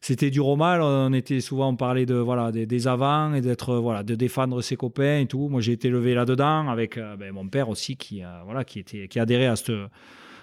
c'était 0.00 0.30
dur 0.30 0.46
au 0.48 0.56
mal. 0.56 0.82
On 0.82 1.12
était 1.12 1.40
souvent 1.40 1.70
on 1.70 1.76
parlait 1.76 2.06
de 2.06 2.14
voilà 2.16 2.50
des, 2.52 2.66
des 2.66 2.88
avants 2.88 3.32
et 3.34 3.40
d'être 3.40 3.76
voilà 3.76 4.02
de 4.02 4.14
défendre 4.14 4.60
ses 4.62 4.76
copains 4.76 5.20
et 5.20 5.26
tout. 5.26 5.48
Moi 5.48 5.60
j'ai 5.60 5.72
été 5.72 5.88
élevé 5.88 6.14
là-dedans 6.14 6.68
avec 6.68 6.98
ben, 7.18 7.32
mon 7.32 7.46
père 7.48 7.68
aussi 7.68 7.96
qui 7.96 8.22
voilà 8.44 8.64
qui 8.64 8.78
était 8.80 9.08
qui 9.08 9.18
adhérait 9.20 9.46
à 9.46 9.56
ce 9.56 9.86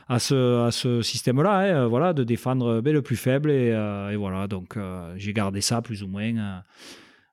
à 0.10 0.20
ce, 0.20 0.66
à 0.68 0.72
ce 0.72 1.02
système-là, 1.02 1.58
hein, 1.58 1.66
euh, 1.66 1.88
voilà, 1.88 2.14
de 2.14 2.24
défendre 2.24 2.82
ben, 2.82 2.94
le 2.94 3.02
plus 3.02 3.16
faible 3.16 3.52
et, 3.52 3.72
euh, 3.72 4.12
et 4.12 4.16
voilà. 4.16 4.48
Donc 4.48 4.78
euh, 4.78 5.14
j'ai 5.18 5.34
gardé 5.34 5.62
ça 5.62 5.82
plus 5.82 6.04
ou 6.04 6.08
moins. 6.08 6.38
euh, 6.38 6.60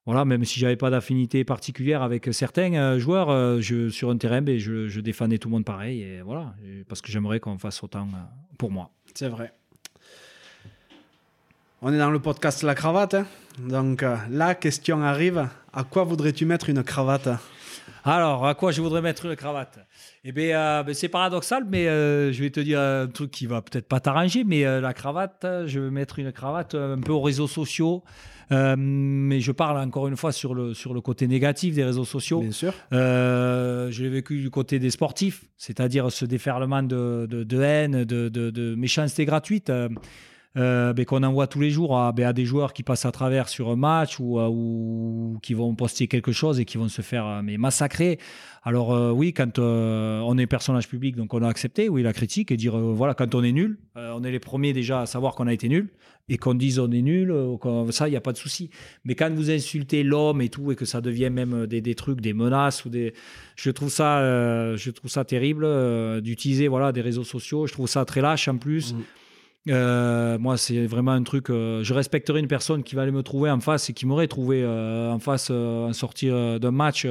voilà, 0.06 0.24
même 0.24 0.44
si 0.44 0.59
j'avais 0.59 0.76
pas 0.76 0.90
d'affinité 0.90 1.44
particulière 1.44 2.02
avec 2.02 2.28
certains 2.32 2.72
euh, 2.74 2.98
joueurs, 2.98 3.30
euh, 3.30 3.60
je, 3.60 3.90
sur 3.90 4.10
un 4.10 4.16
terrain, 4.16 4.40
ben, 4.40 4.59
je, 4.59 4.88
je 4.88 5.01
défendais 5.01 5.38
tout 5.38 5.48
le 5.48 5.52
monde 5.52 5.64
pareil. 5.64 6.02
Et 6.02 6.22
voilà, 6.22 6.55
parce 6.88 7.01
que 7.01 7.12
j'aimerais 7.12 7.38
qu'on 7.38 7.59
fasse 7.59 7.82
autant 7.82 8.09
euh, 8.09 8.18
pour 8.56 8.70
moi. 8.70 8.90
C'est 9.14 9.28
vrai. 9.28 9.52
On 11.82 11.92
est 11.92 11.98
dans 11.98 12.10
le 12.10 12.18
podcast 12.18 12.62
La 12.62 12.74
Cravate. 12.74 13.14
hein. 13.14 13.26
Donc, 13.59 14.02
euh, 14.02 14.16
la 14.30 14.55
question 14.55 15.02
arrive. 15.02 15.48
À 15.72 15.84
quoi 15.84 16.05
voudrais-tu 16.05 16.44
mettre 16.44 16.70
une 16.70 16.82
cravate? 16.82 17.28
Alors, 18.05 18.47
à 18.47 18.55
quoi 18.55 18.72
je 18.72 18.80
voudrais 18.80 19.02
mettre 19.02 19.26
une 19.26 19.36
cravate? 19.36 19.78
Eh 20.22 20.32
bien, 20.32 20.59
euh, 20.59 20.82
ben, 20.82 20.94
c'est 20.94 21.09
paradoxal, 21.09 21.64
mais 21.66 21.88
euh, 21.88 22.30
je 22.30 22.42
vais 22.42 22.51
te 22.51 22.60
dire 22.60 22.78
un 22.78 23.06
truc 23.06 23.30
qui 23.30 23.47
va 23.47 23.62
peut-être 23.62 23.88
pas 23.88 24.01
t'arranger, 24.01 24.44
mais 24.44 24.66
euh, 24.66 24.80
la 24.80 24.92
cravate, 24.92 25.44
euh, 25.44 25.66
je 25.66 25.80
vais 25.80 25.90
mettre 25.90 26.18
une 26.18 26.30
cravate 26.30 26.74
un 26.74 26.98
peu 26.98 27.12
aux 27.12 27.22
réseaux 27.22 27.48
sociaux. 27.48 28.02
Mais 28.52 29.40
je 29.40 29.52
parle 29.52 29.78
encore 29.78 30.09
une 30.09 30.16
fois 30.16 30.32
sur 30.32 30.55
le, 30.55 30.74
sur 30.74 30.92
le 30.92 31.01
côté 31.01 31.28
négatif 31.28 31.76
des 31.76 31.84
réseaux 31.84 32.05
sociaux. 32.05 32.40
Bien 32.40 32.51
sûr. 32.51 32.74
Je 32.90 34.02
l'ai 34.02 34.09
vécu 34.09 34.40
du 34.40 34.51
côté 34.51 34.80
des 34.80 34.90
sportifs, 34.90 35.44
c'est-à-dire 35.56 36.10
ce 36.10 36.24
déferlement 36.24 36.82
de, 36.82 37.28
de, 37.30 37.44
de 37.44 37.60
haine, 37.60 38.02
de, 38.02 38.28
de 38.28 38.74
méchanceté 38.74 39.24
gratuite. 39.24 39.70
Euh, 40.56 40.93
ben, 40.93 41.05
qu'on 41.05 41.22
envoie 41.22 41.47
tous 41.47 41.60
les 41.60 41.70
jours 41.70 41.97
à, 41.97 42.10
ben, 42.10 42.27
à 42.27 42.32
des 42.32 42.44
joueurs 42.44 42.72
qui 42.72 42.82
passent 42.82 43.05
à 43.05 43.12
travers 43.12 43.48
sur 43.48 43.68
un 43.70 43.77
match 43.77 44.18
ou, 44.18 44.40
euh, 44.40 45.39
qui 45.43 45.55
vont 45.55 45.74
poster 45.77 46.09
quelque 46.09 46.32
chose 46.32 46.59
et 46.59 46.64
qui 46.64 46.77
vont 46.77 46.89
se 46.89 47.02
faire 47.02 47.24
euh, 47.27 47.43
massacrer. 47.43 48.18
Alors 48.64 48.93
euh, 48.93 49.12
oui, 49.12 49.32
quand 49.32 49.59
on 49.60 50.39
est 50.39 50.47
personnage 50.47 50.89
public, 50.89 51.14
donc 51.14 51.32
on 51.35 51.43
a 51.43 51.48
accepté, 51.48 51.89
oui, 51.89 52.02
la 52.02 52.12
critique 52.12 52.51
et 52.51 52.56
dire 52.56 52.77
voilà, 52.77 53.14
quand 53.14 53.35
on 53.35 53.44
est 53.44 53.52
nul, 53.52 53.78
on 53.94 54.24
est 54.24 54.31
les 54.32 54.40
premiers 54.40 54.72
déjà 54.72 55.02
à 55.02 55.06
savoir 55.06 55.35
qu'on 55.35 55.47
a 55.47 55.52
été 55.52 55.68
nul 55.68 55.93
et 56.28 56.36
qu'on 56.36 56.55
dise 56.55 56.78
on 56.78 56.90
est 56.90 57.01
nul, 57.01 57.35
ça, 57.90 58.09
il 58.09 58.10
n'y 58.10 58.16
a 58.16 58.20
pas 58.20 58.32
de 58.32 58.36
souci. 58.36 58.70
Mais 59.05 59.14
quand 59.14 59.32
vous 59.32 59.51
insultez 59.51 60.02
l'homme 60.02 60.43
et 60.43 60.48
tout 60.48 60.72
et 60.72 60.77
que 60.77 60.85
ça 60.85 61.01
devient 61.01 61.31
même 61.31 61.66
des, 61.66 61.94
trucs, 61.94 62.20
des 62.20 62.35
menaces 62.35 62.85
ou 62.85 62.90
des, 62.90 63.14
je 63.56 63.70
trouve 63.70 63.89
ça, 63.89 64.77
je 64.77 64.90
trouve 64.90 65.10
ça 65.10 65.24
terrible 65.24 66.20
d'utiliser 66.20 66.68
voilà 66.68 66.93
des 66.93 67.01
réseaux 67.01 67.24
sociaux. 67.24 67.66
Je 67.66 67.72
trouve 67.72 67.89
ça 67.89 68.05
très 68.05 68.20
lâche 68.20 68.48
en 68.48 68.59
plus. 68.59 68.93
Mhm. 68.93 69.02
Euh, 69.69 70.39
moi, 70.39 70.57
c'est 70.57 70.87
vraiment 70.87 71.11
un 71.12 71.23
truc. 71.23 71.51
euh, 71.51 71.82
je 71.85 71.93
respecterais 71.93 72.41
une 72.41 72.49
personne 72.49 72.82
qui 72.82 72.95
va 72.95 73.03
aller 73.03 73.12
me 73.12 73.23
trouver 73.23 73.51
en 73.51 73.61
face 73.61 73.91
et 73.91 73.93
qui 73.93 74.07
m'aurait 74.07 74.27
trouvé 74.27 74.62
euh, 74.62 75.11
en 75.11 75.19
face 75.19 75.51
en 75.51 75.93
sortir 75.93 76.59
d'un 76.59 76.70
match 76.70 77.05
et 77.05 77.09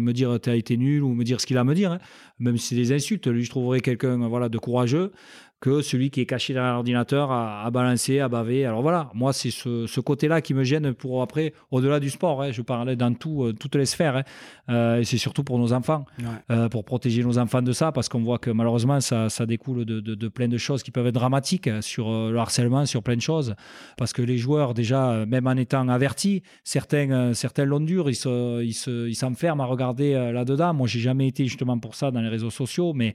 me 0.00 0.12
dire 0.12 0.38
t'as 0.40 0.54
été 0.54 0.76
nul 0.76 1.02
ou 1.02 1.12
me 1.14 1.24
dire 1.24 1.40
ce 1.40 1.46
qu'il 1.46 1.56
a 1.56 1.60
à 1.60 1.64
me 1.64 1.74
dire, 1.74 1.92
hein. 1.92 1.98
même 2.38 2.56
si 2.56 2.68
c'est 2.68 2.76
des 2.76 2.92
insultes. 2.92 3.26
Lui, 3.26 3.42
je 3.42 3.50
trouverais 3.50 3.80
quelqu'un 3.80 4.16
voilà 4.28 4.48
de 4.48 4.58
courageux 4.58 5.12
que 5.60 5.82
celui 5.82 6.10
qui 6.10 6.20
est 6.20 6.26
caché 6.26 6.52
derrière 6.54 6.74
l'ordinateur 6.74 7.32
à, 7.32 7.64
à 7.64 7.70
balancer, 7.70 8.20
à 8.20 8.28
baver. 8.28 8.64
Alors 8.64 8.80
voilà, 8.80 9.10
moi, 9.12 9.32
c'est 9.32 9.50
ce, 9.50 9.86
ce 9.88 10.00
côté-là 10.00 10.40
qui 10.40 10.54
me 10.54 10.62
gêne 10.62 10.94
pour 10.94 11.20
après, 11.20 11.52
au-delà 11.72 11.98
du 11.98 12.10
sport. 12.10 12.42
hein. 12.42 12.52
je 12.52 12.62
parlais 12.62 12.94
dans 12.94 13.12
tout, 13.14 13.42
euh, 13.44 13.52
toutes 13.52 13.74
les 13.74 13.86
sphères. 13.86 14.18
hein. 14.18 14.22
Euh, 14.70 15.00
et 15.00 15.04
c'est 15.04 15.18
surtout 15.18 15.42
pour 15.42 15.58
nos 15.58 15.72
enfants 15.72 16.04
euh, 16.50 16.68
pour 16.68 16.84
protéger 16.84 17.24
nos 17.24 17.38
enfants 17.38 17.62
de 17.62 17.72
ça, 17.72 17.90
parce 17.90 18.08
qu'on 18.08 18.22
voit 18.22 18.38
que 18.38 18.50
malheureusement, 18.50 19.00
ça, 19.00 19.28
ça 19.30 19.46
découle 19.46 19.84
de, 19.84 19.98
de, 20.00 20.14
de 20.14 20.28
plein 20.28 20.46
de 20.46 20.58
choses 20.58 20.82
qui 20.84 20.90
peuvent 20.92 21.06
être 21.08 21.14
dramatiques 21.14 21.66
euh, 21.66 21.80
sur 21.82 22.08
euh, 22.08 22.30
le 22.30 22.38
harcèlement, 22.38 22.86
sur 22.86 23.02
plein 23.02 23.16
de 23.16 23.20
choses. 23.20 23.54
Parce 23.96 24.12
que 24.12 24.22
les 24.22 24.38
joueurs, 24.38 24.74
déjà, 24.74 25.24
même 25.26 25.46
en 25.48 25.56
étant 25.56 25.88
avertis, 25.88 26.42
certains, 26.62 27.34
certains 27.34 27.64
l'ont 27.64 27.80
dur, 27.80 28.08
ils 28.08 28.14
se- 28.14 28.62
ils 28.62 28.74
se- 28.74 29.08
ils 29.08 29.14
s'enferment 29.16 29.62
à 29.62 29.66
regarder 29.66 30.12
là-dedans. 30.32 30.72
Moi, 30.74 30.86
j'ai 30.86 31.00
jamais 31.00 31.26
été 31.26 31.46
justement 31.46 31.78
pour 31.78 31.94
ça 31.96 32.10
dans 32.12 32.20
les 32.20 32.28
réseaux 32.28 32.50
sociaux, 32.50 32.92
mais, 32.94 33.14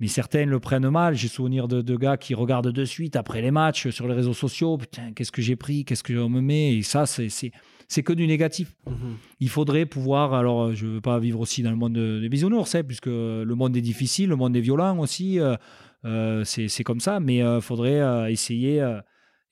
mais 0.00 0.08
certains 0.08 0.46
le 0.46 0.58
prennent 0.58 0.88
mal. 0.90 1.14
J'ai 1.14 1.28
souvenir 1.28 1.68
de, 1.68 1.82
de 1.84 1.96
gars 1.96 2.16
qui 2.16 2.34
regardent 2.34 2.72
de 2.72 2.84
suite 2.84 3.16
après 3.16 3.42
les 3.42 3.50
matchs 3.50 3.88
sur 3.90 4.08
les 4.08 4.14
réseaux 4.14 4.34
sociaux. 4.34 4.76
Putain, 4.78 5.12
qu'est-ce 5.14 5.32
que 5.32 5.42
j'ai 5.42 5.56
pris 5.56 5.84
Qu'est-ce 5.84 6.02
que 6.02 6.14
on 6.18 6.28
me 6.28 6.40
met 6.40 6.74
Et 6.76 6.82
ça, 6.82 7.06
c'est- 7.06 7.28
c'est 7.28 7.52
c'est 7.86 8.02
que 8.02 8.14
du 8.14 8.26
négatif 8.26 8.74
Mhm. 8.86 8.94
il 9.40 9.48
faudrait 9.50 9.84
pouvoir. 9.86 10.32
Alors, 10.32 10.62
euh, 10.64 10.74
je 10.74 10.86
ne 10.86 10.92
veux 10.92 11.00
pas 11.02 11.18
vivre 11.18 11.38
aussi 11.40 11.62
dans 11.62 11.70
le 11.70 11.76
monde 11.76 11.92
de- 11.92 12.18
des 12.18 12.28
bisounours, 12.30 12.74
hein, 12.74 12.82
puisque 12.82 13.06
le 13.06 13.52
monde 13.54 13.76
est 13.76 13.82
difficile, 13.82 14.30
le 14.30 14.36
monde 14.36 14.56
est 14.56 14.60
violent 14.62 14.98
aussi. 14.98 15.38
euh, 15.38 15.54
euh, 16.06 16.42
c'est 16.44 16.84
comme 16.84 17.00
ça, 17.00 17.20
mais 17.20 17.36
il 17.36 17.58
faudrait 17.60 18.00
euh, 18.00 19.00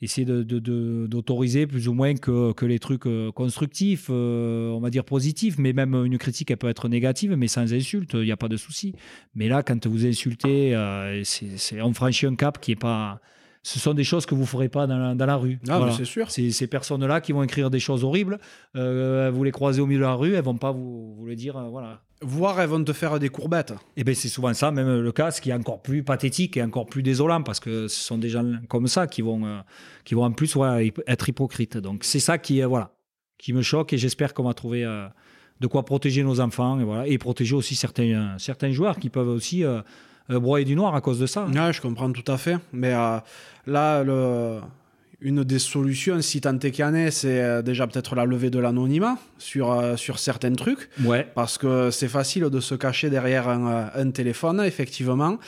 essayer. 0.03 0.25
essayer 0.25 0.25
de- 0.27 0.43
de- 0.43 0.59
de- 0.59 1.07
d'autoriser 1.09 1.67
plus 1.67 1.89
ou 1.89 1.95
moins 1.95 2.15
que, 2.15 2.53
que 2.53 2.67
les 2.67 2.79
trucs 2.79 3.07
euh, 3.07 3.31
constructifs, 3.33 4.09
euh, 4.11 4.71
on 4.71 4.81
va 4.81 4.91
dire 4.91 5.05
positifs, 5.05 5.57
mais 5.59 5.73
même 5.73 5.95
une 5.95 6.19
critique, 6.19 6.51
elle 6.51 6.57
peut 6.59 6.69
être 6.69 6.89
négative, 6.89 7.35
mais 7.37 7.49
sans 7.49 7.73
insulte, 7.73 8.11
il 8.15 8.23
n'y 8.25 8.33
a 8.33 8.37
pas 8.37 8.49
de 8.49 8.57
souci. 8.57 8.95
Mais 9.35 9.49
là, 9.49 9.63
quand 9.63 9.87
vous 9.87 10.05
insultez, 10.07 10.75
euh, 10.75 11.23
c'est 11.25 11.81
on 11.81 11.93
franchit 11.95 12.27
un 12.27 12.35
cap 12.35 12.61
qui 12.61 12.73
est 12.73 12.77
pas... 12.77 13.21
Ce 13.65 13.79
sont 13.79 13.95
des 13.95 14.03
choses 14.03 14.27
que 14.27 14.35
vous 14.35 14.41
ne 14.41 14.47
ferez 14.47 14.69
pas 14.69 14.89
dans 14.89 14.99
la, 14.99 15.15
dans 15.15 15.25
la 15.27 15.37
rue. 15.37 15.61
Ah, 15.69 15.79
Voilà. 15.79 15.93
c'est 15.93 16.05
sûr. 16.05 16.29
C'est 16.33 16.51
ces 16.51 16.67
personnes-là 16.67 17.21
qui 17.21 17.31
vont 17.31 17.45
écrire 17.45 17.71
des 17.71 17.79
choses 17.79 18.03
horribles. 18.03 18.41
euh, 18.75 19.31
vous 19.33 19.45
les 19.45 19.53
croisez 19.53 19.81
au 19.81 19.87
milieu 19.87 20.01
de 20.01 20.05
la 20.05 20.15
rue, 20.15 20.35
elles 20.35 20.43
vont 20.43 20.57
pas 20.57 20.73
vous, 20.73 21.15
vous 21.15 21.27
le 21.27 21.37
dire. 21.37 21.55
voilà. 21.71 22.03
Voire 22.23 22.61
elles 22.61 22.69
vont 22.69 22.83
te 22.85 22.93
faire 22.93 23.19
des 23.19 23.29
courbettes. 23.29 23.75
Et 23.97 24.05
bien 24.05 24.15
c'est 24.15 24.29
souvent 24.29 24.55
ça, 24.55 24.71
même 24.71 25.01
le 25.01 25.13
cas, 25.13 25.31
ce 25.31 25.41
qui 25.41 25.51
est 25.51 25.55
encore 25.55 25.83
plus 25.83 26.03
pathétique 26.03 26.57
et 26.57 26.63
encore 26.63 26.87
plus 26.87 27.03
désolant, 27.03 27.43
parce 27.43 27.61
que 27.61 27.89
ce 27.89 28.01
sont 28.03 28.19
des 28.19 28.29
gens 28.29 28.45
comme 28.69 28.87
ça 28.87 29.07
qui 29.07 29.23
vont, 29.23 29.45
euh, 29.45 29.59
qui 30.05 30.15
vont 30.15 30.25
en 30.25 30.33
plus 30.33 30.55
ouais, 30.57 30.93
être 31.07 31.29
hypocrites. 31.29 31.77
Donc 31.77 32.05
c'est 32.05 32.21
ça 32.21 32.39
qui, 32.39 32.63
euh, 32.63 32.67
voilà, 32.67 32.93
qui 33.39 33.53
me 33.53 33.63
choque 33.63 33.93
et 33.93 33.99
j'espère 33.99 34.35
qu'on 34.35 34.45
va 34.45 34.55
trouver 34.55 34.85
euh, 34.85 35.07
de 35.61 35.67
quoi 35.67 35.85
protéger 35.85 36.23
nos 36.23 36.41
enfants 36.41 36.79
et, 36.81 36.85
voilà, 36.85 37.07
et 37.07 37.19
protéger 37.19 37.55
aussi 37.55 37.75
certains, 37.75 38.11
euh, 38.13 38.39
certains 38.39 38.71
joueurs 38.73 38.99
qui 38.99 39.09
peuvent 39.11 39.29
aussi 39.29 39.65
broyer 40.29 40.65
du 40.65 40.77
noir 40.77 40.95
à 40.95 41.01
cause 41.01 41.19
de 41.19 41.27
ça. 41.27 41.47
Ouais, 41.47 41.73
je 41.73 41.81
comprends 41.81 42.11
tout 42.13 42.31
à 42.31 42.39
fait. 42.39 42.57
Mais 42.73 42.93
là, 43.67 44.03
le- 44.05 44.61
une 45.23 45.45
des 45.45 45.59
solutions, 45.59 46.21
si 46.21 46.41
tant 46.41 46.59
est 46.59 46.71
qu'il 46.71 46.85
y 46.85 46.85
en 46.85 46.95
ait, 46.95 47.11
c'est 47.11 47.41
euh, 47.43 47.63
déjà 47.63 47.87
peut-être 47.87 48.15
la 48.15 48.25
levée 48.25 48.51
de 48.51 48.59
l'anonymat 48.59 49.17
sur, 49.39 49.73
euh, 49.73 49.97
sur 49.97 50.19
certains 50.19 50.53
trucs. 50.55 50.89
Ouais. 51.05 51.27
Parce 51.35 51.59
que 51.59 51.91
c'est 51.91 52.09
facile 52.09 52.45
de 52.51 52.61
se 52.61 52.75
cacher 52.75 53.11
derrière 53.11 53.49
un, 53.49 53.67
euh, 53.67 53.87
un 54.03 54.11
téléphone, 54.11 54.61
effectivement. 54.65 55.39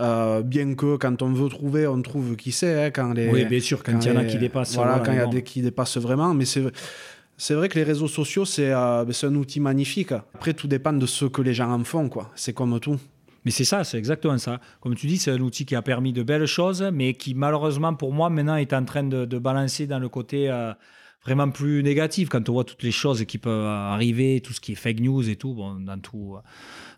Euh, 0.00 0.42
bien 0.42 0.74
que 0.74 0.96
quand 0.96 1.20
on 1.22 1.32
veut 1.32 1.48
trouver, 1.48 1.86
on 1.86 2.00
trouve 2.02 2.36
qui 2.36 2.52
c'est. 2.52 2.84
hein, 2.86 2.90
quand 2.90 3.12
les, 3.12 3.28
Oui, 3.28 3.44
bien 3.44 3.60
sûr, 3.60 3.82
quand 3.82 3.98
il 4.04 4.12
y 4.12 4.16
en 4.16 4.20
a 4.20 4.24
qui 4.24 4.38
dépassent. 4.38 4.74
Voilà, 4.74 4.98
voilà, 4.98 5.04
quand 5.06 5.12
il 5.12 5.18
y 5.18 5.20
a 5.20 5.26
des 5.26 5.42
qui 5.42 5.62
dépassent 5.62 5.98
vraiment. 5.98 6.32
Mais 6.34 6.44
c'est. 6.44 6.62
C'est 7.36 7.54
vrai 7.54 7.68
que 7.68 7.76
les 7.76 7.82
réseaux 7.82 8.06
sociaux, 8.06 8.44
c'est 8.44 8.72
euh, 8.72 9.10
c'est 9.10 9.26
un 9.26 9.34
outil 9.34 9.58
magnifique. 9.58 10.12
Après, 10.12 10.54
tout 10.54 10.68
dépend 10.68 10.92
de 10.92 11.04
ce 11.04 11.24
que 11.24 11.42
les 11.42 11.52
gens 11.52 11.68
en 11.72 11.82
font, 11.82 12.08
quoi. 12.08 12.30
C'est 12.36 12.52
comme 12.52 12.78
tout. 12.78 12.96
Mais 13.44 13.50
c'est 13.50 13.64
ça, 13.64 13.84
c'est 13.84 13.98
exactement 13.98 14.38
ça. 14.38 14.60
Comme 14.80 14.94
tu 14.94 15.06
dis, 15.06 15.18
c'est 15.18 15.30
un 15.30 15.40
outil 15.40 15.66
qui 15.66 15.74
a 15.74 15.82
permis 15.82 16.12
de 16.12 16.22
belles 16.22 16.46
choses, 16.46 16.82
mais 16.92 17.12
qui 17.14 17.34
malheureusement 17.34 17.94
pour 17.94 18.12
moi 18.12 18.30
maintenant 18.30 18.56
est 18.56 18.72
en 18.72 18.84
train 18.84 19.04
de, 19.04 19.38
balancer 19.38 19.86
dans 19.86 19.98
le 19.98 20.08
côté 20.08 20.50
euh, 20.50 20.72
vraiment 21.24 21.50
plus 21.50 21.82
négatif. 21.82 22.28
Quand 22.28 22.48
on 22.48 22.52
voit 22.52 22.64
toutes 22.64 22.82
les 22.82 22.90
choses 22.90 23.24
qui 23.24 23.38
peuvent 23.38 23.66
arriver, 23.66 24.40
tout 24.40 24.52
ce 24.52 24.60
qui 24.60 24.72
est 24.72 24.76
fake 24.76 25.00
news 25.00 25.28
et 25.28 25.36
tout, 25.36 25.54
bon, 25.54 25.80
dans 25.80 25.98
tout, 25.98 26.34
euh, 26.36 26.40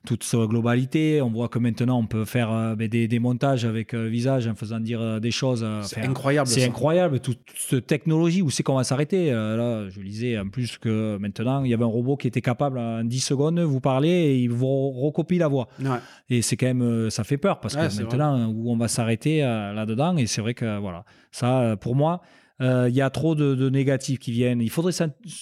toute 0.06 0.24
sa 0.24 0.46
globalité, 0.46 1.20
on 1.20 1.30
voit 1.30 1.48
que 1.48 1.58
maintenant 1.58 1.98
on 1.98 2.06
peut 2.06 2.24
faire 2.24 2.50
euh, 2.50 2.74
ben, 2.74 2.88
des, 2.88 3.08
des 3.08 3.18
montages 3.18 3.66
avec 3.66 3.92
euh, 3.92 4.06
visage 4.06 4.46
en 4.46 4.54
faisant 4.54 4.80
dire 4.80 5.00
euh, 5.02 5.20
des 5.20 5.30
choses. 5.30 5.66
C'est 5.82 6.00
incroyable. 6.00 6.48
c'est 6.48 6.64
incroyable, 6.64 7.20
toute, 7.20 7.44
toute 7.44 7.58
cette 7.58 7.86
technologie, 7.86 8.40
où 8.40 8.48
c'est 8.50 8.62
qu'on 8.62 8.76
va 8.76 8.84
s'arrêter? 8.84 9.30
Là, 9.30 9.88
je 9.90 10.00
lisais 10.00 10.38
en 10.38 10.48
plus 10.48 10.78
que 10.78 11.18
maintenant, 11.18 11.64
il 11.64 11.70
y 11.70 11.74
avait 11.74 11.84
un 11.84 11.88
robot 11.88 12.16
qui 12.16 12.28
était 12.28 12.40
capable 12.40 12.78
en 12.78 13.04
10 13.04 13.20
secondes 13.20 13.58
vous 13.60 13.80
parler 13.80 14.08
et 14.08 14.38
il 14.38 14.50
vous 14.50 14.90
recopie 14.90 15.38
la 15.38 15.48
voix. 15.48 15.68
Ouais. 15.80 15.98
Et 16.30 16.40
c'est 16.42 16.56
quand 16.56 16.66
même, 16.66 17.10
ça 17.10 17.24
fait 17.24 17.36
peur 17.36 17.60
parce 17.60 17.74
Ouais, 17.74 17.88
que 17.88 18.02
maintenant, 18.02 18.46
où 18.46 18.70
on 18.70 18.76
va 18.76 18.88
s'arrêter 18.88 19.40
là-dedans, 19.40 20.16
et 20.16 20.26
c'est 20.26 20.40
vrai 20.40 20.54
que 20.54 20.78
voilà, 20.78 21.04
ça, 21.32 21.76
pour 21.80 21.96
moi, 21.96 22.22
euh, 22.60 22.86
il 22.88 22.94
y 22.94 23.02
a 23.02 23.10
trop 23.10 23.34
de, 23.34 23.54
de 23.54 23.68
négatifs 23.68 24.18
qui 24.18 24.32
viennent. 24.32 24.60
Il 24.60 24.70
faudrait 24.70 24.92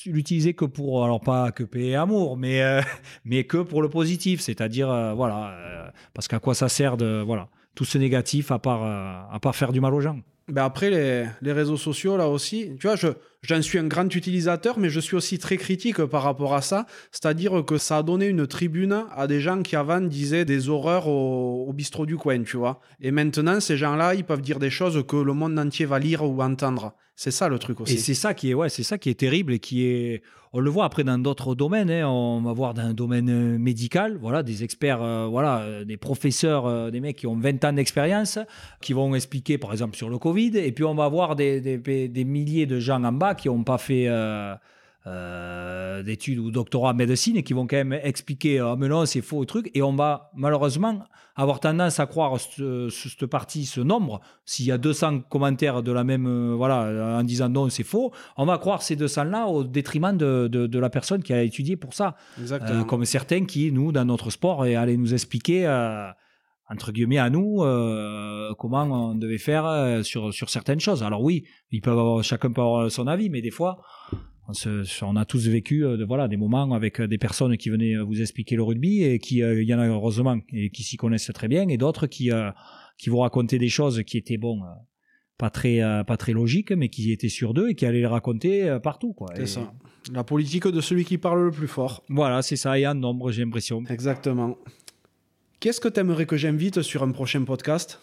l'utiliser 0.07 0.55
que 0.55 0.65
pour, 0.65 1.05
alors 1.05 1.20
pas 1.20 1.53
que 1.53 1.62
paix 1.62 1.86
et 1.86 1.95
amour, 1.95 2.36
mais, 2.36 2.62
euh, 2.62 2.81
mais 3.24 3.45
que 3.45 3.59
pour 3.59 3.82
le 3.82 3.89
positif, 3.89 4.41
c'est-à-dire, 4.41 4.91
euh, 4.91 5.15
voilà, 5.15 5.51
euh, 5.51 5.89
parce 6.12 6.28
qu'à 6.28 6.39
quoi 6.39 6.55
ça 6.55 6.69
sert 6.69 6.97
de, 6.97 7.23
voilà, 7.24 7.49
tout 7.74 7.85
ce 7.85 7.99
négatif 7.99 8.51
à 8.51 8.59
part, 8.59 8.82
euh, 8.85 9.35
à 9.35 9.39
part 9.41 9.55
faire 9.55 9.73
du 9.73 9.81
mal 9.81 9.95
aux 9.95 10.01
gens? 10.01 10.19
Ben 10.47 10.62
après, 10.62 10.91
les, 10.91 11.27
les 11.41 11.53
réseaux 11.53 11.78
sociaux, 11.78 12.19
là 12.19 12.28
aussi, 12.28 12.73
tu 12.78 12.86
vois, 12.86 12.97
je, 12.97 13.09
j'en 13.41 13.62
suis 13.62 13.78
un 13.78 13.86
grand 13.86 14.15
utilisateur, 14.15 14.78
mais 14.78 14.91
je 14.91 15.01
suis 15.01 15.16
aussi 15.16 15.39
très 15.39 15.57
critique 15.57 16.05
par 16.05 16.23
rapport 16.23 16.53
à 16.53 16.61
ça. 16.61 16.85
C'est-à-dire 17.12 17.65
que 17.65 17.78
ça 17.78 17.99
a 17.99 18.03
donné 18.03 18.27
une 18.27 18.47
tribune 18.47 19.05
à 19.16 19.27
des 19.27 19.41
gens 19.41 19.62
qui 19.62 19.74
avant 19.74 20.03
disaient 20.03 20.45
des 20.45 20.69
horreurs 20.69 21.09
au, 21.09 21.65
au 21.66 21.73
bistrot 21.73 22.05
du 22.05 22.19
coin, 22.19 22.43
tu 22.43 22.59
vois. 22.59 22.81
Et 23.01 23.11
maintenant, 23.11 23.59
ces 23.59 23.78
gens-là, 23.78 24.15
ils 24.15 24.24
peuvent 24.24 24.43
dire 24.43 24.59
des 24.59 24.69
choses 24.69 25.03
que 25.09 25.16
le 25.16 25.32
monde 25.32 25.59
entier 25.59 25.86
va 25.86 25.99
lire 25.99 26.23
ou 26.23 26.43
entendre. 26.43 26.95
C'est 27.16 27.31
ça 27.31 27.49
le 27.49 27.59
truc 27.59 27.81
aussi. 27.81 27.95
Et 27.95 27.97
c'est 27.99 28.15
ça 28.15 28.35
qui 28.35 28.51
est, 28.51 28.55
ouais, 28.55 28.69
c'est 28.69 28.82
ça 28.82 28.99
qui 28.99 29.09
est 29.09 29.15
terrible 29.15 29.53
et 29.53 29.59
qui 29.61 29.85
est, 29.86 30.23
on 30.53 30.59
le 30.61 30.69
voit 30.69 30.85
après 30.85 31.05
dans 31.05 31.16
d'autres 31.19 31.55
domaines. 31.55 31.91
hein. 31.91 32.09
on 32.09 32.41
va 32.43 32.53
voir 32.53 32.74
dans 32.74 32.82
un 32.82 32.93
domaine 32.95 33.28
euh, 33.31 33.57
médical, 33.59 34.16
voilà, 34.20 34.43
des 34.43 34.65
experts, 34.65 35.01
euh, 35.03 35.27
voilà, 35.27 35.61
euh, 35.61 35.85
des 35.85 35.97
professeurs, 35.97 36.66
euh, 36.66 36.91
des 36.91 37.01
mecs 37.01 37.16
qui 37.16 37.27
ont 37.28 37.36
20 37.36 37.65
ans 37.65 37.73
d'expérience, 37.73 38.39
qui 38.81 38.93
vont 38.95 39.15
expliquer, 39.15 39.59
par 39.59 39.70
exemple, 39.73 39.97
sur 39.97 40.09
le 40.11 40.19
Covid. 40.19 40.57
Et 40.57 40.73
puis 40.73 40.82
on 40.85 40.95
va 40.95 41.09
voir 41.09 41.36
des, 41.36 41.61
des, 41.61 42.09
des 42.09 42.24
milliers 42.24 42.66
de 42.66 42.81
gens 42.81 43.03
en 43.05 43.12
bas 43.12 43.35
qui 43.36 43.49
n'ont 43.49 43.62
pas 43.65 43.78
fait. 43.78 44.07
euh, 44.09 44.55
euh, 45.07 46.03
d'études 46.03 46.39
ou 46.39 46.51
doctorat 46.51 46.91
en 46.93 46.95
médecine 46.95 47.37
et 47.37 47.43
qui 47.43 47.53
vont 47.53 47.67
quand 47.67 47.77
même 47.77 47.93
expliquer 47.93 48.59
ah 48.61 48.75
mais 48.79 48.89
non 48.89 49.05
c'est 49.05 49.21
faux 49.21 49.43
et 49.43 49.47
truc 49.47 49.71
et 49.75 49.83
on 49.83 49.95
va 49.95 50.31
malheureusement 50.35 51.05
avoir 51.37 51.61
tendance 51.61 52.01
à 52.01 52.07
croire 52.07 52.41
ce- 52.41 52.89
ce- 52.89 53.09
cette 53.11 53.27
partie 53.27 53.67
ce 53.67 53.81
nombre. 53.81 54.21
S'il 54.47 54.67
y 54.67 54.73
a 54.73 54.79
200 54.79 55.21
commentaires 55.29 55.83
de 55.83 55.93
la 55.93 56.05
même 56.05 56.27
euh, 56.27 56.55
voilà 56.57 57.19
en 57.19 57.23
disant 57.23 57.49
non 57.51 57.69
c'est 57.69 57.83
faux 57.85 58.13
on 58.37 58.47
va 58.47 58.57
croire 58.59 58.81
ces 58.83 58.97
200 58.97 59.25
là 59.25 59.47
au 59.47 59.63
détriment 59.65 60.17
de, 60.17 60.49
de, 60.51 60.67
de 60.67 60.79
la 60.79 60.89
personne 60.91 61.23
qui 61.23 61.33
a 61.35 61.43
étudié 61.43 61.77
pour 61.77 61.93
ça. 61.93 62.17
Exactement. 62.41 62.81
Euh, 62.81 62.85
comme 62.85 63.05
certains 63.05 63.45
qui 63.45 63.71
nous 63.73 63.93
dans 63.93 64.05
notre 64.07 64.31
sport 64.31 64.65
et 64.65 64.75
allaient 64.75 64.97
nous 64.97 65.13
expliquer 65.13 65.67
euh, 65.67 66.09
entre 66.71 66.93
guillemets 66.93 67.19
à 67.19 67.29
nous 67.29 67.63
euh, 67.63 68.55
comment 68.59 68.85
on 68.85 69.15
devait 69.15 69.37
faire 69.39 69.67
euh, 69.67 70.03
sur, 70.03 70.33
sur 70.33 70.49
certaines 70.49 70.81
choses. 70.81 71.03
Alors 71.03 71.21
oui 71.23 71.45
ils 71.73 71.83
peuvent 71.83 71.99
avoir, 71.99 72.25
chacun 72.25 72.51
peut 72.53 72.63
avoir 72.63 72.91
son 72.91 73.07
avis 73.07 73.29
mais 73.29 73.43
des 73.43 73.51
fois 73.51 73.83
on, 74.49 74.53
se- 74.53 75.05
on 75.05 75.16
a 75.16 75.25
tous 75.25 75.49
vécu 75.49 75.85
euh, 75.85 75.97
de, 75.97 76.05
voilà, 76.05 76.29
des 76.29 76.37
moments 76.37 76.73
avec 76.73 77.01
euh, 77.01 77.07
des 77.07 77.19
personnes 77.19 77.57
qui 77.57 77.71
venaient 77.71 77.97
euh, 77.97 78.03
vous 78.03 78.21
expliquer 78.21 78.57
le 78.57 78.62
rugby 78.62 79.03
et 79.03 79.19
qui, 79.19 79.43
euh, 79.43 79.62
il 79.62 79.69
y 79.69 79.75
en 79.75 79.79
a 79.79 79.87
heureusement, 79.89 80.39
et 80.53 80.71
qui 80.71 80.83
s'y 80.83 80.97
connaissent 80.97 81.31
très 81.35 81.49
bien, 81.49 81.69
et 81.69 81.77
d'autres 81.77 82.07
qui, 82.07 82.31
euh, 82.31 82.51
qui 82.99 83.11
vous 83.11 83.19
racontaient 83.19 83.59
des 83.59 83.69
choses 83.69 84.03
qui 84.05 84.19
étaient, 84.19 84.37
bon, 84.37 84.61
pas 85.39 85.51
très, 85.51 85.81
pas 86.07 86.16
très 86.16 86.33
logiques, 86.33 86.71
mais 86.71 86.89
qui 86.89 87.11
étaient 87.11 87.29
sur 87.29 87.55
d'eux 87.55 87.71
et 87.71 87.75
qui 87.75 87.87
allaient 87.87 87.99
les 88.01 88.07
raconter 88.07 88.79
partout. 88.83 89.12
Quoi. 89.15 89.29
C'est 89.35 89.47
ça. 89.47 89.73
La 90.12 90.23
politique 90.23 90.69
de 90.69 90.81
celui 90.81 91.05
qui 91.05 91.19
parle 91.19 91.47
le 91.47 91.51
plus 91.51 91.66
fort. 91.66 92.05
Voilà, 92.09 92.41
c'est 92.43 92.57
ça, 92.57 92.79
et 92.79 92.87
en 92.87 92.95
nombre, 92.95 93.33
j'ai 93.33 93.43
l'impression. 93.45 93.83
Exactement. 93.89 94.57
Qu'est-ce 95.59 95.81
que 95.81 95.89
tu 95.89 95.99
aimerais 95.99 96.27
que 96.27 96.37
j'invite 96.37 96.83
sur 96.83 97.03
un 97.03 97.11
prochain 97.11 97.43
podcast? 97.43 98.01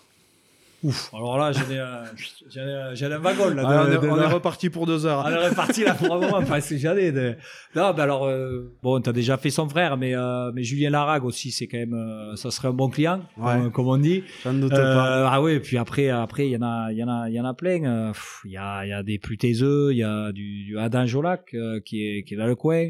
Ouf, 0.83 1.13
alors 1.13 1.37
là, 1.37 1.51
ai, 1.51 1.79
euh, 1.79 2.95
ai 2.95 3.03
un 3.13 3.19
wagon. 3.19 3.49
Là, 3.49 3.63
Ah, 3.65 3.85
de- 3.85 3.97
on, 3.97 4.01
est, 4.03 4.09
on 4.09 4.21
est 4.21 4.25
reparti 4.33 4.69
pour 4.69 4.85
deux 4.87 5.05
heures. 5.05 5.23
On 5.25 5.29
est 5.29 5.49
reparti 5.49 5.83
là 5.83 5.93
pour 5.93 6.13
un 6.15 6.19
moment, 6.19 6.41
parce 6.47 6.69
que 6.69 6.75
ai 6.97 7.11
de... 7.11 7.35
Non, 7.75 7.93
ben 7.93 8.03
alors, 8.03 8.25
euh, 8.25 8.73
bon, 8.81 8.99
t'as 8.99 9.11
déjà 9.11 9.37
fait 9.37 9.49
son 9.51 9.69
frère, 9.69 9.95
mais, 9.97 10.15
euh, 10.15 10.51
mais 10.53 10.63
Julien 10.63 10.89
Larague 10.89 11.23
aussi, 11.23 11.51
c'est 11.51 11.67
quand 11.67 11.77
même, 11.77 11.93
euh, 11.93 12.35
ça 12.35 12.49
serait 12.51 12.69
un 12.69 12.73
bon 12.73 12.89
client, 12.89 13.21
Ouais. 13.37 13.53
comme, 13.53 13.71
comme 13.71 13.87
on 13.89 13.97
dit. 13.97 14.23
J'en 14.43 14.53
doute 14.53 14.73
Euh, 14.73 14.95
pas. 14.95 15.29
ah 15.31 15.41
ouais, 15.41 15.59
puis 15.59 15.77
après, 15.77 16.09
après, 16.09 16.47
il 16.47 16.51
y 16.53 16.57
en 16.57 16.61
a, 16.63 16.91
il 16.91 16.97
y 16.97 17.03
en 17.03 17.07
a, 17.09 17.29
il 17.29 17.35
y 17.35 17.39
en 17.39 17.45
a 17.45 17.53
plein. 17.53 17.83
Euh, 17.85 18.11
Il 18.45 18.51
y 18.51 18.57
a, 18.57 18.83
il 18.85 18.89
y 18.89 18.93
a 18.93 19.03
des 19.03 19.19
plus 19.19 19.37
taiseux, 19.37 19.91
il 19.91 19.97
y 19.99 20.03
a 20.03 20.31
du, 20.31 20.63
du 20.65 20.79
Adam 20.79 21.05
Jolac, 21.05 21.53
euh, 21.53 21.79
qui 21.79 22.05
est, 22.07 22.23
qui 22.23 22.33
est 22.33 22.37
dans 22.37 22.47
le 22.47 22.55
coin. 22.55 22.89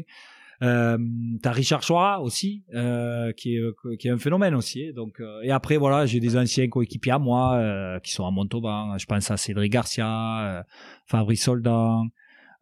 Euh, 0.62 0.96
t'as 1.42 1.50
Richard 1.50 1.82
Chouara 1.82 2.20
aussi, 2.20 2.62
euh, 2.72 3.32
qui, 3.32 3.56
est, 3.56 3.96
qui 3.98 4.06
est 4.06 4.10
un 4.10 4.18
phénomène 4.18 4.54
aussi. 4.54 4.92
Donc, 4.92 5.20
euh, 5.20 5.42
et 5.42 5.50
après, 5.50 5.76
voilà, 5.76 6.06
j'ai 6.06 6.20
des 6.20 6.36
anciens 6.36 6.68
coéquipiers 6.68 7.12
à 7.12 7.18
moi 7.18 7.54
euh, 7.56 7.98
qui 7.98 8.12
sont 8.12 8.26
à 8.26 8.30
Montauban. 8.30 8.96
Je 8.96 9.06
pense 9.06 9.30
à 9.30 9.36
Cédric 9.36 9.72
Garcia, 9.72 10.40
euh, 10.40 10.62
Fabrice 11.06 11.44
Soldan. 11.44 12.06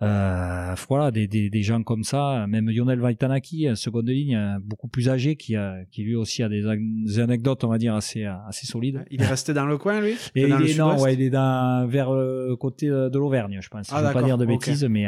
Euh, 0.02 0.74
voilà, 0.88 1.10
des, 1.10 1.28
des, 1.28 1.50
des, 1.50 1.62
gens 1.62 1.82
comme 1.82 2.04
ça, 2.04 2.46
même 2.48 2.70
Lionel 2.70 3.00
Vaitanaki, 3.00 3.68
seconde 3.74 4.08
ligne, 4.08 4.58
beaucoup 4.64 4.88
plus 4.88 5.10
âgé, 5.10 5.36
qui, 5.36 5.56
a, 5.56 5.84
qui 5.90 6.04
lui 6.04 6.16
aussi 6.16 6.42
a 6.42 6.48
des, 6.48 6.62
des, 7.04 7.20
anecdotes, 7.20 7.64
on 7.64 7.68
va 7.68 7.76
dire, 7.76 7.94
assez, 7.94 8.24
assez 8.24 8.66
solides. 8.66 9.04
Il 9.10 9.20
est 9.20 9.26
resté 9.26 9.52
dans 9.52 9.66
le 9.66 9.76
coin, 9.76 10.00
lui? 10.00 10.14
Et 10.34 10.48
dans 10.48 10.58
il 10.58 10.70
est, 10.70 10.78
non, 10.78 10.98
ouais, 10.98 11.12
il 11.12 11.20
est 11.20 11.28
dans, 11.28 11.86
vers 11.86 12.12
le 12.12 12.56
côté 12.56 12.86
de 12.86 13.18
l'Auvergne, 13.18 13.58
je 13.60 13.68
pense. 13.68 13.92
Ah, 13.92 14.00
je 14.00 14.06
veux 14.06 14.14
pas 14.14 14.22
dire 14.22 14.38
de 14.38 14.46
bêtises, 14.46 14.86
mais, 14.86 15.06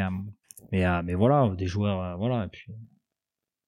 mais, 0.73 1.03
mais 1.03 1.13
voilà, 1.13 1.49
des 1.57 1.67
joueurs, 1.67 2.17
voilà. 2.17 2.45
Et 2.45 2.47
puis, 2.49 2.65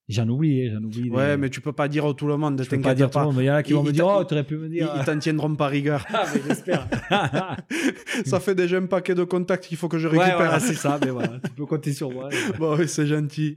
J'en 0.07 0.29
oublie, 0.29 0.69
j'en 0.69 0.83
oublie. 0.83 1.09
Ouais, 1.09 1.35
mais 1.35 1.49
tu 1.49 1.61
peux 1.61 1.73
pas 1.73 1.87
dire 1.87 2.15
tout 2.15 2.27
le 2.27 2.37
monde. 2.37 2.63
Peux 2.63 2.79
pas 2.79 2.93
dire 2.93 3.09
tout 3.09 3.17
le 3.17 3.25
monde. 3.25 3.37
Il 3.39 3.45
y 3.45 3.49
en 3.49 3.55
a 3.55 3.63
qui 3.63 3.73
vont 3.73 3.81
me 3.81 3.91
dire, 3.91 4.05
oh, 4.05 4.23
tu 4.23 4.35
aurais 4.35 4.43
pu 4.43 4.55
me 4.55 4.69
dire. 4.69 4.91
Ils, 4.93 4.99
ils 4.99 5.05
t'en 5.05 5.17
tiendront 5.17 5.55
pas 5.55 5.67
rigueur. 5.67 6.05
ah, 6.13 6.25
mais 6.31 6.41
j'espère. 6.47 6.87
ça 8.25 8.39
fait 8.39 8.53
déjà 8.53 8.77
un 8.77 8.85
paquet 8.85 9.15
de 9.15 9.23
contacts 9.23 9.65
qu'il 9.65 9.77
faut 9.77 9.87
que 9.87 9.97
je 9.97 10.07
récupère. 10.07 10.53
Ouais, 10.53 10.59
c'est 10.59 10.75
ça, 10.75 10.99
mais 11.03 11.09
voilà, 11.09 11.39
tu 11.43 11.51
peux 11.51 11.65
compter 11.65 11.91
sur 11.91 12.11
moi. 12.11 12.29
bon, 12.59 12.77
oui, 12.77 12.87
c'est 12.87 13.07
gentil. 13.07 13.55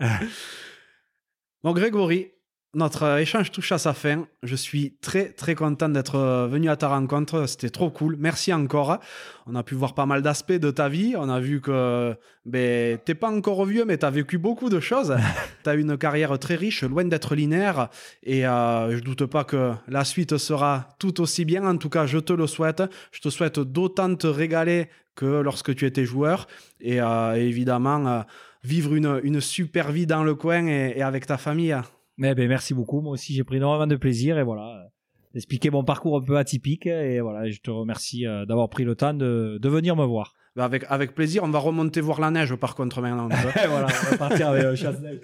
bon, 1.62 1.72
Grégory, 1.74 2.32
notre 2.78 3.18
échange 3.18 3.50
touche 3.50 3.72
à 3.72 3.78
sa 3.78 3.92
fin. 3.92 4.26
Je 4.42 4.56
suis 4.56 4.96
très 5.02 5.30
très 5.30 5.54
content 5.54 5.88
d'être 5.88 6.48
venu 6.48 6.70
à 6.70 6.76
ta 6.76 6.88
rencontre. 6.88 7.46
C'était 7.46 7.68
trop 7.68 7.90
cool. 7.90 8.16
Merci 8.18 8.52
encore. 8.52 8.98
On 9.46 9.54
a 9.54 9.62
pu 9.62 9.74
voir 9.74 9.94
pas 9.94 10.06
mal 10.06 10.22
d'aspects 10.22 10.52
de 10.52 10.70
ta 10.70 10.88
vie. 10.88 11.14
On 11.16 11.28
a 11.28 11.40
vu 11.40 11.60
que 11.60 12.16
ben, 12.46 12.98
t'es 13.04 13.14
pas 13.14 13.30
encore 13.30 13.64
vieux, 13.66 13.84
mais 13.84 13.98
tu 13.98 14.06
as 14.06 14.10
vécu 14.10 14.38
beaucoup 14.38 14.70
de 14.70 14.80
choses. 14.80 15.14
tu 15.64 15.68
as 15.68 15.74
une 15.74 15.98
carrière 15.98 16.38
très 16.38 16.54
riche, 16.54 16.84
loin 16.84 17.04
d'être 17.04 17.34
linéaire. 17.34 17.88
Et 18.22 18.46
euh, 18.46 18.96
je 18.96 19.02
doute 19.02 19.26
pas 19.26 19.44
que 19.44 19.72
la 19.88 20.04
suite 20.04 20.38
sera 20.38 20.88
tout 20.98 21.20
aussi 21.20 21.44
bien. 21.44 21.66
En 21.66 21.76
tout 21.76 21.90
cas, 21.90 22.06
je 22.06 22.18
te 22.18 22.32
le 22.32 22.46
souhaite. 22.46 22.82
Je 23.12 23.20
te 23.20 23.28
souhaite 23.28 23.58
d'autant 23.58 24.14
te 24.14 24.26
régaler 24.26 24.88
que 25.16 25.42
lorsque 25.42 25.74
tu 25.74 25.84
étais 25.84 26.04
joueur. 26.04 26.46
Et 26.80 27.00
euh, 27.00 27.34
évidemment, 27.34 28.06
euh, 28.06 28.20
vivre 28.62 28.94
une, 28.94 29.20
une, 29.24 29.40
super 29.40 29.90
vie 29.90 30.06
dans 30.06 30.22
le 30.22 30.34
coin 30.34 30.66
et, 30.68 30.94
et 30.96 31.02
avec 31.02 31.26
ta 31.26 31.36
famille. 31.36 31.76
Mais 32.18 32.34
ben, 32.34 32.48
merci 32.48 32.74
beaucoup. 32.74 33.00
Moi 33.00 33.12
aussi, 33.12 33.32
j'ai 33.32 33.44
pris 33.44 33.56
énormément 33.56 33.86
de 33.86 33.96
plaisir 33.96 34.38
et 34.38 34.42
voilà, 34.42 34.88
d'expliquer 35.32 35.70
mon 35.70 35.84
parcours 35.84 36.18
un 36.18 36.22
peu 36.22 36.36
atypique. 36.36 36.86
Et 36.86 37.20
voilà, 37.20 37.48
je 37.48 37.60
te 37.60 37.70
remercie 37.70 38.26
euh, 38.26 38.44
d'avoir 38.44 38.68
pris 38.68 38.84
le 38.84 38.96
temps 38.96 39.14
de, 39.14 39.58
de 39.60 39.68
venir 39.68 39.96
me 39.96 40.04
voir. 40.04 40.34
Bah 40.56 40.64
avec, 40.64 40.84
avec 40.88 41.14
plaisir, 41.14 41.44
on 41.44 41.50
va 41.50 41.60
remonter 41.60 42.00
voir 42.00 42.20
la 42.20 42.32
neige 42.32 42.54
par 42.56 42.74
contre 42.74 43.00
maintenant. 43.00 43.28
voilà, 43.68 43.86
on 43.86 44.10
va 44.10 44.16
partir 44.16 44.48
avec 44.48 44.64
un 44.64 44.74
chasse-neige. 44.74 45.20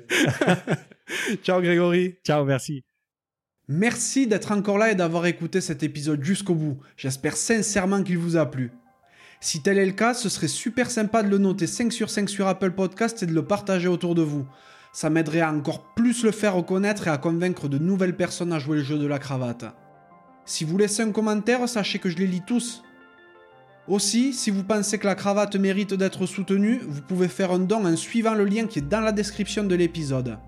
Ciao 1.43 1.61
Grégory. 1.61 2.15
Ciao, 2.25 2.45
merci. 2.45 2.85
Merci 3.67 4.29
d'être 4.29 4.53
encore 4.53 4.79
là 4.79 4.93
et 4.93 4.95
d'avoir 4.95 5.27
écouté 5.27 5.61
cet 5.61 5.83
épisode 5.83 6.23
jusqu'au 6.23 6.55
bout. 6.55 6.79
J'espère 6.97 7.37
sincèrement 7.37 8.05
qu'il 8.05 8.19
vous 8.19 8.37
a 8.37 8.49
plu. 8.49 8.71
Si 9.41 9.63
tel 9.63 9.79
est 9.79 9.87
le 9.87 9.93
cas, 9.93 10.15
ce 10.15 10.29
serait 10.29 10.49
super 10.49 10.91
sympa 10.91 11.23
de 11.23 11.29
le 11.29 11.39
noter 11.39 11.67
5 11.67 11.93
sur 11.93 12.11
5 12.11 12.29
sur 12.29 12.47
Apple 12.47 12.71
Podcast 12.71 13.23
et 13.23 13.27
de 13.27 13.33
le 13.33 13.45
partager 13.45 13.89
autour 13.89 14.15
de 14.15 14.23
vous 14.23 14.47
ça 14.95 15.11
m'aiderait 15.11 15.41
à 15.41 15.53
encore 15.53 15.83
plus 15.95 16.23
le 16.23 16.31
faire 16.31 16.55
reconnaître 16.55 17.09
et 17.09 17.11
à 17.11 17.19
convaincre 17.19 17.69
de 17.69 17.79
nouvelles 17.79 18.17
personnes 18.17 18.53
à 18.53 18.61
jouer 18.61 18.77
le 18.77 18.85
jeu 18.85 18.97
de 18.97 19.09
la 19.09 19.19
cravate. 19.19 19.65
Si 20.47 20.65
vous 20.65 20.79
laissez 20.79 21.03
un 21.03 21.11
commentaire, 21.11 21.69
sachez 21.69 21.99
que 21.99 22.09
je 22.09 22.17
les 22.17 22.29
lis 22.29 22.45
tous. 22.47 22.85
Aussi, 23.89 24.33
si 24.33 24.51
vous 24.51 24.63
pensez 24.63 24.99
que 24.99 25.07
la 25.07 25.17
cravate 25.17 25.57
mérite 25.57 25.95
d'être 25.95 26.27
soutenue, 26.27 26.81
vous 26.87 27.03
pouvez 27.03 27.27
faire 27.27 27.51
un 27.51 27.59
don 27.59 27.85
en 27.85 27.97
suivant 27.97 28.35
le 28.35 28.45
lien 28.45 28.67
qui 28.67 28.79
est 28.79 28.89
dans 28.89 29.01
la 29.01 29.11
description 29.11 29.65
de 29.65 29.75
l'épisode. 29.75 30.39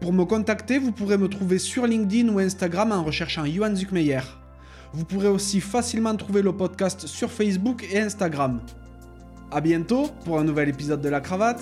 Pour 0.00 0.12
me 0.12 0.24
contacter, 0.24 0.78
vous 0.78 0.92
pourrez 0.92 1.18
me 1.18 1.28
trouver 1.28 1.58
sur 1.58 1.84
LinkedIn 1.84 2.32
ou 2.32 2.38
Instagram 2.38 2.92
en 2.92 3.02
recherchant 3.02 3.44
Johan 3.44 3.74
Zuckmeyer. 3.74 4.20
Vous 4.92 5.04
pourrez 5.04 5.28
aussi 5.28 5.60
facilement 5.60 6.14
trouver 6.14 6.42
le 6.42 6.56
podcast 6.56 7.08
sur 7.08 7.32
Facebook 7.32 7.84
et 7.90 7.98
Instagram. 7.98 8.60
A 9.50 9.60
bientôt 9.60 10.10
pour 10.24 10.38
un 10.38 10.44
nouvel 10.44 10.68
épisode 10.68 11.00
de 11.00 11.08
la 11.08 11.20
cravate. 11.20 11.60